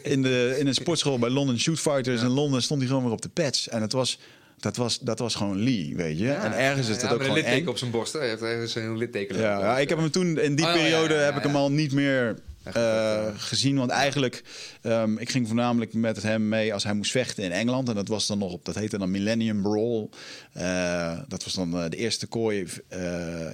in, 0.03 0.22
de, 0.22 0.55
in 0.59 0.68
een 0.68 0.74
sportschool 0.74 1.20
bij 1.20 1.30
London 1.30 1.59
Shoot 1.59 1.80
Fighters 1.80 2.22
in 2.22 2.28
Londen. 2.30 2.61
Stond 2.61 2.80
hij 2.80 2.89
gewoon 2.89 3.03
weer 3.03 3.13
op 3.13 3.22
de 3.22 3.30
pads. 3.30 3.55
En 3.68 3.82
het 3.82 3.91
was, 3.91 4.20
dat, 4.60 4.76
was, 4.76 4.99
dat 4.99 5.20
was 5.20 5.36
gewoon 5.36 5.64
Lee, 5.64 5.93
weet 5.95 6.20
je. 6.20 6.32
en 6.32 6.53
ergens 6.58 6.88
is 6.89 6.99
dat 6.99 7.06
ook 7.06 7.12
een 7.12 7.20
gewoon 7.20 7.36
litteken 7.38 7.62
eng. 7.62 7.68
op 7.68 7.78
zijn 7.78 7.91
borst. 7.91 8.14
hè. 8.14 8.20
Hij 8.20 8.30
heeft 8.30 8.41
ergens 8.41 8.76
een 8.76 8.97
litteken. 8.97 9.38
Ja, 9.38 9.60
ja, 9.60 9.80
ik 9.80 9.89
heb 9.89 9.97
hem 9.97 10.12
toen 10.12 10.39
in 10.39 10.56
die 10.56 10.66
Oh, 10.66 10.74
periode 10.74 11.14
heb 11.14 11.36
ik 11.36 11.43
hem 11.43 11.56
al 11.56 11.72
niet 11.72 11.91
meer 11.91 12.36
eh, 12.64 13.26
gezien. 13.38 13.78
Want 13.78 13.91
eigenlijk, 13.91 14.43
ehm, 14.82 15.18
ik 15.18 15.30
ging 15.30 15.47
voornamelijk 15.47 15.93
met 15.93 16.24
hem 16.24 16.49
mee 16.49 16.74
als 16.74 16.84
hij 16.84 16.93
moest 16.93 17.12
vechten 17.12 17.43
in 17.43 17.51
Engeland. 17.51 17.89
En 17.89 17.95
dat 17.95 18.08
was 18.08 18.28
dan 18.28 18.38
nog 18.38 18.51
op, 18.51 18.66
dat 18.66 18.76
heette 18.76 18.97
dan 18.97 19.12
Millennium 19.12 19.62
Brawl. 19.62 20.10
Eh, 20.53 21.20
dat 21.28 21.43
was 21.43 21.53
dan 21.53 21.78
eh, 21.78 21.89
de 21.89 21.97
eerste 21.97 22.28
kooi, 22.28 22.68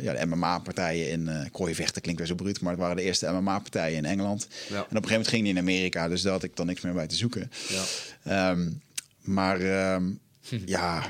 ja, 0.02 0.14
de 0.14 0.26
MMA-partijen 0.26 1.10
in 1.10 1.28
uh, 1.28 1.40
kooi 1.52 1.76
vechten 1.76 2.02
klinkt 2.02 2.20
weer 2.20 2.30
zo 2.30 2.36
bruut, 2.36 2.62
maar 2.62 2.72
het 2.72 2.82
waren 2.82 2.96
de 2.96 3.04
eerste 3.04 3.32
MMA-partijen 3.32 3.98
in 3.98 4.06
Engeland. 4.06 4.48
Ja. 4.50 4.76
En 4.76 4.82
op 4.82 4.82
een 4.82 4.88
gegeven 4.88 5.10
moment 5.10 5.28
ging 5.28 5.42
hij 5.42 5.52
in 5.52 5.58
Amerika, 5.60 6.08
dus 6.08 6.22
daar 6.22 6.32
had 6.32 6.44
ik 6.44 6.56
dan 6.56 6.66
niks 6.66 6.82
meer 6.82 6.94
bij 6.94 7.08
te 7.08 7.16
zoeken. 7.16 7.52
Ja. 7.68 7.84
Ehm, 8.24 8.68
maar 9.22 9.60
ehm, 9.60 10.04
ja, 10.66 11.04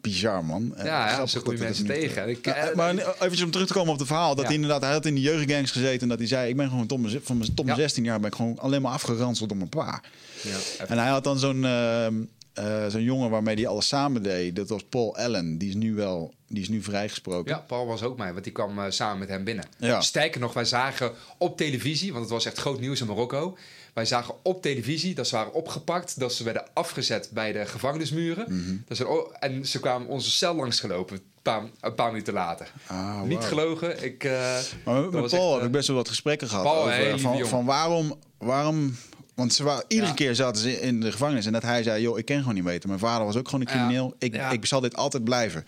bizar 0.00 0.44
man. 0.44 0.74
Eh, 0.76 0.84
Ja, 0.84 1.08
ja, 1.10 1.16
dat 1.16 1.32
het 1.32 1.58
mensen 1.58 1.86
tegen. 1.86 2.28
Ik, 2.28 2.44
Ja, 2.44 2.54
eh, 2.54 2.76
maar 2.76 2.94
eventjes 2.94 3.42
om 3.42 3.50
terug 3.50 3.66
te 3.66 3.72
komen 3.72 3.92
op 3.92 3.98
het 3.98 4.06
verhaal. 4.08 4.30
Dat 4.30 4.38
Ja. 4.38 4.44
hij 4.46 4.54
inderdaad, 4.54 4.80
hij 4.82 4.92
had 4.92 5.06
in 5.06 5.14
de 5.14 5.20
jeugdgangs 5.20 5.70
gezeten. 5.70 6.00
En 6.00 6.08
dat 6.08 6.18
hij 6.18 6.26
zei, 6.26 6.48
ik 6.48 6.56
ben 6.56 6.68
gewoon 6.68 6.86
tot 6.86 7.00
mijn, 7.00 7.20
van 7.22 7.38
mijn, 7.38 7.54
tot 7.54 7.64
mijn 7.64 7.76
Ja. 7.76 7.82
16 7.82 8.04
jaar 8.04 8.20
ben 8.20 8.30
ik 8.30 8.36
gewoon 8.36 8.58
alleen 8.58 8.82
maar 8.82 8.92
afgeranseld 8.92 9.48
door 9.48 9.58
mijn 9.58 9.68
pa. 9.70 10.02
ja, 10.42 10.84
En 10.86 10.98
hij 10.98 11.08
had 11.08 11.24
dan 11.24 11.38
zo'n 11.38 11.64
ehm, 11.64 12.14
eh, 12.52 12.86
zo'n 12.88 13.02
jongen 13.02 13.30
waarmee 13.30 13.54
hij 13.54 13.66
alles 13.66 13.88
samen 13.88 14.22
deed. 14.22 14.56
Dat 14.56 14.68
was 14.68 14.82
Paul 14.88 15.16
Allen. 15.16 15.58
Die 15.58 15.68
is 15.68 15.74
nu 15.74 15.94
wel, 15.94 16.34
die 16.48 16.62
is 16.62 16.68
nu 16.68 16.82
vrijgesproken. 16.82 17.52
Ja, 17.54 17.58
Paul 17.58 17.86
was 17.86 18.02
ook 18.02 18.18
mij, 18.18 18.32
want 18.32 18.44
die 18.44 18.52
kwam 18.52 18.78
eh, 18.78 18.84
samen 18.90 19.18
met 19.18 19.28
hem 19.28 19.44
binnen. 19.44 19.64
Ja. 19.78 20.00
Sterker 20.00 20.40
nog, 20.40 20.52
wij 20.52 20.64
zagen 20.64 21.12
op 21.38 21.56
televisie, 21.56 22.10
want 22.12 22.24
het 22.24 22.32
was 22.32 22.44
echt 22.46 22.58
groot 22.58 22.80
nieuws 22.80 23.00
in 23.00 23.06
Marokko. 23.06 23.56
Wij 24.00 24.08
zagen 24.08 24.34
op 24.42 24.62
televisie 24.62 25.14
dat 25.14 25.26
ze 25.28 25.34
waren 25.36 25.52
opgepakt, 25.52 26.20
dat 26.20 26.32
ze 26.32 26.44
werden 26.44 26.64
afgezet 26.72 27.30
bij 27.32 27.52
de 27.52 27.66
gevangenismuren. 27.66 28.44
Mhm. 28.48 28.76
dat 28.88 28.96
ze, 28.96 29.30
en 29.38 29.66
ze 29.66 29.80
kwamen 29.80 30.08
onze 30.08 30.30
cel 30.30 30.54
langsgelopen, 30.54 31.16
een 31.16 31.22
paar, 31.42 31.62
een 31.80 31.94
paar 31.94 32.10
minuten 32.10 32.32
later. 32.34 32.72
Ah, 32.86 33.22
Niet 33.22 33.44
gelogen, 33.44 34.04
ik... 34.04 34.24
eh, 34.24 34.58
Maar 34.84 35.00
met, 35.00 35.10
Paul 35.10 35.22
echt, 35.24 35.32
heb 35.32 35.58
eh, 35.60 35.64
ik 35.66 35.70
best 35.70 35.86
wel 35.86 35.96
wat 35.96 36.08
gesprekken 36.08 36.48
gehad. 36.48 36.64
Paul, 36.64 36.82
over, 36.82 37.18
van, 37.18 37.46
van 37.46 37.64
waarom, 37.64 38.14
waarom... 38.38 38.96
Want 39.34 39.52
ze 39.54 39.62
waren, 39.64 39.84
iedere 39.88 40.08
Ja. 40.08 40.14
keer 40.14 40.34
zaten 40.34 40.62
ze 40.62 40.80
in 40.80 41.00
de 41.00 41.12
gevangenis. 41.12 41.46
En 41.46 41.52
dat 41.52 41.62
hij 41.62 41.82
zei, 41.82 42.02
joh, 42.02 42.18
ik 42.18 42.24
ken 42.24 42.38
gewoon 42.38 42.54
niet 42.54 42.64
weten. 42.64 42.88
Mijn 42.88 43.00
vader 43.00 43.26
was 43.26 43.36
ook 43.36 43.44
gewoon 43.48 43.60
een 43.60 43.66
crimineel. 43.66 44.14
Ik, 44.18 44.34
Ja. 44.34 44.50
ik 44.50 44.66
zal 44.66 44.80
dit 44.80 44.96
altijd 44.96 45.24
blijven. 45.24 45.64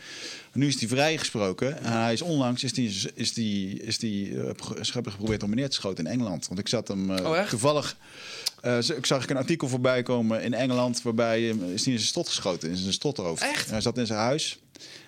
Nu 0.52 0.66
is 0.66 0.80
hij 0.80 0.88
vrijgesproken. 0.88 1.82
En 1.82 1.92
hij 1.92 2.12
is 2.12 2.22
onlangs 2.22 2.64
is 2.64 2.72
die, 2.72 3.10
is 3.14 3.32
die, 3.32 3.82
is 3.82 3.98
die, 3.98 4.34
hebben 4.92 5.12
geprobeerd 5.12 5.42
om 5.42 5.48
me 5.50 5.54
neer 5.54 5.68
te 5.68 5.74
schoten 5.74 6.04
in 6.06 6.10
Engeland. 6.12 6.46
Want 6.48 6.60
ik 6.60 6.68
zat 6.68 6.88
hem 6.88 7.10
Oh, 7.10 7.36
echt? 7.38 7.48
toevallig... 7.50 7.96
eh, 8.60 8.78
ik 8.78 9.06
zag 9.06 9.22
ik 9.22 9.30
een 9.30 9.36
artikel 9.36 9.68
voorbij 9.68 10.02
komen 10.02 10.42
in 10.42 10.54
Engeland... 10.54 11.02
waarbij 11.02 11.42
is 11.48 11.54
hij 11.56 11.66
in 11.72 11.78
zijn 11.78 11.98
stot 12.00 12.28
geschoten, 12.28 12.70
in 12.70 12.76
zijn 12.76 12.92
stothoofd. 12.92 13.42
Echt? 13.42 13.70
Hij 13.70 13.80
zat 13.80 13.98
in 13.98 14.06
zijn 14.06 14.18
huis. 14.18 14.58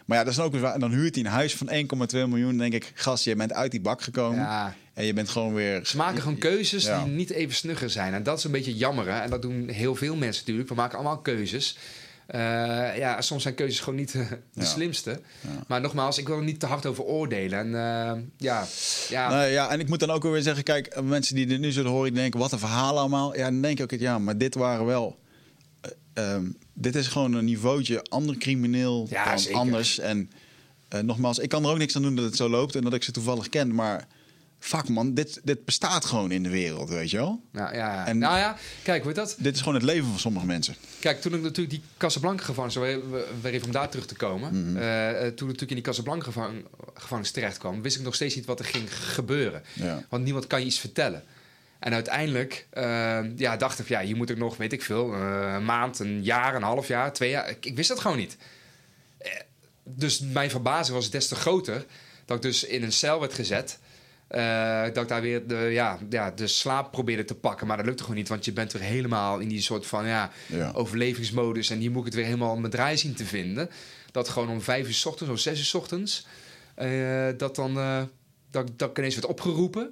Maar 0.05 0.17
ja, 0.19 0.23
dat 0.25 0.33
is 0.33 0.39
dan 0.39 0.47
ook 0.47 0.53
weer. 0.53 0.65
En 0.65 0.81
dan 0.81 0.91
huurt 0.93 1.15
hij 1.15 1.25
een 1.25 1.31
huis 1.31 1.55
van 1.55 1.69
1,2 1.71 1.75
miljoen. 2.13 2.49
Dan 2.49 2.59
denk 2.59 2.73
ik, 2.73 2.93
gast, 2.95 3.25
je 3.25 3.37
bent 3.37 3.53
uit 3.53 3.71
die 3.71 3.81
bak 3.81 4.03
gekomen. 4.03 4.39
Ja. 4.39 4.75
En 4.95 5.05
je 5.05 5.13
bent 5.13 5.29
gewoon 5.29 5.55
weer... 5.55 5.81
Ze 5.87 5.97
maken 5.97 6.23
gewoon 6.23 6.39
keuzes 6.39 6.85
Ja. 6.85 7.05
die 7.05 7.13
niet 7.13 7.31
even 7.31 7.55
snugger 7.55 7.91
zijn. 7.91 8.15
En 8.15 8.23
dat 8.23 8.39
is 8.39 8.45
een 8.45 8.51
beetje 8.51 8.75
jammer. 8.75 9.07
Hè? 9.13 9.19
En 9.21 9.31
dat 9.31 9.43
doen 9.43 9.69
heel 9.69 9.95
veel 9.95 10.17
mensen 10.17 10.41
natuurlijk. 10.43 10.69
We 10.69 10.75
maken 10.75 10.95
allemaal 10.99 11.19
keuzes. 11.19 11.77
Eh, 12.27 12.41
ja, 12.97 13.21
soms 13.21 13.43
zijn 13.43 13.55
keuzes 13.55 13.81
gewoon 13.81 13.99
niet 13.99 14.15
eh, 14.15 14.29
de 14.31 14.37
Ja. 14.53 14.65
slimste. 14.65 15.21
Maar 15.67 15.81
nogmaals, 15.81 16.19
ik 16.19 16.27
wil 16.29 16.37
er 16.37 16.43
niet 16.45 16.61
te 16.61 16.67
hard 16.67 16.87
over 16.87 17.05
oordelen. 17.05 17.59
En 17.59 17.67
eh, 17.67 18.21
ja, 18.37 18.67
ja, 19.09 19.29
Nou 19.29 19.45
ja, 19.47 19.71
en 19.71 19.81
ik 19.81 19.89
moet 19.89 20.01
dan 20.01 20.11
ook 20.11 20.23
weer 20.23 20.43
zeggen, 20.43 20.65
kijk, 20.65 21.03
mensen 21.03 21.35
die 21.35 21.47
dit 21.47 21.61
nu 21.61 21.73
zullen 21.73 21.91
horen, 21.91 22.13
die 22.13 22.21
denken, 22.21 22.41
wat 22.41 22.53
een 22.53 22.59
verhaal 22.59 22.99
allemaal. 22.99 23.37
Ja, 23.37 23.45
dan 23.51 23.61
denk 23.61 23.81
ik 23.81 23.93
ook, 23.93 24.01
ja, 24.01 24.19
maar 24.19 24.39
dit 24.39 24.55
waren 24.55 24.87
wel... 24.87 25.19
eh, 25.81 25.91
ehm, 26.35 26.45
dit 26.73 26.95
is 26.95 27.07
gewoon 27.07 27.33
een 27.33 27.45
niveautje 27.45 28.03
ander 28.03 28.37
crimineel 28.37 29.07
Ja, 29.11 29.25
dan 29.25 29.39
zeker. 29.39 29.59
anders. 29.59 29.99
En 29.99 30.31
nogmaals, 31.03 31.39
ik 31.39 31.49
kan 31.49 31.65
er 31.65 31.71
ook 31.71 31.79
niks 31.79 31.97
aan 31.97 32.03
doen 32.03 32.15
dat 32.17 32.25
het 32.25 32.37
zo 32.37 32.49
loopt 32.49 32.75
en 32.75 32.83
dat 32.83 32.95
ik 32.95 33.03
ze 33.03 33.13
toevallig 33.13 33.49
ken, 33.49 33.75
maar... 33.75 34.07
Fuck 34.65 34.89
man, 34.89 35.15
dit, 35.15 35.41
dit 35.43 35.65
bestaat 35.65 36.05
gewoon 36.05 36.31
in 36.31 36.43
de 36.43 36.49
wereld, 36.49 36.89
weet 36.89 37.11
je 37.11 37.17
wel? 37.17 37.43
nou, 37.53 37.75
ja. 37.75 38.07
En- 38.07 38.19
nou 38.19 38.39
ja, 38.39 38.57
kijk, 38.83 39.05
weet 39.05 39.15
dat? 39.15 39.37
Dit 39.39 39.55
is 39.55 39.59
gewoon 39.59 39.75
het 39.75 39.83
leven 39.83 40.09
van 40.09 40.19
sommige 40.19 40.47
mensen. 40.47 40.75
Kijk, 41.01 41.21
toen 41.21 41.35
ik 41.35 41.43
natuurlijk 41.43 41.71
die 41.71 41.83
Casablanca 41.97 42.45
gevangenis, 42.45 42.77
weer, 42.77 43.01
weer 43.43 43.53
even 43.53 43.67
om 43.67 43.73
daar 43.73 43.89
terug 43.89 44.07
te 44.07 44.15
komen. 44.15 44.71
Mhm. 44.71 44.77
eh, 44.77 45.09
eh, 45.11 45.17
toen 45.17 45.29
ik 45.29 45.39
natuurlijk 45.41 45.71
in 45.71 45.77
die 45.77 45.85
Casablanca 45.85 46.25
gevang, 46.25 46.65
gevangenis 46.95 47.31
terecht 47.31 47.59
kwam, 47.59 47.83
wist 47.83 47.97
ik 47.97 48.03
nog 48.03 48.15
steeds 48.15 48.35
niet 48.35 48.45
wat 48.45 48.59
er 48.59 48.65
ging 48.65 48.95
gebeuren. 48.95 49.63
Ja. 49.73 50.05
Want 50.09 50.25
niemand 50.25 50.47
kan 50.47 50.61
je 50.61 50.67
iets 50.67 50.79
vertellen. 50.79 51.23
En 51.79 51.93
uiteindelijk 51.93 52.67
eh, 52.71 53.19
ja, 53.37 53.57
dacht 53.57 53.79
ik, 53.79 53.89
ja, 53.89 54.01
hier 54.01 54.17
moet 54.17 54.31
ik 54.31 54.39
nog, 54.39 54.57
weet 54.57 54.73
ik 54.73 54.83
veel, 54.83 55.13
een 55.15 55.65
maand, 55.65 55.99
een 55.99 56.23
jaar, 56.23 56.55
een 56.55 56.63
half 56.63 56.89
jaar, 56.89 57.13
twee 57.13 57.31
jaar. 57.31 57.49
Ik, 57.51 57.67
ik 57.67 57.77
wist 57.77 57.89
dat 57.89 58.01
gewoon 58.01 58.17
niet. 58.17 58.37
Dus 59.85 60.21
mijn 60.21 60.51
verbazing 60.51 60.97
was 60.97 61.11
des 61.11 61.29
te 61.29 61.35
groter 61.35 61.85
dat 62.25 62.37
ik 62.37 62.43
dus 62.43 62.65
in 62.65 62.83
een 62.83 62.93
cel 62.93 63.21
werd 63.21 63.35
gezet. 63.35 63.79
Eh, 64.29 64.83
dat 64.83 64.97
ik 65.03 65.09
daar 65.09 65.21
weer 65.21 65.47
de, 65.47 65.57
ja, 65.57 65.99
ja, 66.11 66.31
de 66.31 66.47
slaap 66.47 66.91
probeerde 66.91 67.25
te 67.25 67.35
pakken. 67.35 67.67
Maar 67.67 67.77
dat 67.77 67.87
lukte 67.87 68.03
gewoon 68.03 68.19
niet, 68.19 68.29
want 68.29 68.45
je 68.45 68.53
bent 68.53 68.73
weer 68.73 68.83
helemaal 68.83 69.39
in 69.39 69.49
die 69.49 69.61
soort 69.61 69.87
van 69.87 70.07
ja, 70.07 70.31
Ja. 70.47 70.71
overlevingsmodus. 70.75 71.71
En 71.71 71.79
hier 71.79 71.91
moet 71.91 71.99
ik 71.99 72.05
het 72.07 72.15
weer 72.15 72.25
helemaal 72.25 72.57
mijn 72.57 72.73
draai 72.73 72.97
zien 72.97 73.15
te 73.15 73.25
vinden. 73.25 73.71
Dat 74.11 74.29
gewoon 74.29 74.49
om 74.49 74.61
vijf 74.61 74.87
uur 74.87 74.95
s 74.95 75.07
ochtends 75.07 75.33
of 75.33 75.39
zes 75.39 75.59
uur 75.59 75.65
s 75.65 75.75
ochtends... 75.75 76.27
eh, 76.75 77.29
dat, 77.37 77.55
dan, 77.57 77.79
eh, 77.79 78.03
dat, 78.51 78.71
dat 78.79 78.91
ik 78.91 78.99
ineens 78.99 79.15
werd 79.15 79.27
opgeroepen. 79.27 79.91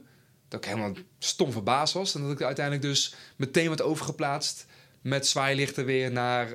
Dat 0.48 0.60
ik 0.64 0.70
helemaal 0.70 0.92
stom 1.18 1.52
verbaasd 1.52 1.94
was. 1.94 2.14
En 2.14 2.22
dat 2.22 2.30
ik 2.30 2.42
uiteindelijk 2.42 2.84
dus 2.86 3.14
meteen 3.36 3.68
werd 3.68 3.82
overgeplaatst... 3.82 4.66
met 5.00 5.26
zwaailichten 5.26 5.84
weer 5.84 6.12
naar 6.12 6.46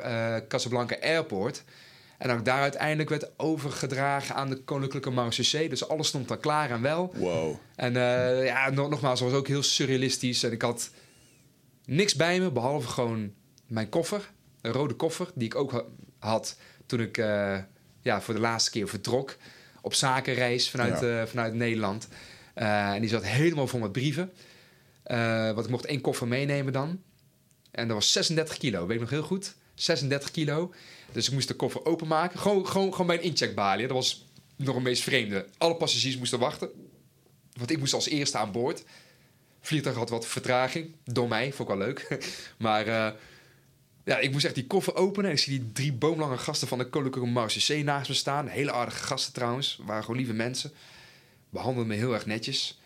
Casablanca 0.48 0.98
Airport... 1.02 1.64
En 2.18 2.38
ik 2.38 2.46
daar 2.46 2.62
uiteindelijk 2.62 3.10
werd 3.10 3.30
overgedragen 3.40 4.36
aan 4.36 4.50
de 4.50 4.64
Koninklijke 4.64 5.10
Marechaussee. 5.10 5.70
Dus 5.70 5.88
alles 5.88 6.08
stond 6.08 6.28
dan 6.28 6.40
klaar 6.40 6.72
en 6.72 6.82
wel. 6.82 7.12
Wow. 7.16 7.56
En 7.76 7.96
eh, 7.96 8.46
ja, 8.46 8.70
nog- 8.70 8.90
nogmaals, 8.90 9.20
het 9.20 9.30
was 9.30 9.38
ook 9.40 9.48
heel 9.48 9.64
surrealistisch. 9.64 10.44
En 10.44 10.52
ik 10.52 10.62
had 10.62 10.90
niks 11.86 12.16
bij 12.16 12.40
me, 12.40 12.52
behalve 12.52 12.88
gewoon 12.88 13.34
mijn 13.68 13.90
koffer. 13.90 14.32
Een 14.62 14.72
rode 14.72 14.94
koffer, 14.94 15.30
die 15.36 15.46
ik 15.48 15.56
ook 15.56 15.72
ha- 15.72 15.84
had 16.20 16.58
toen 16.86 17.00
ik 17.00 17.18
eh, 17.18 17.58
ja, 18.02 18.22
voor 18.22 18.34
de 18.34 18.40
laatste 18.40 18.72
keer 18.72 18.88
vertrok. 18.88 19.36
Op 19.82 19.94
zakenreis 19.94 20.70
vanuit, 20.70 21.00
Ja. 21.00 21.22
eh, 21.22 21.28
vanuit 21.28 21.54
Nederland. 21.54 22.08
En 22.54 23.02
die 23.02 23.10
zat 23.10 23.24
helemaal 23.26 23.68
vol 23.68 23.80
met 23.80 23.92
brieven. 23.92 24.32
Want 25.54 25.66
ik 25.66 25.70
mocht 25.70 25.86
één 25.86 26.02
koffer 26.02 26.28
meenemen 26.28 26.74
dan. 26.74 27.02
En 27.72 27.88
dat 27.88 27.96
was 27.98 28.12
36 28.12 28.58
kilo, 28.58 28.86
weet 28.86 28.96
ik 28.96 29.02
nog 29.02 29.10
heel 29.10 29.22
goed. 29.24 29.56
36 29.76 30.32
kilo. 30.32 30.74
Dus 31.18 31.28
ik 31.28 31.34
moest 31.34 31.48
de 31.48 31.54
koffer 31.54 31.86
openmaken. 31.86 32.40
Gewoon, 32.40 32.68
gewoon, 32.68 32.92
gewoon 32.92 33.08
bij 33.08 33.16
een 33.16 33.24
incheckbalie. 33.24 33.88
Dat 33.88 33.96
was 33.96 34.26
nog 34.56 34.76
een 34.76 34.82
meest 34.82 35.04
vreemde. 35.04 35.48
Alle 35.58 35.76
passagiers 35.76 36.18
moesten 36.18 36.40
wachten. 36.40 36.70
Want 37.54 37.72
ik 37.72 37.80
moest 37.80 37.94
als 37.94 38.08
eerste 38.08 38.38
aan 38.38 38.52
boord. 38.52 38.84
Vliegtuig 39.62 39.96
had 39.96 40.10
wat 40.10 40.28
vertraging. 40.28 40.96
Door 41.04 41.28
mij, 41.28 41.54
vond 41.54 41.70
ik 41.70 41.76
wel 41.76 41.86
leuk. 41.86 42.18
maar 42.58 42.88
eh, 42.88 43.12
ja, 44.04 44.18
ik 44.18 44.32
moest 44.32 44.46
echt 44.46 44.56
die 44.56 44.68
koffer 44.68 44.96
openen. 44.96 45.30
En 45.30 45.36
ik 45.36 45.42
zie 45.42 45.60
die 45.60 45.72
drie 45.72 45.94
boomlange 45.94 46.38
gasten 46.38 46.68
van 46.68 46.78
de 46.78 46.90
Koninklijke 46.90 47.30
Marechaussee 47.30 47.84
naast 47.84 48.10
me 48.10 48.16
staan. 48.16 48.48
Hele 48.48 48.72
aardige 48.72 49.04
gasten 49.04 49.34
trouwens. 49.34 49.80
Waren 49.86 50.04
gewoon 50.04 50.18
lieve 50.18 50.34
mensen. 50.34 50.72
Behandelden 51.50 51.88
me 51.88 51.96
heel 51.96 52.14
erg 52.14 52.26
netjes. 52.26 52.80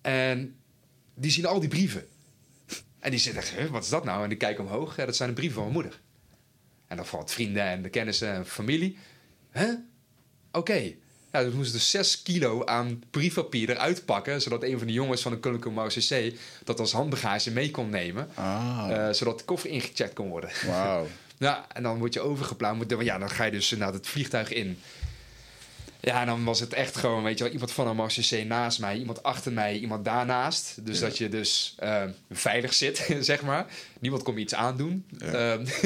En 0.00 0.56
die 1.14 1.30
zien 1.30 1.46
al 1.46 1.60
die 1.60 1.68
brieven. 1.68 2.06
En 2.98 3.10
die 3.10 3.20
zitten 3.20 3.42
echt, 3.42 3.50
"Huh, 3.50 3.70
wat 3.70 3.82
is 3.82 3.88
dat 3.88 4.04
nou? 4.04 4.22
En 4.22 4.28
die 4.28 4.38
kijken 4.38 4.64
omhoog. 4.64 4.96
Ja, 4.96 5.06
dat 5.06 5.16
zijn 5.16 5.28
de 5.28 5.34
brieven 5.34 5.62
van 5.62 5.72
mijn 5.72 5.82
moeder. 5.82 6.04
En 6.88 6.96
dan 6.96 7.06
valt 7.06 7.30
vrienden 7.30 7.62
en 7.62 7.82
de 7.82 7.88
kennissen 7.88 8.32
en 8.32 8.46
familie. 8.46 8.98
Hè? 9.50 9.66
Oké. 10.52 10.92
Ja, 11.32 11.42
dus 11.44 11.52
moesten 11.52 11.74
dus 11.76 11.90
6 11.90 12.22
kilo 12.22 12.64
aan 12.64 13.02
briefpapier 13.10 13.70
eruit 13.70 14.04
pakken... 14.04 14.40
zodat 14.42 14.62
een 14.62 14.78
van 14.78 14.86
de 14.86 14.92
jongens 14.92 15.22
van 15.22 15.32
de 15.32 15.38
Koninklijke 15.38 15.78
Marechaussee... 15.78 16.38
dat 16.64 16.80
als 16.80 16.92
handbagage 16.92 17.50
mee 17.50 17.70
kon 17.70 17.90
nemen... 17.90 18.28
Ah, 18.34 18.86
eh, 18.90 19.14
zodat 19.14 19.38
de 19.38 19.44
koffer 19.44 19.70
ingecheckt 19.70 20.14
kon 20.14 20.28
worden. 20.28 20.50
wauw. 20.66 21.06
Ja, 21.38 21.66
en 21.72 21.82
dan 21.82 21.98
word 21.98 22.14
je 22.14 22.20
overgeplaatst. 22.20 22.94
Ja, 23.00 23.18
dan 23.18 23.30
ga 23.30 23.44
je 23.44 23.50
dus 23.50 23.72
inderdaad 23.72 23.94
het 23.96 24.06
vliegtuig 24.06 24.52
in. 24.52 24.78
Ja, 26.00 26.20
en 26.20 26.26
dan 26.26 26.44
was 26.44 26.60
het 26.60 26.72
echt 26.72 26.96
gewoon, 26.96 27.22
weet 27.22 27.38
je 27.38 27.44
wel, 27.44 27.52
iemand 27.52 27.72
van 27.72 27.86
een 27.86 27.96
Marseillais 27.96 28.46
naast 28.46 28.80
mij, 28.80 28.98
iemand 28.98 29.22
achter 29.22 29.52
mij, 29.52 29.78
iemand 29.78 30.04
daarnaast. 30.04 30.86
Dus 30.86 30.98
Ja. 30.98 31.06
dat 31.06 31.18
je 31.18 31.28
dus 31.28 31.74
eh, 31.78 32.02
veilig 32.30 32.74
zit, 32.74 33.06
zeg 33.20 33.42
maar. 33.42 33.66
Niemand 34.00 34.22
kon 34.22 34.34
me 34.34 34.40
iets 34.40 34.54
aandoen. 34.54 35.04
Ja. 35.18 35.32
Ehm, 35.32 35.66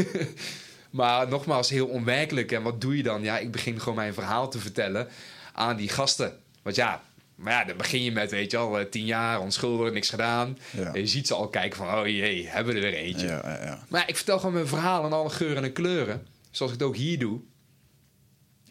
Maar 0.90 1.28
nogmaals, 1.28 1.70
heel 1.70 1.86
onwerkelijk. 1.86 2.52
En 2.52 2.62
wat 2.62 2.80
doe 2.80 2.96
je 2.96 3.02
dan? 3.02 3.22
Ja, 3.22 3.38
ik 3.38 3.50
begin 3.50 3.80
gewoon 3.80 3.94
mijn 3.94 4.14
verhaal 4.14 4.50
te 4.50 4.58
vertellen 4.58 5.08
aan 5.52 5.76
die 5.76 5.88
gasten. 5.88 6.38
Want 6.62 6.76
ja, 6.76 7.02
maar 7.34 7.52
ja, 7.52 7.64
dan 7.64 7.76
begin 7.76 8.02
je 8.02 8.12
met, 8.12 8.30
weet 8.30 8.50
je 8.50 8.56
al, 8.56 8.78
eh, 8.78 8.84
tien 8.84 9.04
jaar, 9.04 9.40
onschuldig, 9.40 9.92
niks 9.92 10.10
gedaan. 10.10 10.58
Ja. 10.70 10.94
En 10.94 11.00
je 11.00 11.06
ziet 11.06 11.26
ze 11.26 11.34
al 11.34 11.48
kijken 11.48 11.76
van, 11.76 11.98
oh 11.98 12.06
jee, 12.06 12.48
hebben 12.48 12.74
we 12.74 12.80
er 12.80 12.90
weer 12.90 13.00
eentje. 13.00 13.26
Ja, 13.26 13.40
ja, 13.44 13.64
ja. 13.64 13.84
Maar 13.88 14.08
ik 14.08 14.16
vertel 14.16 14.38
gewoon 14.38 14.54
mijn 14.54 14.66
verhaal 14.66 15.06
in 15.06 15.12
alle 15.12 15.30
geuren 15.30 15.64
en 15.64 15.72
kleuren. 15.72 16.26
Zoals 16.50 16.72
ik 16.72 16.78
het 16.78 16.88
ook 16.88 16.96
hier 16.96 17.18
doe. 17.18 17.40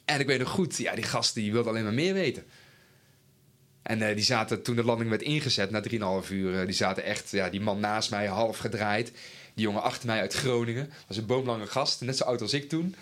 En 0.06 0.20
ik 0.20 0.28
weet 0.28 0.40
nog 0.40 0.50
goed, 0.50 0.78
ja, 0.78 0.96
die 0.96 1.04
gasten 1.04 1.42
die 1.42 1.52
wilden 1.52 1.72
alleen 1.72 1.84
maar 1.84 1.94
meer 1.94 2.14
weten. 2.14 2.44
En 3.82 4.02
eh, 4.02 4.16
die 4.16 4.24
zaten 4.24 4.62
toen 4.62 4.76
de 4.76 4.84
landing 4.84 5.10
werd 5.10 5.22
ingezet, 5.22 5.70
na 5.70 5.82
3,5 6.24 6.30
uur, 6.32 6.60
eh, 6.60 6.66
die 6.66 6.76
zaten 6.76 7.04
echt, 7.04 7.32
ja, 7.32 7.50
die 7.50 7.62
man 7.62 7.80
naast 7.80 8.10
mij 8.10 8.28
half 8.28 8.58
gedraaid. 8.58 9.12
Die 9.60 9.68
jongen 9.68 9.84
achter 9.84 10.08
mij 10.08 10.20
uit 10.20 10.34
Groningen, 10.34 10.90
was 11.08 11.18
een 11.18 11.26
boomlange 11.26 11.68
gast, 11.68 12.02
net 12.02 12.18
zo 12.18 12.24
oud 12.24 12.42
als 12.42 12.54
ik 12.54 12.70
toen. 12.70 12.96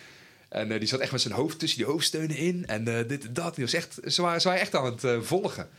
En 0.49 0.71
eh, 0.71 0.79
die 0.79 0.87
zat 0.87 0.99
echt 0.99 1.11
met 1.11 1.21
zijn 1.21 1.33
hoofd 1.33 1.59
tussen 1.59 1.77
die 1.77 1.87
hoofdsteunen 1.87 2.35
in. 2.37 2.65
En 2.67 2.87
eh, 2.97 3.07
dit 3.07 3.25
en 3.25 3.33
dat. 3.33 3.55
Die 3.55 3.63
was 3.63 3.73
echt, 3.73 3.97
ze, 4.05 4.21
waren, 4.21 4.41
ze 4.41 4.47
waren 4.47 4.61
echt 4.61 4.75
aan 4.75 4.85
het 4.85 5.03
eh, 5.03 5.21
volgen. 5.21 5.69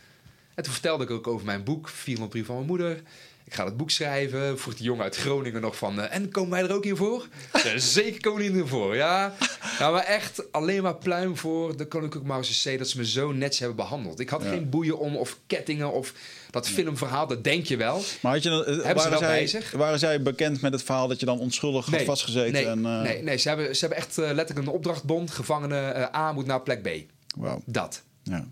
En 0.55 0.63
toen 0.63 0.73
vertelde 0.73 1.03
ik 1.03 1.09
ook 1.09 1.27
over 1.27 1.45
mijn 1.45 1.63
boek, 1.63 1.89
400 1.89 2.31
brief 2.31 2.45
van 2.45 2.55
mijn 2.55 2.67
moeder. 2.67 3.01
Ik 3.43 3.53
ga 3.53 3.65
het 3.65 3.77
boek 3.77 3.91
schrijven. 3.91 4.59
Vroeg 4.59 4.75
die 4.75 4.83
jongen 4.85 5.03
uit 5.03 5.15
Groningen 5.15 5.61
nog 5.61 5.77
van... 5.77 6.01
en 6.01 6.31
komen 6.31 6.51
wij 6.51 6.63
er 6.63 6.73
ook 6.73 6.85
in 6.85 6.95
voor? 6.95 7.27
Ja, 7.63 7.77
zeker 7.77 8.21
komen 8.21 8.41
die 8.41 8.61
er 8.61 8.67
voor, 8.67 8.95
ja. 8.95 9.35
Nou, 9.79 9.93
maar 9.93 10.03
echt 10.03 10.51
alleen 10.51 10.83
maar 10.83 10.95
pluim 10.95 11.37
voor 11.37 11.77
de 11.77 11.85
Koninklijke 11.87 12.27
Marseillais... 12.27 12.77
dat 12.77 12.89
ze 12.89 12.97
me 12.97 13.05
zo 13.05 13.31
netjes 13.31 13.59
hebben 13.59 13.77
behandeld. 13.77 14.19
Ik 14.19 14.29
had 14.29 14.43
Ja. 14.43 14.49
geen 14.49 14.69
boeien 14.69 14.99
om 14.99 15.15
of 15.15 15.37
kettingen 15.47 15.91
of 15.91 16.13
dat 16.49 16.67
filmverhaal. 16.67 17.27
Dat 17.27 17.43
denk 17.43 17.65
je 17.65 17.77
wel. 17.77 18.01
Maar 18.21 18.33
had 18.33 18.43
je, 18.43 18.49
dan- 18.49 18.65
eh, 18.65 18.73
ze 18.73 18.81
waren, 18.81 19.09
wel 19.09 19.19
zij, 19.19 19.47
zich? 19.47 19.71
waren 19.71 19.99
zij 19.99 20.21
bekend 20.21 20.61
met 20.61 20.71
het 20.73 20.83
verhaal 20.83 21.07
dat 21.07 21.19
je 21.19 21.25
dan 21.25 21.39
onschuldig 21.39 21.85
had 21.85 22.01
vastgezeten? 22.01 22.51
nee, 22.51 22.65
en, 22.65 22.85
eh, 22.85 23.01
nee, 23.01 23.23
nee 23.23 23.37
ze, 23.37 23.47
hebben, 23.47 23.75
ze 23.75 23.79
hebben 23.79 23.97
echt 23.97 24.17
eh, 24.17 24.31
letterlijk 24.31 24.67
een 24.67 24.73
opdrachtbond. 24.73 25.31
Gevangene 25.31 26.09
A 26.15 26.31
moet 26.31 26.45
naar 26.45 26.61
plek 26.61 26.81
B. 26.81 26.89
Wauw. 27.37 27.61
Dat. 27.65 28.01
Ja. 28.23 28.45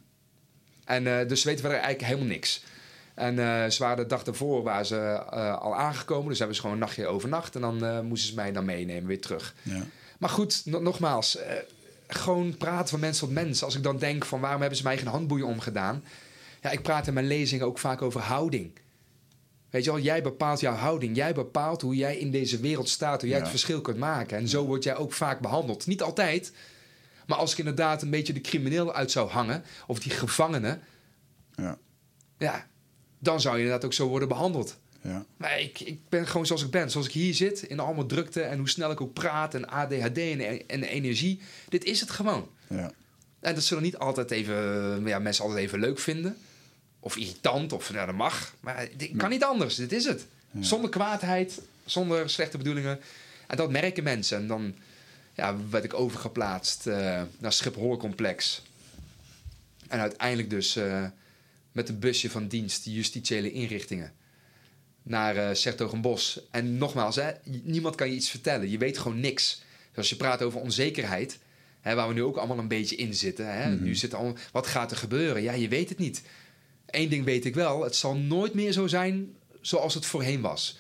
En 0.86 1.28
dus 1.28 1.42
ze 1.42 1.48
weten 1.48 1.62
verder 1.62 1.80
eigenlijk 1.80 2.02
helemaal 2.12 2.28
niks. 2.34 2.64
En 3.16 3.36
ze 3.72 3.84
waren 3.84 3.98
de 3.98 4.06
dag 4.06 4.24
daarvoor 4.24 4.64
waren 4.64 4.86
ze 4.86 5.24
al 5.60 5.76
aangekomen. 5.76 6.28
Dus 6.30 6.38
hebben 6.38 6.56
ze 6.56 6.62
gewoon 6.62 6.76
een 6.76 6.82
nachtje 6.84 7.08
overnacht. 7.08 7.56
En 7.56 7.62
dan 7.62 8.06
moesten 8.06 8.30
ze 8.30 8.36
mij 8.36 8.52
dan 8.52 8.66
meenemen 8.66 9.06
weer 9.08 9.22
terug. 9.22 9.56
Ja. 9.62 9.84
Maar 10.20 10.30
goed, 10.30 10.62
no- 10.66 10.80
nogmaals. 10.80 11.38
gewoon 12.08 12.58
praten 12.58 12.90
van 12.90 13.00
mens 13.00 13.20
tot 13.20 13.32
mens. 13.32 13.64
Als 13.64 13.76
ik 13.76 13.84
dan 13.84 13.98
denk 13.98 14.26
van 14.26 14.40
waarom 14.40 14.60
hebben 14.60 14.78
ze 14.78 14.84
mij 14.84 14.98
geen 14.98 15.08
handboeien 15.08 15.46
omgedaan. 15.48 16.04
Ja, 16.62 16.70
ik 16.72 16.82
praat 16.82 17.08
in 17.08 17.14
mijn 17.14 17.28
lezingen 17.28 17.66
ook 17.66 17.80
vaak 17.80 18.02
over 18.02 18.22
houding. 18.22 18.72
Weet 19.70 19.84
je 19.84 19.92
wel, 19.92 20.00
jij 20.00 20.22
bepaalt 20.24 20.60
jouw 20.60 20.76
houding. 20.76 21.16
Jij 21.16 21.34
bepaalt 21.34 21.82
hoe 21.82 21.96
jij 21.96 22.18
in 22.18 22.32
deze 22.32 22.60
wereld 22.60 22.90
staat. 22.90 23.20
Hoe 23.20 23.30
jij 23.30 23.38
Ja. 23.38 23.44
het 23.44 23.52
verschil 23.54 23.82
kunt 23.82 23.98
maken. 23.98 24.38
En 24.38 24.48
zo 24.48 24.66
word 24.66 24.84
jij 24.84 24.96
ook 24.96 25.14
vaak 25.14 25.40
behandeld. 25.40 25.88
Niet 25.88 26.02
altijd. 26.02 26.52
Maar 27.28 27.38
als 27.38 27.52
ik 27.52 27.58
inderdaad 27.58 28.02
een 28.02 28.10
beetje 28.10 28.34
de 28.34 28.42
crimineel 28.42 28.94
uit 28.94 29.12
zou 29.12 29.30
hangen. 29.30 29.64
Of 29.88 30.00
die 30.00 30.12
gevangene. 30.12 30.80
Ja. 31.56 31.78
Ja, 32.38 32.68
dan 33.20 33.42
zou 33.42 33.56
je 33.56 33.62
inderdaad 33.62 33.86
ook 33.86 33.94
zo 33.94 34.08
worden 34.08 34.28
behandeld. 34.28 34.78
Ja. 35.02 35.26
Maar 35.38 35.60
ik, 35.60 35.80
ik 35.80 36.00
ben 36.10 36.28
gewoon 36.28 36.46
zoals 36.46 36.64
ik 36.64 36.72
ben. 36.72 36.92
Zoals 36.92 37.08
ik 37.08 37.14
hier 37.14 37.34
zit, 37.34 37.62
in 37.64 37.80
allemaal 37.80 38.06
drukte 38.06 38.42
en 38.42 38.58
hoe 38.58 38.70
snel 38.70 38.92
ik 38.92 39.02
ook 39.02 39.14
praat 39.14 39.54
en 39.54 39.68
ADHD 39.70 40.18
en, 40.18 40.68
en 40.68 40.84
energie. 40.84 41.42
Dit 41.70 41.84
is 41.84 42.00
het 42.00 42.10
gewoon. 42.12 42.50
Ja. 42.70 42.92
En 43.40 43.56
dat 43.56 43.64
zullen 43.64 43.84
niet 43.84 43.98
altijd 43.98 44.32
even, 44.32 44.56
ja, 45.06 45.20
mensen 45.20 45.44
altijd 45.44 45.64
even 45.64 45.80
leuk 45.80 46.00
vinden. 46.00 46.38
Of 47.00 47.18
irritant, 47.18 47.74
of 47.74 47.92
nou, 47.92 48.06
dat 48.06 48.16
mag. 48.16 48.54
Maar 48.60 48.88
dit 48.98 49.12
kan 49.18 49.30
niet 49.30 49.44
anders, 49.44 49.76
dit 49.76 49.92
is 49.92 50.06
het. 50.06 50.26
Zonder 50.60 50.90
kwaadheid, 50.90 51.62
zonder 51.86 52.30
slechte 52.30 52.58
bedoelingen. 52.58 53.00
En 53.48 53.58
dat 53.58 53.72
merken 53.72 54.04
mensen. 54.04 54.38
En 54.38 54.48
dan 54.48 54.76
ja, 55.34 55.56
werd 55.70 55.84
ik 55.84 55.94
overgeplaatst 55.94 56.88
eh, 56.88 57.22
naar 57.40 57.54
Schiphol-complex. 57.54 58.62
En 59.88 60.00
uiteindelijk 60.00 60.50
dus 60.50 60.76
eh, 60.76 61.06
met 61.72 61.90
een 61.90 62.00
busje 62.00 62.30
van 62.30 62.48
dienst, 62.48 62.84
die 62.84 62.94
justitiële 62.94 63.52
inrichtingen, 63.52 64.14
naar 65.04 65.36
eh 65.36 65.56
Sertogenbos. 65.56 66.40
En 66.52 66.78
nogmaals, 66.78 67.16
hè, 67.16 67.32
niemand 67.44 67.96
kan 67.96 68.10
je 68.10 68.16
iets 68.16 68.30
vertellen. 68.30 68.70
Je 68.70 68.78
weet 68.78 68.98
gewoon 68.98 69.20
niks. 69.20 69.62
Dus 69.88 69.98
als 69.98 70.10
je 70.10 70.16
praat 70.16 70.42
over 70.42 70.60
onzekerheid, 70.60 71.38
hè, 71.82 71.96
waar 71.96 72.08
we 72.08 72.14
nu 72.14 72.24
ook 72.24 72.38
allemaal 72.38 72.58
een 72.58 72.68
beetje 72.68 72.96
in 72.96 73.14
zitten. 73.14 73.54
Hè, 73.54 73.76
Nu 73.76 73.96
zit 73.96 74.14
al, 74.14 74.38
wat 74.52 74.68
gaat 74.68 74.92
er 74.92 74.98
gebeuren? 74.98 75.42
Ja, 75.42 75.54
je 75.54 75.68
weet 75.68 75.90
het 75.90 75.98
niet. 75.98 76.22
Eén 76.88 77.10
ding 77.10 77.26
weet 77.26 77.46
ik 77.46 77.56
wel, 77.56 77.84
het 77.84 77.96
zal 77.96 78.16
nooit 78.16 78.54
meer 78.54 78.72
zo 78.72 78.88
zijn 78.88 79.36
zoals 79.62 79.94
het 79.94 80.06
voorheen 80.06 80.42
was. 80.42 80.78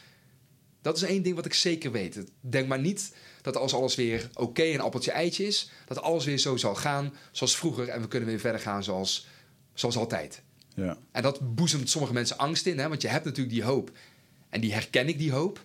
Dat 0.82 0.95
is 0.95 1.03
één 1.03 1.24
ding 1.24 1.36
wat 1.36 1.45
ik 1.45 1.53
zeker 1.53 1.91
weet. 1.91 2.24
Denk 2.39 2.68
maar 2.68 2.80
niet 2.80 3.14
dat 3.41 3.58
als 3.58 3.74
alles 3.74 3.95
weer 3.95 4.30
oké 4.34 4.64
en 4.64 4.80
appeltje 4.80 5.12
eitje 5.12 5.45
is, 5.45 5.70
dat 5.86 6.01
alles 6.01 6.26
weer 6.26 6.38
zo 6.38 6.58
zal 6.58 6.76
gaan 6.76 7.14
zoals 7.32 7.58
vroeger 7.58 7.88
en 7.88 8.01
we 8.01 8.08
kunnen 8.08 8.30
weer 8.30 8.39
verder 8.39 8.62
gaan 8.62 8.84
zoals, 8.84 9.28
zoals 9.74 9.97
altijd. 9.97 10.41
Ja. 10.76 10.97
En 11.12 11.22
dat 11.22 11.55
boezemt 11.55 11.89
sommige 11.89 12.14
mensen 12.14 12.38
angst 12.38 12.66
in, 12.66 12.80
hè? 12.80 12.88
want 12.88 13.01
je 13.01 13.08
hebt 13.08 13.26
natuurlijk 13.26 13.55
die 13.55 13.64
hoop. 13.64 13.91
En 14.49 14.62
die 14.62 14.74
herken 14.74 15.08
ik, 15.08 15.18
die 15.18 15.32
hoop. 15.32 15.64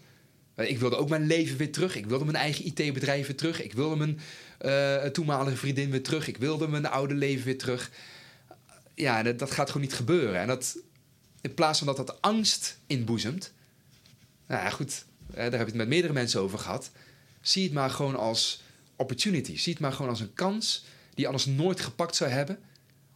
Ik 0.57 0.79
wilde 0.79 0.97
ook 0.97 1.09
mijn 1.09 1.27
leven 1.27 1.57
weer 1.57 1.73
terug. 1.73 1.97
Ik 1.97 2.07
wilde 2.07 2.25
mijn 2.25 2.37
eigen 2.37 2.65
IT-bedrijf 2.67 3.27
weer 3.27 3.37
terug. 3.37 3.63
Ik 3.63 3.73
wilde 3.73 3.97
mijn 3.97 4.21
eh, 4.59 5.11
toenmalige 5.11 5.57
vriendin 5.57 5.91
weer 5.91 6.03
terug. 6.03 6.29
Ik 6.29 6.37
wilde 6.37 6.69
mijn 6.69 6.87
oude 6.87 7.15
leven 7.15 7.45
weer 7.45 7.59
terug. 7.59 7.91
Ja, 8.95 9.23
dat, 9.23 9.39
dat 9.39 9.51
gaat 9.51 9.67
gewoon 9.67 9.83
niet 9.83 9.95
gebeuren. 9.95 10.41
En 10.41 10.47
dat, 10.47 10.79
in 11.41 11.55
plaats 11.55 11.79
van 11.79 11.87
dat 11.87 11.97
dat 11.97 12.21
angst 12.21 12.79
inboezemt... 12.87 13.53
Nou 14.47 14.65
ja, 14.65 14.71
goed, 14.71 15.05
eh, 15.31 15.37
daar 15.37 15.43
heb 15.45 15.61
je 15.61 15.67
het 15.67 15.75
met 15.75 15.89
meerdere 15.89 16.13
mensen 16.13 16.41
over 16.41 16.59
gehad. 16.59 16.91
Zie 17.41 17.65
het 17.65 17.73
maar 17.73 17.91
gewoon 17.91 18.17
als 18.17 18.63
opportunity. 18.97 19.57
Zie 19.57 19.73
het 19.73 19.83
maar 19.83 19.93
gewoon 19.93 20.11
als 20.11 20.21
een 20.21 20.35
kans 20.35 20.85
die 21.09 21.21
je 21.21 21.27
anders 21.27 21.47
nooit 21.47 21.81
gepakt 21.81 22.17
zou 22.17 22.31
hebben. 22.31 22.59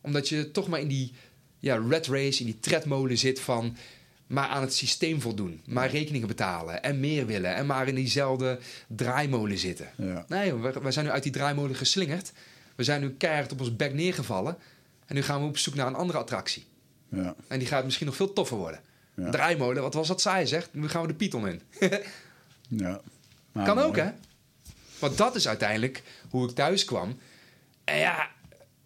Omdat 0.01 0.29
je 0.29 0.51
toch 0.51 0.69
maar 0.69 0.81
in 0.81 0.89
die 0.89 1.13
ja, 1.59 1.77
red 1.89 2.07
race, 2.07 2.41
in 2.41 2.47
die 2.47 2.61
tredmolen 2.61 3.19
zit 3.19 3.41
van... 3.41 3.77
maar 4.27 4.49
aan 4.49 4.63
het 4.63 4.75
systeem 4.75 5.21
voldoen, 5.21 5.61
maar 5.67 5.91
rekeningen 5.91 6.29
betalen 6.29 6.83
en 6.83 7.01
meer 7.01 7.27
willen... 7.27 7.55
en 7.55 7.67
maar 7.67 7.89
in 7.89 7.95
diezelfde 7.95 8.59
draaimolen 8.89 9.59
zitten. 9.59 9.91
Ja. 9.97 10.25
Nee, 10.29 10.55
we, 10.55 10.81
we 10.83 10.91
zijn 10.91 11.05
nu 11.05 11.11
uit 11.11 11.23
die 11.23 11.33
draaimolen 11.33 11.77
geslingerd. 11.77 12.33
We 12.75 12.85
zijn 12.85 13.01
nu 13.01 13.11
keihard 13.11 13.53
op 13.53 13.61
ons 13.61 13.77
bek 13.77 13.95
neergevallen. 13.95 14.57
En 15.07 15.15
nu 15.15 15.23
gaan 15.23 15.41
we 15.43 15.49
op 15.49 15.59
zoek 15.59 15.75
naar 15.75 15.87
een 15.87 15.95
andere 15.95 16.19
attractie. 16.19 16.67
Ja. 17.11 17.35
En 17.49 17.59
die 17.59 17.69
gaat 17.69 17.85
misschien 17.85 18.07
nog 18.07 18.17
veel 18.17 18.33
toffer 18.33 18.57
worden. 18.57 18.81
Ja. 19.17 19.31
Draaimolen, 19.31 19.83
wat 19.83 19.95
was 19.95 20.09
dat 20.09 20.21
saai 20.21 20.47
zegt? 20.47 20.75
Nu 20.75 20.89
gaan 20.89 21.03
we 21.03 21.09
de 21.09 21.15
Python 21.15 21.49
in. 21.49 21.63
Ja. 22.69 23.01
Maar 23.53 23.65
kan 23.65 23.79
ook, 23.79 23.97
hè? 23.97 24.11
Want 24.99 25.19
dat 25.19 25.35
is 25.35 25.49
uiteindelijk 25.49 26.03
hoe 26.31 26.49
ik 26.49 26.55
thuis 26.55 26.85
kwam. 26.85 27.19
En 27.85 27.99
ja, 27.99 28.31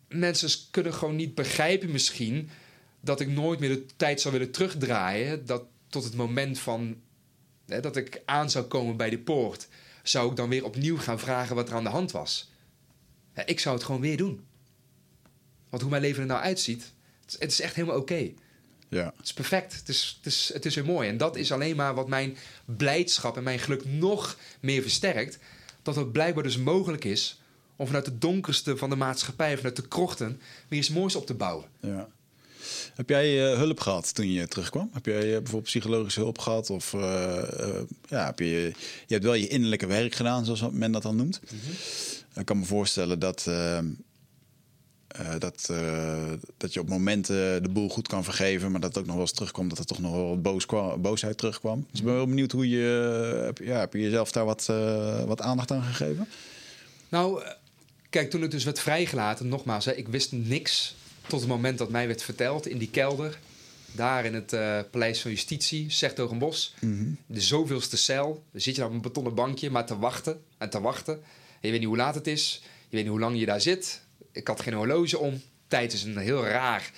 mensen 0.08 0.50
kunnen 0.70 0.94
gewoon 0.94 1.16
niet 1.16 1.34
begrijpen 1.34 1.90
misschien... 1.90 2.50
dat 3.00 3.20
ik 3.20 3.28
nooit 3.28 3.60
meer 3.60 3.68
de 3.68 3.86
tijd 3.96 4.20
zou 4.20 4.34
willen 4.34 4.50
terugdraaien... 4.50 5.46
dat 5.46 5.62
tot 5.88 6.04
het 6.04 6.14
moment 6.14 6.58
van... 6.58 7.00
Hè, 7.66 7.80
dat 7.80 7.96
ik 7.96 8.22
aan 8.24 8.50
zou 8.50 8.64
komen 8.64 8.96
bij 8.96 9.10
de 9.10 9.18
poort... 9.18 9.68
zou 10.02 10.30
ik 10.30 10.36
dan 10.36 10.48
weer 10.48 10.64
opnieuw 10.64 10.98
gaan 10.98 11.18
vragen 11.18 11.56
wat 11.56 11.68
er 11.68 11.74
aan 11.74 11.84
de 11.84 11.90
hand 11.90 12.10
was. 12.10 12.50
Ja, 13.34 13.46
ik 13.46 13.60
zou 13.60 13.74
het 13.74 13.84
gewoon 13.84 14.00
weer 14.00 14.16
doen. 14.16 14.44
Want 15.70 15.82
hoe 15.82 15.90
mijn 15.90 16.02
leven 16.02 16.20
er 16.22 16.28
nou 16.28 16.40
uitziet... 16.40 16.92
het 17.20 17.32
is, 17.32 17.36
het 17.38 17.50
is 17.50 17.60
echt 17.60 17.74
helemaal 17.74 17.98
oké. 17.98 18.30
Ja. 18.88 19.12
Het 19.16 19.26
is 19.26 19.32
perfect. 19.32 19.74
Het 19.74 19.88
is, 19.88 20.16
het, 20.16 20.32
is, 20.32 20.50
het 20.54 20.66
is 20.66 20.74
weer 20.74 20.84
mooi. 20.84 21.08
En 21.08 21.16
dat 21.16 21.36
is 21.36 21.52
alleen 21.52 21.76
maar 21.76 21.94
wat 21.94 22.08
mijn 22.08 22.36
blijdschap 22.64 23.36
en 23.36 23.42
mijn 23.42 23.58
geluk 23.58 23.84
nog 23.84 24.38
meer 24.60 24.82
versterkt. 24.82 25.38
Dat 25.82 25.96
het 25.96 26.12
blijkbaar 26.12 26.42
dus 26.42 26.58
mogelijk 26.58 27.04
is 27.04 27.40
om 27.76 27.86
vanuit 27.86 28.06
het 28.06 28.20
donkerste 28.20 28.76
van 28.76 28.90
de 28.90 28.96
maatschappij, 28.96 29.56
vanuit 29.56 29.76
de 29.76 29.88
krochten, 29.88 30.40
weer 30.68 30.78
iets 30.78 30.90
moois 30.90 31.16
op 31.16 31.26
te 31.26 31.34
bouwen. 31.34 31.68
Ja. 31.80 32.08
Heb 32.94 33.08
jij 33.08 33.52
eh, 33.52 33.58
hulp 33.58 33.80
gehad 33.80 34.14
toen 34.14 34.30
je 34.30 34.48
terugkwam? 34.48 34.90
Heb 34.92 35.06
jij 35.06 35.22
eh, 35.22 35.22
bijvoorbeeld 35.22 35.62
psychologische 35.62 36.20
hulp 36.20 36.38
gehad? 36.38 36.70
Of 36.70 36.94
eh, 36.94 37.80
ja, 38.08 38.24
heb 38.24 38.38
je, 38.38 38.72
je 39.06 39.14
hebt 39.14 39.24
wel 39.24 39.34
je 39.34 39.48
innerlijke 39.48 39.86
werk 39.86 40.14
gedaan, 40.14 40.44
zoals 40.44 40.62
men 40.70 40.92
dat 40.92 41.02
dan 41.02 41.16
noemt. 41.16 41.40
Ik 42.34 42.44
kan 42.44 42.58
me 42.58 42.64
voorstellen 42.64 43.18
dat, 43.18 43.50
eh, 45.10 45.34
dat, 45.38 45.68
eh, 45.70 46.32
dat 46.56 46.72
je 46.72 46.80
op 46.80 46.88
momenten 46.88 47.62
de 47.62 47.68
boel 47.68 47.88
goed 47.88 48.08
kan 48.08 48.24
vergeven, 48.24 48.70
maar 48.70 48.80
dat 48.80 48.88
het 48.88 48.98
ook 48.98 49.06
nog 49.06 49.14
wel 49.14 49.24
eens 49.24 49.34
terugkomt 49.34 49.70
dat 49.70 49.78
er 49.78 49.84
toch 49.84 49.98
nog 49.98 50.12
wel 50.12 50.28
wat 50.28 50.42
boos 50.42 50.66
kwam, 50.66 51.02
boosheid 51.02 51.38
terugkwam. 51.38 51.86
Dus 51.90 52.00
ik 52.00 52.06
ben 52.06 52.14
wel 52.14 52.26
benieuwd 52.26 52.52
hoe 52.52 52.68
je, 52.68 53.36
eh, 53.38 53.44
heb, 53.44 53.58
ja, 53.58 53.78
heb 53.78 53.92
je 53.92 54.00
jezelf 54.00 54.32
daar 54.32 54.44
wat, 54.44 54.66
wat 55.26 55.40
aandacht 55.40 55.70
aan 55.70 55.82
gegeven? 55.82 56.28
Nou, 57.08 57.42
kijk, 58.10 58.30
toen 58.30 58.42
ik 58.42 58.50
dus 58.50 58.64
werd 58.64 58.80
vrijgelaten, 58.80 59.48
nogmaals, 59.48 59.84
hè, 59.84 59.92
ik 59.92 60.08
wist 60.08 60.32
niks 60.32 60.94
tot 61.26 61.40
het 61.40 61.48
moment 61.48 61.78
dat 61.78 61.90
mij 61.90 62.06
werd 62.06 62.22
verteld 62.22 62.66
in 62.66 62.78
die 62.78 62.90
kelder. 62.90 63.38
Daar 63.92 64.24
in 64.24 64.34
het 64.34 64.50
Paleis 64.90 65.20
van 65.20 65.30
Justitie, 65.30 65.90
Sertogenbos. 65.90 66.74
De 67.26 67.40
zoveelste 67.40 67.96
cel. 67.96 68.42
Dan 68.52 68.60
zit 68.60 68.74
je 68.74 68.80
daar 68.80 68.90
op 68.90 68.96
een 68.96 69.02
betonnen 69.02 69.34
bankje, 69.34 69.70
maar 69.70 69.86
te 69.86 69.98
wachten 69.98 70.40
en 70.58 70.70
te 70.70 70.80
wachten. 70.80 71.14
En 71.14 71.20
je 71.60 71.70
weet 71.70 71.78
niet 71.78 71.88
hoe 71.88 71.96
laat 71.96 72.14
het 72.14 72.26
is. 72.26 72.60
Je 72.62 72.96
weet 72.96 73.02
niet 73.02 73.10
hoe 73.10 73.20
lang 73.20 73.38
je 73.38 73.46
daar 73.46 73.60
zit. 73.60 74.00
Ik 74.32 74.46
had 74.46 74.60
geen 74.60 74.74
horloge 74.74 75.18
om. 75.18 75.42
Tijd 75.68 75.92
is 75.92 76.02
een 76.02 76.16
heel 76.16 76.46
raar, 76.46 76.90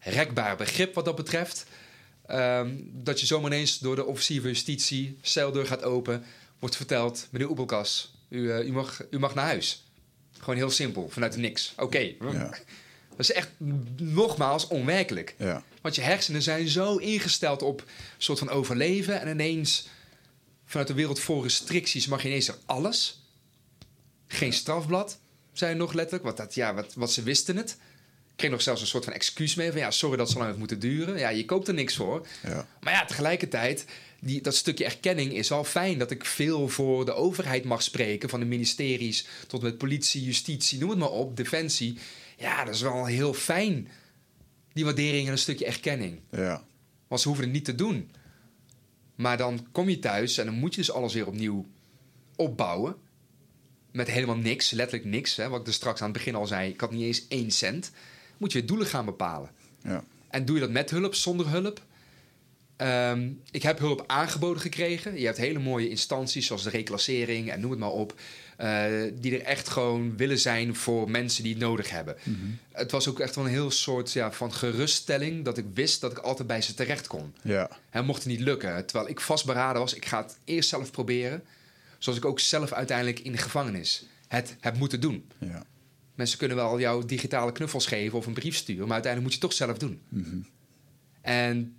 rekbaar 0.00 0.56
begrip 0.56 0.94
wat 0.94 1.04
dat 1.04 1.16
betreft. 1.16 1.66
Ehm, 2.26 2.70
dat 2.92 3.20
je 3.20 3.26
zomaar 3.26 3.52
ineens 3.52 3.78
door 3.78 3.96
de 3.96 4.04
officier 4.04 4.40
van 4.40 4.50
justitie, 4.50 5.18
celdeur 5.20 5.66
gaat 5.66 5.82
open, 5.82 6.24
wordt 6.58 6.76
verteld: 6.76 7.28
meneer 7.30 7.48
Oebelkas, 7.48 8.14
U, 8.28 8.50
eh, 8.50 8.66
u, 8.66 8.72
mag, 8.72 9.02
u 9.10 9.18
mag 9.18 9.34
naar 9.34 9.44
huis. 9.44 9.84
Gewoon 10.38 10.56
heel 10.56 10.70
simpel, 10.70 11.08
vanuit 11.08 11.32
de 11.32 11.38
niks. 11.38 11.72
Oké. 11.76 11.98
Ja. 12.20 12.50
Dat 13.08 13.28
is 13.28 13.32
echt 13.32 13.48
nogmaals 13.96 14.66
onwerkelijk. 14.66 15.34
Ja. 15.38 15.62
Want 15.80 15.94
je 15.94 16.02
hersenen 16.02 16.42
zijn 16.42 16.68
zo 16.68 16.96
ingesteld 16.96 17.62
op 17.62 17.80
een 17.80 17.86
soort 18.18 18.38
van 18.38 18.48
overleven. 18.48 19.20
En 19.20 19.28
ineens, 19.28 19.88
vanuit 20.66 20.88
de 20.88 20.94
wereld 20.94 21.20
vol 21.20 21.42
restricties, 21.42 22.06
mag 22.06 22.22
je 22.22 22.28
ineens 22.28 22.48
er 22.48 22.58
alles. 22.66 23.20
Geen 24.26 24.52
strafblad, 24.52 25.18
zei 25.58 25.74
nog 25.74 25.92
letterlijk. 25.92 26.24
Want 26.24 26.36
dat, 26.36 26.54
ja, 26.54 26.74
wat, 26.74 26.94
wat 26.94 27.12
ze 27.12 27.22
wisten 27.22 27.56
het. 27.56 27.70
Ik 28.28 28.36
kreeg 28.36 28.50
nog 28.50 28.62
zelfs 28.62 28.80
een 28.80 28.86
soort 28.86 29.04
van 29.04 29.12
excuus 29.12 29.54
mee. 29.54 29.70
Van 29.70 29.80
ja, 29.80 29.90
sorry 29.90 30.16
dat 30.16 30.26
het 30.26 30.36
zo 30.36 30.42
lang 30.42 30.46
heeft 30.46 30.58
moeten 30.58 30.90
duren. 30.90 31.18
Ja, 31.18 31.28
je 31.28 31.44
koopt 31.44 31.68
er 31.68 31.74
niks 31.74 31.96
voor. 31.96 32.26
Ja. 32.42 32.66
Maar 32.80 32.92
ja, 32.92 33.04
tegelijkertijd, 33.04 33.84
die, 34.20 34.42
dat 34.42 34.54
stukje 34.54 34.84
erkenning 34.84 35.32
is 35.32 35.48
wel 35.48 35.64
fijn. 35.64 35.98
Dat 35.98 36.10
ik 36.10 36.24
veel 36.24 36.68
voor 36.68 37.04
de 37.04 37.12
overheid 37.12 37.64
mag 37.64 37.82
spreken. 37.82 38.28
Van 38.28 38.40
de 38.40 38.46
ministeries 38.46 39.26
tot 39.46 39.62
met 39.62 39.78
politie, 39.78 40.24
justitie, 40.24 40.78
noem 40.78 40.90
het 40.90 40.98
maar 40.98 41.10
op, 41.10 41.36
defensie. 41.36 41.98
Ja, 42.36 42.64
dat 42.64 42.74
is 42.74 42.80
wel 42.80 43.06
heel 43.06 43.34
fijn. 43.34 43.88
Die 44.72 44.84
waardering 44.84 45.26
en 45.26 45.32
een 45.32 45.38
stukje 45.38 45.66
erkenning. 45.66 46.20
Ja. 46.30 46.64
Want 47.08 47.20
ze 47.20 47.28
hoeven 47.28 47.46
het 47.46 47.54
niet 47.54 47.64
te 47.64 47.74
doen. 47.74 48.10
Maar 49.14 49.36
dan 49.36 49.66
kom 49.72 49.88
je 49.88 49.98
thuis 49.98 50.38
en 50.38 50.46
dan 50.46 50.54
moet 50.54 50.74
je 50.74 50.80
dus 50.80 50.90
alles 50.90 51.14
weer 51.14 51.26
opnieuw 51.26 51.66
opbouwen. 52.36 52.96
Met 53.96 54.10
helemaal 54.10 54.36
niks, 54.36 54.70
letterlijk 54.70 55.08
niks. 55.10 55.36
Hè, 55.36 55.48
wat 55.48 55.60
ik 55.60 55.66
er 55.66 55.72
straks 55.72 56.00
aan 56.00 56.08
het 56.08 56.16
begin 56.16 56.34
al 56.34 56.46
zei, 56.46 56.70
ik 56.70 56.80
had 56.80 56.90
niet 56.90 57.02
eens 57.02 57.28
één 57.28 57.50
cent. 57.50 57.90
Moet 58.36 58.52
je 58.52 58.64
doelen 58.64 58.86
gaan 58.86 59.04
bepalen. 59.04 59.50
Ja. 59.82 60.04
En 60.30 60.44
doe 60.44 60.54
je 60.54 60.60
dat 60.60 60.70
met 60.70 60.90
hulp, 60.90 61.14
zonder 61.14 61.48
hulp? 61.48 61.80
Ehm, 62.76 63.28
ik 63.50 63.62
heb 63.62 63.78
hulp 63.78 64.04
aangeboden 64.06 64.62
gekregen. 64.62 65.18
Je 65.18 65.24
hebt 65.24 65.36
hele 65.36 65.58
mooie 65.58 65.88
instanties 65.88 66.46
zoals 66.46 66.62
de 66.62 66.70
reclassering 66.70 67.50
en 67.50 67.60
noem 67.60 67.70
het 67.70 67.80
maar 67.80 67.90
op. 67.90 68.14
eh, 68.56 68.84
die 69.14 69.38
er 69.38 69.44
echt 69.44 69.68
gewoon 69.68 70.16
willen 70.16 70.38
zijn 70.38 70.74
voor 70.76 71.10
mensen 71.10 71.42
die 71.42 71.52
het 71.52 71.62
nodig 71.62 71.90
hebben. 71.90 72.16
Het 72.72 72.90
was 72.90 73.08
ook 73.08 73.20
echt 73.20 73.34
wel 73.34 73.44
een 73.44 73.50
heel 73.50 73.70
soort 73.70 74.12
ja, 74.12 74.32
van 74.32 74.52
geruststelling 74.52 75.44
dat 75.44 75.58
ik 75.58 75.64
wist 75.74 76.00
dat 76.00 76.10
ik 76.12 76.18
altijd 76.18 76.48
bij 76.48 76.62
ze 76.62 76.74
terecht 76.74 77.06
kon. 77.06 77.34
Ja. 77.42 77.68
En 77.90 78.04
mocht 78.04 78.22
het 78.22 78.32
niet 78.32 78.40
lukken, 78.40 78.86
terwijl 78.86 79.10
ik 79.10 79.20
vastberaden 79.20 79.80
was, 79.80 79.94
ik 79.94 80.04
ga 80.04 80.22
het 80.22 80.38
eerst 80.44 80.68
zelf 80.68 80.90
proberen. 80.90 81.44
Zoals 81.98 82.18
ik 82.18 82.24
ook 82.24 82.40
zelf 82.40 82.72
uiteindelijk 82.72 83.18
in 83.18 83.32
de 83.32 83.38
gevangenis 83.38 84.06
het 84.28 84.56
heb 84.60 84.78
moeten 84.78 85.00
doen. 85.00 85.30
Ja. 85.38 85.66
Mensen 86.14 86.38
kunnen 86.38 86.56
wel 86.56 86.80
jou 86.80 87.06
digitale 87.06 87.52
knuffels 87.52 87.86
geven 87.86 88.18
of 88.18 88.26
een 88.26 88.32
brief 88.32 88.56
sturen, 88.56 88.84
maar 88.84 88.92
uiteindelijk 88.92 89.32
moet 89.32 89.40
je 89.40 89.46
het 89.46 89.58
toch 89.58 89.66
zelf 89.66 89.78
doen. 89.78 90.02
En 91.20 91.76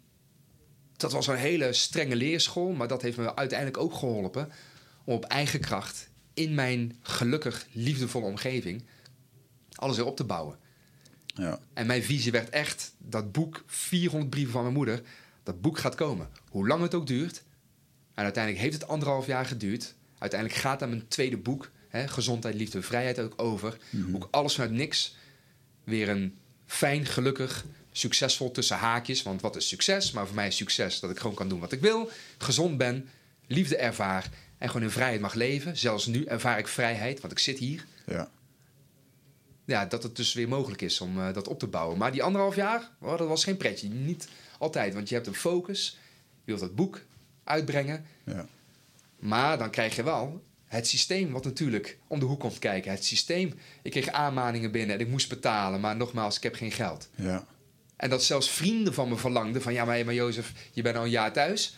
dat 0.97 1.11
was 1.11 1.28
een 1.28 1.36
hele 1.36 1.74
strenge 1.74 2.15
leerschool, 2.15 2.72
maar 2.72 2.88
dat 2.88 3.01
heeft 3.01 3.18
me 3.18 3.36
uiteindelijk 3.36 3.78
ook 3.78 3.93
geholpen 3.93 4.51
om 5.03 5.13
op 5.13 5.26
eigen 5.26 5.59
kracht 5.59 6.09
in 6.34 6.53
mijn 6.53 6.97
gelukkig 7.01 7.68
liefdevolle 7.72 8.26
omgeving 8.26 8.84
alles 9.78 9.95
weer 9.95 10.05
op 10.05 10.15
te 10.15 10.24
bouwen. 10.24 10.57
Ja. 11.26 11.59
En 11.74 11.88
mijn 11.88 12.03
visie 12.03 12.32
werd 12.32 12.49
echt 12.49 12.93
dat 12.97 13.32
boek, 13.32 13.63
400 13.65 14.30
brieven 14.30 14.53
van 14.53 14.61
mijn 14.61 14.74
moeder, 14.74 15.01
dat 15.43 15.61
boek 15.61 15.78
gaat 15.78 15.95
komen. 15.95 16.30
Hoe 16.49 16.68
lang 16.68 16.82
het 16.82 16.93
ook 16.93 17.07
duurt. 17.07 17.43
En 18.13 18.24
uiteindelijk 18.24 18.63
heeft 18.63 18.82
het 18.82 18.88
anderhalf 18.89 19.26
jaar 19.26 19.45
geduurd. 19.45 19.95
Uiteindelijk 20.18 20.59
gaat 20.59 20.80
daar 20.80 20.89
mijn 20.89 21.07
tweede 21.07 21.38
boek, 21.38 21.72
hè, 21.88 22.07
Gezondheid, 22.07 22.55
Liefde, 22.55 22.82
Vrijheid, 22.82 23.20
ook 23.20 23.34
over. 23.41 23.78
Hoe 23.91 24.15
ik 24.15 24.28
alles 24.32 24.53
vanuit 24.53 24.72
niks 24.72 25.15
weer 25.84 26.09
een 26.09 26.38
fijn, 26.65 27.05
gelukkig, 27.05 27.65
succesvol 27.91 28.51
tussen 28.51 28.78
haakjes. 28.78 29.24
Want 29.24 29.41
wat 29.41 29.55
is 29.55 29.68
succes? 29.68 30.11
Maar 30.11 30.26
voor 30.26 30.36
mij 30.36 30.47
is 30.47 30.55
succes 30.55 30.99
dat 30.99 31.09
ik 31.09 31.20
gewoon 31.20 31.36
kan 31.36 31.49
doen 31.49 31.59
wat 31.59 31.72
ik 31.72 31.82
wil. 31.82 32.09
Gezond 32.38 32.78
ben, 32.78 33.09
liefde 33.47 33.78
ervaar 33.78 34.30
en 34.57 34.68
gewoon 34.68 34.84
in 34.84 34.91
vrijheid 34.91 35.22
mag 35.22 35.34
leven. 35.34 35.78
Zelfs 35.78 36.05
nu 36.05 36.24
ervaar 36.24 36.59
ik 36.59 36.68
vrijheid, 36.68 37.20
want 37.20 37.34
ik 37.34 37.39
zit 37.39 37.57
hier 37.57 37.86
Ja. 38.05 38.30
ja, 39.65 39.86
dat 39.86 40.03
het 40.03 40.15
dus 40.15 40.34
weer 40.34 40.47
mogelijk 40.47 40.82
is 40.82 41.01
om 41.01 41.20
eh, 41.20 41.34
dat 41.34 41.47
op 41.47 41.59
te 41.59 41.68
bouwen. 41.68 41.97
Maar 41.97 42.11
die 42.11 42.24
anderhalf 42.24 42.55
jaar, 42.55 42.89
oh, 42.99 43.18
dat 43.18 43.28
was 43.28 43.43
geen 43.43 43.57
pretje. 43.57 43.89
Niet 43.89 44.28
altijd, 44.57 44.93
want 44.93 45.09
je 45.09 45.15
hebt 45.15 45.28
een 45.28 45.36
focus. 45.36 45.97
Je 46.43 46.51
wilt 46.51 46.59
dat 46.59 46.76
boek 46.76 47.01
uitbrengen. 47.43 48.05
Ja. 48.24 48.47
Maar 49.20 49.57
dan 49.57 49.70
krijg 49.70 49.95
je 49.95 50.03
wel 50.03 50.43
het 50.65 50.88
systeem 50.88 51.32
wat 51.32 51.43
natuurlijk 51.43 51.97
om 52.07 52.20
de 52.20 52.26
hoek 52.26 52.39
komt 52.39 52.59
kijken. 52.59 52.91
Het 52.91 53.05
systeem. 53.05 53.53
Ik 53.82 53.91
kreeg 53.91 54.07
aanmaningen 54.07 54.72
binnen 54.72 54.95
en 54.95 55.01
ik 55.01 55.07
moest 55.07 55.30
betalen. 55.30 55.80
Maar 55.80 55.95
nogmaals, 55.95 56.38
ik 56.38 56.43
heb 56.43 56.55
geen 56.55 56.72
geld. 56.72 57.09
Ja. 57.15 57.45
En 57.95 58.09
dat 58.09 58.24
zelfs 58.24 58.49
vrienden 58.49 58.93
van 58.93 59.09
me 59.09 59.15
verlangden 59.15 59.61
van... 59.61 59.74
ja, 59.74 59.86
maar, 59.86 60.05
maar 60.05 60.13
Jozef, 60.13 60.53
je 60.72 60.82
bent 60.82 60.97
al 60.97 61.03
een 61.03 61.09
jaar 61.09 61.34
thuis. 61.34 61.78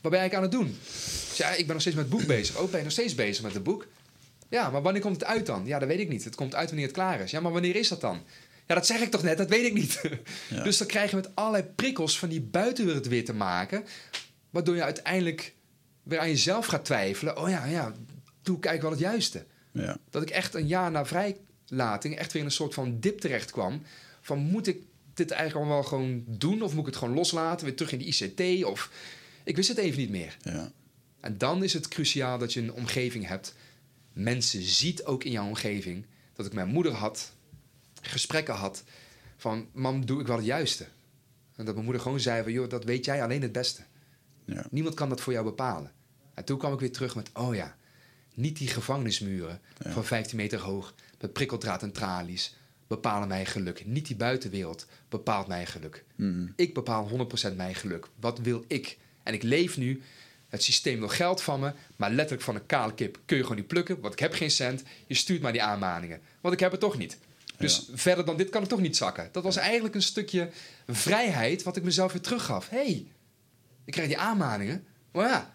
Wat 0.00 0.10
ben 0.10 0.20
eigenlijk 0.20 0.34
aan 0.34 0.60
het 0.60 0.68
doen? 0.68 0.78
Ik 1.28 1.34
zei, 1.34 1.52
ja, 1.52 1.58
ik 1.58 1.64
ben 1.64 1.72
nog 1.72 1.80
steeds 1.80 1.96
met 1.96 2.04
het 2.04 2.14
boek 2.14 2.26
bezig. 2.26 2.56
Oh, 2.56 2.70
ben 2.70 2.78
je 2.78 2.84
nog 2.84 2.92
steeds 2.92 3.14
bezig 3.14 3.42
met 3.42 3.54
het 3.54 3.62
boek? 3.62 3.86
Ja, 4.48 4.70
maar 4.70 4.82
wanneer 4.82 5.02
komt 5.02 5.20
het 5.20 5.24
uit 5.24 5.46
dan? 5.46 5.66
Ja, 5.66 5.78
dat 5.78 5.88
weet 5.88 6.00
ik 6.00 6.08
niet. 6.08 6.24
Het 6.24 6.34
komt 6.34 6.54
uit 6.54 6.68
wanneer 6.68 6.86
het 6.86 6.94
klaar 6.94 7.20
is. 7.20 7.30
Ja, 7.30 7.40
maar 7.40 7.52
wanneer 7.52 7.76
is 7.76 7.88
dat 7.88 8.00
dan? 8.00 8.22
Ja, 8.66 8.74
dat 8.74 8.86
zeg 8.86 9.00
ik 9.00 9.10
toch 9.10 9.22
net, 9.22 9.38
dat 9.38 9.48
weet 9.48 9.64
ik 9.64 9.74
niet. 9.74 10.00
Ja. 10.48 10.62
Dus 10.62 10.78
dan 10.78 10.86
krijg 10.86 11.10
je 11.10 11.16
met 11.16 11.34
allerlei 11.34 11.64
prikkels 11.64 12.18
van 12.18 12.28
die 12.28 12.40
buitenwereld 12.40 13.06
weer 13.06 13.24
te 13.24 13.34
maken... 13.34 13.84
waardoor 14.50 14.74
je 14.74 14.82
uiteindelijk 14.82 15.54
weer 16.08 16.18
aan 16.18 16.28
jezelf 16.28 16.66
gaat 16.66 16.84
twijfelen. 16.84 17.38
Oh 17.38 17.48
ja, 17.48 17.64
ja, 17.64 17.92
doe 18.42 18.56
ik 18.56 18.64
eigenlijk 18.64 18.82
wel 18.82 18.90
het 18.90 19.00
juiste? 19.00 19.44
Ja. 19.72 19.98
Dat 20.10 20.22
ik 20.22 20.30
echt 20.30 20.54
een 20.54 20.66
jaar 20.66 20.90
na 20.90 21.06
vrijlating 21.06 22.16
echt 22.16 22.32
weer 22.32 22.42
in 22.42 22.48
een 22.48 22.54
soort 22.54 22.74
van 22.74 23.00
dip 23.00 23.20
terecht 23.20 23.50
kwam. 23.50 23.82
Van 24.20 24.38
moet 24.38 24.66
ik 24.66 24.82
dit 25.14 25.30
eigenlijk 25.30 25.68
wel 25.68 25.82
gewoon 25.82 26.24
doen? 26.26 26.62
Of 26.62 26.70
moet 26.70 26.80
ik 26.80 26.86
het 26.86 26.96
gewoon 26.96 27.14
loslaten? 27.14 27.66
Weer 27.66 27.76
terug 27.76 27.92
in 27.92 27.98
de 27.98 28.04
ICT? 28.04 28.64
Of 28.64 28.90
ik 29.44 29.56
wist 29.56 29.68
het 29.68 29.78
even 29.78 29.98
niet 29.98 30.10
meer. 30.10 30.36
Ja. 30.42 30.72
En 31.20 31.38
dan 31.38 31.62
is 31.62 31.72
het 31.72 31.88
cruciaal 31.88 32.38
dat 32.38 32.52
je 32.52 32.60
een 32.60 32.72
omgeving 32.72 33.26
hebt. 33.26 33.54
Mensen 34.12 34.62
ziet 34.62 35.04
ook 35.04 35.24
in 35.24 35.30
jouw 35.30 35.46
omgeving 35.46 36.06
dat 36.32 36.46
ik 36.46 36.52
mijn 36.52 36.68
moeder 36.68 36.92
had, 36.92 37.32
gesprekken 38.00 38.54
had 38.54 38.84
van 39.36 39.68
mam, 39.72 40.06
doe 40.06 40.20
ik 40.20 40.26
wel 40.26 40.36
het 40.36 40.44
juiste? 40.44 40.84
En 41.56 41.64
dat 41.64 41.74
mijn 41.74 41.84
moeder 41.84 42.02
gewoon 42.02 42.20
zei 42.20 42.42
van 42.42 42.52
joh, 42.52 42.68
dat 42.68 42.84
weet 42.84 43.04
jij 43.04 43.22
alleen 43.22 43.42
het 43.42 43.52
beste. 43.52 43.82
Ja. 44.44 44.66
Niemand 44.70 44.94
kan 44.94 45.08
dat 45.08 45.20
voor 45.20 45.32
jou 45.32 45.44
bepalen. 45.44 45.92
En 46.38 46.44
toen 46.44 46.58
kwam 46.58 46.72
ik 46.72 46.80
weer 46.80 46.92
terug 46.92 47.14
met, 47.14 47.30
oh 47.32 47.54
ja, 47.54 47.76
niet 48.34 48.56
die 48.56 48.68
gevangenismuren 48.68 49.60
Ja. 49.84 49.90
van 49.90 50.04
15 50.04 50.36
meter 50.36 50.58
hoog 50.60 50.94
met 51.20 51.32
prikkeldraad 51.32 51.82
en 51.82 51.92
tralies 51.92 52.56
bepalen 52.86 53.28
mijn 53.28 53.46
geluk. 53.46 53.86
Niet 53.86 54.06
die 54.06 54.16
buitenwereld 54.16 54.86
bepaalt 55.08 55.46
mijn 55.46 55.66
geluk. 55.66 56.04
Mhm. 56.16 56.46
Ik 56.56 56.74
bepaal 56.74 57.08
100% 57.08 57.56
mijn 57.56 57.74
geluk. 57.74 58.06
Wat 58.20 58.38
wil 58.38 58.64
ik? 58.66 58.98
En 59.22 59.34
ik 59.34 59.42
leef 59.42 59.76
nu. 59.76 60.02
Het 60.48 60.62
systeem 60.62 60.98
wil 60.98 61.08
geld 61.08 61.42
van 61.42 61.60
me, 61.60 61.72
maar 61.96 62.10
letterlijk 62.10 62.42
van 62.42 62.54
een 62.54 62.66
kale 62.66 62.94
kip 62.94 63.18
kun 63.24 63.36
je 63.36 63.42
gewoon 63.42 63.58
niet 63.58 63.66
plukken, 63.66 64.00
want 64.00 64.12
ik 64.12 64.18
heb 64.18 64.32
geen 64.32 64.50
cent. 64.50 64.82
Je 65.06 65.14
stuurt 65.14 65.42
maar 65.42 65.52
die 65.52 65.62
aanmaningen, 65.62 66.20
want 66.40 66.54
ik 66.54 66.60
heb 66.60 66.70
het 66.70 66.80
toch 66.80 66.98
niet. 66.98 67.18
Dus 67.58 67.88
verder 67.92 68.24
dan 68.24 68.36
dit 68.36 68.50
kan 68.50 68.62
ik 68.62 68.68
toch 68.68 68.80
niet 68.80 68.96
zakken. 68.96 69.28
Dat 69.32 69.42
was 69.42 69.56
eigenlijk 69.56 69.94
een 69.94 70.02
stukje 70.02 70.50
vrijheid 70.86 71.62
wat 71.62 71.76
ik 71.76 71.82
mezelf 71.82 72.12
weer 72.12 72.22
teruggaf. 72.22 72.68
Hé, 72.68 72.76
hey, 72.76 73.06
ik 73.84 73.92
krijg 73.92 74.08
die 74.08 74.18
aanmaningen. 74.18 74.84
Maar 75.12 75.28
ja, 75.28 75.54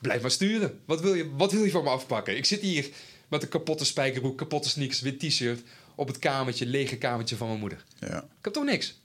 blijf 0.00 0.20
maar 0.20 0.30
sturen. 0.30 0.80
Wat 0.84 1.00
wil, 1.00 1.14
je, 1.14 1.30
wat 1.36 1.52
wil 1.52 1.64
je 1.64 1.70
van 1.70 1.84
me 1.84 1.90
afpakken? 1.90 2.36
Ik 2.36 2.44
zit 2.44 2.60
hier 2.60 2.90
met 3.28 3.42
een 3.42 3.48
kapotte 3.48 3.84
spijkerbroek, 3.84 4.38
kapotte 4.38 4.68
sneakers, 4.68 5.00
wit 5.00 5.20
t-shirt... 5.20 5.62
op 5.94 6.08
het 6.08 6.18
kamertje, 6.18 6.66
lege 6.66 6.96
kamertje 6.96 7.36
van 7.36 7.46
mijn 7.46 7.60
moeder. 7.60 7.84
Ja. 7.98 8.18
Ik 8.18 8.44
heb 8.44 8.52
toch 8.52 8.64
niks. 8.64 9.00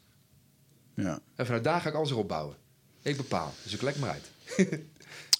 Ja. 0.93 1.19
En 1.35 1.45
vanuit 1.45 1.63
daar 1.63 1.81
ga 1.81 1.89
ik 1.89 1.95
alles 1.95 2.11
erop 2.11 2.27
bouwen. 2.27 2.55
Ik 3.01 3.17
bepaal. 3.17 3.53
Dus 3.63 3.73
ik 3.73 3.81
lekker 3.81 4.01
maar 4.01 4.11
uit. 4.11 4.29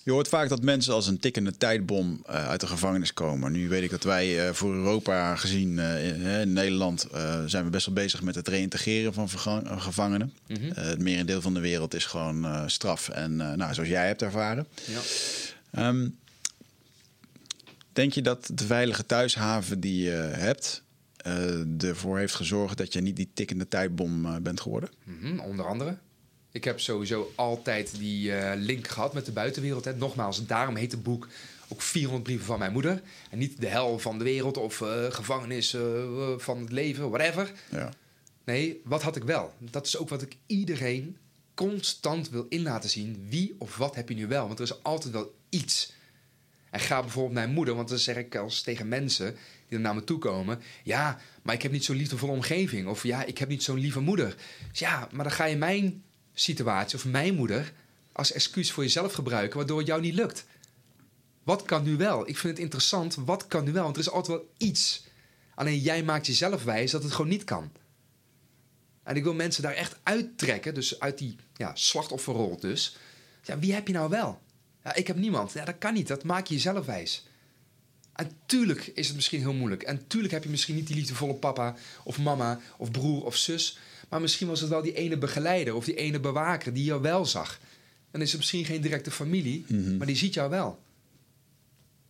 Je 0.06 0.12
hoort 0.12 0.28
vaak 0.28 0.50
dat 0.50 0.62
mensen 0.62 0.94
als 0.94 1.08
een 1.08 1.20
tikkende 1.20 1.58
tijdbom 1.58 2.22
eh, 2.26 2.48
uit 2.48 2.60
de 2.60 2.68
gevangenis 2.68 3.14
komen. 3.14 3.52
Nu 3.52 3.70
weet 3.70 3.84
ik 3.84 3.90
dat 3.90 4.04
wij 4.04 4.48
eh, 4.48 4.54
voor 4.54 4.74
Europa 4.74 5.36
gezien 5.36 5.80
eh, 5.80 6.42
in, 6.42 6.54
Nederland 6.54 7.08
zijn 7.46 7.64
we 7.64 7.70
best 7.70 7.86
wel 7.86 7.96
bezig 7.96 8.22
met 8.22 8.36
het 8.36 8.48
reïntegreren 8.48 9.14
van 9.14 9.30
gevangenen. 9.80 10.34
Mhm. 10.48 10.72
Het 10.74 11.00
merendeel 11.00 11.42
van 11.42 11.54
de 11.54 11.60
wereld 11.60 11.94
is 11.94 12.06
gewoon 12.06 12.70
straf. 12.70 13.10
En 13.10 13.36
nou, 13.36 13.74
zoals 13.74 13.90
jij 13.90 14.08
hebt 14.08 14.22
ervaren. 14.22 14.68
Ja. 14.86 15.00
Ehm, 15.72 16.10
denk 17.94 18.14
je 18.14 18.22
dat 18.22 18.50
de 18.54 18.66
veilige 18.66 19.06
thuishaven 19.06 19.80
die 19.80 20.04
je 20.04 20.32
hebt 20.32 20.84
ervoor 21.78 22.18
heeft 22.18 22.36
gezorgd 22.36 22.78
dat 22.78 22.94
je 22.94 23.02
niet 23.02 23.16
die 23.16 23.30
tikkende 23.34 23.68
tijdbom 23.68 24.44
bent 24.44 24.62
geworden? 24.62 24.90
Mhm, 25.04 25.40
onder 25.40 25.68
andere. 25.68 25.98
Ik 26.56 26.64
heb 26.64 26.80
sowieso 26.80 27.32
altijd 27.36 27.98
die 27.98 28.36
eh, 28.36 28.60
link 28.60 28.88
gehad 28.88 29.14
met 29.14 29.26
de 29.26 29.32
buitenwereld. 29.32 29.86
Hè. 29.86 29.96
Nogmaals, 29.96 30.46
daarom 30.46 30.76
heet 30.76 30.92
het 30.92 31.04
boek 31.04 31.28
ook 31.68 31.82
400 31.82 32.24
brieven 32.24 32.46
van 32.46 32.60
mijn 32.60 32.72
moeder. 32.72 33.02
En 33.30 33.38
niet 33.38 33.62
de 33.62 33.68
hel 33.68 34.00
van 34.00 34.18
de 34.18 34.24
wereld 34.24 34.58
of 34.58 34.82
eh, 34.82 35.06
gevangenis 35.10 35.74
eh, 35.74 35.82
van 36.38 36.60
het 36.60 36.72
leven, 36.72 37.10
whatever. 37.10 37.52
Ja. 37.72 37.94
Nee, 38.44 38.82
wat 38.84 39.02
had 39.02 39.16
ik 39.16 39.24
wel? 39.24 39.54
Dat 39.60 39.86
is 39.86 39.98
ook 39.98 40.10
wat 40.10 40.22
ik 40.22 40.38
iedereen 40.46 41.18
constant 41.54 42.30
wil 42.30 42.46
in 42.50 42.62
laten 42.62 42.90
zien. 42.90 43.26
Wie 43.30 43.56
of 43.58 43.78
wat 43.78 43.96
heb 43.96 44.10
je 44.10 44.16
nu 44.16 44.28
wel? 44.28 44.48
Want 44.48 44.60
er 44.60 44.66
is 44.66 44.84
altijd 44.84 45.14
wel 45.14 45.36
iets. 45.50 45.94
En 46.70 46.80
ga 46.80 47.02
bijvoorbeeld 47.02 47.34
naar 47.34 47.44
mijn 47.44 47.56
moeder, 47.56 47.76
want 47.76 47.90
dan 47.90 47.98
zeg 47.98 48.16
ik 48.16 48.36
als 48.36 48.62
tegen 48.62 48.88
mensen 48.88 49.36
die 49.68 49.78
er 49.78 49.84
naar 49.84 49.96
me 49.96 50.04
toe 50.04 50.20
komen: 50.20 50.62
Ja, 50.84 51.20
maar 51.42 51.56
ik 51.56 51.62
heb 51.62 51.72
niet 51.72 51.86
zo'n 51.86 51.96
liefdevolle 51.96 52.32
omgeving. 52.32 52.88
Of 52.88 53.04
ja, 53.04 53.24
ik 53.24 53.38
heb 53.38 53.50
niet 53.50 53.64
zo'n 53.64 53.80
lieve 53.80 54.00
moeder. 54.00 54.36
Dus 54.70 54.80
ja, 54.80 55.08
maar 55.12 55.24
dan 55.24 55.34
ga 55.34 55.46
je 55.46 55.58
mijn 55.58 56.04
situatie 56.36 56.98
of 56.98 57.06
mijn 57.06 57.36
moeder 57.36 57.74
als 58.12 58.32
excuus 58.32 58.72
voor 58.72 58.84
jezelf 58.84 59.14
gebruiken, 59.14 59.58
waardoor 59.58 59.78
het 59.78 59.88
jou 59.88 60.02
niet 60.02 60.14
lukt. 60.14 60.46
Wat 61.44 61.64
kan 61.64 61.84
nu 61.84 61.98
wel? 61.98 62.28
Ik 62.28 62.38
vind 62.38 62.54
het 62.54 62.64
interessant. 62.64 63.16
Wat 63.16 63.48
kan 63.48 63.64
nu 63.64 63.72
wel? 63.72 63.84
Want 63.84 63.96
er 63.96 64.02
is 64.02 64.10
altijd 64.10 64.38
wel 64.38 64.50
iets. 64.58 65.04
Alleen 65.56 65.80
jij 65.80 66.04
maakt 66.04 66.26
jezelf 66.26 66.64
wijs 66.64 66.92
dat 66.92 67.04
het 67.04 67.12
gewoon 67.12 67.32
niet 67.32 67.44
kan. 67.44 67.72
En 69.04 69.16
ik 69.16 69.24
wil 69.24 69.34
mensen 69.34 69.64
daar 69.64 69.74
echt 69.74 69.98
uittrekken. 70.04 70.74
Dus 70.74 71.00
uit 71.00 71.18
die 71.18 71.36
ja, 71.56 71.72
slachtofferrol 71.76 72.60
dus. 72.60 72.98
Ja, 73.44 73.60
wie 73.60 73.74
heb 73.74 73.88
je 73.88 73.94
nou 73.94 74.10
wel? 74.10 74.42
Ja, 74.84 74.96
ik 74.96 75.08
heb 75.08 75.16
niemand. 75.16 75.52
Ja, 75.54 75.66
dat 75.66 75.78
kan 75.78 75.94
niet. 75.94 76.08
Dat 76.08 76.24
maak 76.24 76.48
je 76.48 76.54
jezelf 76.54 76.86
wijs. 76.86 77.28
En 78.14 78.32
tuurlijk 78.46 78.88
is 78.88 79.08
het 79.08 79.16
misschien 79.16 79.40
heel 79.40 79.54
moeilijk. 79.54 79.84
En 79.84 80.08
tuurlijk 80.08 80.34
heb 80.34 80.44
je 80.44 80.50
misschien 80.50 80.76
niet 80.76 80.88
die 80.88 80.96
liefdevolle 80.96 81.34
papa 81.34 81.76
of 82.04 82.18
mama 82.18 82.60
of 82.78 82.92
broer 82.92 83.26
of 83.26 83.36
zus. 83.36 83.78
Maar 84.10 84.22
misschien 84.22 84.48
was 84.48 84.62
het 84.62 84.70
wel 84.70 84.82
die 84.82 84.94
ene 84.94 85.18
begeleider 85.18 85.76
of 85.76 85.86
die 85.86 85.96
ene 85.96 86.20
bewaker 86.20 86.74
die 86.74 86.84
jou 86.84 87.02
wel 87.02 87.26
zag. 87.26 87.60
Dan 88.12 88.22
is 88.22 88.30
het 88.30 88.40
misschien 88.40 88.66
geen 88.66 88.82
directe 88.82 89.12
familie, 89.12 89.66
maar 89.98 90.08
die 90.08 90.16
ziet 90.16 90.34
jou 90.34 90.50
wel. 90.50 90.80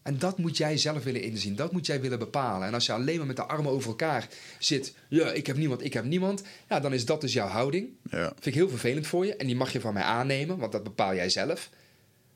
En 0.06 0.18
dat 0.18 0.38
moet 0.38 0.58
jij 0.58 0.78
zelf 0.78 1.04
willen 1.04 1.22
inzien. 1.22 1.56
Dat 1.56 1.72
moet 1.72 1.86
jij 1.86 2.02
willen 2.02 2.20
bepalen. 2.20 2.68
En 2.68 2.74
als 2.74 2.86
je 2.86 2.92
alleen 2.92 3.18
maar 3.18 3.28
met 3.28 3.36
de 3.36 3.44
armen 3.44 3.72
over 3.72 3.90
elkaar 3.90 4.28
zit. 4.60 4.94
Ja, 5.10 5.32
ik 5.32 5.48
heb 5.48 5.58
niemand, 5.58 5.84
ik 5.84 5.94
heb 5.94 6.06
niemand. 6.06 6.44
Ja, 6.70 6.80
dan 6.80 6.94
is 6.94 7.06
dat 7.06 7.22
dus 7.22 7.34
jouw 7.34 7.48
houding. 7.48 7.90
Ja. 8.10 8.28
Vind 8.28 8.46
ik 8.46 8.54
heel 8.54 8.70
vervelend 8.70 9.08
voor 9.08 9.26
je. 9.26 9.36
En 9.36 9.48
die 9.48 9.56
mag 9.56 9.72
je 9.72 9.82
van 9.82 9.94
mij 9.94 10.04
aannemen, 10.04 10.58
want 10.58 10.72
dat 10.72 10.84
bepaal 10.84 11.16
jij 11.16 11.30
zelf. 11.30 11.70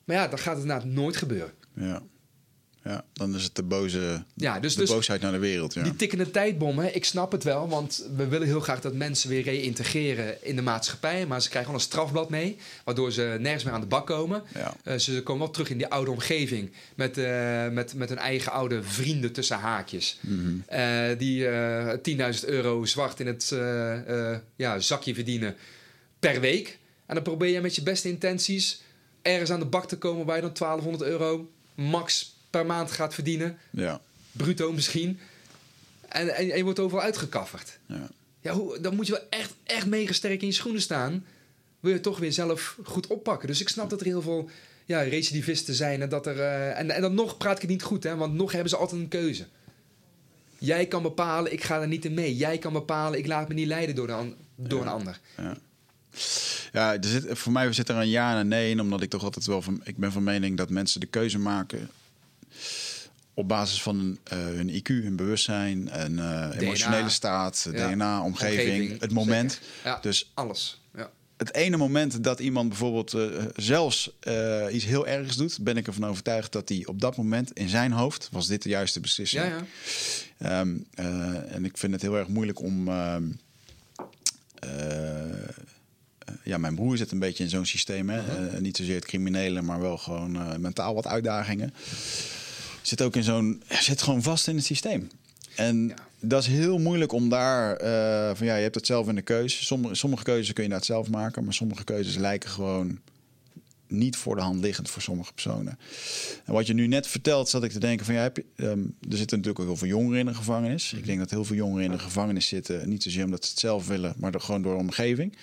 Maar 0.03 0.15
ja, 0.15 0.27
dan 0.27 0.39
gaat 0.39 0.53
het 0.53 0.61
inderdaad 0.61 0.85
nooit 0.85 1.17
gebeuren. 1.17 1.53
Ja. 1.73 2.03
Ja, 2.83 3.05
dan 3.13 3.35
is 3.35 3.43
het 3.43 3.55
de 3.55 3.63
boze, 3.63 4.23
Ja, 4.33 4.59
dus, 4.59 4.73
de 4.73 4.79
dus 4.79 4.89
boosheid 4.89 5.21
naar 5.21 5.31
de 5.31 5.37
wereld. 5.37 5.73
Ja. 5.73 5.83
die 5.83 5.95
tikkende 5.95 6.31
tijdbom, 6.31 6.79
hè, 6.79 6.87
ik 6.87 7.05
snap 7.05 7.31
het 7.31 7.43
wel. 7.43 7.69
Want 7.69 8.07
we 8.15 8.27
willen 8.27 8.47
heel 8.47 8.59
graag 8.59 8.81
dat 8.81 8.93
mensen 8.93 9.29
weer 9.29 9.43
reïntegreren 9.43 10.45
in 10.45 10.55
de 10.55 10.61
maatschappij. 10.61 11.25
Maar 11.25 11.41
ze 11.41 11.49
krijgen 11.49 11.71
wel 11.71 11.79
een 11.79 11.85
strafblad 11.85 12.29
mee. 12.29 12.57
Waardoor 12.83 13.11
ze 13.11 13.37
nergens 13.39 13.63
meer 13.63 13.73
aan 13.73 13.81
de 13.81 13.87
bak 13.87 14.05
komen. 14.05 14.43
Ja. 14.53 14.75
Eh, 14.83 14.97
ze 14.97 15.23
komen 15.23 15.41
wel 15.41 15.51
terug 15.51 15.69
in 15.69 15.77
die 15.77 15.87
oude 15.87 16.11
omgeving. 16.11 16.71
Met, 16.95 17.17
eh, 17.17 17.67
met, 17.67 17.93
met 17.93 18.09
hun 18.09 18.17
eigen 18.17 18.51
oude 18.51 18.83
vrienden 18.83 19.31
tussen 19.31 19.57
haakjes. 19.57 20.17
Mhm. 20.21 20.55
Eh, 20.65 21.17
die 21.17 21.47
eh 21.47 21.97
10.000 22.01 22.45
euro 22.45 22.85
zwart 22.85 23.19
in 23.19 23.27
het 23.27 23.55
ja, 24.55 24.79
zakje 24.79 25.13
verdienen 25.13 25.55
per 26.19 26.39
week. 26.39 26.77
En 27.05 27.15
dan 27.15 27.23
probeer 27.23 27.49
je 27.49 27.61
met 27.61 27.75
je 27.75 27.83
beste 27.83 28.09
intenties 28.09 28.81
ergens 29.21 29.51
aan 29.51 29.59
de 29.59 29.65
bak 29.65 29.87
te 29.87 29.97
komen 29.97 30.25
waar 30.25 30.35
je 30.35 30.41
dan 30.41 30.53
1200 30.53 31.09
euro 31.09 31.49
max 31.75 32.37
per 32.49 32.65
maand 32.65 32.91
gaat 32.91 33.13
verdienen. 33.13 33.57
Ja. 33.69 34.01
Bruto 34.31 34.71
misschien. 34.71 35.19
En, 36.07 36.35
en, 36.35 36.51
en 36.51 36.57
je 36.57 36.63
wordt 36.63 36.79
overal 36.79 37.03
uitgekafferd. 37.03 37.79
Ja. 37.85 38.09
Ja, 38.41 38.53
hoe, 38.53 38.79
dan 38.79 38.95
moet 38.95 39.07
je 39.07 39.11
wel 39.11 39.27
echt, 39.29 39.53
echt 39.63 39.85
mega 39.85 40.13
sterk 40.13 40.41
in 40.41 40.47
je 40.47 40.53
schoenen 40.53 40.81
staan. 40.81 41.25
Wil 41.79 41.93
je 41.93 41.99
toch 41.99 42.19
weer 42.19 42.33
zelf 42.33 42.77
goed 42.83 43.07
oppakken. 43.07 43.47
Dus 43.47 43.61
ik 43.61 43.69
snap 43.69 43.89
dat 43.89 43.99
er 43.99 44.05
heel 44.05 44.21
veel 44.21 44.49
ja, 44.85 45.01
recidivisten 45.01 45.73
zijn. 45.73 46.01
En, 46.01 46.09
dat 46.09 46.25
er, 46.25 46.39
eh, 46.39 46.79
en, 46.79 46.91
en 46.91 47.01
dan 47.01 47.13
nog 47.13 47.37
praat 47.37 47.55
ik 47.55 47.61
het 47.61 47.69
niet 47.69 47.83
goed, 47.83 48.03
hè, 48.03 48.15
want 48.15 48.33
nog 48.33 48.51
hebben 48.51 48.69
ze 48.69 48.75
altijd 48.75 49.01
een 49.01 49.07
keuze. 49.07 49.45
Jij 50.57 50.85
kan 50.85 51.01
bepalen, 51.01 51.53
ik 51.53 51.63
ga 51.63 51.81
er 51.81 51.87
niet 51.87 52.05
in 52.05 52.13
mee. 52.13 52.35
Jij 52.35 52.57
kan 52.57 52.73
bepalen, 52.73 53.19
ik 53.19 53.27
laat 53.27 53.47
me 53.47 53.53
niet 53.53 53.67
leiden 53.67 53.95
door, 53.95 54.07
de 54.07 54.33
door 54.55 54.81
een 54.81 54.87
ander. 54.87 55.19
Ja, 56.71 56.93
er 56.93 57.03
zit, 57.03 57.25
voor 57.29 57.51
mij 57.51 57.73
zit 57.73 57.89
er 57.89 57.95
een 57.95 58.09
ja 58.09 58.31
en 58.31 58.37
een 58.37 58.47
nee 58.47 58.69
in, 58.69 58.81
omdat 58.81 59.01
ik 59.01 59.09
toch 59.09 59.23
altijd 59.23 59.45
wel 59.45 59.61
van, 59.61 59.81
ik 59.83 59.97
ben 59.97 60.11
van 60.11 60.23
mening 60.23 60.57
dat 60.57 60.69
mensen 60.69 60.99
de 60.99 61.05
keuze 61.05 61.39
maken 61.39 61.89
op 63.33 63.47
basis 63.47 63.81
van 63.81 64.17
eh, 64.23 64.37
hun 64.37 64.69
IQ, 64.69 64.87
hun 64.87 65.15
bewustzijn, 65.15 65.89
en 65.89 66.19
eh, 66.19 66.59
emotionele 66.61 67.09
staat, 67.09 67.67
Ja. 67.71 67.89
DNA, 67.91 68.21
omgeving, 68.21 68.59
Omgeving, 68.59 68.99
het 69.01 69.11
moment. 69.11 69.59
Ja. 69.83 69.99
Dus 70.01 70.31
Alles. 70.33 70.81
Ja. 70.95 71.09
het 71.37 71.53
ene 71.53 71.77
moment 71.77 72.23
dat 72.23 72.39
iemand 72.39 72.69
bijvoorbeeld 72.69 73.13
eh, 73.13 73.27
zelfs 73.55 74.11
iets 74.71 74.85
heel 74.85 75.07
ergs 75.07 75.35
doet, 75.35 75.57
ben 75.61 75.77
ik 75.77 75.87
ervan 75.87 76.05
overtuigd 76.05 76.51
dat 76.51 76.69
hij 76.69 76.83
op 76.85 77.01
dat 77.01 77.17
moment 77.17 77.51
in 77.53 77.69
zijn 77.69 77.91
hoofd 77.91 78.29
was 78.31 78.47
dit 78.47 78.61
de 78.61 78.69
juiste 78.69 78.99
beslissing. 78.99 79.43
Ja, 79.43 79.49
ja. 79.49 79.65
Ehm, 80.39 80.75
eh, 80.93 81.55
en 81.55 81.65
ik 81.65 81.77
vind 81.77 81.93
het 81.93 82.01
heel 82.01 82.17
erg 82.17 82.27
moeilijk 82.27 82.61
om. 82.61 82.87
ehm, 82.87 83.23
eh, 84.59 85.29
eh, 85.29 86.35
ja, 86.43 86.57
mijn 86.57 86.75
broer 86.75 86.97
zit 86.97 87.11
een 87.11 87.19
beetje 87.19 87.43
in 87.43 87.49
zo'n 87.49 87.65
systeem. 87.65 88.09
Hè? 88.09 88.17
Uh-huh. 88.19 88.59
Niet 88.59 88.77
zozeer 88.77 88.95
het 88.95 89.05
criminele, 89.05 89.61
maar 89.61 89.79
wel 89.81 89.97
gewoon 89.97 90.61
mentaal 90.61 90.93
wat 90.93 91.07
uitdagingen. 91.07 91.73
Zit 92.89 93.01
ook 93.01 93.15
in 93.15 93.23
zo'n. 93.23 93.63
Zit 93.69 94.01
gewoon 94.01 94.21
vast 94.21 94.47
in 94.47 94.55
het 94.55 94.65
systeem. 94.65 95.09
En 95.55 95.87
Ja. 95.87 95.95
dat 96.19 96.41
is 96.41 96.47
heel 96.47 96.77
moeilijk 96.79 97.11
om 97.11 97.29
daar. 97.29 97.75
eh, 97.75 98.35
van 98.35 98.47
ja, 98.47 98.55
je 98.55 98.61
hebt 98.63 98.75
het 98.75 98.85
zelf 98.85 99.07
in 99.07 99.15
de 99.15 99.21
keuze. 99.21 99.65
Sommige, 99.65 99.95
sommige 99.95 100.23
keuzes 100.23 100.45
kun 100.53 100.63
je 100.63 100.69
inderdaad 100.69 100.87
zelf 100.87 101.09
maken, 101.09 101.43
maar 101.43 101.53
sommige 101.53 101.83
keuzes 101.83 102.15
lijken 102.15 102.49
gewoon 102.49 102.99
niet 103.87 104.15
voor 104.15 104.35
de 104.35 104.41
hand 104.41 104.59
liggend 104.61 104.89
voor 104.89 105.01
sommige 105.01 105.33
personen. 105.33 105.79
En 106.45 106.53
wat 106.53 106.67
je 106.67 106.73
nu 106.73 106.87
net 106.87 107.07
vertelt, 107.07 107.49
zat 107.49 107.63
ik 107.63 107.71
te 107.71 107.79
denken 107.79 108.05
van 108.05 108.15
ja, 108.15 108.21
heb 108.21 108.35
je, 108.37 108.45
ehm, 108.55 108.79
er 109.09 109.17
zitten 109.17 109.37
natuurlijk 109.37 109.59
ook 109.59 109.65
heel 109.65 109.75
veel 109.75 109.87
jongeren 109.87 110.19
in 110.19 110.25
de 110.25 110.33
gevangenis. 110.33 110.93
Ik 110.93 111.05
denk 111.05 111.19
dat 111.19 111.29
heel 111.29 111.45
veel 111.45 111.55
jongeren 111.55 111.85
in 111.85 111.91
de 111.91 111.99
gevangenis 111.99 112.47
zitten, 112.47 112.89
niet 112.89 113.03
zozeer 113.03 113.25
omdat 113.25 113.43
ze 113.45 113.51
het 113.51 113.59
zelf 113.59 113.87
willen, 113.87 114.13
maar 114.17 114.31
door- 114.31 114.41
gewoon 114.41 114.61
door 114.61 114.73
de 114.73 114.79
omgeving. 114.79 115.37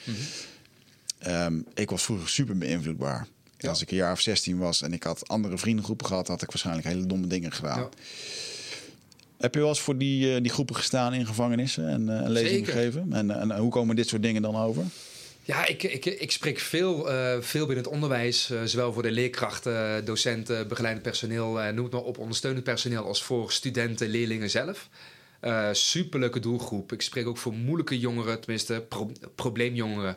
Ehm, 1.18 1.58
ik 1.74 1.90
was 1.90 2.02
vroeger 2.02 2.28
super 2.28 2.58
beïnvloedbaar. 2.58 3.26
Ja. 3.58 3.68
Als 3.68 3.82
ik 3.82 3.90
een 3.90 3.96
jaar 3.96 4.12
of 4.12 4.20
16 4.20 4.58
was 4.58 4.82
en 4.82 4.92
ik 4.92 5.02
had 5.02 5.28
andere 5.28 5.58
vriendengroepen 5.58 6.06
gehad, 6.06 6.28
had 6.28 6.42
ik 6.42 6.48
waarschijnlijk 6.48 6.86
hele 6.86 7.06
domme 7.06 7.26
dingen 7.26 7.52
gedaan. 7.52 7.78
Ja. 7.78 7.88
Heb 9.38 9.54
je 9.54 9.60
wel 9.60 9.68
eens 9.68 9.80
voor 9.80 9.98
die, 9.98 10.34
eh, 10.34 10.42
die 10.42 10.50
groepen 10.50 10.74
gestaan 10.76 11.14
in 11.14 11.26
gevangenissen 11.26 11.88
en 11.88 12.08
eh, 12.08 12.24
een 12.24 12.30
lezing 12.30 12.66
Zeker. 12.66 12.72
gegeven? 12.72 13.12
En, 13.12 13.30
en 13.30 13.56
hoe 13.58 13.70
komen 13.70 13.96
dit 13.96 14.08
soort 14.08 14.22
dingen 14.22 14.42
dan 14.42 14.56
over? 14.56 14.84
Ja, 15.42 15.66
ik, 15.66 15.82
ik, 15.82 16.04
ik 16.04 16.30
spreek 16.30 16.58
veel, 16.58 17.10
eh, 17.10 17.36
veel 17.40 17.66
binnen 17.66 17.84
het 17.84 17.92
onderwijs, 17.92 18.50
eh, 18.50 18.58
zowel 18.64 18.92
voor 18.92 19.02
de 19.02 19.10
leerkrachten, 19.10 20.04
docenten, 20.04 20.68
begeleidend 20.68 21.04
personeel, 21.04 21.60
eh, 21.60 21.72
noem 21.72 21.84
het 21.84 21.92
maar 21.92 22.02
op, 22.02 22.18
ondersteunend 22.18 22.64
personeel, 22.64 23.04
als 23.04 23.22
voor 23.22 23.52
studenten, 23.52 24.08
leerlingen 24.08 24.50
zelf. 24.50 24.88
Eh 25.40 25.68
superleuke 25.72 26.40
doelgroep. 26.40 26.92
Ik 26.92 27.02
spreek 27.02 27.26
ook 27.26 27.38
voor 27.38 27.52
moeilijke 27.52 27.98
jongeren, 27.98 28.40
tenminste 28.40 28.84
pro- 28.88 29.12
probleemjongeren. 29.34 30.16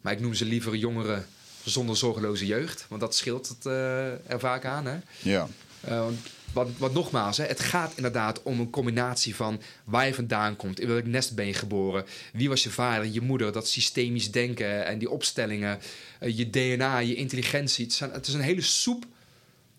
Maar 0.00 0.12
ik 0.12 0.20
noem 0.20 0.34
ze 0.34 0.44
liever 0.44 0.74
jongeren 0.76 1.26
zonder 1.64 1.96
zorgeloze 1.96 2.46
jeugd, 2.46 2.86
want 2.88 3.00
dat 3.00 3.14
scheelt 3.14 3.48
het 3.48 3.66
eh, 3.66 4.30
er 4.30 4.40
vaak 4.40 4.64
aan. 4.64 4.86
Hè? 4.86 4.96
Ja. 5.22 5.48
Eh, 5.80 6.06
wat, 6.52 6.68
wat 6.76 6.92
nogmaals, 6.92 7.36
hè, 7.36 7.44
het 7.44 7.60
gaat 7.60 7.92
inderdaad 7.96 8.42
om 8.42 8.60
een 8.60 8.70
combinatie 8.70 9.34
van 9.34 9.60
waar 9.84 10.06
je 10.06 10.14
vandaan 10.14 10.56
komt, 10.56 10.80
in 10.80 10.88
welk 10.88 11.06
nest 11.06 11.34
ben 11.34 11.46
je 11.46 11.54
geboren, 11.54 12.04
wie 12.32 12.48
was 12.48 12.62
je 12.62 12.70
vader, 12.70 13.06
je 13.06 13.20
moeder, 13.20 13.52
dat 13.52 13.68
systemisch 13.68 14.30
denken 14.30 14.86
en 14.86 14.98
die 14.98 15.10
opstellingen, 15.10 15.80
eh, 16.18 16.36
je 16.36 16.50
DNA, 16.50 16.98
je 16.98 17.14
intelligentie. 17.14 17.84
Het, 17.84 17.94
zijn, 17.94 18.10
het 18.10 18.26
is 18.26 18.34
een 18.34 18.40
hele 18.40 18.60
soep 18.60 19.06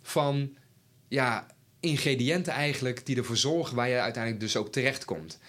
van 0.01 0.55
ja, 1.07 1.47
ingrediënten 1.79 2.53
eigenlijk 2.53 3.05
die 3.05 3.17
ervoor 3.17 3.37
zorgen 3.37 3.75
waar 3.75 3.89
je 3.89 3.99
uiteindelijk 3.99 4.43
dus 4.43 4.57
ook 4.57 4.71
terechtkomt. 4.71 5.39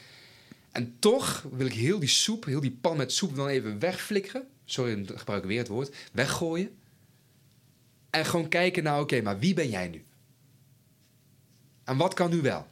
En 0.73 0.97
toch 0.99 1.47
wil 1.53 1.67
ik 1.67 1.73
heel 1.73 1.99
die 1.99 2.09
soep, 2.09 2.45
heel 2.45 2.61
die 2.61 2.79
pan 2.81 2.97
met 2.97 3.13
soep 3.13 3.37
dan 3.37 3.49
even 3.49 3.79
wegflikkeren. 3.79 4.47
Sorry, 4.67 5.01
ik 5.01 5.19
gebruik 5.19 5.45
weer 5.45 5.59
het 5.59 5.69
woord. 5.69 5.95
Weggooien. 6.13 6.77
En 8.11 8.25
gewoon 8.27 8.49
kijken 8.49 8.83
naar, 8.83 9.01
oké, 9.01 9.21
maar 9.21 9.39
wie 9.39 9.55
ben 9.55 9.69
jij 9.71 9.89
nu? 9.89 10.05
En 11.85 11.97
wat 11.97 12.15
kan 12.15 12.31
nu 12.31 12.41
wel? 12.41 12.67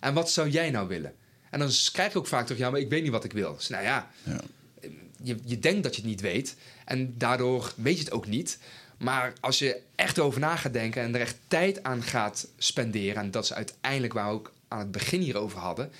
En 0.00 0.14
wat 0.14 0.30
zou 0.30 0.48
jij 0.48 0.70
nou 0.70 0.88
willen? 0.88 1.14
En 1.50 1.58
dan 1.58 1.70
krijg 1.92 2.12
je 2.12 2.18
ook 2.18 2.26
vaak 2.26 2.44
terug, 2.44 2.60
ja, 2.60 2.70
maar 2.70 2.80
ik 2.80 2.88
weet 2.88 3.02
niet 3.02 3.10
wat 3.10 3.24
ik 3.24 3.32
wil. 3.32 3.54
Dus 3.54 3.68
nou 3.68 3.82
ja, 3.84 4.10
Ja. 4.22 4.40
je, 5.22 5.38
je 5.44 5.58
denkt 5.58 5.82
dat 5.82 5.94
je 5.94 6.00
het 6.00 6.10
niet 6.10 6.20
weet. 6.20 6.56
En 6.84 7.14
daardoor 7.18 7.72
weet 7.76 7.98
je 7.98 8.04
het 8.04 8.12
ook 8.12 8.26
niet. 8.26 8.58
Maar 8.98 9.32
als 9.40 9.58
je 9.58 9.80
echt 9.94 10.18
over 10.18 10.40
na 10.40 10.56
gaat 10.56 10.72
denken 10.72 11.02
en 11.02 11.14
er 11.14 11.20
echt 11.20 11.36
tijd 11.48 11.82
aan 11.82 12.02
gaat 12.02 12.48
spenderen... 12.58 13.22
en 13.22 13.30
dat 13.30 13.44
is 13.44 13.52
uiteindelijk 13.52 14.12
waar 14.12 14.26
we 14.26 14.32
ook 14.32 14.52
aan 14.68 14.78
het 14.78 14.90
begin 14.90 15.20
hierover 15.20 15.58
hadden... 15.58 15.92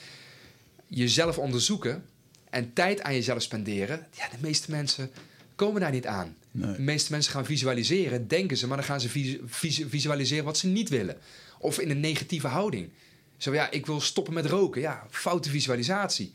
jezelf 0.86 1.38
onderzoeken 1.38 2.04
en 2.50 2.72
tijd 2.72 3.02
aan 3.02 3.14
jezelf 3.14 3.42
spenderen... 3.42 4.06
ja, 4.10 4.28
de 4.28 4.36
meeste 4.40 4.70
mensen 4.70 5.10
komen 5.58 5.80
daar 5.80 5.90
niet 5.90 6.06
aan. 6.06 6.36
Nee. 6.50 6.72
De 6.72 6.82
meeste 6.82 7.10
mensen 7.12 7.32
gaan 7.32 7.44
visualiseren, 7.44 8.28
denken 8.28 8.56
ze... 8.56 8.66
maar 8.66 8.76
dan 8.76 8.86
gaan 8.86 9.00
ze 9.00 9.08
vis- 9.08 9.36
vis- 9.46 9.82
visualiseren 9.88 10.44
wat 10.44 10.58
ze 10.58 10.66
niet 10.66 10.88
willen. 10.88 11.16
Of 11.58 11.78
in 11.78 11.90
een 11.90 12.00
negatieve 12.00 12.46
houding. 12.46 12.90
Zo 13.36 13.52
ja, 13.52 13.70
ik 13.70 13.86
wil 13.86 14.00
stoppen 14.00 14.34
met 14.34 14.46
roken. 14.46 14.80
Ja, 14.80 15.06
foute 15.10 15.50
visualisatie. 15.50 16.32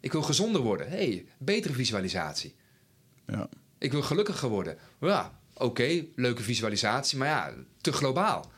Ik 0.00 0.12
wil 0.12 0.22
gezonder 0.22 0.60
worden. 0.60 0.88
hey, 0.88 1.24
betere 1.38 1.72
visualisatie. 1.74 2.54
Ja. 3.26 3.48
Ik 3.78 3.92
wil 3.92 4.02
gelukkiger 4.02 4.48
worden. 4.48 4.76
Ja, 5.00 5.38
oké, 5.54 6.04
leuke 6.14 6.42
visualisatie, 6.42 7.18
maar 7.18 7.28
ja, 7.28 7.54
te 7.80 7.92
globaal. 7.92 8.50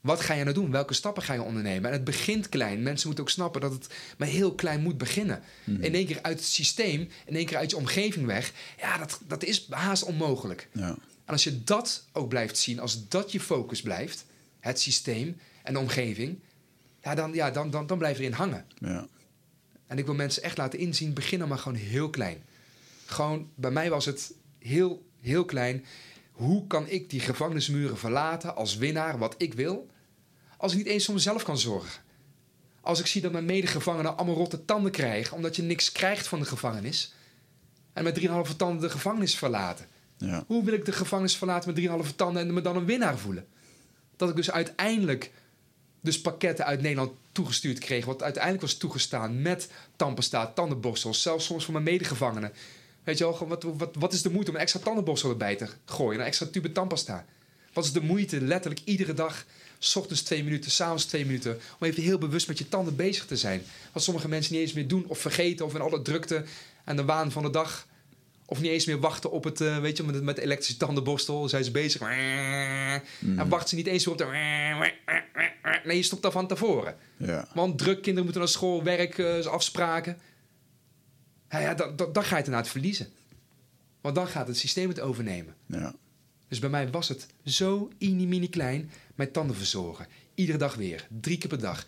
Wat 0.00 0.20
ga 0.20 0.34
je 0.34 0.42
nou 0.42 0.54
doen? 0.54 0.70
Welke 0.70 0.94
stappen 0.94 1.22
ga 1.22 1.32
je 1.32 1.42
ondernemen? 1.42 1.90
En 1.90 1.96
het 1.96 2.04
begint 2.04 2.48
klein. 2.48 2.82
Mensen 2.82 3.06
moeten 3.06 3.24
ook 3.24 3.30
snappen 3.30 3.60
dat 3.60 3.72
het 3.72 3.86
maar 4.18 4.28
heel 4.28 4.54
klein 4.54 4.82
moet 4.82 4.98
beginnen. 4.98 5.42
In 5.64 5.94
één 5.94 6.06
keer 6.06 6.22
uit 6.22 6.38
het 6.38 6.48
systeem, 6.48 7.08
in 7.26 7.36
één 7.36 7.46
keer 7.46 7.56
uit 7.56 7.70
je 7.70 7.76
omgeving 7.76 8.26
weg. 8.26 8.52
Ja, 8.78 8.98
dat, 8.98 9.20
dat 9.26 9.44
is 9.44 9.66
haast 9.70 10.02
onmogelijk. 10.02 10.68
Ja. 10.72 10.88
En 11.24 11.36
als 11.36 11.44
je 11.44 11.64
dat 11.64 12.04
ook 12.12 12.28
blijft 12.28 12.58
zien, 12.58 12.80
als 12.80 13.08
dat 13.08 13.32
je 13.32 13.40
focus 13.40 13.82
blijft, 13.82 14.24
het 14.60 14.80
systeem 14.80 15.36
en 15.62 15.72
de 15.72 15.78
omgeving, 15.78 16.38
ja, 17.02 17.14
dan, 17.14 17.32
ja, 17.32 17.50
dan, 17.50 17.70
dan, 17.70 17.86
dan 17.86 17.98
blijf 17.98 18.16
je 18.16 18.22
erin 18.22 18.34
hangen. 18.34 18.64
Ja. 18.78 19.08
En 19.86 19.98
ik 19.98 20.04
wil 20.04 20.14
mensen 20.14 20.42
echt 20.42 20.56
laten 20.56 20.78
inzien, 20.78 21.12
begin 21.12 21.38
dan 21.38 21.48
maar 21.48 21.58
gewoon 21.58 21.78
heel 21.78 22.10
klein. 22.10 22.42
Gewoon, 23.06 23.50
bij 23.54 23.70
mij 23.70 23.90
was 23.90 24.04
het 24.04 24.32
heel, 24.58 25.06
heel 25.20 25.44
klein. 25.44 25.84
Hoe 26.40 26.66
kan 26.66 26.88
ik 26.88 27.10
die 27.10 27.20
gevangenismuren 27.20 27.98
verlaten 27.98 28.56
als 28.56 28.76
winnaar 28.76 29.18
wat 29.18 29.34
ik 29.38 29.54
wil, 29.54 29.90
als 30.56 30.72
ik 30.72 30.78
niet 30.78 30.86
eens 30.86 31.04
voor 31.04 31.14
mezelf 31.14 31.42
kan 31.42 31.58
zorgen? 31.58 32.02
Als 32.80 33.00
ik 33.00 33.06
zie 33.06 33.20
dat 33.20 33.32
mijn 33.32 33.44
medegevangenen 33.44 34.16
allemaal 34.16 34.34
rotte 34.34 34.64
tanden 34.64 34.92
krijgen 34.92 35.36
omdat 35.36 35.56
je 35.56 35.62
niks 35.62 35.92
krijgt 35.92 36.28
van 36.28 36.38
de 36.38 36.44
gevangenis 36.44 37.14
en 37.92 38.04
met 38.04 38.20
3,5 38.20 38.56
tanden 38.56 38.80
de 38.80 38.90
gevangenis 38.90 39.36
verlaten. 39.36 39.86
Ja. 40.16 40.44
Hoe 40.46 40.64
wil 40.64 40.74
ik 40.74 40.84
de 40.84 40.92
gevangenis 40.92 41.36
verlaten 41.36 41.74
met 41.74 42.06
3,5 42.06 42.16
tanden 42.16 42.42
en 42.42 42.54
me 42.54 42.60
dan 42.60 42.76
een 42.76 42.84
winnaar 42.84 43.18
voelen? 43.18 43.46
Dat 44.16 44.28
ik 44.28 44.36
dus 44.36 44.50
uiteindelijk 44.50 45.30
dus 46.00 46.20
pakketten 46.20 46.64
uit 46.64 46.80
Nederland 46.80 47.12
toegestuurd 47.32 47.78
kreeg, 47.78 48.04
wat 48.04 48.22
uiteindelijk 48.22 48.62
was 48.62 48.76
toegestaan 48.76 49.42
met 49.42 49.70
tandpasta, 49.96 50.46
tandenborstels, 50.46 51.22
zelfs 51.22 51.44
soms 51.44 51.64
voor 51.64 51.72
mijn 51.72 51.84
medegevangenen. 51.84 52.52
Weet 53.04 53.18
je 53.18 53.24
wel, 53.24 53.48
wat, 53.48 53.62
wat, 53.76 53.94
wat 53.98 54.12
is 54.12 54.22
de 54.22 54.30
moeite 54.30 54.50
om 54.50 54.56
een 54.56 54.62
extra 54.62 54.80
tandenborstel 54.80 55.30
erbij 55.30 55.56
te 55.56 55.66
gooien, 55.84 56.20
een 56.20 56.26
extra 56.26 56.46
tube 56.46 56.72
tandpasta? 56.72 57.24
Wat 57.72 57.84
is 57.84 57.92
de 57.92 58.00
moeite, 58.00 58.40
letterlijk 58.40 58.82
iedere 58.84 59.14
dag, 59.14 59.44
s 59.78 59.96
ochtends 59.96 60.22
twee 60.22 60.44
minuten, 60.44 60.70
s'avonds 60.70 61.04
twee 61.04 61.26
minuten, 61.26 61.58
om 61.78 61.86
even 61.86 62.02
heel 62.02 62.18
bewust 62.18 62.48
met 62.48 62.58
je 62.58 62.68
tanden 62.68 62.96
bezig 62.96 63.26
te 63.26 63.36
zijn? 63.36 63.62
Wat 63.92 64.02
sommige 64.02 64.28
mensen 64.28 64.52
niet 64.52 64.62
eens 64.62 64.72
meer 64.72 64.88
doen 64.88 65.04
of 65.08 65.18
vergeten 65.18 65.66
of 65.66 65.74
in 65.74 65.80
alle 65.80 66.02
drukte 66.02 66.44
en 66.84 66.96
de 66.96 67.04
waan 67.04 67.32
van 67.32 67.42
de 67.42 67.50
dag 67.50 67.86
of 68.50 68.60
niet 68.60 68.70
eens 68.70 68.86
meer 68.86 69.00
wachten 69.00 69.30
op 69.30 69.44
het, 69.44 69.60
uh, 69.60 69.78
weet 69.78 69.96
je, 69.96 70.02
met, 70.02 70.22
met 70.22 70.36
de 70.36 70.42
elektrische 70.42 70.76
tandenborstel. 70.76 71.48
Zijn 71.48 71.64
ze 71.64 71.70
bezig. 71.70 72.00
Mm. 72.00 73.38
En 73.38 73.48
wachten 73.48 73.68
ze 73.68 73.74
niet 73.74 73.86
eens 73.86 74.06
meer 74.06 74.14
op 74.14 74.20
de... 74.20 74.26
Nee, 75.84 75.96
je 75.96 76.02
stopt 76.02 76.22
daar 76.22 76.32
van 76.32 76.46
tevoren. 76.46 76.96
Ja. 77.16 77.48
Want 77.54 77.78
druk, 77.78 77.96
kinderen 77.96 78.22
moeten 78.22 78.40
naar 78.40 78.50
school, 78.50 78.82
werk, 78.82 79.18
uh, 79.18 79.46
afspraken. 79.46 80.18
Ja, 81.50 81.58
ja 81.58 81.74
dan, 81.74 81.96
dan, 81.96 82.12
dan 82.12 82.22
ga 82.22 82.28
je 82.28 82.36
het 82.36 82.44
inderdaad 82.44 82.70
verliezen. 82.70 83.08
Want 84.00 84.14
dan 84.14 84.26
gaat 84.26 84.46
het 84.46 84.58
systeem 84.58 84.88
het 84.88 85.00
overnemen. 85.00 85.54
Ja. 85.66 85.94
Dus 86.48 86.58
bij 86.58 86.70
mij 86.70 86.90
was 86.90 87.08
het 87.08 87.26
zo 87.44 87.90
mini 87.98 88.48
klein 88.48 88.90
mijn 89.14 89.32
tanden 89.32 89.56
verzorgen. 89.56 90.06
Iedere 90.34 90.58
dag 90.58 90.74
weer, 90.74 91.06
drie 91.20 91.38
keer 91.38 91.48
per 91.48 91.60
dag 91.60 91.84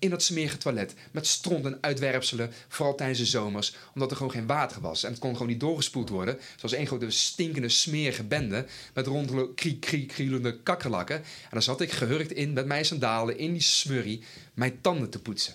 in 0.00 0.10
dat 0.10 0.22
smerige 0.22 0.56
toilet. 0.56 0.94
Met 1.10 1.26
stront 1.26 1.64
en 1.64 1.78
uitwerpselen, 1.80 2.52
vooral 2.68 2.94
tijdens 2.94 3.18
de 3.18 3.24
zomers. 3.24 3.74
Omdat 3.94 4.10
er 4.10 4.16
gewoon 4.16 4.32
geen 4.32 4.46
water 4.46 4.80
was. 4.80 5.04
En 5.04 5.10
het 5.10 5.20
kon 5.20 5.32
gewoon 5.32 5.48
niet 5.48 5.60
doorgespoeld 5.60 6.08
worden. 6.08 6.38
Zoals 6.56 6.74
één 6.74 6.86
grote 6.86 7.10
stinkende, 7.10 7.68
smerige 7.68 8.24
bende. 8.24 8.66
Met 8.94 9.06
rondele, 9.06 9.54
kriek, 9.54 9.80
kriek, 9.80 10.08
krielende 10.08 10.60
kakkerlakken. 10.62 11.16
En 11.16 11.50
dan 11.50 11.62
zat 11.62 11.80
ik 11.80 11.92
gehurkt 11.92 12.32
in 12.32 12.52
met 12.52 12.66
mijn 12.66 12.84
sandalen, 12.84 13.38
in 13.38 13.52
die 13.52 13.62
smurrie, 13.62 14.22
mijn 14.54 14.80
tanden 14.80 15.10
te 15.10 15.20
poetsen. 15.20 15.54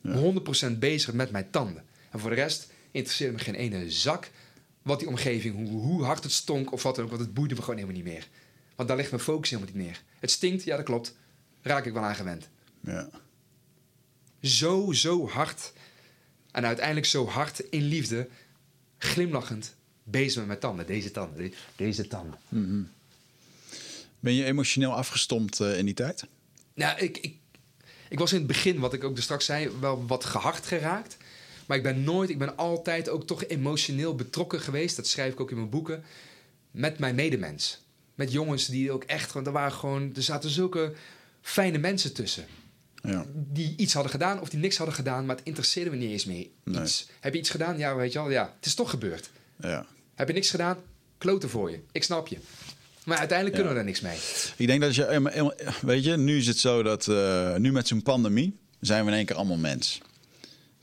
Ja. 0.00 0.32
100% 0.74 0.78
bezig 0.78 1.12
met 1.12 1.30
mijn 1.30 1.50
tanden. 1.50 1.84
En 2.10 2.18
voor 2.18 2.30
de 2.30 2.36
rest 2.36 2.70
interesseerde 2.96 3.36
me 3.36 3.42
geen 3.42 3.54
ene 3.54 3.90
zak 3.90 4.30
wat 4.82 4.98
die 4.98 5.08
omgeving, 5.08 5.54
hoe, 5.54 5.80
hoe 5.80 6.04
hard 6.04 6.22
het 6.22 6.32
stonk 6.32 6.72
of 6.72 6.82
wat 6.82 6.94
dan 6.94 7.04
ook. 7.04 7.10
Want 7.10 7.22
het 7.22 7.34
boeide 7.34 7.54
me 7.54 7.60
gewoon 7.60 7.76
helemaal 7.76 8.02
niet 8.02 8.12
meer. 8.12 8.28
Want 8.76 8.88
daar 8.88 8.96
ligt 8.96 9.10
mijn 9.10 9.22
focus 9.22 9.50
helemaal 9.50 9.72
niet 9.74 9.84
meer. 9.84 10.02
Het 10.18 10.30
stinkt, 10.30 10.64
ja 10.64 10.76
dat 10.76 10.84
klopt. 10.84 11.14
Raak 11.62 11.86
ik 11.86 11.92
wel 11.92 12.02
aan 12.02 12.14
gewend. 12.14 12.48
Ja 12.80 13.08
zo, 14.46 14.92
zo 14.92 15.28
hard. 15.28 15.72
En 16.50 16.64
uiteindelijk 16.64 17.06
zo 17.06 17.26
hard 17.26 17.58
in 17.58 17.82
liefde, 17.82 18.28
glimlachend, 18.98 19.74
bezig 20.02 20.36
met 20.36 20.46
mijn 20.46 20.58
tanden. 20.58 20.86
Deze 20.86 21.10
tanden, 21.10 21.52
deze 21.76 22.08
tanden. 22.08 22.38
Mm 22.48 22.64
-hmm. 22.64 22.90
Ben 24.20 24.32
je 24.32 24.44
emotioneel 24.44 24.92
afgestompt 24.92 25.60
uh, 25.60 25.78
in 25.78 25.84
die 25.84 25.94
tijd? 25.94 26.26
Nou, 26.74 26.98
ik, 26.98 27.18
ik, 27.18 27.36
ik 28.08 28.18
was 28.18 28.32
in 28.32 28.38
het 28.38 28.46
begin, 28.46 28.78
wat 28.78 28.92
ik 28.92 29.04
ook 29.04 29.14
dus 29.14 29.24
straks 29.24 29.44
zei, 29.44 29.70
wel 29.80 30.06
wat 30.06 30.24
gehard 30.24 30.66
geraakt. 30.66 31.16
Maar 31.66 31.76
ik 31.76 31.82
ben 31.82 32.04
nooit, 32.04 32.30
ik 32.30 32.38
ben 32.38 32.56
altijd 32.56 33.08
ook 33.08 33.26
toch 33.26 33.44
emotioneel 33.44 34.14
betrokken 34.14 34.60
geweest. 34.60 34.96
Dat 34.96 35.06
schrijf 35.06 35.32
ik 35.32 35.40
ook 35.40 35.50
in 35.50 35.56
mijn 35.56 35.70
boeken. 35.70 36.04
Met 36.70 36.98
mijn 36.98 37.14
medemens. 37.14 37.80
Met 38.14 38.32
jongens 38.32 38.66
die 38.66 38.92
ook 38.92 39.04
echt, 39.04 39.32
want 39.32 39.46
er 39.46 39.52
waren 39.52 39.72
gewoon, 39.72 40.12
er 40.14 40.22
zaten 40.22 40.50
zulke 40.50 40.92
fijne 41.40 41.78
mensen 41.78 42.14
tussen. 42.14 42.46
Ja. 43.02 43.24
Die 43.34 43.74
iets 43.76 43.92
hadden 43.92 44.12
gedaan 44.12 44.40
of 44.40 44.48
die 44.48 44.58
niks 44.58 44.76
hadden 44.76 44.94
gedaan, 44.94 45.26
maar 45.26 45.36
het 45.36 45.44
interesseerde 45.44 45.90
me 45.90 45.96
niet 45.96 46.10
eens 46.10 46.24
meer. 46.24 46.46
Nee. 46.64 46.82
Iets. 46.82 47.08
Heb 47.20 47.32
je 47.32 47.38
iets 47.38 47.50
gedaan? 47.50 47.78
Ja, 47.78 47.96
weet 47.96 48.12
je 48.12 48.18
wel. 48.18 48.30
Ja, 48.30 48.54
het 48.56 48.66
is 48.66 48.74
toch 48.74 48.90
gebeurd. 48.90 49.30
Ja. 49.60 49.86
Heb 50.14 50.28
je 50.28 50.34
niks 50.34 50.50
gedaan? 50.50 50.78
Kloten 51.18 51.50
voor 51.50 51.70
je. 51.70 51.80
Ik 51.92 52.04
snap 52.04 52.26
je. 52.28 52.38
Maar 53.04 53.18
uiteindelijk 53.18 53.56
kunnen 53.56 53.72
we 53.72 53.78
daar 53.78 53.88
niks 53.88 54.00
mee. 54.00 54.18
Ik 54.56 54.66
denk 54.66 54.80
dat 54.80 54.94
je, 54.94 55.52
weet 55.82 56.04
je, 56.04 56.16
nu 56.16 56.36
is 56.36 56.46
het 56.46 56.58
zo 56.58 56.82
dat 56.82 57.06
uh, 57.06 57.56
nu 57.56 57.72
met 57.72 57.88
zo'n 57.88 58.02
pandemie 58.02 58.56
zijn 58.80 59.04
we 59.04 59.10
in 59.10 59.16
één 59.16 59.26
keer 59.26 59.36
allemaal 59.36 59.56
mens. 59.56 60.00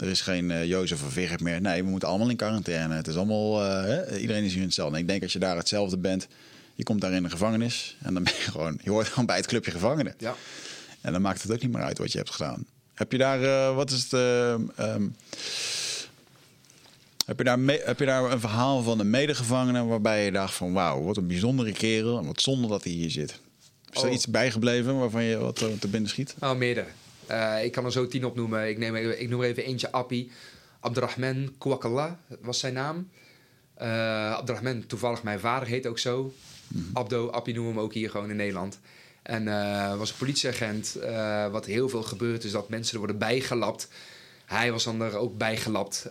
Er 0.03 0.09
is 0.09 0.21
geen 0.21 0.49
uh, 0.49 0.65
Jozef 0.65 1.03
of 1.03 1.11
Vigert 1.11 1.41
meer. 1.41 1.61
Nee, 1.61 1.83
we 1.83 1.89
moeten 1.89 2.07
allemaal 2.07 2.29
in 2.29 2.35
quarantaine. 2.35 2.93
Het 2.93 3.07
is 3.07 3.15
allemaal, 3.15 3.65
uh, 3.65 3.83
hè? 3.83 4.17
iedereen 4.17 4.43
is 4.43 4.53
hier 4.53 4.63
hetzelfde. 4.63 4.95
En 4.95 5.01
ik 5.01 5.07
denk 5.07 5.23
als 5.23 5.33
je 5.33 5.39
daar 5.39 5.57
hetzelfde 5.57 5.97
bent, 5.97 6.27
je 6.75 6.83
komt 6.83 7.01
daar 7.01 7.11
in 7.11 7.23
de 7.23 7.29
gevangenis 7.29 7.97
en 8.01 8.13
dan 8.13 8.23
ben 8.23 8.33
je 8.33 8.51
gewoon, 8.51 8.79
je 8.83 8.89
hoort 8.89 9.07
gewoon 9.07 9.25
bij 9.25 9.35
het 9.35 9.45
clubje 9.45 9.71
gevangenen. 9.71 10.13
Ja. 10.17 10.35
En 11.01 11.11
dan 11.11 11.21
maakt 11.21 11.41
het 11.41 11.51
ook 11.51 11.61
niet 11.61 11.71
meer 11.71 11.81
uit 11.81 11.97
wat 11.97 12.11
je 12.11 12.17
hebt 12.17 12.29
gedaan. 12.29 12.65
Heb 12.93 13.11
je 13.11 13.17
daar, 13.17 13.41
uh, 13.41 13.75
wat 13.75 13.91
is 13.91 14.03
het, 14.03 14.13
uh, 14.13 14.51
um, 14.79 15.15
heb, 17.25 17.37
je 17.37 17.43
daar 17.43 17.59
heb 17.65 17.99
je 17.99 18.05
daar 18.05 18.31
een 18.31 18.39
verhaal 18.39 18.83
van 18.83 18.99
een 18.99 19.09
medegevangene 19.09 19.83
waarbij 19.83 20.25
je 20.25 20.31
dacht 20.31 20.53
van 20.53 20.73
wauw, 20.73 21.01
wat 21.03 21.17
een 21.17 21.27
bijzondere 21.27 21.71
kerel 21.71 22.17
en 22.17 22.25
wat 22.25 22.41
zonde 22.41 22.67
dat 22.67 22.83
hij 22.83 22.93
hier 22.93 23.11
zit. 23.11 23.39
Is 23.91 24.01
er 24.01 24.07
Oh. 24.07 24.13
iets 24.13 24.27
bijgebleven 24.27 24.99
waarvan 24.99 25.23
je 25.23 25.37
wat 25.37 25.55
te 25.55 25.87
binnen 25.87 26.09
schiet? 26.09 26.35
Nou, 26.39 26.57
meerdere. 26.57 26.87
Uh, 27.31 27.63
ik 27.63 27.71
kan 27.71 27.85
er 27.85 27.91
zo 27.91 28.07
tien 28.07 28.25
opnoemen. 28.25 28.69
Ik, 28.69 28.77
neem, 28.77 28.95
ik 28.95 29.29
noem 29.29 29.41
er 29.41 29.47
even 29.47 29.65
eentje 29.65 29.91
Appie. 29.91 30.31
Abdurrahman 30.79 31.53
Kouakalla 31.57 32.19
was 32.41 32.59
zijn 32.59 32.73
naam. 32.73 33.09
Uh, 33.81 34.33
Abdurrahman, 34.33 34.85
toevallig 34.85 35.23
mijn 35.23 35.39
vader 35.39 35.67
heet 35.67 35.87
ook 35.87 35.99
zo. 35.99 36.33
-hmm. 36.67 36.89
Abdo, 36.93 37.29
Appie 37.29 37.53
noemen 37.53 37.73
we 37.73 37.77
hem 37.79 37.87
ook 37.87 37.93
hier 37.93 38.09
gewoon 38.09 38.29
in 38.29 38.35
Nederland. 38.35 38.79
En 39.21 39.47
uh, 39.47 39.97
was 39.97 40.09
een 40.09 40.17
politieagent. 40.17 40.97
Uh, 41.01 41.47
wat 41.47 41.65
heel 41.65 41.89
veel 41.89 42.03
gebeurt 42.03 42.43
is 42.43 42.51
dat 42.51 42.69
mensen 42.69 42.93
er 42.93 42.99
worden 42.99 43.17
bijgelapt. 43.17 43.87
Hij 44.45 44.71
was 44.71 44.83
dan 44.83 45.01
er 45.01 45.15
ook 45.15 45.37
bijgelapt. 45.37 46.07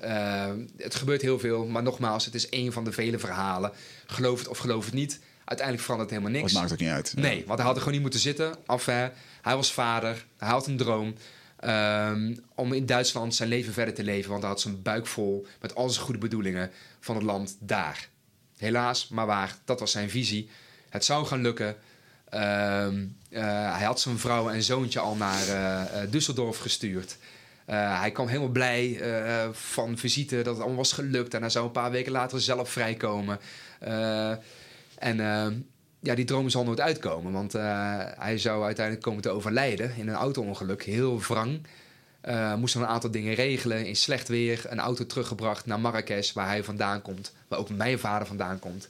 Het 0.77 0.95
gebeurt 0.95 1.23
heel 1.23 1.39
veel. 1.39 1.67
Maar 1.67 1.83
nogmaals, 1.83 2.25
het 2.25 2.35
is 2.35 2.49
één 2.49 2.73
van 2.73 2.85
de 2.85 2.93
vele 2.93 3.19
verhalen. 3.19 3.73
Geloof 4.07 4.39
het 4.39 4.49
of 4.49 4.59
geloof 4.59 4.85
het 4.85 4.95
niet. 4.95 5.21
Uiteindelijk 5.45 5.87
verandert 5.87 6.11
het 6.11 6.19
helemaal 6.19 6.41
niks. 6.41 6.53
Dat 6.53 6.63
maakt 6.63 6.73
ook 6.73 6.81
niet 6.81 6.97
uit. 6.97 7.13
Nee, 7.17 7.45
want 7.47 7.59
hij 7.59 7.67
had 7.67 7.77
er 7.77 7.83
gewoon 7.83 7.93
niet 7.93 8.03
moeten 8.03 8.21
zitten. 8.21 8.55
Enfin, 8.67 9.11
hij 9.43 9.57
was 9.57 9.73
vader. 9.73 10.25
Hij 10.39 10.49
had 10.49 10.67
een 10.67 10.77
droom. 10.77 11.15
Um, 11.65 12.45
om 12.55 12.73
in 12.73 12.87
Duitsland 12.87 13.35
zijn 13.35 13.49
leven 13.49 13.73
verder 13.73 13.95
te 13.95 14.05
leven. 14.05 14.31
Want 14.31 14.43
hij 14.43 14.51
had 14.51 14.61
zijn 14.61 14.83
buik 14.83 15.07
vol 15.07 15.47
met 15.61 15.75
al 15.75 15.91
zijn 15.91 16.05
goede 16.05 16.21
bedoelingen 16.21 16.71
van 17.01 17.15
het 17.15 17.25
land 17.25 17.57
daar. 17.59 18.09
Helaas, 18.57 19.09
maar 19.09 19.27
waar. 19.27 19.57
Dat 19.65 19.81
was 19.81 19.91
zijn 19.91 20.11
visie. 20.11 20.51
Het 20.89 21.05
zou 21.05 21.27
gaan 21.27 21.41
lukken. 21.41 21.77
Uh, 22.35 22.87
uh, 23.31 23.77
hij 23.77 23.85
had 23.85 24.01
zijn 24.01 24.19
vrouw 24.19 24.51
en 24.51 24.63
zoontje 24.63 25.01
al 25.01 25.17
naar 25.17 25.47
uh, 25.49 26.03
Düsseldorf 26.11 26.59
gestuurd. 26.61 27.17
Hij 27.65 28.11
kwam 28.11 28.27
helemaal 28.27 28.49
blij 28.49 29.01
van 29.53 29.99
visite 29.99 30.37
dat 30.37 30.47
het 30.47 30.57
allemaal 30.57 30.77
was 30.77 30.93
gelukt. 30.93 31.35
En 31.35 31.41
hij 31.41 31.51
zou 31.51 31.65
een 31.65 31.73
paar 31.73 31.91
weken 31.91 32.13
later 32.13 32.41
zelf 32.41 32.71
vrijkomen. 32.71 33.39
en 34.99 35.17
ja, 36.03 36.15
die 36.15 36.25
droom 36.25 36.49
zal 36.49 36.65
nooit 36.65 36.81
uitkomen. 36.81 37.33
Want 37.33 37.53
hij 38.19 38.39
zou 38.39 38.65
uiteindelijk 38.65 39.05
komen 39.05 39.23
te 39.23 39.31
overlijden 39.31 39.97
in 39.97 40.09
een 40.09 40.15
auto-ongeluk. 40.15 40.83
Heel 40.83 41.21
wrang. 41.21 41.61
moest 42.59 42.75
dan 42.75 42.83
een 42.83 42.89
aantal 42.89 43.11
dingen 43.11 43.35
regelen. 43.35 43.87
In 43.87 43.97
slecht 43.97 44.29
weer 44.29 44.65
een 44.69 44.81
auto 44.81 45.07
teruggebracht 45.07 45.67
naar 45.67 45.81
Marrakesh, 45.81 46.33
waar 46.33 46.47
hij 46.47 46.65
vandaan 46.65 47.03
komt. 47.03 47.33
Waar 47.49 47.59
ook 47.59 47.71
mijn 47.71 47.99
vader 47.99 48.27
vandaan 48.27 48.59
komt. 48.59 48.89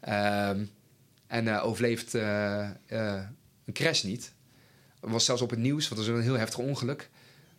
Ehm, 0.00 0.64
en 1.26 1.46
uh, 1.46 1.64
overleeft 1.64 2.14
uh, 2.14 2.68
uh, 2.88 3.20
een 3.64 3.72
crash 3.72 4.02
niet. 4.02 4.32
Was 5.00 5.24
zelfs 5.24 5.42
op 5.42 5.50
het 5.50 5.58
nieuws, 5.58 5.88
want 5.88 6.00
dat 6.00 6.10
was 6.10 6.18
een 6.18 6.30
heel 6.30 6.38
heftig 6.38 6.58
ongeluk. 6.58 7.10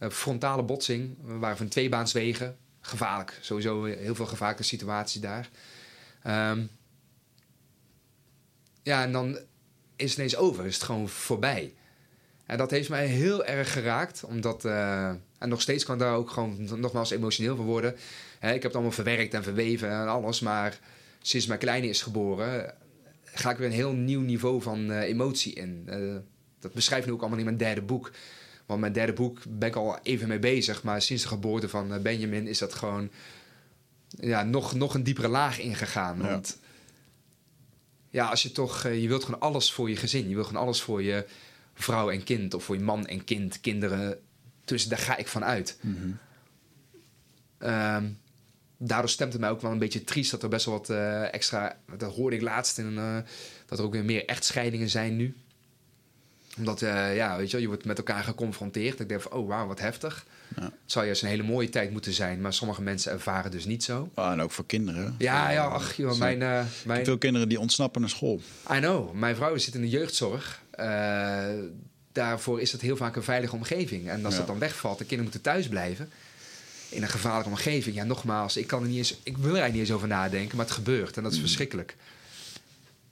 frontale 0.10 0.64
botsing, 0.64 1.16
we 1.24 1.38
waren 1.38 1.58
van 1.58 1.68
tweebaanswegen. 1.68 2.58
Gevaarlijk, 2.82 3.38
sowieso 3.42 3.84
heel 3.84 4.16
veel 4.16 4.26
gevaarlijke 4.26 4.64
situaties 4.64 5.22
daar. 5.22 5.50
Um, 6.52 6.70
ja, 8.86 9.04
en 9.04 9.12
dan 9.12 9.38
is 9.96 10.10
het 10.10 10.18
ineens 10.18 10.36
over, 10.36 10.66
is 10.66 10.74
het 10.74 10.84
gewoon 10.84 11.10
voorbij. 11.10 11.74
En 12.46 12.58
dat 12.58 12.72
heeft 12.72 12.90
mij 12.90 13.06
heel 13.06 13.46
erg 13.46 13.72
geraakt, 13.72 14.24
omdat... 14.24 14.66
en 14.66 15.22
nog 15.40 15.62
steeds 15.62 15.86
kan 15.86 15.98
daar 15.98 16.16
ook 16.16 16.30
gewoon 16.30 16.80
nogmaals 16.80 17.12
emotioneel 17.12 17.56
van 17.56 17.66
worden. 17.66 17.96
Hè, 18.40 18.48
ik 18.48 18.54
heb 18.54 18.64
het 18.64 18.74
allemaal 18.74 18.92
verwerkt 18.92 19.34
en 19.34 19.44
verweven 19.44 19.90
en 19.90 20.08
alles, 20.08 20.40
maar 20.40 20.80
sinds 21.22 21.48
mijn 21.48 21.60
kleine 21.60 21.88
is 21.88 22.02
geboren 22.02 22.74
ga 23.36 23.52
ik 23.52 23.58
weer 23.58 23.68
een 23.68 23.74
heel 23.74 23.92
nieuw 23.92 24.22
niveau 24.22 24.62
van 24.62 24.92
uh, 24.92 25.02
emotie 25.02 25.54
in. 25.54 25.88
Uh, 25.90 26.16
dat 26.60 26.74
beschrijf 26.74 27.02
ik 27.02 27.08
nu 27.08 27.14
ook 27.14 27.20
allemaal 27.20 27.40
in 27.40 27.46
mijn 27.46 27.58
derde 27.58 27.82
boek. 27.82 28.12
Want 28.66 28.80
mijn 28.80 28.94
derde 28.94 29.14
boek 29.14 29.40
ben 29.50 29.70
ik 29.70 29.76
al 29.76 30.00
even 30.04 30.28
mee 30.28 30.40
bezig. 30.40 30.84
Maar 30.84 31.02
sinds 31.02 31.24
de 31.24 31.30
geboorte 31.30 31.70
van 31.70 32.02
Benjamin 32.02 32.48
is 32.48 32.58
dat 32.58 32.74
gewoon 32.74 33.10
ja, 34.08 34.44
nog, 34.44 34.74
nog 34.76 34.94
een 34.94 35.04
diepere 35.04 35.28
laag 35.28 35.60
ingegaan. 35.60 36.18
Ja. 36.18 36.30
Want 36.30 36.58
ja, 38.16 38.30
als 38.30 38.44
je 38.44 38.52
toch... 38.52 38.84
je 38.84 39.08
wilt 39.08 39.24
gewoon 39.24 39.40
alles 39.40 39.72
voor 39.72 39.90
je 39.90 39.96
gezin. 39.96 40.30
Je 40.30 40.36
wilt 40.36 40.48
gewoon 40.48 40.62
alles 40.62 40.82
voor 40.82 41.04
je 41.04 41.26
vrouw 41.74 42.10
en 42.12 42.24
kind. 42.24 42.54
Of 42.54 42.64
voor 42.64 42.76
je 42.76 42.82
man 42.82 43.06
en 43.06 43.24
kind, 43.24 43.62
kinderen. 43.62 44.20
Dus 44.66 44.88
daar 44.88 45.00
ga 45.00 45.18
ik 45.18 45.28
van 45.28 45.44
uit. 45.44 45.78
Mm 45.82 45.98
-hmm. 45.98 47.70
um, 47.70 48.18
daardoor 48.78 49.10
stemt 49.10 49.32
het 49.32 49.42
mij 49.42 49.50
ook 49.50 49.62
wel 49.62 49.72
een 49.72 49.80
beetje 49.80 50.04
triest 50.04 50.32
dat 50.32 50.44
er 50.44 50.50
best 50.50 50.66
wel 50.66 50.78
wat 50.78 50.90
eh, 50.90 51.34
extra. 51.34 51.78
Dat 51.98 52.16
hoorde 52.16 52.36
ik 52.36 52.42
laatst 52.42 52.78
in 52.78 52.98
eh, 52.98 53.18
dat 53.66 53.80
er 53.80 53.86
ook 53.86 53.94
weer 53.94 54.06
meer 54.06 54.26
echtscheidingen 54.26 54.90
zijn 54.90 55.16
nu. 55.16 55.36
Omdat, 56.58 56.82
eh, 56.82 57.16
ja, 57.16 57.38
weet 57.38 57.46
je, 57.46 57.52
wel, 57.52 57.62
je 57.62 57.68
wordt 57.68 57.86
met 57.86 57.98
elkaar 57.98 58.24
geconfronteerd. 58.24 59.00
Ik 59.00 59.10
denk 59.10 59.22
van, 59.22 59.32
oh 59.32 59.48
wauw, 59.48 59.68
wat 59.68 59.80
heftig. 59.80 60.26
Ja. 60.56 60.64
Het 60.64 60.72
zou 60.86 61.06
juist 61.06 61.22
een 61.22 61.28
hele 61.30 61.44
mooie 61.44 61.70
tijd 61.70 61.92
moeten 61.92 62.14
zijn, 62.14 62.42
maar 62.42 62.54
sommige 62.54 62.82
mensen 62.82 63.12
ervaren 63.12 63.52
dus 63.52 63.66
niet 63.66 63.84
zo. 63.84 64.10
Ah, 64.14 64.32
en 64.32 64.42
ook 64.42 64.52
voor 64.52 64.66
kinderen. 64.66 65.16
Ja, 65.18 65.50
ja, 65.50 65.66
ach 65.66 65.94
joh, 65.96 66.18
mijn, 66.18 66.42
eh, 66.42 66.64
mijn, 66.86 67.06
Veel 67.06 67.18
kinderen 67.18 67.50
die 67.50 67.60
ontsnappen 67.60 68.02
naar 68.02 68.10
school. 68.10 68.42
I 68.74 68.78
know. 68.80 69.14
Mijn 69.14 69.36
vrouw 69.36 69.58
zit 69.58 69.74
in 69.76 69.82
de 69.82 69.90
jeugdzorg. 69.90 70.62
Eh, 70.72 71.44
daarvoor 72.12 72.62
is 72.62 72.72
het 72.72 72.82
heel 72.82 72.98
vaak 72.98 73.16
een 73.16 73.24
veilige 73.24 73.56
omgeving. 73.56 74.10
En 74.10 74.26
als 74.26 74.34
Ja. 74.34 74.40
dat 74.40 74.48
dan 74.48 74.60
wegvalt, 74.60 74.98
de 74.98 75.06
kinderen 75.06 75.24
moeten 75.24 75.52
thuis 75.52 75.68
blijven. 75.68 76.10
In 76.90 77.02
een 77.04 77.10
gevaarlijke 77.10 77.50
omgeving. 77.50 77.96
Ja, 77.96 78.04
nogmaals, 78.04 78.58
ik 78.58 78.68
kan 78.68 78.82
er 78.82 78.88
niet 78.88 78.98
eens. 78.98 79.12
Ik 79.24 79.38
wil 79.38 79.38
er 79.38 79.42
eigenlijk 79.44 79.74
niet 79.74 79.82
eens 79.82 79.92
over 79.92 80.08
nadenken, 80.08 80.58
maar 80.58 80.66
het 80.66 80.76
gebeurt. 80.76 81.18
En 81.18 81.24
dat 81.24 81.32
is 81.32 81.40
verschrikkelijk. 81.40 81.96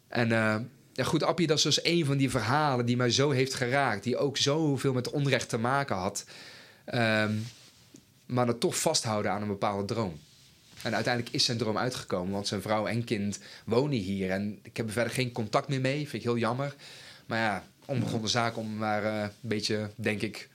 En 0.08 0.32
eh, 0.32 0.56
ja, 0.94 1.04
goed, 1.04 1.24
Appie, 1.24 1.48
dat 1.48 1.58
is 1.58 1.64
dus 1.64 1.84
een 1.84 2.06
van 2.06 2.18
die 2.18 2.30
verhalen 2.30 2.86
die 2.86 2.98
mij 2.98 3.10
zo 3.10 3.30
heeft 3.30 3.54
geraakt. 3.54 4.04
Die 4.04 4.18
ook 4.18 4.38
zoveel 4.38 4.94
met 4.94 5.10
onrecht 5.10 5.50
te 5.50 5.58
maken 5.58 5.96
had. 5.96 6.26
Ehm, 6.86 7.34
maar 8.26 8.46
dat 8.46 8.60
toch 8.60 8.80
vasthouden 8.80 9.32
aan 9.32 9.42
een 9.42 9.48
bepaalde 9.48 9.86
droom. 9.86 10.20
En 10.84 10.94
uiteindelijk 10.96 11.36
is 11.36 11.46
zijn 11.46 11.58
droom 11.58 11.78
uitgekomen, 11.78 12.34
want 12.34 12.48
zijn 12.48 12.62
vrouw 12.62 12.88
en 12.88 13.04
kind 13.04 13.40
wonen 13.66 13.98
hier. 13.98 14.30
En 14.32 14.60
ik 14.62 14.78
heb 14.78 14.86
er 14.86 14.92
verder 14.94 15.14
geen 15.14 15.32
contact 15.32 15.68
meer 15.68 15.82
mee, 15.82 15.98
vind 16.00 16.14
ik 16.14 16.22
heel 16.24 16.38
jammer. 16.38 16.76
Maar 17.26 17.40
ja, 17.40 17.64
onbegonnen 17.86 18.30
zaak 18.30 18.58
om 18.58 18.76
maar 18.78 19.04
eh, 19.06 19.22
een 19.22 19.30
beetje, 19.42 19.90
denk 19.96 20.22
ik, 20.22 20.50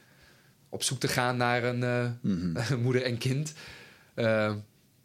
op 0.68 0.82
zoek 0.82 1.00
te 1.00 1.08
gaan 1.08 1.36
naar 1.36 1.64
een 1.64 1.82
eh, 1.82 2.10
Mhm. 2.20 2.80
moeder 2.84 3.02
en 3.02 3.18
kind. 3.18 3.52
Eh, 4.14 4.54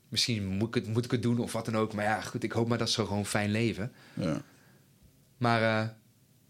misschien 0.09 0.47
moet 0.47 0.67
ik, 0.67 0.83
het, 0.83 0.93
moet 0.93 1.05
ik 1.05 1.11
het 1.11 1.21
doen 1.21 1.39
of 1.39 1.51
wat 1.51 1.65
dan 1.65 1.77
ook. 1.77 1.93
Maar 1.93 2.05
ja, 2.05 2.21
goed, 2.21 2.43
ik 2.43 2.51
hoop 2.51 2.67
maar 2.67 2.77
dat 2.77 2.89
ze 2.89 3.05
gewoon 3.05 3.25
fijn 3.25 3.51
leven. 3.51 3.91
Ja. 4.13 4.41
Maar 5.37 5.61
eh, 5.61 5.89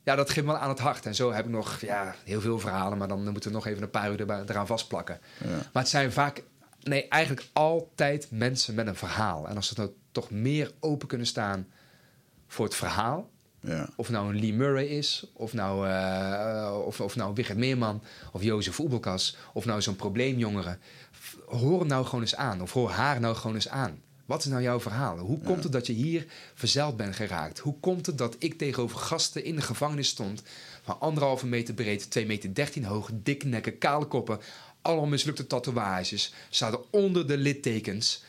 ja, 0.04 0.16
dat 0.16 0.30
geeft 0.30 0.46
me 0.46 0.52
wel 0.52 0.62
aan 0.62 0.70
het 0.70 0.80
hart. 0.80 1.06
En 1.06 1.16
zo 1.16 1.32
heb 1.32 1.46
ik 1.46 1.52
nog 1.52 1.80
ja, 1.82 2.16
heel 2.24 2.42
veel 2.42 2.60
verhalen, 2.60 2.98
maar 2.98 3.08
dan 3.08 3.24
moeten 3.24 3.50
we 3.50 3.56
nog 3.56 3.68
even 3.68 3.84
een 3.84 3.90
paar 3.90 4.12
uur 4.12 4.20
erbij- 4.20 4.44
eraan 4.48 4.68
vastplakken. 4.68 5.20
Ja. 5.44 5.48
Maar 5.50 5.84
het 5.84 5.92
zijn 5.92 6.12
vaak, 6.12 6.44
nee, 6.82 7.08
eigenlijk 7.08 7.48
altijd 7.54 8.28
mensen 8.32 8.76
met 8.76 8.88
een 8.88 8.96
verhaal. 8.96 9.48
En 9.48 9.56
als 9.56 9.68
ze 9.68 9.74
nou 9.78 9.90
toch 10.12 10.32
meer 10.32 10.72
open 10.80 11.08
kunnen 11.08 11.28
staan 11.28 11.68
voor 12.48 12.66
het 12.66 12.76
verhaal. 12.76 13.32
Ja. 13.60 13.90
Of 13.96 14.10
nou 14.10 14.30
een 14.30 14.40
Lee 14.40 14.54
Murray 14.54 14.86
is, 14.86 15.26
of 15.34 15.54
nou, 15.54 15.88
eh, 15.90 16.80
of, 16.86 17.02
of 17.02 17.16
nou 17.16 17.34
Wigert 17.34 17.58
Meerman, 17.58 18.04
of 18.32 18.44
Jozef 18.44 18.80
Oebelkas, 18.80 19.38
of 19.54 19.66
nou 19.66 19.82
zo'n 19.82 19.96
probleemjongere. 19.96 20.78
Hoor 21.46 21.80
hem 21.80 21.88
nou 21.88 22.06
gewoon 22.06 22.22
eens 22.22 22.36
aan, 22.36 22.62
of 22.62 22.74
hoor 22.74 22.90
haar 22.90 23.20
nou 23.20 23.36
gewoon 23.36 23.56
eens 23.56 23.70
aan. 23.70 24.02
Wat 24.34 24.44
is 24.44 24.52
nou 24.52 24.62
jouw 24.62 24.80
verhaal? 24.80 25.18
Hoe 25.18 25.40
komt 25.40 25.64
het 25.64 25.72
dat 25.72 25.88
je 25.88 25.94
hier 25.94 26.26
verzeild 26.54 26.98
bent 26.98 27.16
geraakt? 27.16 27.60
Hoe 27.60 27.80
komt 27.80 28.06
het 28.06 28.18
dat 28.18 28.36
ik 28.40 28.58
tegenover 28.58 28.98
gasten 28.98 29.44
in 29.44 29.56
de 29.56 29.62
gevangenis 29.62 30.08
stond... 30.08 30.44
van 30.84 31.00
anderhalve 31.00 31.46
meter 31.46 31.74
breed, 31.74 32.10
2 32.10 32.26
meter 32.26 32.54
13 32.54 32.86
hoog, 32.86 33.10
dikke 33.14 33.46
nekken, 33.46 33.78
kale 33.78 34.06
koppen... 34.06 34.40
allemaal 34.82 35.08
mislukte 35.08 35.48
tatoeages, 35.48 36.34
zaten 36.50 36.92
onder 36.92 37.28
de 37.28 37.38
littekens... 37.38 38.24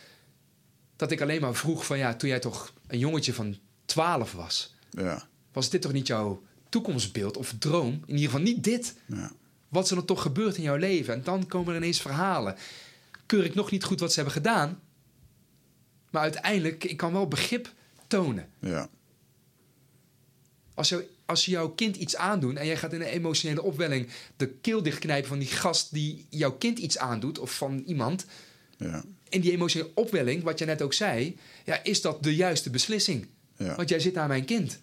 dat 0.97 1.11
ik 1.11 1.21
alleen 1.21 1.41
maar 1.41 1.55
vroeg 1.55 1.87
van 1.87 1.99
ja, 1.99 2.15
toen 2.15 2.29
jij 2.29 2.41
toch 2.41 2.73
een 2.87 2.99
jongetje 2.99 3.33
van 3.33 3.59
12 3.85 4.33
was... 4.33 4.75
Ja. 4.91 5.27
was 5.53 5.71
dit 5.71 5.83
toch 5.83 5.93
niet 5.93 6.07
jouw 6.07 6.43
toekomstbeeld 6.69 7.37
of 7.37 7.55
droom? 7.59 7.93
In 8.07 8.15
ieder 8.15 8.31
geval 8.31 8.41
niet 8.41 8.65
dit. 8.65 8.95
Ja. 9.07 9.33
Wat 9.69 9.85
is 9.85 9.91
er 9.91 9.97
dan 9.97 10.05
toch 10.05 10.23
gebeurd 10.23 10.57
in 10.57 10.63
jouw 10.63 10.77
leven? 10.77 11.15
En 11.15 11.23
dan 11.25 11.47
komen 11.47 11.73
er 11.73 11.81
ineens 11.81 12.01
verhalen. 12.01 12.57
Keur 13.27 13.45
ik 13.45 13.55
nog 13.55 13.71
niet 13.71 13.85
goed 13.85 14.01
wat 14.01 14.11
ze 14.11 14.17
hebben 14.17 14.35
gedaan... 14.35 14.83
Maar 16.15 16.23
uiteindelijk, 16.23 16.85
ik 16.85 16.97
kan 16.97 17.13
wel 17.13 17.29
begrip 17.29 17.73
tonen. 18.07 18.49
Ja. 18.59 18.89
Als, 20.75 20.89
jou, 20.89 21.03
als 21.25 21.45
je 21.45 21.51
jouw 21.51 21.69
kind 21.69 21.97
iets 21.97 22.17
aandoet 22.17 22.57
en 22.57 22.67
jij 22.67 22.77
gaat 22.77 22.93
in 22.93 23.01
een 23.01 23.07
emotionele 23.07 23.63
opwelling 23.63 24.09
de 24.37 24.49
keel 24.49 24.83
dichtknijpen 24.83 25.29
van 25.29 25.39
die 25.39 25.49
gast 25.49 25.93
die 25.93 26.27
jouw 26.31 26.53
kind 26.53 26.79
iets 26.79 26.99
aandoet 26.99 27.39
of 27.39 27.57
van 27.57 27.83
iemand. 27.87 28.27
Ja. 28.77 29.05
In 29.29 29.41
die 29.41 29.53
emotionele 29.53 29.91
opwelling, 29.95 30.43
wat 30.43 30.59
je 30.59 30.65
net 30.65 30.83
ook 30.83 30.93
zei, 30.93 31.37
ja, 31.65 31.81
is 31.83 32.01
dat 32.01 32.23
de 32.23 32.35
juiste 32.35 32.71
beslissing. 32.71 33.27
Ja. 33.57 33.77
Want 33.77 33.89
jij 33.89 34.01
zit 34.01 34.15
naar 34.15 34.29
mijn 34.29 34.45
kind. 34.45 34.81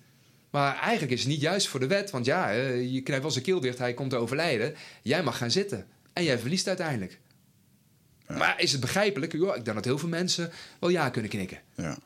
Maar 0.50 0.76
eigenlijk 0.76 1.12
is 1.12 1.20
het 1.20 1.30
niet 1.30 1.42
juist 1.42 1.68
voor 1.68 1.80
de 1.80 1.88
wet, 1.88 2.10
want 2.10 2.26
ja, 2.26 2.54
eh, 2.54 2.94
je 2.94 3.02
knijpt 3.02 3.24
wel 3.24 3.32
zijn 3.32 3.44
keel 3.44 3.60
dicht, 3.60 3.78
hij 3.78 3.94
komt 3.94 4.10
te 4.10 4.16
overlijden. 4.16 4.76
Jij 5.02 5.24
mag 5.24 5.38
gaan 5.38 5.52
zitten. 5.52 5.88
En 6.14 6.24
jij 6.24 6.40
verliest 6.40 6.68
uiteindelijk. 6.68 7.20
Maar 8.38 8.60
is 8.60 8.72
het 8.72 8.82
begrijpelijk? 8.82 9.34
Ja, 9.34 9.56
ik 9.56 9.66
denk 9.66 9.76
dat 9.76 9.86
heel 9.86 9.98
veel 9.98 10.10
mensen 10.10 10.52
wel 10.80 10.90
ja 10.90 11.10
kunnen 11.10 11.32
knikken. 11.32 11.60
Ja. 11.76 11.98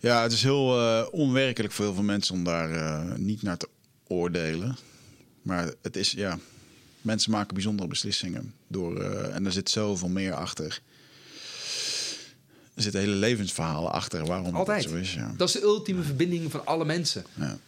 Ja, 0.00 0.22
het 0.22 0.32
is 0.32 0.42
heel 0.42 0.80
eh, 0.80 1.06
onwerkelijk 1.10 1.72
voor 1.72 1.84
heel 1.84 1.94
veel 1.94 2.02
mensen 2.02 2.34
om 2.34 2.44
daar 2.44 2.70
eh, 2.70 3.16
niet 3.16 3.42
naar 3.42 3.56
te 3.56 3.68
oordelen. 4.06 4.76
Maar 5.42 5.72
het 5.82 5.96
is, 5.96 6.10
ja, 6.10 6.38
mensen 7.00 7.30
maken 7.30 7.54
bijzondere 7.54 7.88
beslissingen. 7.88 8.54
Door, 8.66 9.00
eh, 9.00 9.34
en 9.34 9.46
er 9.46 9.52
zit 9.52 9.70
zoveel 9.70 10.08
meer 10.08 10.34
achter. 10.34 10.80
Er 12.74 12.82
zitten 12.82 13.00
hele 13.00 13.14
levensverhalen 13.14 13.92
achter 13.92 14.26
waarom 14.26 14.54
Altijd. 14.54 14.82
het 14.82 14.92
zo 14.92 14.96
is. 14.98 15.14
Ja. 15.14 15.34
Dat 15.36 15.48
is 15.48 15.54
de 15.54 15.62
ultieme 15.62 16.02
verbinding 16.02 16.50
van 16.50 16.66
alle 16.66 16.84
mensen. 16.84 17.24
Ja. 17.34 17.58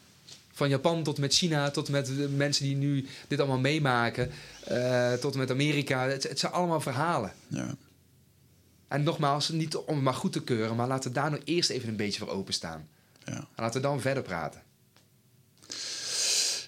Van 0.61 0.69
Japan 0.69 1.03
tot 1.03 1.19
met 1.19 1.35
China, 1.35 1.70
tot 1.70 1.89
met 1.89 2.07
de 2.07 2.28
mensen 2.28 2.65
die 2.65 2.77
nu 2.77 3.07
dit 3.28 3.39
allemaal 3.39 3.59
meemaken, 3.59 4.31
eh, 4.65 5.12
tot 5.12 5.35
met 5.35 5.51
Amerika. 5.51 6.09
Het, 6.09 6.23
het 6.23 6.39
zijn 6.39 6.53
allemaal 6.53 6.81
verhalen. 6.81 7.32
Ja. 7.49 7.74
En 8.89 9.03
nogmaals, 9.03 9.49
niet 9.49 9.77
om 9.77 9.95
het 9.95 10.05
maar 10.05 10.15
goed 10.15 10.32
te 10.32 10.43
keuren, 10.43 10.77
maar 10.77 10.87
laten 10.87 11.11
we 11.11 11.16
daar 11.16 11.31
nou 11.31 11.43
eerst 11.45 11.70
even 11.70 11.89
een 11.89 11.97
beetje 11.97 12.19
voor 12.19 12.28
openstaan. 12.28 12.89
Ja. 13.24 13.32
En 13.35 13.47
laten 13.57 13.81
we 13.81 13.87
dan 13.87 14.01
verder 14.01 14.23
praten. 14.23 14.62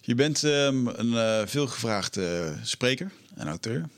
Je 0.01 0.15
bent 0.15 0.45
ehm, 0.45 0.87
een 0.87 1.15
eh, 1.15 1.47
veelgevraagde 1.47 2.57
spreker 2.63 3.11
en 3.35 3.49
auteur. 3.49 3.89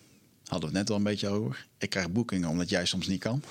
Hadden 0.54 0.72
we 0.72 0.78
het 0.78 0.88
net 0.88 0.96
al 0.96 1.04
een 1.04 1.10
beetje 1.10 1.28
over. 1.28 1.66
Ik 1.78 1.90
krijg 1.90 2.10
boekingen 2.10 2.48
omdat 2.48 2.68
jij 2.68 2.84
soms 2.86 3.06
niet 3.06 3.20
kan. 3.20 3.42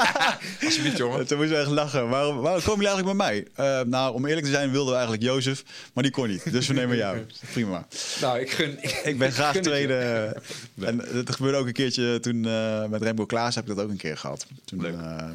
Alsjeblieft, 0.64 0.96
jongen. 0.96 1.26
Toen 1.26 1.38
moest 1.38 1.50
ik 1.50 1.56
echt 1.56 1.70
lachen. 1.70 2.08
Waarom, 2.08 2.36
waarom 2.36 2.62
komen 2.62 2.84
jullie 2.84 3.02
eigenlijk 3.02 3.18
bij 3.18 3.26
mij? 3.26 3.46
Eh, 3.80 3.86
nou, 3.86 4.14
om 4.14 4.26
eerlijk 4.26 4.46
te 4.46 4.52
zijn 4.52 4.70
wilden 4.70 4.88
we 4.92 4.98
eigenlijk 4.98 5.22
Jozef, 5.22 5.64
maar 5.94 6.02
die 6.02 6.12
kon 6.12 6.28
niet. 6.28 6.52
Dus 6.52 6.66
we 6.66 6.74
nemen 6.74 6.96
jou. 6.96 7.26
Prima. 7.52 7.86
Nou, 8.20 8.40
ik 8.40 8.50
gun. 8.50 8.78
Ik 9.04 9.18
ben 9.18 9.32
graag 9.32 9.54
je. 9.54 9.60
tweede. 9.60 9.94
En 10.80 10.96
dat 11.12 11.30
gebeurde 11.36 11.58
ook 11.58 11.66
een 11.66 11.72
keertje 11.72 12.20
toen 12.20 12.44
eh, 12.46 12.86
met 12.86 13.02
Remco 13.02 13.26
Klaas 13.26 13.54
heb 13.54 13.68
ik 13.68 13.76
dat 13.76 13.84
ook 13.84 13.90
een 13.90 13.96
keer 13.96 14.16
gehad. 14.16 14.46
Toen, 14.64 14.80
Leuk. 14.80 14.94
eh, 14.94 15.26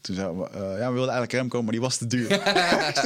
toen 0.00 0.14
zei, 0.14 0.36
we, 0.36 0.48
eh, 0.50 0.60
ja, 0.60 0.86
we 0.86 0.92
wilden 0.92 0.98
eigenlijk 1.10 1.32
Remco, 1.32 1.62
maar 1.62 1.72
die 1.72 1.80
was 1.80 1.96
te 1.96 2.06
duur. 2.06 2.28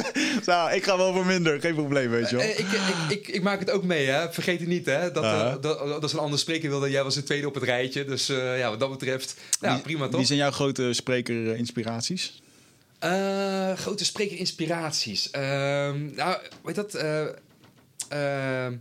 nou, 0.45 0.71
ik 0.73 0.83
ga 0.83 0.97
wel 0.97 1.13
voor 1.13 1.25
minder, 1.25 1.59
geen 1.59 1.75
probleem, 1.75 2.09
weet 2.09 2.29
je 2.29 2.35
wel. 2.35 2.45
Eh, 2.45 2.59
ik, 2.59 2.67
ik, 2.71 3.09
ik, 3.09 3.27
ik 3.27 3.41
maak 3.43 3.59
het 3.59 3.69
ook 3.71 3.83
mee, 3.83 4.05
hè. 4.07 4.31
Vergeet 4.33 4.59
het 4.59 4.67
niet, 4.69 4.85
hè. 4.85 5.11
Dat, 5.11 5.23
eh, 5.23 5.29
Aha. 5.29 5.57
dat, 5.57 5.79
dat 5.79 6.03
is 6.03 6.13
een 6.13 6.19
ander 6.19 6.39
spreker 6.39 6.69
wilde. 6.69 6.89
Jij 6.89 7.03
was 7.03 7.15
de 7.15 7.23
tweede 7.23 7.47
op 7.47 7.53
het 7.53 7.63
rijtje. 7.63 8.05
Dus 8.05 8.29
eh, 8.29 8.57
ja, 8.59 8.69
wat 8.69 8.79
dat 8.79 8.89
betreft, 8.91 9.35
ja, 9.61 9.73
Wie- 9.73 9.81
prima 9.81 10.05
toch? 10.07 10.15
Wie 10.15 10.25
zijn 10.25 10.39
jouw 10.39 10.51
grote 10.51 10.93
spreker-inspiraties? 10.93 12.41
Eh, 12.99 13.73
grote 13.73 14.05
spreker-inspiraties. 14.05 15.29
Ehm, 15.31 16.15
nou, 16.15 16.37
weet 16.63 16.75
dat? 16.75 16.93
eh, 16.93 17.21
ehm, 18.09 18.73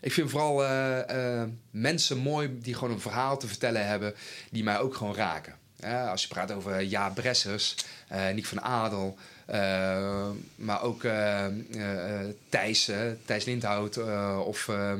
ik 0.00 0.12
vind 0.12 0.30
vooral 0.30 0.64
eh, 0.64 1.40
eh, 1.42 1.48
mensen 1.70 2.18
mooi 2.18 2.58
die 2.62 2.74
gewoon 2.74 2.90
een 2.94 3.00
verhaal 3.00 3.38
te 3.38 3.46
vertellen 3.46 3.86
hebben, 3.86 4.14
die 4.50 4.64
mij 4.64 4.78
ook 4.78 4.94
gewoon 4.94 5.14
raken. 5.14 5.54
Ja, 5.80 6.10
als 6.10 6.22
je 6.22 6.28
praat 6.28 6.52
over 6.52 6.82
Jaap 6.82 7.14
Bressers, 7.14 7.76
eh 8.08 8.28
Nick 8.34 8.46
van 8.46 8.60
Adel, 8.60 9.16
eh, 9.46 10.28
maar 10.54 10.82
ook 10.82 11.04
eh, 11.04 11.44
eh, 11.44 12.20
eh, 12.20 12.26
Thijs, 12.48 12.90
Thijs 13.24 13.44
Lindhout 13.44 13.96
eh, 13.96 14.40
of... 14.44 14.68
eh, 14.68 14.92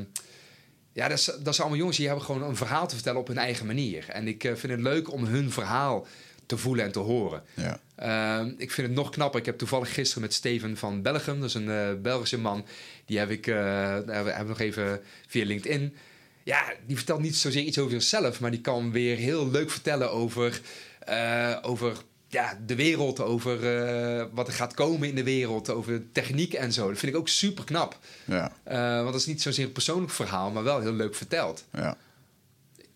ja, 0.93 1.07
dat, 1.07 1.17
is, 1.17 1.25
dat 1.25 1.37
zijn 1.41 1.57
allemaal 1.57 1.77
jongens 1.77 1.97
die 1.97 2.07
hebben 2.07 2.25
gewoon 2.25 2.43
een 2.43 2.55
verhaal 2.55 2.87
te 2.87 2.95
vertellen 2.95 3.19
op 3.19 3.27
hun 3.27 3.37
eigen 3.37 3.65
manier. 3.65 4.05
En 4.09 4.27
ik 4.27 4.43
eh, 4.43 4.55
vind 4.55 4.71
het 4.71 4.81
leuk 4.81 5.11
om 5.11 5.25
hun 5.25 5.51
verhaal 5.51 6.07
te 6.45 6.57
voelen 6.57 6.85
en 6.85 6.91
te 6.91 6.99
horen. 6.99 7.43
Ja. 7.53 7.79
Ehm, 7.95 8.51
ik 8.57 8.71
vind 8.71 8.87
het 8.87 8.95
nog 8.95 9.09
knapper. 9.09 9.39
Ik 9.39 9.45
heb 9.45 9.57
toevallig 9.57 9.93
gisteren 9.93 10.21
met 10.21 10.33
Steven 10.33 10.77
van 10.77 11.01
Belgium, 11.01 11.39
dat 11.39 11.49
is 11.49 11.53
een 11.55 11.69
eh, 11.69 11.93
Belgische 12.01 12.37
man, 12.37 12.65
die 13.05 13.17
heb 13.19 13.29
ik, 13.29 13.47
eh, 13.47 13.55
hebben 13.55 14.05
hebben 14.15 14.43
we 14.43 14.49
nog 14.49 14.59
even 14.59 15.01
via 15.27 15.45
LinkedIn. 15.45 15.95
Ja, 16.43 16.73
die 16.85 16.95
vertelt 16.95 17.21
niet 17.21 17.35
zozeer 17.35 17.63
iets 17.63 17.77
over 17.79 17.91
zichzelf, 17.91 18.39
maar 18.39 18.51
die 18.51 18.61
kan 18.61 18.91
weer 18.91 19.17
heel 19.17 19.49
leuk 19.49 19.69
vertellen 19.71 20.11
over, 20.11 20.61
eh, 20.99 21.57
over 21.61 21.97
ja, 22.27 22.59
de 22.65 22.75
wereld, 22.75 23.19
over 23.19 23.77
eh, 23.77 24.25
wat 24.31 24.47
er 24.47 24.53
gaat 24.53 24.73
komen 24.73 25.07
in 25.09 25.15
de 25.15 25.23
wereld, 25.23 25.69
over 25.69 26.11
techniek 26.11 26.53
en 26.53 26.73
zo. 26.73 26.87
Dat 26.89 26.97
vind 26.99 27.13
ik 27.13 27.17
ook 27.19 27.27
super 27.27 27.63
knap. 27.63 27.97
Ja, 28.25 28.51
Eh, 28.63 28.95
want 28.95 29.11
dat 29.11 29.21
is 29.21 29.25
niet 29.25 29.41
zozeer 29.41 29.65
een 29.65 29.71
persoonlijk 29.71 30.11
verhaal, 30.11 30.51
maar 30.51 30.63
wel 30.63 30.79
heel 30.81 30.93
leuk 30.93 31.15
verteld. 31.15 31.63
ja, 31.73 31.97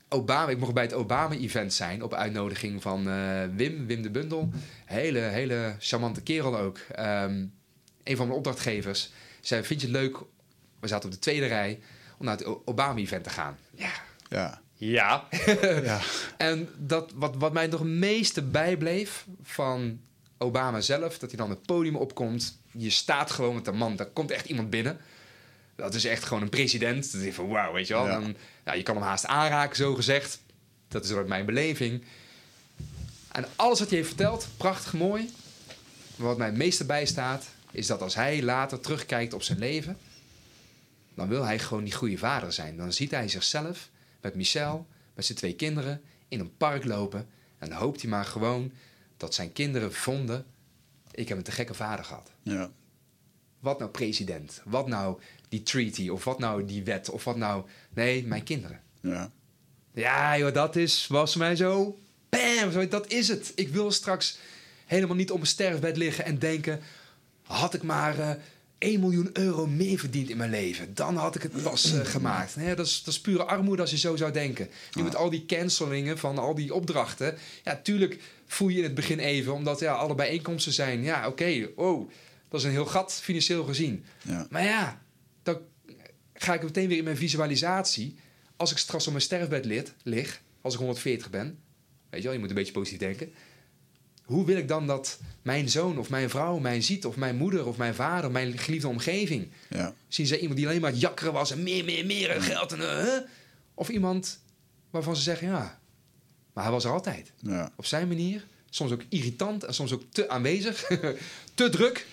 Obama, 0.10 0.50
ik 0.52 0.58
mocht 0.58 0.74
bij 0.74 0.84
het 0.84 0.94
Obama-event 0.94 1.74
zijn 1.74 2.04
op 2.04 2.14
uitnodiging 2.14 2.82
van 2.82 3.04
Wim, 3.56 3.86
Wim 3.86 4.02
de 4.02 4.10
Bundel. 4.10 4.50
Hele, 4.86 5.20
hele 5.20 5.76
charmante 5.80 6.22
kerel 6.22 6.58
ook. 6.58 6.78
Ehm, 6.92 7.46
een 8.04 8.16
van 8.18 8.26
mijn 8.26 8.38
opdrachtgevers 8.38 9.12
zei: 9.42 9.64
Vind 9.64 9.82
je 9.82 9.88
het 9.88 9.96
leuk? 9.96 10.18
We 10.80 10.88
zaten 10.88 11.10
op 11.10 11.16
de 11.16 11.22
tweede 11.22 11.46
rij 11.46 11.80
om 12.18 12.26
naar 12.26 12.38
het 12.38 12.68
Obama-event 12.68 13.24
te 13.24 13.30
gaan. 13.30 13.58
Ja, 13.76 13.92
ja. 14.30 14.62
Ja. 14.78 15.28
Ja. 15.84 16.00
En 16.38 16.70
dat, 16.78 17.12
wat, 17.16 17.36
wat 17.36 17.54
mij 17.54 17.68
nog 17.68 17.80
het 17.80 17.90
meeste 17.90 18.42
bijbleef 18.42 19.26
van 19.44 20.00
Obama 20.38 20.82
zelf, 20.82 21.18
dat 21.18 21.30
hij 21.30 21.40
dan 21.40 21.50
het 21.50 21.66
podium 21.66 21.96
opkomt. 21.96 22.58
Je 22.72 22.90
staat 22.90 23.32
gewoon 23.32 23.56
met 23.56 23.68
een 23.68 23.78
man, 23.78 23.96
daar 23.96 24.06
komt 24.06 24.32
echt 24.32 24.46
iemand 24.46 24.70
binnen. 24.70 24.98
Dat 25.76 25.94
is 25.94 26.06
echt 26.06 26.24
gewoon 26.24 26.44
een 26.44 26.50
president. 26.50 27.12
Dat 27.12 27.22
is 27.22 27.36
van 27.36 27.48
wauw, 27.48 27.74
weet 27.74 27.88
je 27.88 27.94
wel. 27.94 28.06
Ja. 28.06 28.20
Dan, 28.20 28.36
ja, 28.66 28.74
je 28.74 28.84
kan 28.84 28.96
hem 28.96 29.04
haast 29.04 29.26
aanraken, 29.26 29.76
zo 29.76 29.96
gezegd. 29.96 30.40
Dat 30.88 31.04
is 31.04 31.12
ook 31.12 31.28
mijn 31.28 31.46
beleving. 31.46 32.04
En 33.32 33.46
alles 33.56 33.80
wat 33.80 33.88
hij 33.88 33.98
heeft 33.98 34.10
verteld, 34.10 34.48
prachtig 34.58 34.94
mooi. 34.94 35.34
Maar 36.16 36.28
wat 36.28 36.38
mij 36.38 36.48
het 36.48 36.58
meeste 36.58 36.86
bijstaat, 36.86 37.46
is 37.72 37.88
dat 37.88 38.02
als 38.02 38.16
hij 38.16 38.44
later 38.44 38.80
terugkijkt 38.80 39.34
op 39.34 39.44
zijn 39.44 39.60
leven, 39.60 39.98
dan 41.16 41.28
wil 41.28 41.44
hij 41.44 41.60
gewoon 41.60 41.84
die 41.84 41.94
goede 41.94 42.18
vader 42.18 42.54
zijn. 42.54 42.78
Dan 42.78 42.94
ziet 42.94 43.12
hij 43.12 43.28
zichzelf 43.28 43.90
met 44.22 44.36
Michel, 44.36 44.88
met 45.14 45.26
zijn 45.26 45.38
twee 45.38 45.56
kinderen, 45.56 46.02
in 46.28 46.40
een 46.40 46.58
park 46.58 46.86
lopen. 46.86 47.28
En 47.58 47.70
dan 47.70 47.78
hoopt 47.78 48.02
hij 48.02 48.10
maar 48.10 48.26
gewoon 48.26 48.72
dat 49.18 49.34
zijn 49.34 49.54
kinderen 49.54 49.94
vonden: 49.94 50.46
ik 51.12 51.28
heb 51.28 51.38
een 51.38 51.44
te 51.44 51.52
gekke 51.52 51.74
vader 51.74 52.06
gehad. 52.06 52.32
Ja. 52.42 52.72
Wat 53.60 53.80
nou 53.80 53.92
president? 53.92 54.62
Wat 54.66 54.88
nou 54.88 55.20
die 55.50 55.64
treaty? 55.64 56.10
Of 56.10 56.24
wat 56.24 56.40
nou 56.40 56.66
die 56.66 56.84
wet? 56.84 57.10
Of 57.10 57.24
wat 57.24 57.38
nou. 57.38 57.66
Nee, 57.94 58.26
mijn 58.26 58.44
kinderen. 58.44 58.82
Ja. 59.02 59.32
Ja, 59.94 60.38
joh, 60.38 60.54
dat 60.54 60.76
is, 60.76 61.08
was 61.08 61.36
mij 61.36 61.56
zo. 61.56 62.00
Bam, 62.30 62.90
dat 62.90 63.12
is 63.12 63.28
het. 63.28 63.52
Ik 63.56 63.70
wil 63.70 63.92
straks 63.92 64.38
helemaal 64.86 65.16
niet 65.16 65.32
op 65.32 65.38
mijn 65.38 65.50
sterfbed 65.50 65.98
liggen 65.98 66.26
en 66.26 66.40
denken: 66.40 66.82
had 67.44 67.74
ik 67.74 67.84
maar 67.84 68.20
eh 68.20 68.30
1 68.78 69.00
miljoen 69.00 69.30
euro 69.34 69.68
meer 69.68 70.00
verdiend 70.00 70.30
in 70.30 70.38
mijn 70.38 70.50
leven, 70.50 70.94
dan 70.94 71.16
had 71.16 71.36
ik 71.36 71.42
het 71.42 71.64
pas 71.64 71.94
eh, 71.94 72.06
gemaakt. 72.06 72.56
Nee, 72.56 72.76
dat, 72.76 72.86
is, 72.86 73.04
dat 73.04 73.14
is 73.14 73.22
pure 73.22 73.44
armoede 73.44 73.82
als 73.82 73.92
je 73.92 73.98
zo 73.98 74.16
zou 74.16 74.32
denken. 74.32 74.70
Nu 74.94 75.04
met 75.04 75.16
al 75.16 75.30
die 75.30 75.46
cancelingen 75.46 76.18
van 76.18 76.38
al 76.38 76.56
die 76.56 76.74
opdrachten. 76.74 77.38
Ja, 77.64 77.80
tuurlijk 77.84 78.20
voel 78.46 78.68
je 78.68 78.78
in 78.78 78.84
het 78.84 78.96
begin 78.96 79.20
even, 79.20 79.54
omdat 79.54 79.80
ja, 79.80 79.94
alle 79.94 80.16
bijeenkomsten 80.16 80.74
zijn. 80.74 81.04
Ja, 81.04 81.28
oké, 81.28 81.70
oh, 81.76 82.10
dat 82.50 82.60
is 82.60 82.66
een 82.66 82.72
heel 82.72 82.86
gat 82.86 83.14
financieel 83.14 83.64
gezien. 83.64 84.06
Ja. 84.22 84.48
Maar 84.50 84.64
ja, 84.64 85.02
dan 85.44 85.58
ga 86.34 86.54
ik 86.54 86.64
meteen 86.64 86.88
weer 86.88 86.98
in 86.98 87.04
mijn 87.04 87.18
visualisatie. 87.18 88.16
Als 88.56 88.72
ik 88.72 88.78
straks 88.78 89.06
op 89.06 89.12
mijn 89.12 89.24
sterfbed 89.24 89.66
lid, 89.66 89.94
lig, 90.04 90.42
als 90.62 90.74
ik 90.74 90.80
140 90.80 91.30
ben. 91.30 91.60
Weet 92.10 92.22
je 92.22 92.28
wel, 92.28 92.34
je 92.34 92.40
moet 92.40 92.50
een 92.50 92.56
beetje 92.56 92.74
positief 92.74 93.00
denken. 93.00 93.34
Hoe 94.26 94.46
wil 94.46 94.58
ik 94.58 94.68
dan 94.68 94.88
dat 94.88 95.20
mijn 95.42 95.70
zoon 95.70 95.98
of 95.98 96.10
mijn 96.10 96.30
vrouw 96.30 96.58
mij 96.58 96.82
ziet, 96.82 97.06
of 97.06 97.16
mijn 97.16 97.36
moeder 97.36 97.66
of 97.66 97.78
mijn 97.78 97.96
vader, 97.96 98.26
of 98.26 98.32
mijn 98.32 98.58
geliefde 98.58 98.88
omgeving? 98.88 99.52
Ja. 99.70 99.94
Zien 100.08 100.26
ze 100.26 100.40
iemand 100.40 100.58
die 100.58 100.68
alleen 100.68 100.82
maar 100.82 100.94
jakkeren 100.94 101.34
was 101.34 101.52
en 101.52 101.64
meer, 101.64 101.84
meer, 101.84 102.06
meer 102.06 102.30
en 102.30 102.42
geld 102.42 102.72
en 102.72 102.80
eh, 102.80 103.04
huh? 103.04 103.22
Of 103.74 103.90
iemand 103.90 104.40
waarvan 104.90 105.16
ze 105.16 105.22
zeggen, 105.22 105.48
ja, 105.48 105.80
maar 106.54 106.64
hij 106.64 106.74
was 106.74 106.84
er 106.84 106.92
altijd. 106.92 107.32
Ja. 107.38 107.72
Op 107.76 107.86
zijn 107.86 108.08
manier. 108.08 108.46
Soms 108.70 108.92
ook 108.92 109.04
irritant 109.10 109.64
en 109.64 109.74
soms 109.74 109.94
ook 109.94 110.02
te 110.10 110.30
aanwezig. 110.30 110.92
te 111.54 111.70
druk. 111.70 112.08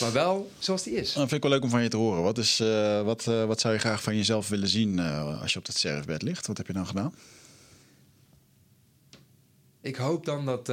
Maar 0.00 0.12
wel 0.12 0.50
zoals 0.58 0.82
die 0.82 0.94
is. 0.94 1.12
Dat 1.12 1.28
vind 1.28 1.32
ik 1.32 1.42
wel 1.42 1.50
leuk 1.50 1.62
om 1.62 1.70
van 1.70 1.82
je 1.82 1.88
te 1.88 1.96
horen. 1.96 2.22
Wat, 2.22 2.38
is, 2.38 2.60
eh, 2.60 3.02
wat, 3.02 3.24
wat 3.24 3.60
zou 3.60 3.74
je 3.74 3.80
graag 3.80 4.02
van 4.02 4.16
jezelf 4.16 4.48
willen 4.48 4.68
zien 4.68 4.98
als 5.40 5.52
je 5.52 5.58
op 5.58 5.64
dat 5.64 5.76
sterfbed 5.76 6.22
ligt? 6.22 6.46
Wat 6.46 6.56
heb 6.56 6.66
je 6.66 6.72
dan 6.72 6.86
gedaan? 6.86 7.14
Ik 9.80 9.96
hoop 9.96 10.24
dan 10.24 10.44
dat, 10.44 10.68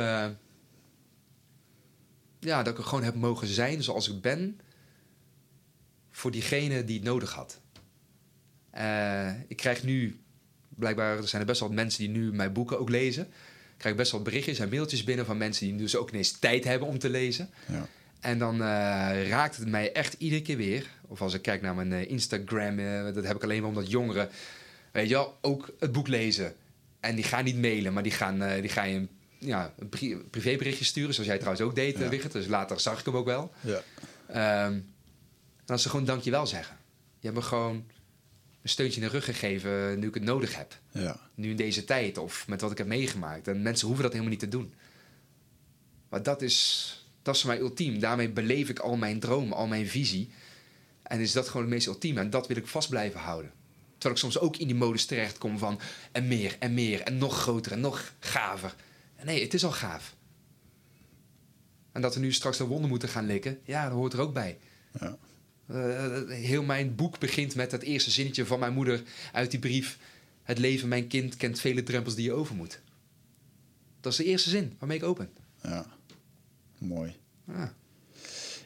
ja, 2.41 2.63
dat 2.63 2.73
ik 2.73 2.79
er 2.79 2.85
gewoon 2.85 3.03
heb 3.03 3.15
mogen 3.15 3.47
zijn 3.47 3.83
zoals 3.83 4.09
ik 4.09 4.21
ben. 4.21 4.59
Voor 6.11 6.31
diegene 6.31 6.83
die 6.83 6.95
het 6.95 7.05
nodig 7.05 7.33
had. 7.33 7.59
Eh, 8.69 9.29
ik 9.47 9.57
krijg 9.57 9.83
nu, 9.83 10.19
blijkbaar 10.69 11.17
er 11.17 11.27
zijn 11.27 11.41
er 11.41 11.47
best 11.47 11.59
wel 11.59 11.69
mensen 11.69 11.99
die 11.99 12.09
nu 12.09 12.33
mijn 12.33 12.53
boeken 12.53 12.79
ook 12.79 12.89
lezen. 12.89 13.23
Ik 13.23 13.77
krijg 13.77 13.95
best 13.95 14.11
wel 14.11 14.21
berichtjes 14.21 14.59
en 14.59 14.69
mailtjes 14.69 15.03
binnen 15.03 15.25
van 15.25 15.37
mensen 15.37 15.67
die 15.67 15.75
dus 15.75 15.95
ook 15.95 16.09
ineens 16.09 16.31
tijd 16.31 16.63
hebben 16.63 16.87
om 16.87 16.99
te 16.99 17.09
lezen. 17.09 17.49
Ja. 17.67 17.87
En 18.19 18.37
dan 18.37 18.53
eh, 18.53 19.29
raakt 19.29 19.57
het 19.57 19.67
mij 19.67 19.91
echt 19.91 20.15
iedere 20.17 20.41
keer 20.41 20.57
weer. 20.57 20.87
Of 21.07 21.21
als 21.21 21.33
ik 21.33 21.41
kijk 21.41 21.61
naar 21.61 21.75
mijn 21.75 21.93
eh, 21.93 22.09
Instagram, 22.09 22.77
dat 23.13 23.23
heb 23.23 23.35
ik 23.35 23.43
alleen 23.43 23.59
maar 23.59 23.69
omdat 23.69 23.91
jongeren, 23.91 24.29
weet 24.91 25.07
je 25.07 25.13
wel, 25.13 25.37
ook 25.41 25.73
het 25.79 25.91
boek 25.91 26.07
lezen. 26.07 26.55
En 26.99 27.15
die 27.15 27.23
gaan 27.23 27.43
niet 27.43 27.57
mailen, 27.57 27.93
maar 27.93 28.03
die 28.03 28.11
gaan, 28.11 28.61
die 28.61 28.69
gaan 28.69 28.89
je 28.89 28.95
een, 28.95 29.09
ja, 29.41 29.73
een 29.77 29.89
pri- 29.89 30.15
privéberichtje 30.29 30.85
sturen. 30.85 31.13
Zoals 31.13 31.29
jij 31.29 31.37
trouwens 31.37 31.65
ook 31.65 31.75
deed, 31.75 31.97
Ja. 31.97 32.03
ja. 32.03 32.09
Wigert. 32.09 32.31
Dus 32.31 32.47
later 32.47 32.79
zag 32.79 32.99
ik 32.99 33.05
hem 33.05 33.15
ook 33.17 33.25
wel. 33.25 33.51
Ja. 33.61 33.81
Ehm, 34.27 34.73
en 35.65 35.67
als 35.67 35.81
ze 35.81 35.89
gewoon 35.89 36.05
dankjewel 36.05 36.47
zeggen. 36.47 36.77
Je 37.19 37.27
hebt 37.27 37.39
me 37.39 37.45
gewoon 37.45 37.75
een 38.61 38.69
steuntje 38.69 39.01
in 39.01 39.07
de 39.07 39.13
rug 39.13 39.25
gegeven 39.25 39.99
nu 39.99 40.07
ik 40.07 40.13
het 40.13 40.23
nodig 40.23 40.55
heb. 40.55 40.77
Ja. 40.91 41.19
Nu 41.35 41.49
in 41.49 41.55
deze 41.55 41.83
tijd 41.83 42.17
of 42.17 42.47
met 42.47 42.61
wat 42.61 42.71
ik 42.71 42.77
heb 42.77 42.87
meegemaakt. 42.87 43.47
En 43.47 43.61
mensen 43.61 43.85
hoeven 43.87 44.03
dat 44.03 44.11
helemaal 44.13 44.33
niet 44.33 44.43
te 44.43 44.49
doen. 44.57 44.73
Maar 46.09 46.23
dat 46.23 46.41
is, 46.41 46.95
dat 47.21 47.35
is 47.35 47.41
voor 47.41 47.49
mij 47.49 47.59
ultiem. 47.59 47.99
Daarmee 47.99 48.29
beleef 48.29 48.69
ik 48.69 48.79
al 48.79 48.95
mijn 48.97 49.19
droom, 49.19 49.51
al 49.53 49.67
mijn 49.67 49.87
visie. 49.87 50.31
En 51.03 51.19
is 51.19 51.31
dat 51.31 51.47
gewoon 51.47 51.61
het 51.61 51.71
meest 51.71 51.87
ultieme. 51.87 52.19
En 52.19 52.29
dat 52.29 52.47
wil 52.47 52.57
ik 52.57 52.67
vast 52.67 52.89
blijven 52.89 53.19
houden. 53.19 53.51
Terwijl 53.91 54.13
ik 54.13 54.19
soms 54.31 54.39
ook 54.39 54.57
in 54.57 54.67
die 54.67 54.75
modus 54.75 55.05
terechtkom 55.05 55.57
van... 55.57 55.79
en 56.11 56.27
meer, 56.27 56.55
en 56.59 56.73
meer, 56.73 57.01
en 57.01 57.17
nog 57.17 57.37
groter, 57.39 57.71
en 57.71 57.79
nog 57.79 58.13
gaver. 58.19 58.75
Nee, 59.23 59.41
het 59.43 59.53
is 59.53 59.65
al 59.65 59.71
gaaf. 59.71 60.15
En 61.91 62.01
dat 62.01 62.13
we 62.13 62.19
nu 62.19 62.31
straks 62.31 62.57
de 62.57 62.63
wonden 62.63 62.89
moeten 62.89 63.09
gaan 63.09 63.25
likken... 63.25 63.59
ja, 63.63 63.83
dat 63.83 63.93
hoort 63.93 64.13
er 64.13 64.19
ook 64.19 64.33
bij. 64.33 64.57
Ja. 64.99 65.17
Eh, 65.65 66.27
heel 66.27 66.63
mijn 66.63 66.95
boek 66.95 67.19
begint 67.19 67.55
met 67.55 67.71
het 67.71 67.81
eerste 67.81 68.11
zinnetje 68.11 68.45
van 68.45 68.59
mijn 68.59 68.73
moeder 68.73 69.03
uit 69.31 69.51
die 69.51 69.59
brief. 69.59 69.97
Het 70.43 70.57
leven, 70.57 70.87
mijn 70.87 71.07
kind, 71.07 71.37
kent 71.37 71.59
vele 71.59 71.83
drempels 71.83 72.15
die 72.15 72.25
je 72.25 72.33
over 72.33 72.55
moet. 72.55 72.79
Dat 73.99 74.11
is 74.11 74.17
de 74.17 74.23
eerste 74.23 74.49
zin 74.49 74.75
waarmee 74.79 74.97
ik 74.97 75.03
open. 75.03 75.29
ja. 75.63 75.85
Mooi. 76.77 77.15
Ja, 77.47 77.73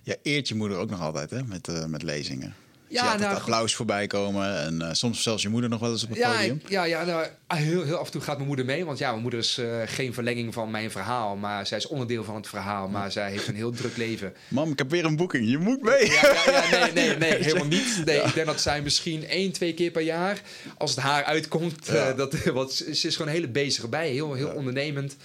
Ja, 0.04 0.16
eert 0.22 0.48
je 0.48 0.56
moeder 0.56 0.78
ook 0.78 0.90
nog 0.90 1.02
altijd 1.02 1.30
hè? 1.30 1.44
Met, 1.44 1.68
eh, 1.68 1.86
met 1.86 2.04
lezingen. 2.04 2.56
Ja, 2.88 3.18
nou, 3.18 3.36
applaus 3.36 3.76
voorbij 3.76 4.08
komen. 4.08 4.60
En 4.60 4.82
eh, 4.82 4.94
soms 4.94 5.24
zelfs 5.24 5.42
je 5.42 5.50
moeder 5.50 5.70
nog 5.70 5.80
wel 5.80 5.92
eens 5.92 6.04
op 6.04 6.10
het 6.10 6.18
ja, 6.18 6.32
podium. 6.32 6.62
ja, 6.68 6.84
ja 6.84 7.04
nou, 7.04 7.28
heel, 7.48 7.84
heel 7.84 7.98
af 7.98 8.06
en 8.06 8.12
toe 8.12 8.22
gaat 8.22 8.36
mijn 8.36 8.48
moeder 8.48 8.66
mee. 8.66 8.86
Want 8.86 8.98
ja, 8.98 9.10
mijn 9.10 9.22
moeder 9.22 9.40
is 9.40 9.58
eh, 9.58 9.68
geen 9.86 10.14
verlenging 10.14 10.54
van 10.54 10.72
mijn 10.72 10.92
verhaal. 10.92 11.36
Maar 11.36 11.68
zij 11.68 11.78
is 11.78 11.88
onderdeel 11.88 12.24
van 12.24 12.36
het 12.36 12.48
verhaal. 12.48 12.88
Maar 12.88 13.12
zij 13.12 13.32
heeft 13.32 13.48
een 13.48 13.56
heel 13.56 13.72
druk 13.72 13.98
leven. 13.98 14.34
Mam, 14.48 14.72
ik 14.72 14.78
heb 14.78 14.90
weer 14.90 15.06
een 15.06 15.16
boeking. 15.16 15.50
Je 15.50 15.58
moet 15.58 15.82
mee. 15.82 16.06
Ja, 16.06 16.34
ja, 16.46 16.64
ja, 16.72 16.80
nee, 16.80 16.92
nee, 16.94 17.18
nee, 17.18 17.44
helemaal 17.44 17.68
niet. 17.68 18.02
Nee, 18.06 18.20
Ik 18.20 18.34
denk 18.34 18.48
dat 18.48 18.62
zij 18.62 18.82
misschien 18.82 19.28
één, 19.28 19.52
twee 19.52 19.74
keer 19.74 19.92
per 19.92 20.02
jaar, 20.02 20.42
als 20.78 20.92
het 20.92 21.00
haar 21.00 21.24
uitkomt, 21.24 21.88
eh, 21.88 22.16
dat, 22.16 22.44
want 22.54 22.72
ze 22.74 23.08
is 23.08 23.16
gewoon 23.16 23.28
een 23.28 23.38
hele 23.38 23.50
bezige 23.50 23.88
bij. 23.88 24.10
Heel, 24.10 24.34
heel 24.34 24.50
ondernemend. 24.50 25.16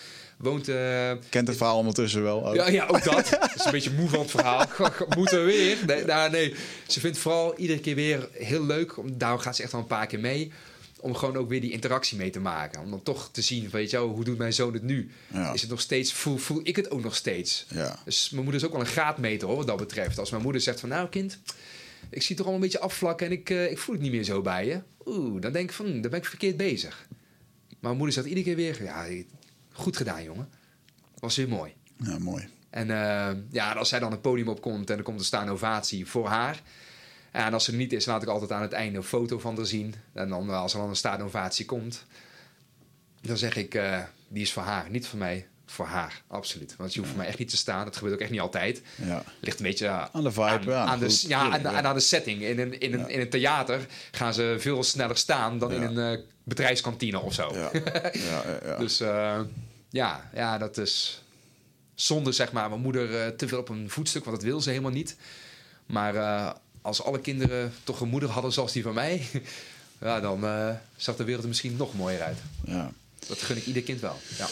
Woont... 0.40 0.68
eh, 0.68 1.10
Kent 1.28 1.48
het 1.48 1.56
verhaal 1.56 1.76
ondertussen 1.78 2.22
wel. 2.22 2.46
ook. 2.48 2.54
ja, 2.54 2.68
ja, 2.68 2.86
ook 2.86 3.04
dat. 3.04 3.26
Ze 3.28 3.38
is 3.54 3.64
een 3.64 3.70
beetje 3.70 3.92
moe 3.92 4.08
van 4.08 4.18
het 4.20 4.30
verhaal. 4.30 4.66
Moeten 5.16 5.38
we 5.38 5.44
weer? 5.52 5.76
Nee, 5.86 6.04
nou, 6.04 6.30
nee, 6.30 6.54
ze 6.86 7.00
vindt 7.00 7.18
vooral 7.18 7.56
iedere 7.56 7.80
keer 7.80 7.94
weer 7.94 8.28
heel 8.32 8.64
leuk. 8.66 8.96
Om, 8.98 9.18
daarom 9.18 9.38
gaat 9.38 9.56
ze 9.56 9.62
echt 9.62 9.72
wel 9.72 9.80
een 9.80 9.86
paar 9.86 10.06
keer 10.06 10.20
mee. 10.20 10.52
Om 11.00 11.14
gewoon 11.14 11.36
ook 11.36 11.48
weer 11.48 11.60
die 11.60 11.70
interactie 11.72 12.18
mee 12.18 12.30
te 12.30 12.40
maken. 12.40 12.80
Om 12.82 12.90
dan 12.90 13.02
toch 13.02 13.28
te 13.32 13.42
zien, 13.42 13.70
weet 13.70 13.90
je 13.90 13.96
wel, 13.96 14.08
hoe 14.08 14.24
doet 14.24 14.38
mijn 14.38 14.52
zoon 14.52 14.72
het 14.72 14.82
nu? 14.82 15.10
Ja. 15.32 15.52
Is 15.52 15.60
het 15.60 15.70
nog 15.70 15.80
steeds, 15.80 16.12
voel, 16.12 16.36
voel 16.36 16.60
ik 16.62 16.76
het 16.76 16.90
ook 16.90 17.02
nog 17.02 17.14
steeds? 17.16 17.66
Ja. 17.68 17.98
Dus 18.04 18.30
mijn 18.30 18.42
moeder 18.42 18.60
is 18.60 18.66
ook 18.66 18.72
wel 18.72 18.80
een 18.82 18.86
graadmeter 18.92 19.48
hoor, 19.48 19.56
wat 19.56 19.66
dat 19.66 19.76
betreft. 19.76 20.18
Als 20.18 20.30
mijn 20.30 20.42
moeder 20.42 20.60
zegt 20.60 20.80
van, 20.80 20.88
nou 20.88 21.08
kind, 21.08 21.38
ik 22.10 22.22
zie 22.22 22.36
toch 22.36 22.46
al 22.46 22.54
een 22.54 22.60
beetje 22.60 22.80
afvlakken 22.80 23.26
en 23.26 23.32
ik, 23.32 23.50
eh, 23.50 23.70
ik 23.70 23.78
voel 23.78 23.94
het 23.94 24.04
niet 24.04 24.12
meer 24.12 24.24
zo 24.24 24.42
bij 24.42 24.66
je. 24.66 24.80
Oeh, 25.06 25.40
dan 25.40 25.52
denk 25.52 25.68
ik 25.68 25.74
van, 25.76 25.86
hm, 25.86 26.00
dan 26.00 26.10
ben 26.10 26.20
ik 26.20 26.26
verkeerd 26.26 26.56
bezig. 26.56 27.06
Maar 27.68 27.78
mijn 27.80 27.96
moeder 27.96 28.14
zegt 28.14 28.26
iedere 28.26 28.44
keer 28.46 28.56
weer, 28.56 28.82
ja, 28.82 29.06
goed 29.80 29.96
gedaan 29.96 30.24
jongen. 30.24 30.48
Was 31.18 31.36
weer 31.36 31.48
mooi. 31.48 31.74
ja, 31.96 32.18
mooi. 32.18 32.48
En 32.70 32.90
eh, 32.90 33.36
ja, 33.50 33.72
als 33.72 33.88
zij 33.88 33.98
dan 33.98 34.10
het 34.10 34.22
podium 34.22 34.48
opkomt 34.48 34.90
en 34.90 34.96
er 34.96 35.02
komt 35.02 35.18
een 35.18 35.24
staan 35.24 35.48
ovatie 35.48 36.06
voor 36.06 36.28
haar. 36.28 36.62
En 37.30 37.52
als 37.52 37.64
ze 37.64 37.70
er 37.70 37.76
niet 37.76 37.92
is, 37.92 38.04
laat 38.04 38.22
ik 38.22 38.28
altijd 38.28 38.52
aan 38.52 38.62
het 38.62 38.72
einde 38.72 38.98
een 38.98 39.04
foto 39.04 39.38
van 39.38 39.56
haar 39.56 39.66
zien. 39.66 39.94
En 40.12 40.28
dan, 40.28 40.50
als 40.50 40.72
er 40.72 40.80
dan 40.80 40.88
een 40.88 40.96
staande 40.96 41.24
ovatie 41.24 41.64
komt, 41.64 42.04
dan 43.20 43.36
zeg 43.36 43.56
ik, 43.56 43.74
eh, 43.74 43.98
die 44.28 44.42
is 44.42 44.52
voor 44.52 44.62
haar, 44.62 44.90
niet 44.90 45.06
voor 45.06 45.18
mij, 45.18 45.46
voor 45.66 45.86
haar, 45.86 46.22
absoluut. 46.26 46.76
Want 46.76 46.92
je 46.92 46.98
hoeft 46.98 47.10
voor 47.10 47.20
mij 47.20 47.28
echt 47.28 47.38
niet 47.38 47.50
te 47.50 47.56
staan, 47.56 47.84
dat 47.84 47.96
gebeurt 47.96 48.14
ook 48.14 48.20
echt 48.20 48.30
niet 48.30 48.40
altijd. 48.40 48.82
Ja. 48.94 49.22
Ligt 49.40 49.58
een 49.58 49.66
beetje 49.66 49.88
Aan 49.88 50.22
de 50.22 50.32
vibe, 50.32 50.42
aan, 50.42 50.62
ja, 50.64 50.84
aan 50.84 50.98
de 50.98 51.08
groep, 51.08 51.30
ja, 51.30 51.50
aan, 51.50 51.86
aan 51.86 51.94
de 51.94 52.00
setting. 52.00 52.42
In 52.42 52.58
een, 52.58 52.80
in, 52.80 52.92
een, 52.92 53.08
in 53.08 53.20
een 53.20 53.30
theater 53.30 53.86
gaan 54.10 54.34
ze 54.34 54.56
veel 54.58 54.82
sneller 54.82 55.16
staan 55.16 55.58
dan 55.58 55.72
in 55.72 55.82
een 55.82 56.12
eh, 56.12 56.24
bedrijfskantine 56.44 57.20
of 57.20 57.34
zo. 57.34 57.52
Dus 58.78 59.00
ja, 59.90 60.30
ja, 60.34 60.58
dat 60.58 60.78
is 60.78 61.22
zonde, 61.94 62.32
zeg 62.32 62.52
maar, 62.52 62.68
mijn 62.68 62.80
moeder 62.80 63.20
eh, 63.22 63.28
te 63.28 63.48
veel 63.48 63.58
op 63.58 63.68
een 63.68 63.90
voetstuk, 63.90 64.24
want 64.24 64.36
dat 64.36 64.46
wil 64.46 64.60
ze 64.60 64.68
helemaal 64.70 64.90
niet. 64.90 65.16
Maar 65.86 66.14
eh, 66.16 66.52
als 66.82 67.02
alle 67.02 67.20
kinderen 67.20 67.72
toch 67.84 68.00
een 68.00 68.08
moeder 68.08 68.28
hadden 68.28 68.52
zoals 68.52 68.72
die 68.72 68.82
van 68.82 68.94
mij, 68.94 69.26
ja, 70.00 70.20
dan 70.20 70.44
eh, 70.44 70.74
zag 70.96 71.16
de 71.16 71.24
wereld 71.24 71.42
er 71.42 71.48
misschien 71.48 71.76
nog 71.76 71.94
mooier 71.94 72.20
uit. 72.22 72.38
ja. 72.66 72.92
Dat 73.26 73.42
gun 73.42 73.56
ik 73.56 73.66
ieder 73.66 73.82
kind 73.82 74.00
wel. 74.00 74.16
Ja. 74.38 74.48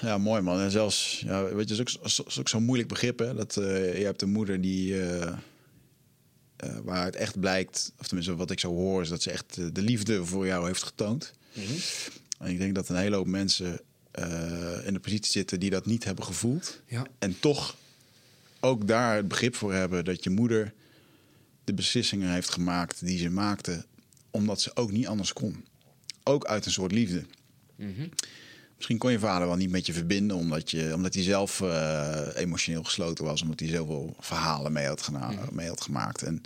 Ja, 0.00 0.18
mooi 0.18 0.40
man. 0.42 0.60
En 0.60 0.70
zelfs, 0.70 1.22
ja, 1.24 1.42
weet 1.42 1.52
je, 1.52 1.58
het 1.58 1.70
is 1.70 1.80
ook, 1.80 2.10
zo- 2.10 2.22
is 2.26 2.38
ook 2.38 2.48
zo'n 2.48 2.62
moeilijk 2.64 2.88
begrip, 2.88 3.18
hè? 3.18 3.34
Dat 3.34 3.54
je 3.54 4.00
hebt 4.04 4.22
een 4.22 4.30
moeder 4.30 4.60
die, 4.60 5.02
eh, 5.06 5.34
waar 6.84 7.04
het 7.04 7.16
echt 7.16 7.40
blijkt, 7.40 7.92
of 7.98 8.06
tenminste 8.06 8.36
wat 8.36 8.50
ik 8.50 8.60
zo 8.60 8.68
hoor, 8.68 9.02
is 9.02 9.08
dat 9.08 9.22
ze 9.22 9.30
echt 9.30 9.74
de 9.74 9.82
liefde 9.82 10.24
voor 10.24 10.46
jou 10.46 10.66
heeft 10.66 10.82
getoond. 10.82 11.32
En 12.38 12.50
ik 12.50 12.58
denk 12.58 12.74
dat 12.74 12.88
een 12.88 12.96
hele 12.96 13.16
hoop 13.16 13.26
mensen 13.26 13.80
in 14.84 14.92
de 14.92 15.00
positie 15.02 15.30
zitten 15.32 15.60
die 15.60 15.70
dat 15.70 15.86
niet 15.86 16.04
hebben 16.04 16.24
gevoeld. 16.24 16.80
Ja. 16.86 17.06
En 17.18 17.40
toch 17.40 17.76
ook 18.60 18.88
daar 18.88 19.16
het 19.16 19.28
begrip 19.28 19.54
voor 19.54 19.72
hebben 19.74 20.04
dat 20.04 20.24
je 20.24 20.30
moeder 20.30 20.72
de 21.64 21.74
beslissingen 21.74 22.32
heeft 22.32 22.50
gemaakt 22.50 23.06
die 23.06 23.18
ze 23.18 23.30
maakte, 23.30 23.84
omdat 24.30 24.60
ze 24.60 24.70
ook 24.74 24.90
niet 24.90 25.06
anders 25.06 25.32
kon. 25.32 25.64
Ook 26.22 26.44
uit 26.46 26.66
een 26.66 26.72
soort 26.72 26.92
liefde. 26.92 27.24
Misschien 28.76 28.98
kon 28.98 29.10
je 29.10 29.18
vader 29.18 29.46
wel 29.46 29.56
niet 29.56 29.70
met 29.70 29.86
je 29.86 29.92
verbinden, 29.92 30.36
omdat, 30.36 30.70
je, 30.70 30.90
omdat 30.94 31.14
hij 31.14 31.22
zelf 31.22 31.60
eh, 31.60 32.26
emotioneel 32.34 32.82
gesloten 32.82 33.24
was, 33.24 33.42
omdat 33.42 33.60
hij 33.60 33.68
zoveel 33.68 34.16
verhalen 34.20 34.72
mee 34.72 34.86
had, 34.86 35.02
gena- 35.02 35.48
mee 35.52 35.68
had 35.68 35.80
gemaakt. 35.80 36.22
En 36.22 36.42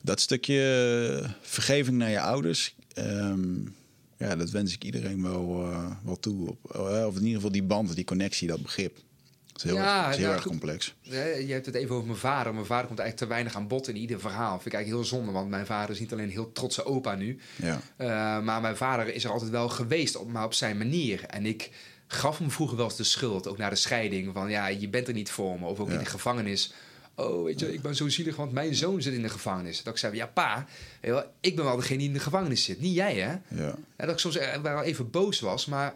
dat 0.00 0.20
stukje 0.20 0.60
eh, 1.22 1.30
vergeving 1.42 1.96
naar 1.96 2.10
je 2.10 2.20
ouders, 2.20 2.74
ehm, 2.94 3.54
ja, 4.28 4.36
dat 4.36 4.50
wens 4.50 4.74
ik 4.74 4.84
iedereen 4.84 5.22
wel, 5.22 5.62
eh, 5.70 5.90
wel 6.04 6.18
toe. 6.20 6.48
Op, 6.48 6.70
eh, 6.74 7.06
of 7.06 7.14
in 7.14 7.20
ieder 7.20 7.34
geval 7.34 7.52
die 7.52 7.62
band, 7.62 7.94
die 7.94 8.04
connectie, 8.04 8.48
dat 8.48 8.62
begrip. 8.62 8.96
Het 9.46 9.56
is 9.56 9.62
heel, 9.64 9.74
Ja, 9.74 10.02
erg, 10.06 10.10
is 10.16 10.16
heel 10.22 10.30
erg 10.32 10.40
goed. 10.42 10.50
complex. 10.50 10.94
Je 11.02 11.46
hebt 11.48 11.66
het 11.66 11.74
even 11.74 11.94
over 11.94 12.06
mijn 12.06 12.18
vader. 12.18 12.54
Mijn 12.54 12.66
vader 12.66 12.86
komt 12.86 12.98
eigenlijk 12.98 13.30
te 13.30 13.34
weinig 13.36 13.54
aan 13.56 13.68
bod 13.68 13.88
in 13.88 13.96
ieder 13.96 14.20
verhaal. 14.20 14.52
Vind 14.54 14.66
ik 14.66 14.72
eigenlijk 14.74 15.02
heel 15.04 15.18
zonde, 15.18 15.32
want 15.32 15.48
mijn 15.48 15.66
vader 15.66 15.90
is 15.90 16.00
niet 16.00 16.12
alleen 16.12 16.24
een 16.24 16.30
heel 16.30 16.52
trotse 16.52 16.84
opa 16.84 17.14
nu. 17.14 17.38
Ja. 17.56 17.80
eh, 17.96 18.06
maar 18.44 18.60
mijn 18.60 18.76
vader 18.76 19.14
is 19.14 19.24
er 19.24 19.30
altijd 19.30 19.50
wel 19.50 19.68
geweest, 19.68 20.16
op- 20.16 20.28
maar 20.30 20.44
op 20.44 20.54
zijn 20.54 20.78
manier. 20.78 21.24
En 21.24 21.46
ik 21.46 21.70
gaf 22.06 22.38
hem 22.38 22.50
vroeger 22.50 22.76
wel 22.76 22.86
eens 22.86 22.96
de 22.96 23.04
schuld, 23.04 23.48
ook 23.48 23.58
na 23.58 23.68
de 23.68 23.76
scheiding. 23.76 24.30
Van 24.32 24.50
ja, 24.50 24.66
je 24.66 24.88
bent 24.88 25.08
er 25.08 25.14
niet 25.14 25.30
voor 25.30 25.60
me. 25.60 25.66
Of 25.66 25.78
ook 25.80 25.88
Ja. 25.88 25.92
in 25.92 25.98
de 25.98 26.04
gevangenis. 26.10 26.72
Oh, 27.20 27.44
weet 27.44 27.60
je, 27.60 27.72
ik 27.72 27.82
ben 27.82 27.94
zo 27.96 28.08
zielig, 28.08 28.36
want 28.36 28.52
mijn 28.52 28.74
zoon 28.74 29.02
zit 29.02 29.12
in 29.14 29.22
de 29.22 29.28
gevangenis. 29.28 29.82
Dat 29.82 29.92
ik 29.92 29.98
zei, 29.98 30.14
ja 30.16 30.26
pa, 30.26 30.66
ik 31.40 31.56
ben 31.56 31.64
wel 31.64 31.76
degene 31.76 31.98
die 31.98 32.06
in 32.06 32.12
de 32.12 32.20
gevangenis 32.20 32.64
zit. 32.64 32.80
Niet 32.80 32.94
jij, 32.94 33.14
hè? 33.14 33.30
Ja. 33.62 33.74
En 33.96 34.06
dat 34.06 34.10
ik 34.10 34.18
soms 34.18 34.38
er 34.38 34.62
wel 34.62 34.82
even 34.82 35.10
boos 35.10 35.40
was, 35.40 35.66
maar 35.66 35.94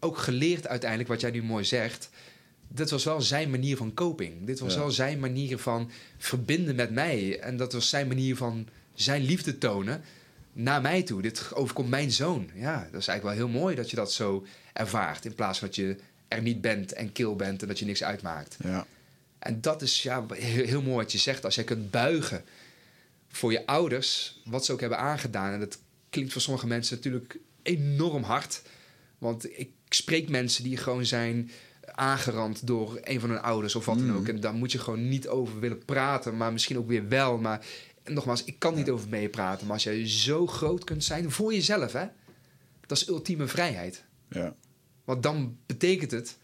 ook 0.00 0.18
geleerd 0.18 0.66
uiteindelijk, 0.66 1.08
wat 1.10 1.20
jij 1.20 1.30
nu 1.30 1.42
mooi 1.42 1.64
zegt. 1.64 2.10
Dit 2.68 2.90
was 2.90 3.04
wel 3.04 3.20
zijn 3.20 3.50
manier 3.50 3.76
van 3.76 3.94
coping. 3.94 4.46
Dit 4.46 4.58
was 4.60 4.72
Ja. 4.74 4.78
wel 4.78 4.90
zijn 4.90 5.20
manier 5.20 5.58
van 5.58 5.90
verbinden 6.18 6.74
met 6.74 6.90
mij. 6.90 7.40
En 7.40 7.56
dat 7.56 7.72
was 7.72 7.88
zijn 7.88 8.08
manier 8.08 8.36
van 8.36 8.68
zijn 8.94 9.22
liefde 9.22 9.58
tonen 9.58 10.02
naar 10.52 10.80
mij 10.80 11.02
toe. 11.02 11.22
Dit 11.22 11.54
overkomt 11.54 11.88
mijn 11.88 12.10
zoon. 12.12 12.50
Ja, 12.54 12.88
dat 12.92 13.00
is 13.00 13.06
eigenlijk 13.06 13.22
wel 13.38 13.46
heel 13.48 13.60
mooi 13.60 13.74
dat 13.76 13.90
je 13.90 13.96
dat 13.96 14.12
zo 14.12 14.46
ervaart. 14.72 15.24
In 15.24 15.34
plaats 15.34 15.58
van 15.58 15.66
dat 15.68 15.76
je 15.76 15.96
er 16.28 16.42
niet 16.42 16.60
bent 16.60 16.92
en 16.92 17.12
kil 17.12 17.36
bent 17.36 17.62
en 17.62 17.68
dat 17.68 17.78
je 17.78 17.84
niks 17.84 18.02
uitmaakt. 18.04 18.56
Ja. 18.64 18.86
En 19.42 19.60
dat 19.60 19.82
is 19.82 20.02
ja, 20.02 20.26
heel, 20.28 20.64
heel 20.64 20.82
mooi 20.82 20.96
wat 20.96 21.12
je 21.12 21.18
zegt. 21.18 21.44
Als 21.44 21.54
jij 21.54 21.64
kunt 21.64 21.90
buigen 21.90 22.44
voor 23.28 23.52
je 23.52 23.66
ouders, 23.66 24.40
wat 24.44 24.64
ze 24.64 24.72
ook 24.72 24.80
hebben 24.80 24.98
aangedaan. 24.98 25.52
En 25.52 25.60
dat 25.60 25.78
klinkt 26.10 26.32
voor 26.32 26.40
sommige 26.40 26.66
mensen 26.66 26.96
natuurlijk 26.96 27.38
enorm 27.62 28.22
hard. 28.22 28.62
Want 29.18 29.58
ik 29.58 29.70
spreek 29.88 30.28
mensen 30.28 30.64
die 30.64 30.76
gewoon 30.76 31.06
zijn 31.06 31.50
aangerand 31.94 32.66
door 32.66 32.98
een 33.02 33.20
van 33.20 33.30
hun 33.30 33.40
ouders 33.40 33.74
of 33.74 33.84
wat 33.84 33.98
dan 33.98 34.16
ook. 34.16 34.28
En 34.28 34.40
daar 34.40 34.54
moet 34.54 34.72
je 34.72 34.78
gewoon 34.78 35.08
niet 35.08 35.28
over 35.28 35.60
willen 35.60 35.84
praten, 35.84 36.36
maar 36.36 36.52
misschien 36.52 36.78
ook 36.78 36.88
weer 36.88 37.08
wel. 37.08 37.38
Maar 37.38 37.66
nogmaals, 38.04 38.44
ik 38.44 38.58
kan 38.58 38.74
niet 38.74 38.90
over 38.90 39.08
meepraten. 39.08 39.66
Maar 39.66 39.74
als 39.74 39.84
jij 39.84 40.08
zo 40.08 40.46
groot 40.46 40.84
kunt 40.84 41.04
zijn 41.04 41.30
voor 41.30 41.52
jezelf, 41.54 41.92
hè, 41.92 42.06
dat 42.86 42.98
is 42.98 43.08
ultieme 43.08 43.46
vrijheid. 43.46 44.04
Ja. 44.28 44.54
Want 45.04 45.22
dan 45.22 45.56
betekent 45.66 46.10
het 46.10 46.38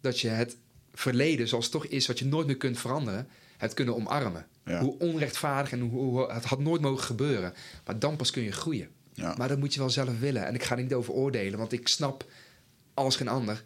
dat 0.00 0.20
je 0.20 0.28
het 0.28 0.56
verleden, 0.94 1.48
zoals 1.48 1.64
het 1.64 1.72
toch 1.72 1.86
is, 1.86 2.06
wat 2.06 2.18
je 2.18 2.24
nooit 2.24 2.46
meer 2.46 2.56
kunt 2.56 2.78
veranderen, 2.78 3.28
het 3.56 3.74
kunnen 3.74 3.94
omarmen. 3.94 4.46
Ja. 4.64 4.80
Hoe 4.80 4.98
onrechtvaardig 4.98 5.72
en 5.72 5.80
hoe, 5.80 6.32
het 6.32 6.44
had 6.44 6.58
nooit 6.58 6.80
mogen 6.80 7.04
gebeuren. 7.04 7.54
Maar 7.84 7.98
dan 7.98 8.16
pas 8.16 8.30
kun 8.30 8.42
je 8.42 8.52
groeien. 8.52 8.88
Ja. 9.12 9.34
Maar 9.38 9.48
dat 9.48 9.58
moet 9.58 9.74
je 9.74 9.80
wel 9.80 9.90
zelf 9.90 10.18
willen. 10.18 10.46
En 10.46 10.54
ik 10.54 10.62
ga 10.62 10.76
er 10.76 10.82
niet 10.82 10.94
over 10.94 11.12
oordelen, 11.12 11.58
want 11.58 11.72
ik 11.72 11.88
snap 11.88 12.24
als 12.94 13.16
geen 13.16 13.28
ander 13.28 13.62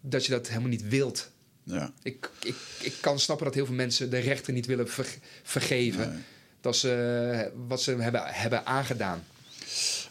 dat 0.00 0.26
je 0.26 0.32
dat 0.32 0.48
helemaal 0.48 0.68
niet 0.68 0.88
wilt. 0.88 1.30
Ja. 1.62 1.92
Ik, 2.02 2.30
ik, 2.42 2.54
ik 2.80 2.94
kan 3.00 3.18
snappen 3.18 3.46
dat 3.46 3.54
heel 3.54 3.66
veel 3.66 3.74
mensen 3.74 4.10
de 4.10 4.18
rechter 4.18 4.52
niet 4.52 4.66
willen 4.66 4.88
ver- 4.88 5.18
vergeven. 5.42 6.12
Nee. 6.12 6.22
Dat 6.60 6.76
ze 6.76 7.52
wat 7.66 7.82
ze 7.82 7.96
hebben, 7.96 8.22
hebben 8.24 8.66
aangedaan. 8.66 9.24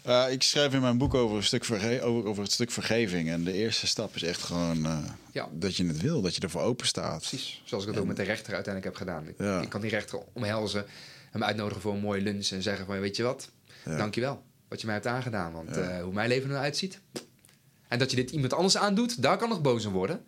Eh, 0.08 0.32
ik 0.32 0.44
schrijf 0.44 0.74
in 0.74 0.82
mijn 0.82 0.98
boek 0.98 1.14
over, 1.14 1.38
een 1.38 1.44
stuk 1.44 1.66
verge- 1.66 2.02
over, 2.02 2.30
over 2.30 2.44
het 2.44 2.52
stuk 2.52 2.72
vergeving. 2.72 3.30
En 3.30 3.44
de 3.44 3.54
eerste 3.54 3.88
stap 3.88 4.16
is 4.16 4.24
echt 4.24 4.42
gewoon 4.44 4.86
eh, 4.86 4.98
Ja. 5.32 5.50
dat 5.54 5.76
je 5.76 5.86
het 5.86 6.02
wil, 6.02 6.22
dat 6.22 6.36
je 6.36 6.42
ervoor 6.42 6.62
open 6.62 6.88
staat. 6.88 7.18
Precies, 7.18 7.62
zoals 7.66 7.84
ik 7.84 7.90
het 7.90 8.00
ook 8.00 8.06
met 8.08 8.16
de 8.16 8.24
rechter 8.24 8.54
uiteindelijk 8.54 8.98
heb 8.98 9.08
gedaan. 9.08 9.28
Ik, 9.28 9.36
Ja. 9.38 9.62
ik 9.62 9.70
kan 9.70 9.82
die 9.82 9.90
rechter 9.90 10.20
omhelzen, 10.34 10.86
hem 11.32 11.44
uitnodigen 11.44 11.82
voor 11.82 11.94
een 11.94 12.00
mooie 12.00 12.22
lunch 12.22 12.48
en 12.50 12.62
zeggen 12.62 12.86
van, 12.86 13.00
weet 13.00 13.16
je 13.16 13.24
wat, 13.24 13.50
Ja. 13.86 13.98
dankjewel 13.98 14.44
wat 14.68 14.80
je 14.80 14.86
mij 14.86 14.96
hebt 14.96 15.08
aangedaan. 15.08 15.52
Want 15.52 15.78
eh, 15.78 16.02
hoe 16.04 16.14
mijn 16.14 16.28
leven 16.30 16.44
er 16.44 16.50
nou 16.52 16.64
uitziet. 16.64 17.00
En 17.88 18.00
dat 18.00 18.10
je 18.10 18.16
dit 18.16 18.32
iemand 18.32 18.54
anders 18.54 18.78
aandoet, 18.78 19.22
daar 19.22 19.38
kan 19.38 19.50
nog 19.50 19.62
boos 19.62 19.86
om 19.86 19.94
worden. 19.94 20.24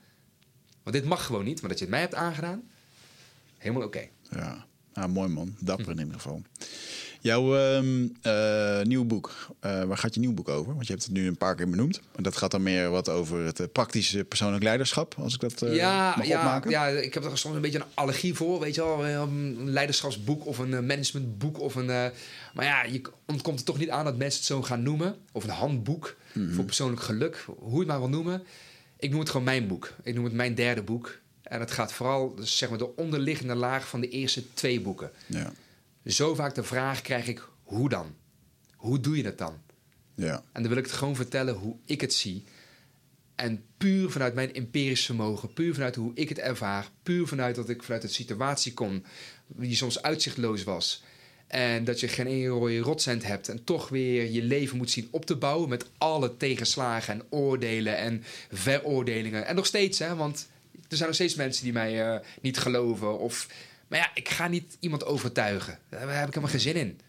Want 0.84 0.96
dit 0.96 1.06
mag 1.06 1.26
gewoon 1.26 1.44
niet, 1.46 1.60
maar 1.62 1.70
dat 1.70 1.78
je 1.80 1.84
het 1.86 1.94
mij 1.94 2.04
hebt 2.04 2.16
aangedaan, 2.16 2.62
helemaal 3.58 3.84
oké. 3.88 4.08
Ja, 4.30 4.66
nou, 4.94 5.10
mooi 5.10 5.30
man. 5.30 5.56
Dapper 5.60 5.90
in 5.92 5.98
ieder 6.00 6.14
geval. 6.14 6.42
Jouw 7.22 7.56
ehm, 7.58 8.08
eh, 8.22 8.82
nieuw 8.82 9.06
boek, 9.06 9.48
eh, 9.60 9.84
waar 9.84 9.98
gaat 9.98 10.14
je 10.14 10.20
nieuw 10.20 10.34
boek 10.34 10.50
over? 10.50 10.74
Want 10.74 10.86
je 10.88 10.92
hebt 10.94 11.06
het 11.06 11.14
nu 11.14 11.28
een 11.28 11.38
paar 11.38 11.56
keer 11.56 11.70
benoemd. 11.70 12.02
En 12.16 12.24
dat 12.24 12.38
gaat 12.38 12.52
dan 12.52 12.64
meer 12.64 12.90
wat 12.90 13.10
over 13.10 13.40
het 13.46 13.60
eh, 13.60 13.68
praktische 13.72 14.24
persoonlijk 14.24 14.64
leiderschap, 14.64 15.16
als 15.18 15.34
ik 15.34 15.40
dat 15.40 15.64
ja, 15.72 16.14
mag 16.18 16.26
ja, 16.28 16.38
opmaken. 16.38 16.70
ja, 16.72 16.88
ik 16.88 17.14
heb 17.14 17.24
er 17.26 17.38
soms 17.38 17.56
een 17.56 17.62
beetje 17.62 17.80
een 17.80 17.86
allergie 17.94 18.34
voor, 18.34 18.60
weet 18.60 18.76
je 18.76 18.82
wel. 18.82 19.06
Een 19.06 19.70
leiderschapsboek 19.70 20.46
of 20.46 20.58
een 20.58 20.86
managementboek. 20.86 21.60
Of 21.60 21.76
een, 21.76 21.86
maar 22.54 22.66
ja, 22.66 22.84
je 22.84 23.02
ontkomt 23.26 23.60
er 23.60 23.66
toch 23.66 23.78
niet 23.78 23.90
aan 23.90 24.06
dat 24.06 24.18
mensen 24.18 24.40
het 24.40 24.48
zo 24.48 24.62
gaan 24.62 24.84
noemen. 24.84 25.16
Of 25.32 25.44
een 25.44 25.50
handboek 25.50 26.16
Mhm. 26.34 26.54
voor 26.54 26.64
persoonlijk 26.66 27.02
geluk, 27.02 27.46
hoe 27.58 27.72
je 27.72 27.78
het 27.80 27.88
maar 27.88 28.00
wil 28.00 28.10
noemen. 28.10 28.44
Ik 29.00 29.10
noem 29.10 29.20
het 29.20 29.30
gewoon 29.30 29.46
mijn 29.46 29.68
boek. 29.68 29.94
Ik 30.04 30.16
noem 30.16 30.24
het 30.24 30.34
mijn 30.34 30.56
derde 30.56 30.82
boek. 30.82 31.20
En 31.44 31.60
het 31.60 31.72
gaat 31.72 31.94
vooral, 31.94 32.36
dus 32.36 32.58
zeg 32.58 32.70
maar, 32.70 32.78
de 32.78 32.96
onderliggende 32.96 33.56
laag 33.56 33.88
van 33.88 34.00
de 34.00 34.10
eerste 34.10 34.54
twee 34.54 34.82
boeken. 34.82 35.12
Ja, 35.26 35.52
Zo 36.10 36.36
vaak 36.36 36.56
de 36.56 36.64
vraag 36.64 37.02
krijg 37.02 37.28
ik, 37.28 37.48
hoe 37.64 37.90
dan? 37.90 38.16
Hoe 38.76 39.00
doe 39.00 39.18
je 39.18 39.24
dat 39.24 39.38
dan? 39.38 39.62
ja, 40.16 40.44
En 40.52 40.62
dan 40.62 40.68
wil 40.68 40.78
ik 40.78 40.86
het 40.86 40.94
gewoon 40.94 41.16
vertellen 41.16 41.54
hoe 41.54 41.76
ik 41.86 42.02
het 42.02 42.14
zie. 42.14 42.44
En 43.36 43.64
puur 43.78 44.10
vanuit 44.10 44.34
mijn 44.34 44.54
empirisch 44.54 45.06
vermogen, 45.06 45.54
puur 45.54 45.74
vanuit 45.74 45.96
hoe 45.96 46.12
ik 46.14 46.30
het 46.30 46.40
ervaar, 46.40 46.90
puur 47.04 47.28
vanuit 47.28 47.56
dat 47.56 47.70
ik 47.70 47.84
vanuit 47.84 48.02
de 48.02 48.08
situatie 48.08 48.74
kom, 48.74 49.04
die 49.48 49.76
soms 49.76 50.02
uitzichtloos 50.02 50.64
was. 50.64 51.04
En 51.48 51.84
dat 51.84 52.00
je 52.00 52.08
geen 52.08 52.28
ene 52.28 52.48
rode 52.48 52.80
rotcent 52.80 53.24
hebt 53.24 53.50
en 53.50 53.64
toch 53.64 53.90
weer 53.90 54.32
je 54.32 54.44
leven 54.44 54.78
moet 54.78 54.92
zien 54.92 55.08
op 55.12 55.26
te 55.26 55.36
bouwen 55.36 55.70
met 55.70 55.86
alle 55.98 56.38
tegenslagen 56.38 57.14
en 57.14 57.26
oordelen 57.30 57.98
en 57.98 58.24
veroordelingen. 58.52 59.46
En 59.46 59.56
nog 59.56 59.66
steeds, 59.66 60.00
hè, 60.00 60.16
want 60.16 60.48
er 60.72 60.96
zijn 60.96 61.08
nog 61.08 61.16
steeds 61.16 61.36
mensen 61.36 61.64
die 61.64 61.74
mij 61.74 62.08
eh, 62.08 62.20
niet 62.42 62.58
geloven. 62.58 63.20
Of, 63.20 63.48
maar 63.90 64.00
ja, 64.00 64.12
ik 64.14 64.30
ga 64.30 64.48
niet 64.48 64.78
iemand 64.80 65.06
overtuigen. 65.06 65.80
Daar 65.90 66.00
heb 66.00 66.10
ik 66.10 66.16
helemaal 66.34 66.50
geen 66.50 66.60
zin 66.60 66.76
in. 66.76 67.00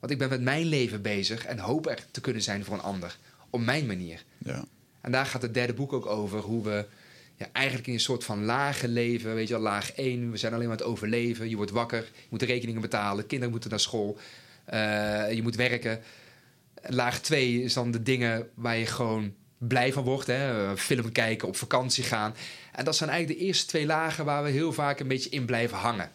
Want 0.00 0.12
ik 0.12 0.18
ben 0.18 0.28
met 0.28 0.40
mijn 0.42 0.66
leven 0.66 1.02
bezig 1.02 1.44
en 1.44 1.58
hoop 1.58 1.86
er 1.86 2.04
te 2.10 2.20
kunnen 2.20 2.42
zijn 2.42 2.64
voor 2.64 2.74
een 2.74 2.80
ander. 2.80 3.16
Op 3.50 3.60
mijn 3.60 3.86
manier. 3.86 4.24
ja, 4.38 4.64
En 5.00 5.12
daar 5.12 5.26
gaat 5.26 5.42
het 5.42 5.54
derde 5.54 5.72
boek 5.72 5.92
ook 5.92 6.06
over. 6.06 6.38
Hoe 6.40 6.64
we 6.64 6.86
ja, 7.36 7.48
eigenlijk 7.52 7.86
in 7.86 7.94
een 7.94 8.00
soort 8.00 8.24
van 8.24 8.44
lage 8.44 8.88
leven. 8.88 9.34
Weet 9.34 9.48
je 9.48 9.54
wel, 9.54 9.62
laag 9.62 9.92
1. 9.92 10.30
We 10.30 10.36
zijn 10.36 10.52
alleen 10.52 10.68
maar 10.68 10.76
aan 10.76 10.82
het 10.82 10.90
overleven. 10.92 11.48
Je 11.48 11.56
wordt 11.56 11.70
wakker. 11.70 11.98
Je 12.14 12.26
moet 12.30 12.40
de 12.40 12.46
rekeningen 12.46 12.80
betalen. 12.80 13.26
Kinderen 13.26 13.50
moeten 13.52 13.70
naar 13.70 13.80
school. 13.80 14.18
eh, 14.64 15.32
je 15.32 15.42
moet 15.42 15.56
werken. 15.56 16.00
Laag 16.82 17.20
2 17.20 17.62
is 17.62 17.72
dan 17.74 17.90
de 17.90 18.02
dingen 18.02 18.48
waar 18.54 18.76
je 18.76 18.86
gewoon 18.86 19.34
blij 19.58 19.92
van 19.92 20.04
wordt. 20.04 20.26
Hè? 20.26 20.76
Film 20.76 21.12
kijken, 21.12 21.48
op 21.48 21.56
vakantie 21.56 22.04
gaan. 22.04 22.34
En 22.72 22.84
dat 22.84 22.96
zijn 22.96 23.10
eigenlijk 23.10 23.40
de 23.40 23.46
eerste 23.46 23.66
twee 23.66 23.86
lagen 23.86 24.24
waar 24.24 24.42
we 24.42 24.50
heel 24.50 24.72
vaak 24.72 25.00
een 25.00 25.08
beetje 25.08 25.30
in 25.30 25.44
blijven 25.44 25.76
hangen. 25.76 26.10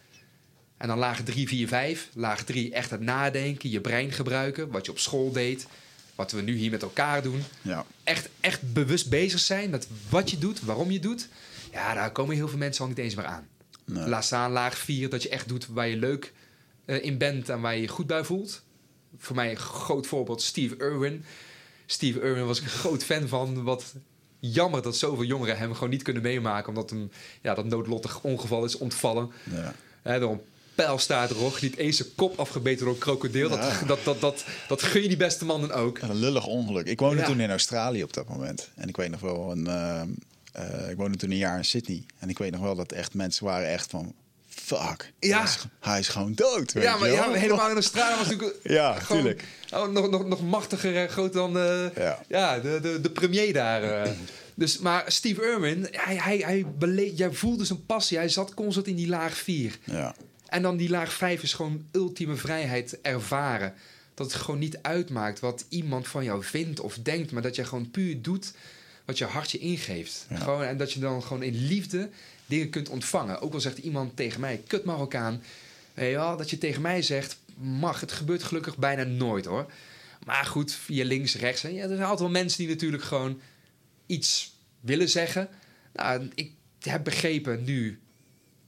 En 0.78 0.88
dan 0.88 0.98
laag 0.98 1.22
3, 1.22 1.48
4, 1.48 1.68
5. 1.68 2.10
Laag 2.14 2.44
3 2.44 2.74
echt 2.74 2.90
het 2.90 3.02
nadenken, 3.02 3.70
je 3.70 3.82
brein 3.82 4.12
gebruiken. 4.12 4.72
Wat 4.72 4.86
je 4.86 4.92
op 4.92 5.00
school 5.00 5.32
deed. 5.32 5.68
Wat 6.16 6.32
we 6.32 6.42
nu 6.42 6.56
hier 6.56 6.72
met 6.72 6.82
elkaar 6.82 7.22
doen 7.22 7.44
ja, 7.62 7.86
echt, 8.04 8.30
echt 8.40 8.74
bewust 8.74 9.10
bezig 9.10 9.40
zijn 9.40 9.70
met 9.70 9.88
wat 10.10 10.30
je 10.30 10.38
doet, 10.38 10.62
waarom 10.62 10.92
je 10.92 11.00
doet. 11.00 11.28
Ja, 11.72 11.94
daar 11.94 12.12
komen 12.12 12.36
heel 12.36 12.48
veel 12.48 12.58
mensen 12.58 12.82
al 12.84 12.90
niet 12.90 12.98
eens 12.98 13.16
meer 13.16 13.26
aan. 13.26 13.48
Nee. 13.86 14.08
Laat 14.08 14.26
staan 14.26 14.52
laag 14.52 14.78
4 14.78 15.10
dat 15.10 15.24
je 15.24 15.30
echt 15.30 15.48
doet 15.48 15.68
waar 15.68 15.88
je 15.88 15.98
leuk 15.98 16.34
eh, 16.86 17.04
in 17.04 17.18
bent 17.18 17.50
en 17.50 17.62
waar 17.62 17.76
je 17.76 17.82
je 17.82 17.88
goed 17.88 18.08
bij 18.08 18.24
voelt. 18.24 18.64
Voor 19.18 19.36
mij 19.36 19.52
een 19.52 19.58
groot 19.58 20.08
voorbeeld 20.08 20.42
Steve 20.42 20.78
Irwin. 20.78 21.26
Steve 21.86 22.22
Irwin 22.22 22.46
was 22.46 22.60
ik 22.60 22.64
een 22.64 22.70
groot 22.70 23.04
fan 23.04 23.28
van. 23.28 23.64
Wat 23.64 23.94
jammer 24.39 24.81
dat 24.81 24.97
zoveel 24.97 25.23
jongeren 25.26 25.57
hem 25.57 25.73
gewoon 25.73 25.89
niet 25.89 26.01
kunnen 26.03 26.23
meemaken. 26.23 26.69
Omdat 26.69 26.89
hem 26.89 27.11
ja, 27.41 27.53
dat 27.53 27.65
noodlottig 27.65 28.22
ongeval 28.23 28.65
is 28.65 28.77
ontvallen. 28.77 29.31
ja. 29.51 29.73
Hè, 30.01 30.19
door 30.19 30.31
een 30.31 30.41
pijlstaartrog. 30.76 31.61
Niet 31.61 31.77
eens 31.77 31.97
zijn 31.97 32.09
kop 32.15 32.39
afgebeten 32.39 32.85
door 32.85 32.93
een 32.93 32.99
krokodil. 32.99 33.49
Ja. 33.49 33.55
Dat, 33.55 33.88
dat, 33.88 33.99
dat, 34.03 34.22
dat, 34.22 34.45
dat 34.68 34.81
gun 34.81 35.01
je 35.01 35.07
die 35.07 35.18
beste 35.18 35.45
man 35.45 35.61
dan 35.61 35.72
ook. 35.72 35.99
Een 35.99 36.15
lullig 36.15 36.45
ongeluk. 36.47 36.88
Ik 36.88 36.99
woonde 36.99 37.22
Ja. 37.22 37.26
toen 37.26 37.39
in 37.39 37.49
Australië 37.49 38.03
op 38.03 38.14
dat 38.14 38.27
moment. 38.27 38.69
En 38.76 38.88
ik 38.89 38.97
weet 38.97 39.09
nog 39.11 39.19
wel, 39.19 39.51
een, 39.51 39.68
eh, 39.68 40.01
eh, 40.51 40.89
ik 40.89 40.97
woonde 40.97 41.18
toen 41.18 41.31
een 41.31 41.38
jaar 41.38 41.57
in 41.57 41.65
Sydney. 41.65 42.03
En 42.19 42.30
ik 42.30 42.38
weet 42.38 42.51
nog 42.51 42.61
wel 42.61 42.76
dat 42.76 42.91
echt 42.91 43.14
mensen 43.14 43.45
waren 43.45 43.69
echt 43.69 43.89
van 43.89 44.14
fuck. 44.64 45.12
Ja. 45.20 45.38
Hij 45.38 45.46
is, 45.48 45.66
hij 45.80 46.00
is 46.00 46.08
gewoon 46.08 46.34
dood. 46.34 46.74
Weet 46.74 46.84
Ja, 46.84 46.98
maar 46.98 47.10
ja, 47.12 47.32
helemaal 47.32 47.70
in 47.70 47.74
Australië 47.76 48.18
was 48.18 48.28
natuurlijk 48.28 48.60
Ja, 48.80 49.00
gewoon, 49.00 49.22
tuurlijk. 49.22 49.44
oh, 49.74 49.88
nog, 49.88 50.10
nog, 50.10 50.26
nog 50.26 50.42
machtiger 50.42 50.96
en 50.96 51.10
groter 51.10 51.34
dan 51.40 51.58
eh, 51.58 51.96
Ja. 51.96 52.20
ja. 52.28 52.60
de, 52.60 52.80
de, 52.82 53.02
de 53.02 53.10
premier 53.10 53.54
daar. 53.54 53.84
eh. 53.84 54.12
Dus, 54.56 54.78
maar 54.80 55.04
Steve 55.08 55.42
Irwin, 55.42 55.88
hij, 55.92 56.16
hij, 56.16 56.38
hij 56.38 56.66
bele- 56.78 57.14
jij 57.16 57.32
voelde 57.34 57.66
zijn 57.66 57.86
passie. 57.86 58.18
Hij 58.18 58.30
zat 58.30 58.54
constant 58.54 58.88
in 58.88 58.96
die 58.96 59.08
laag 59.08 59.38
4. 59.38 59.78
Ja. 59.84 60.16
En 60.48 60.62
dan 60.62 60.78
die 60.78 60.90
laag 60.90 61.14
5 61.14 61.44
is 61.44 61.54
gewoon 61.54 61.86
ultieme 61.92 62.36
vrijheid 62.36 62.98
ervaren. 63.02 63.74
Dat 64.14 64.32
het 64.32 64.42
gewoon 64.42 64.60
niet 64.60 64.78
uitmaakt 64.82 65.40
wat 65.40 65.66
iemand 65.70 66.08
van 66.08 66.24
jou 66.24 66.44
vindt 66.44 66.80
of 66.80 66.98
denkt, 67.04 67.32
maar 67.32 67.42
dat 67.42 67.56
je 67.56 67.66
gewoon 67.66 67.92
puur 67.92 68.22
doet 68.22 68.54
wat 69.06 69.18
je 69.18 69.26
hart 69.26 69.52
je 69.52 69.58
ingeeft. 69.58 70.26
Ja. 70.30 70.36
Gewoon, 70.38 70.64
en 70.64 70.78
dat 70.78 70.92
je 70.94 71.00
dan 71.00 71.24
gewoon 71.24 71.44
in 71.44 71.68
liefde 71.68 72.10
dingen 72.48 72.69
kunt 72.69 72.90
ontvangen. 72.90 73.41
Ook 73.41 73.53
al 73.53 73.60
zegt 73.60 73.78
iemand 73.78 74.15
tegen 74.15 74.40
mij, 74.40 74.61
kut 74.68 74.84
Marokkaan. 74.84 75.44
Wel, 75.94 76.38
dat 76.38 76.49
je 76.49 76.57
tegen 76.57 76.82
mij 76.82 77.02
zegt, 77.02 77.38
mag. 77.57 77.99
Het 77.99 78.11
gebeurt 78.11 78.44
gelukkig 78.44 78.78
bijna 78.78 79.03
nooit 79.03 79.45
hoor. 79.45 79.72
Maar 80.26 80.45
goed, 80.45 80.74
via 80.74 81.06
links, 81.06 81.36
rechts. 81.36 81.64
En 81.64 81.74
ja, 81.74 81.82
er 81.82 81.88
zijn 81.88 82.02
altijd 82.02 82.19
wel 82.19 82.30
mensen 82.30 82.60
die 82.60 82.68
natuurlijk 82.68 83.03
gewoon 83.03 83.40
iets 84.06 84.53
willen 84.80 85.10
zeggen. 85.10 85.49
Nou, 85.94 86.30
ik 86.36 86.52
heb 86.80 87.03
begrepen 87.03 87.64
nu, 87.64 87.99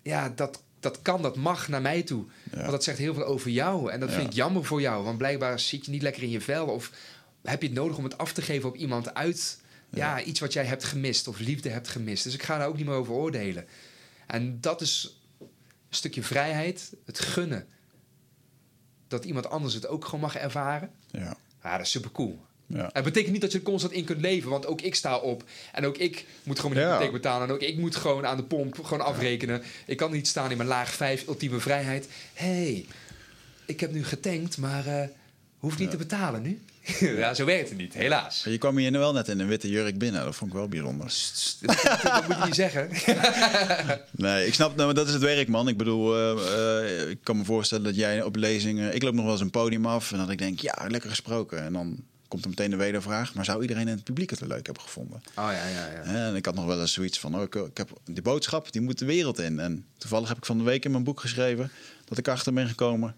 ja, 0.03 0.29
dat, 0.29 0.61
dat 0.79 1.01
kan, 1.01 1.21
dat 1.21 1.35
mag 1.35 1.67
naar 1.67 1.81
mij 1.81 2.03
toe. 2.03 2.25
Ja. 2.51 2.57
Want 2.57 2.71
dat 2.71 2.83
zegt 2.83 2.97
heel 2.97 3.13
veel 3.13 3.25
over 3.25 3.49
jou. 3.49 3.91
En 3.91 3.99
dat 3.99 4.09
Ja. 4.09 4.15
vind 4.15 4.27
ik 4.27 4.33
jammer 4.33 4.65
voor 4.65 4.81
jou. 4.81 5.03
Want 5.03 5.17
blijkbaar 5.17 5.59
zit 5.59 5.85
je 5.85 5.91
niet 5.91 6.01
lekker 6.01 6.23
in 6.23 6.29
je 6.29 6.41
vel. 6.41 6.65
Of 6.65 6.91
heb 7.43 7.61
je 7.61 7.67
het 7.67 7.77
nodig 7.77 7.97
om 7.97 8.03
het 8.03 8.17
af 8.17 8.33
te 8.33 8.41
geven 8.41 8.69
op 8.69 8.75
iemand 8.75 9.13
uit 9.13 9.58
ja. 9.89 10.21
iets 10.23 10.39
wat 10.39 10.53
jij 10.53 10.65
hebt 10.65 10.83
gemist. 10.83 11.27
Of 11.27 11.39
liefde 11.39 11.69
hebt 11.69 11.87
gemist. 11.87 12.23
Dus 12.23 12.33
ik 12.33 12.43
ga 12.43 12.57
daar 12.57 12.67
ook 12.67 12.77
niet 12.77 12.85
meer 12.85 12.95
over 12.95 13.13
oordelen. 13.13 13.65
En 14.27 14.61
dat 14.61 14.81
is 14.81 15.19
een 15.39 15.47
stukje 15.89 16.23
vrijheid. 16.23 16.93
Het 17.05 17.19
gunnen. 17.19 17.67
Dat 19.07 19.25
iemand 19.25 19.49
anders 19.49 19.73
het 19.73 19.87
ook 19.87 20.05
gewoon 20.05 20.19
mag 20.19 20.35
ervaren. 20.35 20.91
Ja. 21.11 21.37
Ja, 21.63 21.77
dat 21.77 21.85
is 21.85 21.91
super 21.91 22.11
cool. 22.11 22.39
Ja. 22.65 22.89
Het 22.93 23.03
betekent 23.03 23.31
niet 23.31 23.41
dat 23.41 23.51
je 23.51 23.57
er 23.57 23.63
constant 23.63 23.93
in 23.93 24.03
kunt 24.05 24.21
leven, 24.21 24.49
want 24.49 24.65
ook 24.65 24.81
ik 24.81 24.95
sta 24.95 25.17
op 25.17 25.43
en 25.73 25.85
ook 25.85 25.97
ik 25.97 26.25
moet 26.43 26.59
gewoon 26.59 26.73
mijn 26.75 26.85
Ja. 26.85 26.91
hypotheek 26.91 27.21
betalen 27.21 27.47
en 27.47 27.53
ook 27.53 27.61
ik 27.61 27.77
moet 27.77 27.95
gewoon 27.95 28.25
aan 28.25 28.37
de 28.37 28.43
pomp 28.43 28.83
gewoon 28.83 29.05
afrekenen. 29.05 29.63
Ik 29.85 29.97
kan 29.97 30.11
niet 30.11 30.27
staan 30.27 30.51
in 30.51 30.57
mijn 30.57 30.69
laag 30.69 30.93
5 30.93 31.27
ultieme 31.27 31.59
vrijheid. 31.59 32.07
hey, 32.33 32.85
ik 33.65 33.79
heb 33.79 33.91
nu 33.91 34.03
getankt, 34.03 34.57
maar 34.57 34.87
eh 34.87 35.07
hoef 35.57 35.77
niet 35.77 35.91
te 35.91 35.97
betalen 35.97 36.41
nu. 36.41 36.61
ja, 37.21 37.33
zo 37.33 37.45
werkt 37.45 37.69
het 37.69 37.77
niet, 37.77 37.93
helaas. 37.93 38.43
Je 38.43 38.57
kwam 38.57 38.77
hier 38.77 38.91
nu 38.91 38.97
wel 38.97 39.13
net 39.13 39.27
in 39.27 39.39
een 39.39 39.47
witte 39.47 39.69
jurk 39.69 39.97
binnen. 39.97 40.23
Dat 40.23 40.35
vond 40.35 40.51
ik 40.51 40.57
wel 40.57 40.67
bijzonder. 40.67 41.13
dat, 41.61 42.27
moet 42.27 42.37
je 42.37 42.45
niet 42.45 42.55
zeggen. 42.55 42.89
Nee, 44.11 44.47
ik 44.47 44.53
snap, 44.53 44.75
nou, 44.75 44.85
maar 44.85 44.95
dat 44.95 45.07
is 45.07 45.13
het 45.13 45.21
werk, 45.21 45.47
man. 45.47 45.67
Ik 45.67 45.77
bedoel, 45.77 46.15
eh, 46.15 47.01
eh, 47.01 47.09
ik 47.09 47.19
kan 47.23 47.37
me 47.37 47.43
voorstellen 47.43 47.83
dat 47.83 47.95
jij 47.95 48.23
op 48.23 48.35
lezingen... 48.35 48.95
Ik 48.95 49.03
loop 49.03 49.13
nog 49.13 49.23
wel 49.23 49.33
eens 49.33 49.41
een 49.41 49.49
podium 49.49 49.85
af 49.85 50.11
en 50.11 50.17
dat 50.17 50.29
ik 50.29 50.37
denk, 50.37 50.59
ja, 50.59 50.85
lekker 50.87 51.09
gesproken. 51.09 51.63
En 51.63 51.73
dan 51.73 52.03
komt 52.27 52.43
er 52.43 52.49
meteen 52.49 52.69
de 52.69 52.75
wedervraag, 52.75 53.33
maar 53.33 53.45
zou 53.45 53.61
iedereen 53.61 53.87
in 53.87 53.95
het 53.95 54.03
publiek 54.03 54.29
het 54.29 54.39
wel 54.39 54.49
leuk 54.49 54.65
hebben 54.65 54.83
gevonden? 54.83 55.21
Oh 55.35 55.49
ja, 55.51 55.67
ja, 55.67 55.87
ja. 55.91 56.01
En 56.01 56.35
ik 56.35 56.45
had 56.45 56.55
nog 56.55 56.65
wel 56.65 56.81
eens 56.81 56.93
zoiets 56.93 57.19
van, 57.19 57.35
oh, 57.35 57.41
ik, 57.41 57.55
ik 57.55 57.77
heb 57.77 57.89
die 58.05 58.21
boodschap, 58.21 58.71
die 58.71 58.81
moet 58.81 58.99
de 58.99 59.05
wereld 59.05 59.39
in. 59.39 59.59
En 59.59 59.85
toevallig 59.97 60.27
heb 60.27 60.37
ik 60.37 60.45
van 60.45 60.57
de 60.57 60.63
week 60.63 60.85
in 60.85 60.91
mijn 60.91 61.03
boek 61.03 61.19
geschreven 61.19 61.71
dat 62.05 62.17
ik 62.17 62.27
achter 62.27 62.53
ben 62.53 62.67
gekomen 62.67 63.15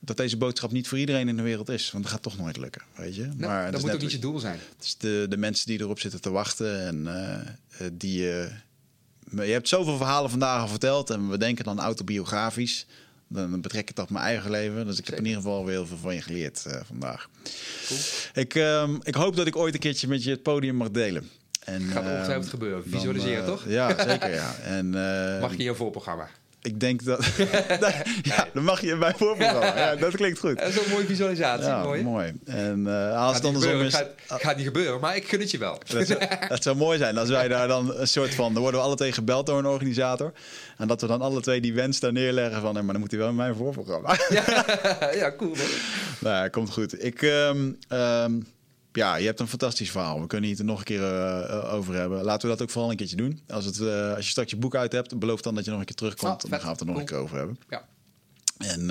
dat 0.00 0.16
deze 0.16 0.36
boodschap 0.36 0.72
niet 0.72 0.88
voor 0.88 0.98
iedereen 0.98 1.28
in 1.28 1.36
de 1.36 1.42
wereld 1.42 1.68
is. 1.68 1.90
Want 1.90 2.04
het 2.04 2.12
gaat 2.12 2.22
toch 2.22 2.38
nooit 2.38 2.56
lukken, 2.56 2.82
weet 2.96 3.14
je. 3.14 3.28
Nou, 3.36 3.52
het 3.52 3.72
dat 3.72 3.80
moet 3.80 3.92
ook 3.92 4.00
niet 4.00 4.12
je 4.12 4.18
doel 4.18 4.38
zijn. 4.38 4.58
het 4.76 4.84
is 4.84 4.96
de, 4.96 5.26
de 5.28 5.36
mensen 5.36 5.66
die 5.66 5.80
erop 5.80 6.00
zitten 6.00 6.20
te 6.20 6.30
wachten 6.30 6.86
en 6.86 7.06
eh, 7.06 7.40
eh, 7.86 7.92
die... 7.92 8.32
eh, 8.32 8.52
maar 9.28 9.46
je 9.46 9.52
hebt 9.52 9.68
zoveel 9.68 9.96
verhalen 9.96 10.30
vandaag 10.30 10.60
al 10.60 10.68
verteld 10.68 11.10
en 11.10 11.28
we 11.28 11.38
denken 11.38 11.64
dan 11.64 11.80
autobiografisch. 11.80 12.86
Dan 13.28 13.60
betrek 13.60 13.88
ik 13.88 13.96
dat 13.96 14.04
op 14.04 14.10
mijn 14.10 14.24
eigen 14.24 14.50
leven. 14.50 14.86
Dus 14.86 14.98
ik 14.98 15.06
heb 15.06 15.18
in 15.18 15.24
ieder 15.24 15.42
geval 15.42 15.64
weer 15.64 15.74
heel 15.74 15.86
veel 15.86 15.96
van 15.96 16.14
je 16.14 16.22
geleerd 16.22 16.66
eh, 16.66 16.80
vandaag. 16.86 17.28
Cool. 17.86 18.00
Ik, 18.34 18.54
ehm, 18.54 18.96
ik 19.02 19.14
hoop 19.14 19.36
dat 19.36 19.46
ik 19.46 19.56
ooit 19.56 19.74
een 19.74 19.80
keertje 19.80 20.08
met 20.08 20.22
je 20.24 20.30
het 20.30 20.42
podium 20.42 20.74
mag 20.74 20.90
delen. 20.90 21.30
En, 21.64 21.82
Gaat 21.82 22.02
ehm, 22.04 22.12
ongetwijfeld 22.12 22.48
gebeuren. 22.48 22.82
dan, 22.82 23.00
Visualiseren, 23.00 23.40
eh, 23.42 23.46
toch? 23.46 23.64
Ja, 23.68 23.88
zeker 24.08 24.34
ja. 24.34 24.54
En, 24.78 24.86
eh, 25.34 25.40
Mag 25.40 25.52
je 25.52 25.58
in 25.58 25.64
je 25.64 25.74
voorprogramma? 25.74 26.28
Ik 26.62 26.80
denk 26.80 27.04
dat... 27.04 27.24
ja, 28.22 28.48
dan 28.54 28.64
mag 28.64 28.80
je 28.80 28.94
mijn 28.94 29.14
voorprogramma. 29.16 29.76
Ja, 29.76 29.96
dat 29.96 30.14
klinkt 30.14 30.38
goed. 30.38 30.58
Dat 30.60 30.68
is 30.68 30.84
een 30.84 30.90
mooie 30.90 31.06
visualisatie. 31.06 31.66
Ja, 31.66 31.82
mooi. 31.82 32.02
mooi. 32.02 32.32
En 32.44 32.86
eh, 32.86 33.26
als 33.26 33.36
het 33.36 33.44
andersom 33.44 33.80
is... 33.80 33.94
gaat, 33.94 34.10
gaat 34.28 34.56
niet 34.56 34.66
gebeuren, 34.66 35.00
maar 35.00 35.16
ik 35.16 35.28
gun 35.28 35.40
het 35.40 35.50
je 35.50 35.58
wel. 35.58 35.78
Dat 35.86 36.06
zou, 36.06 36.20
dat 36.48 36.62
zou 36.62 36.76
mooi 36.76 36.98
zijn 36.98 37.18
als 37.18 37.28
wij 37.28 37.48
daar 37.48 37.68
dan 37.68 37.94
een 37.94 38.08
soort 38.08 38.34
van... 38.34 38.52
Dan 38.52 38.62
worden 38.62 38.80
we 38.80 38.86
alle 38.86 38.96
twee 38.96 39.12
gebeld 39.12 39.46
door 39.46 39.58
een 39.58 39.66
organisator. 39.66 40.32
En 40.76 40.88
dat 40.88 41.00
we 41.00 41.06
dan 41.06 41.20
alle 41.20 41.40
twee 41.40 41.60
die 41.60 41.74
wens 41.74 42.00
daar 42.00 42.12
neerleggen 42.12 42.60
van... 42.60 42.76
"Hé, 42.76 42.82
maar 42.82 42.92
dan 42.92 43.00
moet 43.00 43.10
hij 43.10 43.20
wel 43.20 43.28
in 43.28 43.34
mijn 43.34 43.54
voorprogramma. 43.54 44.16
ja, 45.14 45.32
cool. 45.36 45.54
Man. 45.54 45.66
nou, 46.18 46.36
ja, 46.36 46.48
komt 46.48 46.70
goed. 46.70 47.04
Ik, 47.04 47.22
ehm, 47.22 47.72
ehm, 47.88 48.40
ja, 48.98 49.16
je 49.16 49.26
hebt 49.26 49.40
een 49.40 49.48
fantastisch 49.48 49.90
verhaal. 49.90 50.20
We 50.20 50.26
kunnen 50.26 50.50
het 50.50 50.58
er 50.58 50.64
nog 50.64 50.78
een 50.78 50.84
keer 50.84 51.02
eh, 51.02 51.50
eh, 51.50 51.74
over 51.74 51.94
hebben. 51.94 52.22
Laten 52.24 52.48
we 52.48 52.56
dat 52.56 52.62
ook 52.62 52.70
vooral 52.70 52.90
een 52.90 52.96
keertje 52.96 53.16
doen. 53.16 53.42
Als, 53.48 53.64
het, 53.64 53.80
eh, 53.80 54.14
als 54.14 54.24
je 54.24 54.30
straks 54.30 54.50
je 54.50 54.56
boek 54.56 54.74
uit 54.74 54.92
hebt, 54.92 55.18
beloof 55.18 55.40
dan 55.40 55.54
dat 55.54 55.64
je 55.64 55.70
nog 55.70 55.80
een 55.80 55.86
keer 55.86 55.94
terugkomt. 55.94 56.32
Oh, 56.32 56.44
en 56.44 56.50
dan 56.50 56.60
gaan 56.60 56.68
we 56.68 56.72
het 56.72 56.80
er 56.80 56.86
nog 56.86 56.98
een 56.98 57.04
keer 57.04 57.16
over 57.16 57.36
hebben. 57.36 57.58
Ja. 57.68 57.88
En 58.58 58.90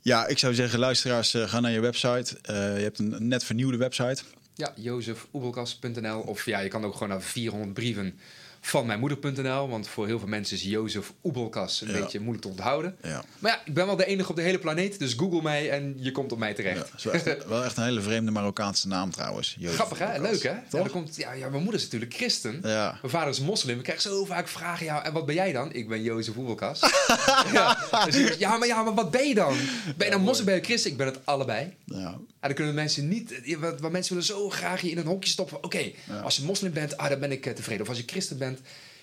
ja, 0.00 0.26
ik 0.26 0.38
zou 0.38 0.54
zeggen, 0.54 0.78
luisteraars, 0.78 1.34
ga 1.36 1.60
naar 1.60 1.70
je 1.70 1.80
website. 1.80 2.38
Je 2.42 2.52
hebt 2.52 2.98
een 2.98 3.28
net 3.28 3.44
vernieuwde 3.44 3.76
website. 3.76 4.22
Ja, 4.54 4.72
jozefoebelkas.nl. 4.76 6.20
Of 6.20 6.44
ja, 6.44 6.58
je 6.58 6.68
kan 6.68 6.84
ook 6.84 6.92
gewoon 6.92 7.08
naar 7.08 7.22
400 7.22 7.72
brieven 7.72 8.18
van 8.60 8.86
mijnmoeder.nl. 8.86 9.68
Want 9.68 9.88
voor 9.88 10.06
heel 10.06 10.18
veel 10.18 10.28
mensen 10.28 10.56
is 10.56 10.62
Jozef 10.62 11.12
Oebelkas 11.24 11.80
een 11.80 11.88
Ja. 11.88 12.00
beetje 12.00 12.18
moeilijk 12.18 12.42
te 12.42 12.48
onthouden. 12.50 12.96
Ja. 13.02 13.24
Maar 13.38 13.52
ja, 13.52 13.60
ik 13.64 13.74
ben 13.74 13.86
wel 13.86 13.96
de 13.96 14.06
enige 14.06 14.30
op 14.30 14.36
de 14.36 14.42
hele 14.42 14.58
planeet. 14.58 14.98
Dus 14.98 15.12
google 15.12 15.42
mij 15.42 15.70
en 15.70 15.94
je 15.96 16.12
komt 16.12 16.32
op 16.32 16.38
mij 16.38 16.48
Ja, 16.48 16.54
terecht. 16.54 16.90
is 16.96 17.04
wel 17.04 17.12
echt, 17.12 17.46
wel 17.46 17.64
echt 17.64 17.76
een 17.76 17.84
hele 17.84 18.00
vreemde 18.00 18.30
Marokkaanse 18.30 18.88
naam 18.88 19.10
trouwens. 19.10 19.56
Jozef 19.58 19.74
Grappig 19.76 19.98
hè? 19.98 20.20
Leuk 20.20 20.42
hè? 20.42 20.48
Ja, 20.50 20.62
Toch? 20.70 20.80
dan 20.80 20.90
komt, 20.90 21.16
ja, 21.16 21.32
ja, 21.32 21.48
mijn 21.48 21.62
moeder 21.62 21.74
is 21.80 21.82
natuurlijk 21.82 22.14
christen. 22.14 22.60
Ja. 22.62 22.98
Mijn 23.00 23.12
vader 23.12 23.28
is 23.28 23.40
moslim. 23.40 23.76
Ik 23.78 23.84
krijg 23.84 24.00
zo 24.00 24.24
vaak 24.24 24.48
vragen. 24.48 24.84
Ja, 24.86 25.04
en 25.04 25.12
wat 25.12 25.26
ben 25.26 25.34
jij 25.34 25.52
dan? 25.52 25.72
Ik 25.72 25.88
ben 25.88 26.02
Jozef 26.02 26.36
Oebelkas. 26.36 26.80
ja, 27.52 27.78
dus 28.10 28.36
ja, 28.38 28.56
maar, 28.56 28.68
ja, 28.68 28.82
maar 28.82 28.94
wat 28.94 29.10
ben 29.10 29.28
je 29.28 29.34
dan? 29.34 29.56
Ben 29.96 30.06
je 30.06 30.12
dan 30.12 30.22
moslim? 30.22 30.44
Ben 30.46 30.54
je 30.54 30.60
christen? 30.62 30.90
Ik 30.90 30.96
ben 30.96 31.06
het 31.06 31.18
allebei. 31.24 31.74
Ja. 31.84 32.18
Ja, 32.40 32.46
dan 32.46 32.56
kunnen 32.56 32.74
mensen 32.74 33.08
niet. 33.08 33.40
ja, 33.44 33.58
Wat, 33.58 33.80
wat 33.80 33.90
mensen 33.92 34.12
willen 34.14 34.28
zo 34.28 34.50
graag 34.50 34.80
je 34.80 34.90
in 34.90 34.98
een 34.98 35.06
hokje 35.06 35.30
stoppen. 35.30 35.64
Oké, 35.64 35.90
als 36.22 36.36
je 36.36 36.42
moslim 36.44 36.72
bent, 36.72 36.96
ah, 36.96 37.08
dan 37.08 37.18
ben 37.20 37.32
ik 37.32 37.46
eh, 37.46 37.52
tevreden. 37.52 37.82
Of 37.82 37.88
als 37.88 37.98
je 37.98 38.04
christen 38.06 38.38
bent. 38.38 38.47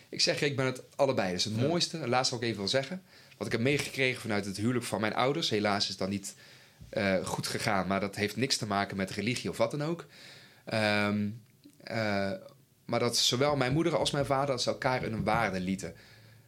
Ik 0.09 0.21
zeg, 0.21 0.41
ik 0.41 0.55
ben 0.55 0.65
het 0.65 0.81
allebei. 0.95 1.27
Dat 1.27 1.37
is 1.37 1.45
het 1.45 1.57
mooiste. 1.57 1.97
En 1.97 2.09
laatst 2.09 2.31
wat 2.31 2.41
ik 2.41 2.45
even 2.45 2.59
wil 2.59 2.67
zeggen. 2.67 3.01
Wat 3.37 3.47
ik 3.47 3.53
heb 3.53 3.61
meegekregen 3.61 4.21
vanuit 4.21 4.45
het 4.45 4.57
huwelijk 4.57 4.85
van 4.85 5.01
mijn 5.01 5.15
ouders. 5.15 5.49
Helaas 5.49 5.89
is 5.89 5.97
dat 5.97 6.09
niet 6.09 6.35
eh, 6.89 7.25
goed 7.25 7.47
gegaan. 7.47 7.87
Maar 7.87 7.99
dat 7.99 8.15
heeft 8.15 8.35
niks 8.35 8.57
te 8.57 8.65
maken 8.65 8.97
met 8.97 9.11
religie 9.11 9.49
of 9.49 9.57
wat 9.57 9.71
dan 9.71 9.83
ook. 9.83 10.05
Ehm, 10.65 11.29
eh, 11.83 12.31
maar 12.85 12.99
dat 12.99 13.17
zowel 13.17 13.55
mijn 13.55 13.73
moeder 13.73 13.97
als 13.97 14.11
mijn 14.11 14.25
vader 14.25 14.51
als 14.51 14.65
elkaar 14.65 15.03
in 15.03 15.13
een 15.13 15.23
waarde 15.23 15.59
lieten. 15.59 15.95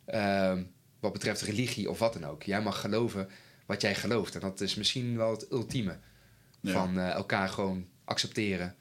Ehm, 0.06 0.64
wat 1.00 1.14
betreft 1.14 1.42
religie 1.42 1.90
of 1.90 2.00
wat 2.00 2.14
dan 2.14 2.26
ook. 2.26 2.44
Jij 2.44 2.62
mag 2.62 2.82
geloven 2.82 3.30
wat 3.66 3.82
jij 3.82 3.96
gelooft. 3.96 4.36
En 4.36 4.42
dat 4.42 4.62
is 4.62 4.76
misschien 4.76 5.18
wel 5.18 5.32
het 5.32 5.52
ultieme. 5.52 5.98
Ja. 6.60 6.72
Van 6.72 7.00
eh, 7.00 7.10
elkaar 7.10 7.50
gewoon 7.50 7.88
accepteren. 8.06 8.76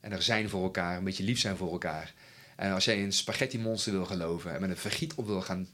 En 0.00 0.12
er 0.12 0.22
zijn 0.22 0.48
voor 0.48 0.62
elkaar. 0.62 0.96
Een 0.96 1.04
beetje 1.04 1.24
lief 1.24 1.38
zijn 1.38 1.56
voor 1.56 1.72
elkaar. 1.72 2.14
En 2.56 2.72
als 2.72 2.84
jij 2.84 3.02
een 3.02 3.12
spaghetti 3.12 3.58
monster 3.58 3.92
wil 3.92 4.04
geloven. 4.04 4.54
En 4.54 4.60
met 4.60 4.70
een 4.70 4.76
vergiet 4.76 5.14
op 5.14 5.26
wil 5.26 5.42
gaan 5.42 5.68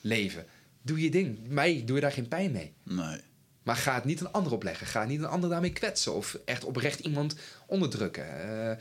leven. 0.00 0.46
Doe 0.82 1.00
je 1.00 1.10
ding. 1.10 1.38
Mij 1.48 1.82
doe 1.84 1.94
je 1.96 2.02
daar 2.02 2.12
geen 2.12 2.28
pijn 2.28 2.50
mee. 2.52 2.72
Nee. 2.82 3.20
Maar 3.62 3.76
ga 3.76 3.94
het 3.94 4.04
niet 4.04 4.20
een 4.20 4.32
ander 4.32 4.52
opleggen. 4.52 4.86
Ga 4.86 5.04
niet 5.04 5.18
een 5.18 5.26
ander 5.26 5.50
daarmee 5.50 5.72
kwetsen. 5.72 6.14
Of 6.14 6.38
echt 6.44 6.64
oprecht 6.64 7.00
iemand 7.00 7.34
onderdrukken. 7.66 8.40
Eh, 8.40 8.76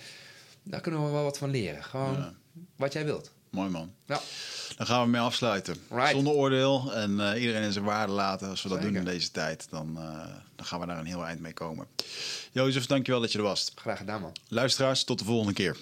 daar 0.63 0.81
kunnen 0.81 1.05
we 1.05 1.11
wel 1.11 1.23
wat 1.23 1.37
van 1.37 1.49
leren. 1.49 1.83
Gewoon 1.83 2.13
Ja. 2.13 2.33
wat 2.75 2.93
jij 2.93 3.05
wilt. 3.05 3.31
Mooi 3.49 3.69
man. 3.69 3.93
Ja. 4.05 4.21
Dan 4.77 4.85
gaan 4.87 5.03
we 5.03 5.09
mee 5.09 5.21
afsluiten. 5.21 5.75
Right. 5.89 6.09
Zonder 6.11 6.33
oordeel 6.33 6.93
en 6.93 7.19
eh, 7.19 7.41
iedereen 7.41 7.63
in 7.63 7.71
zijn 7.71 7.85
waarde 7.85 8.13
laten. 8.13 8.49
Als 8.49 8.63
we 8.63 8.69
dat 8.69 8.77
Zeker. 8.77 8.93
doen 8.93 9.01
in 9.03 9.11
deze 9.13 9.31
tijd, 9.31 9.67
dan, 9.69 9.97
eh, 9.97 10.25
dan 10.55 10.65
gaan 10.65 10.79
we 10.79 10.85
daar 10.85 10.97
een 10.97 11.05
heel 11.05 11.25
eind 11.25 11.39
mee 11.39 11.53
komen. 11.53 11.87
Jozef, 12.51 12.85
dankjewel 12.85 13.21
dat 13.21 13.31
je 13.31 13.37
er 13.37 13.43
was. 13.43 13.71
Graag 13.75 13.97
gedaan 13.97 14.21
man. 14.21 14.31
Luisteraars, 14.47 15.03
tot 15.03 15.19
de 15.19 15.25
volgende 15.25 15.53
keer. 15.53 15.77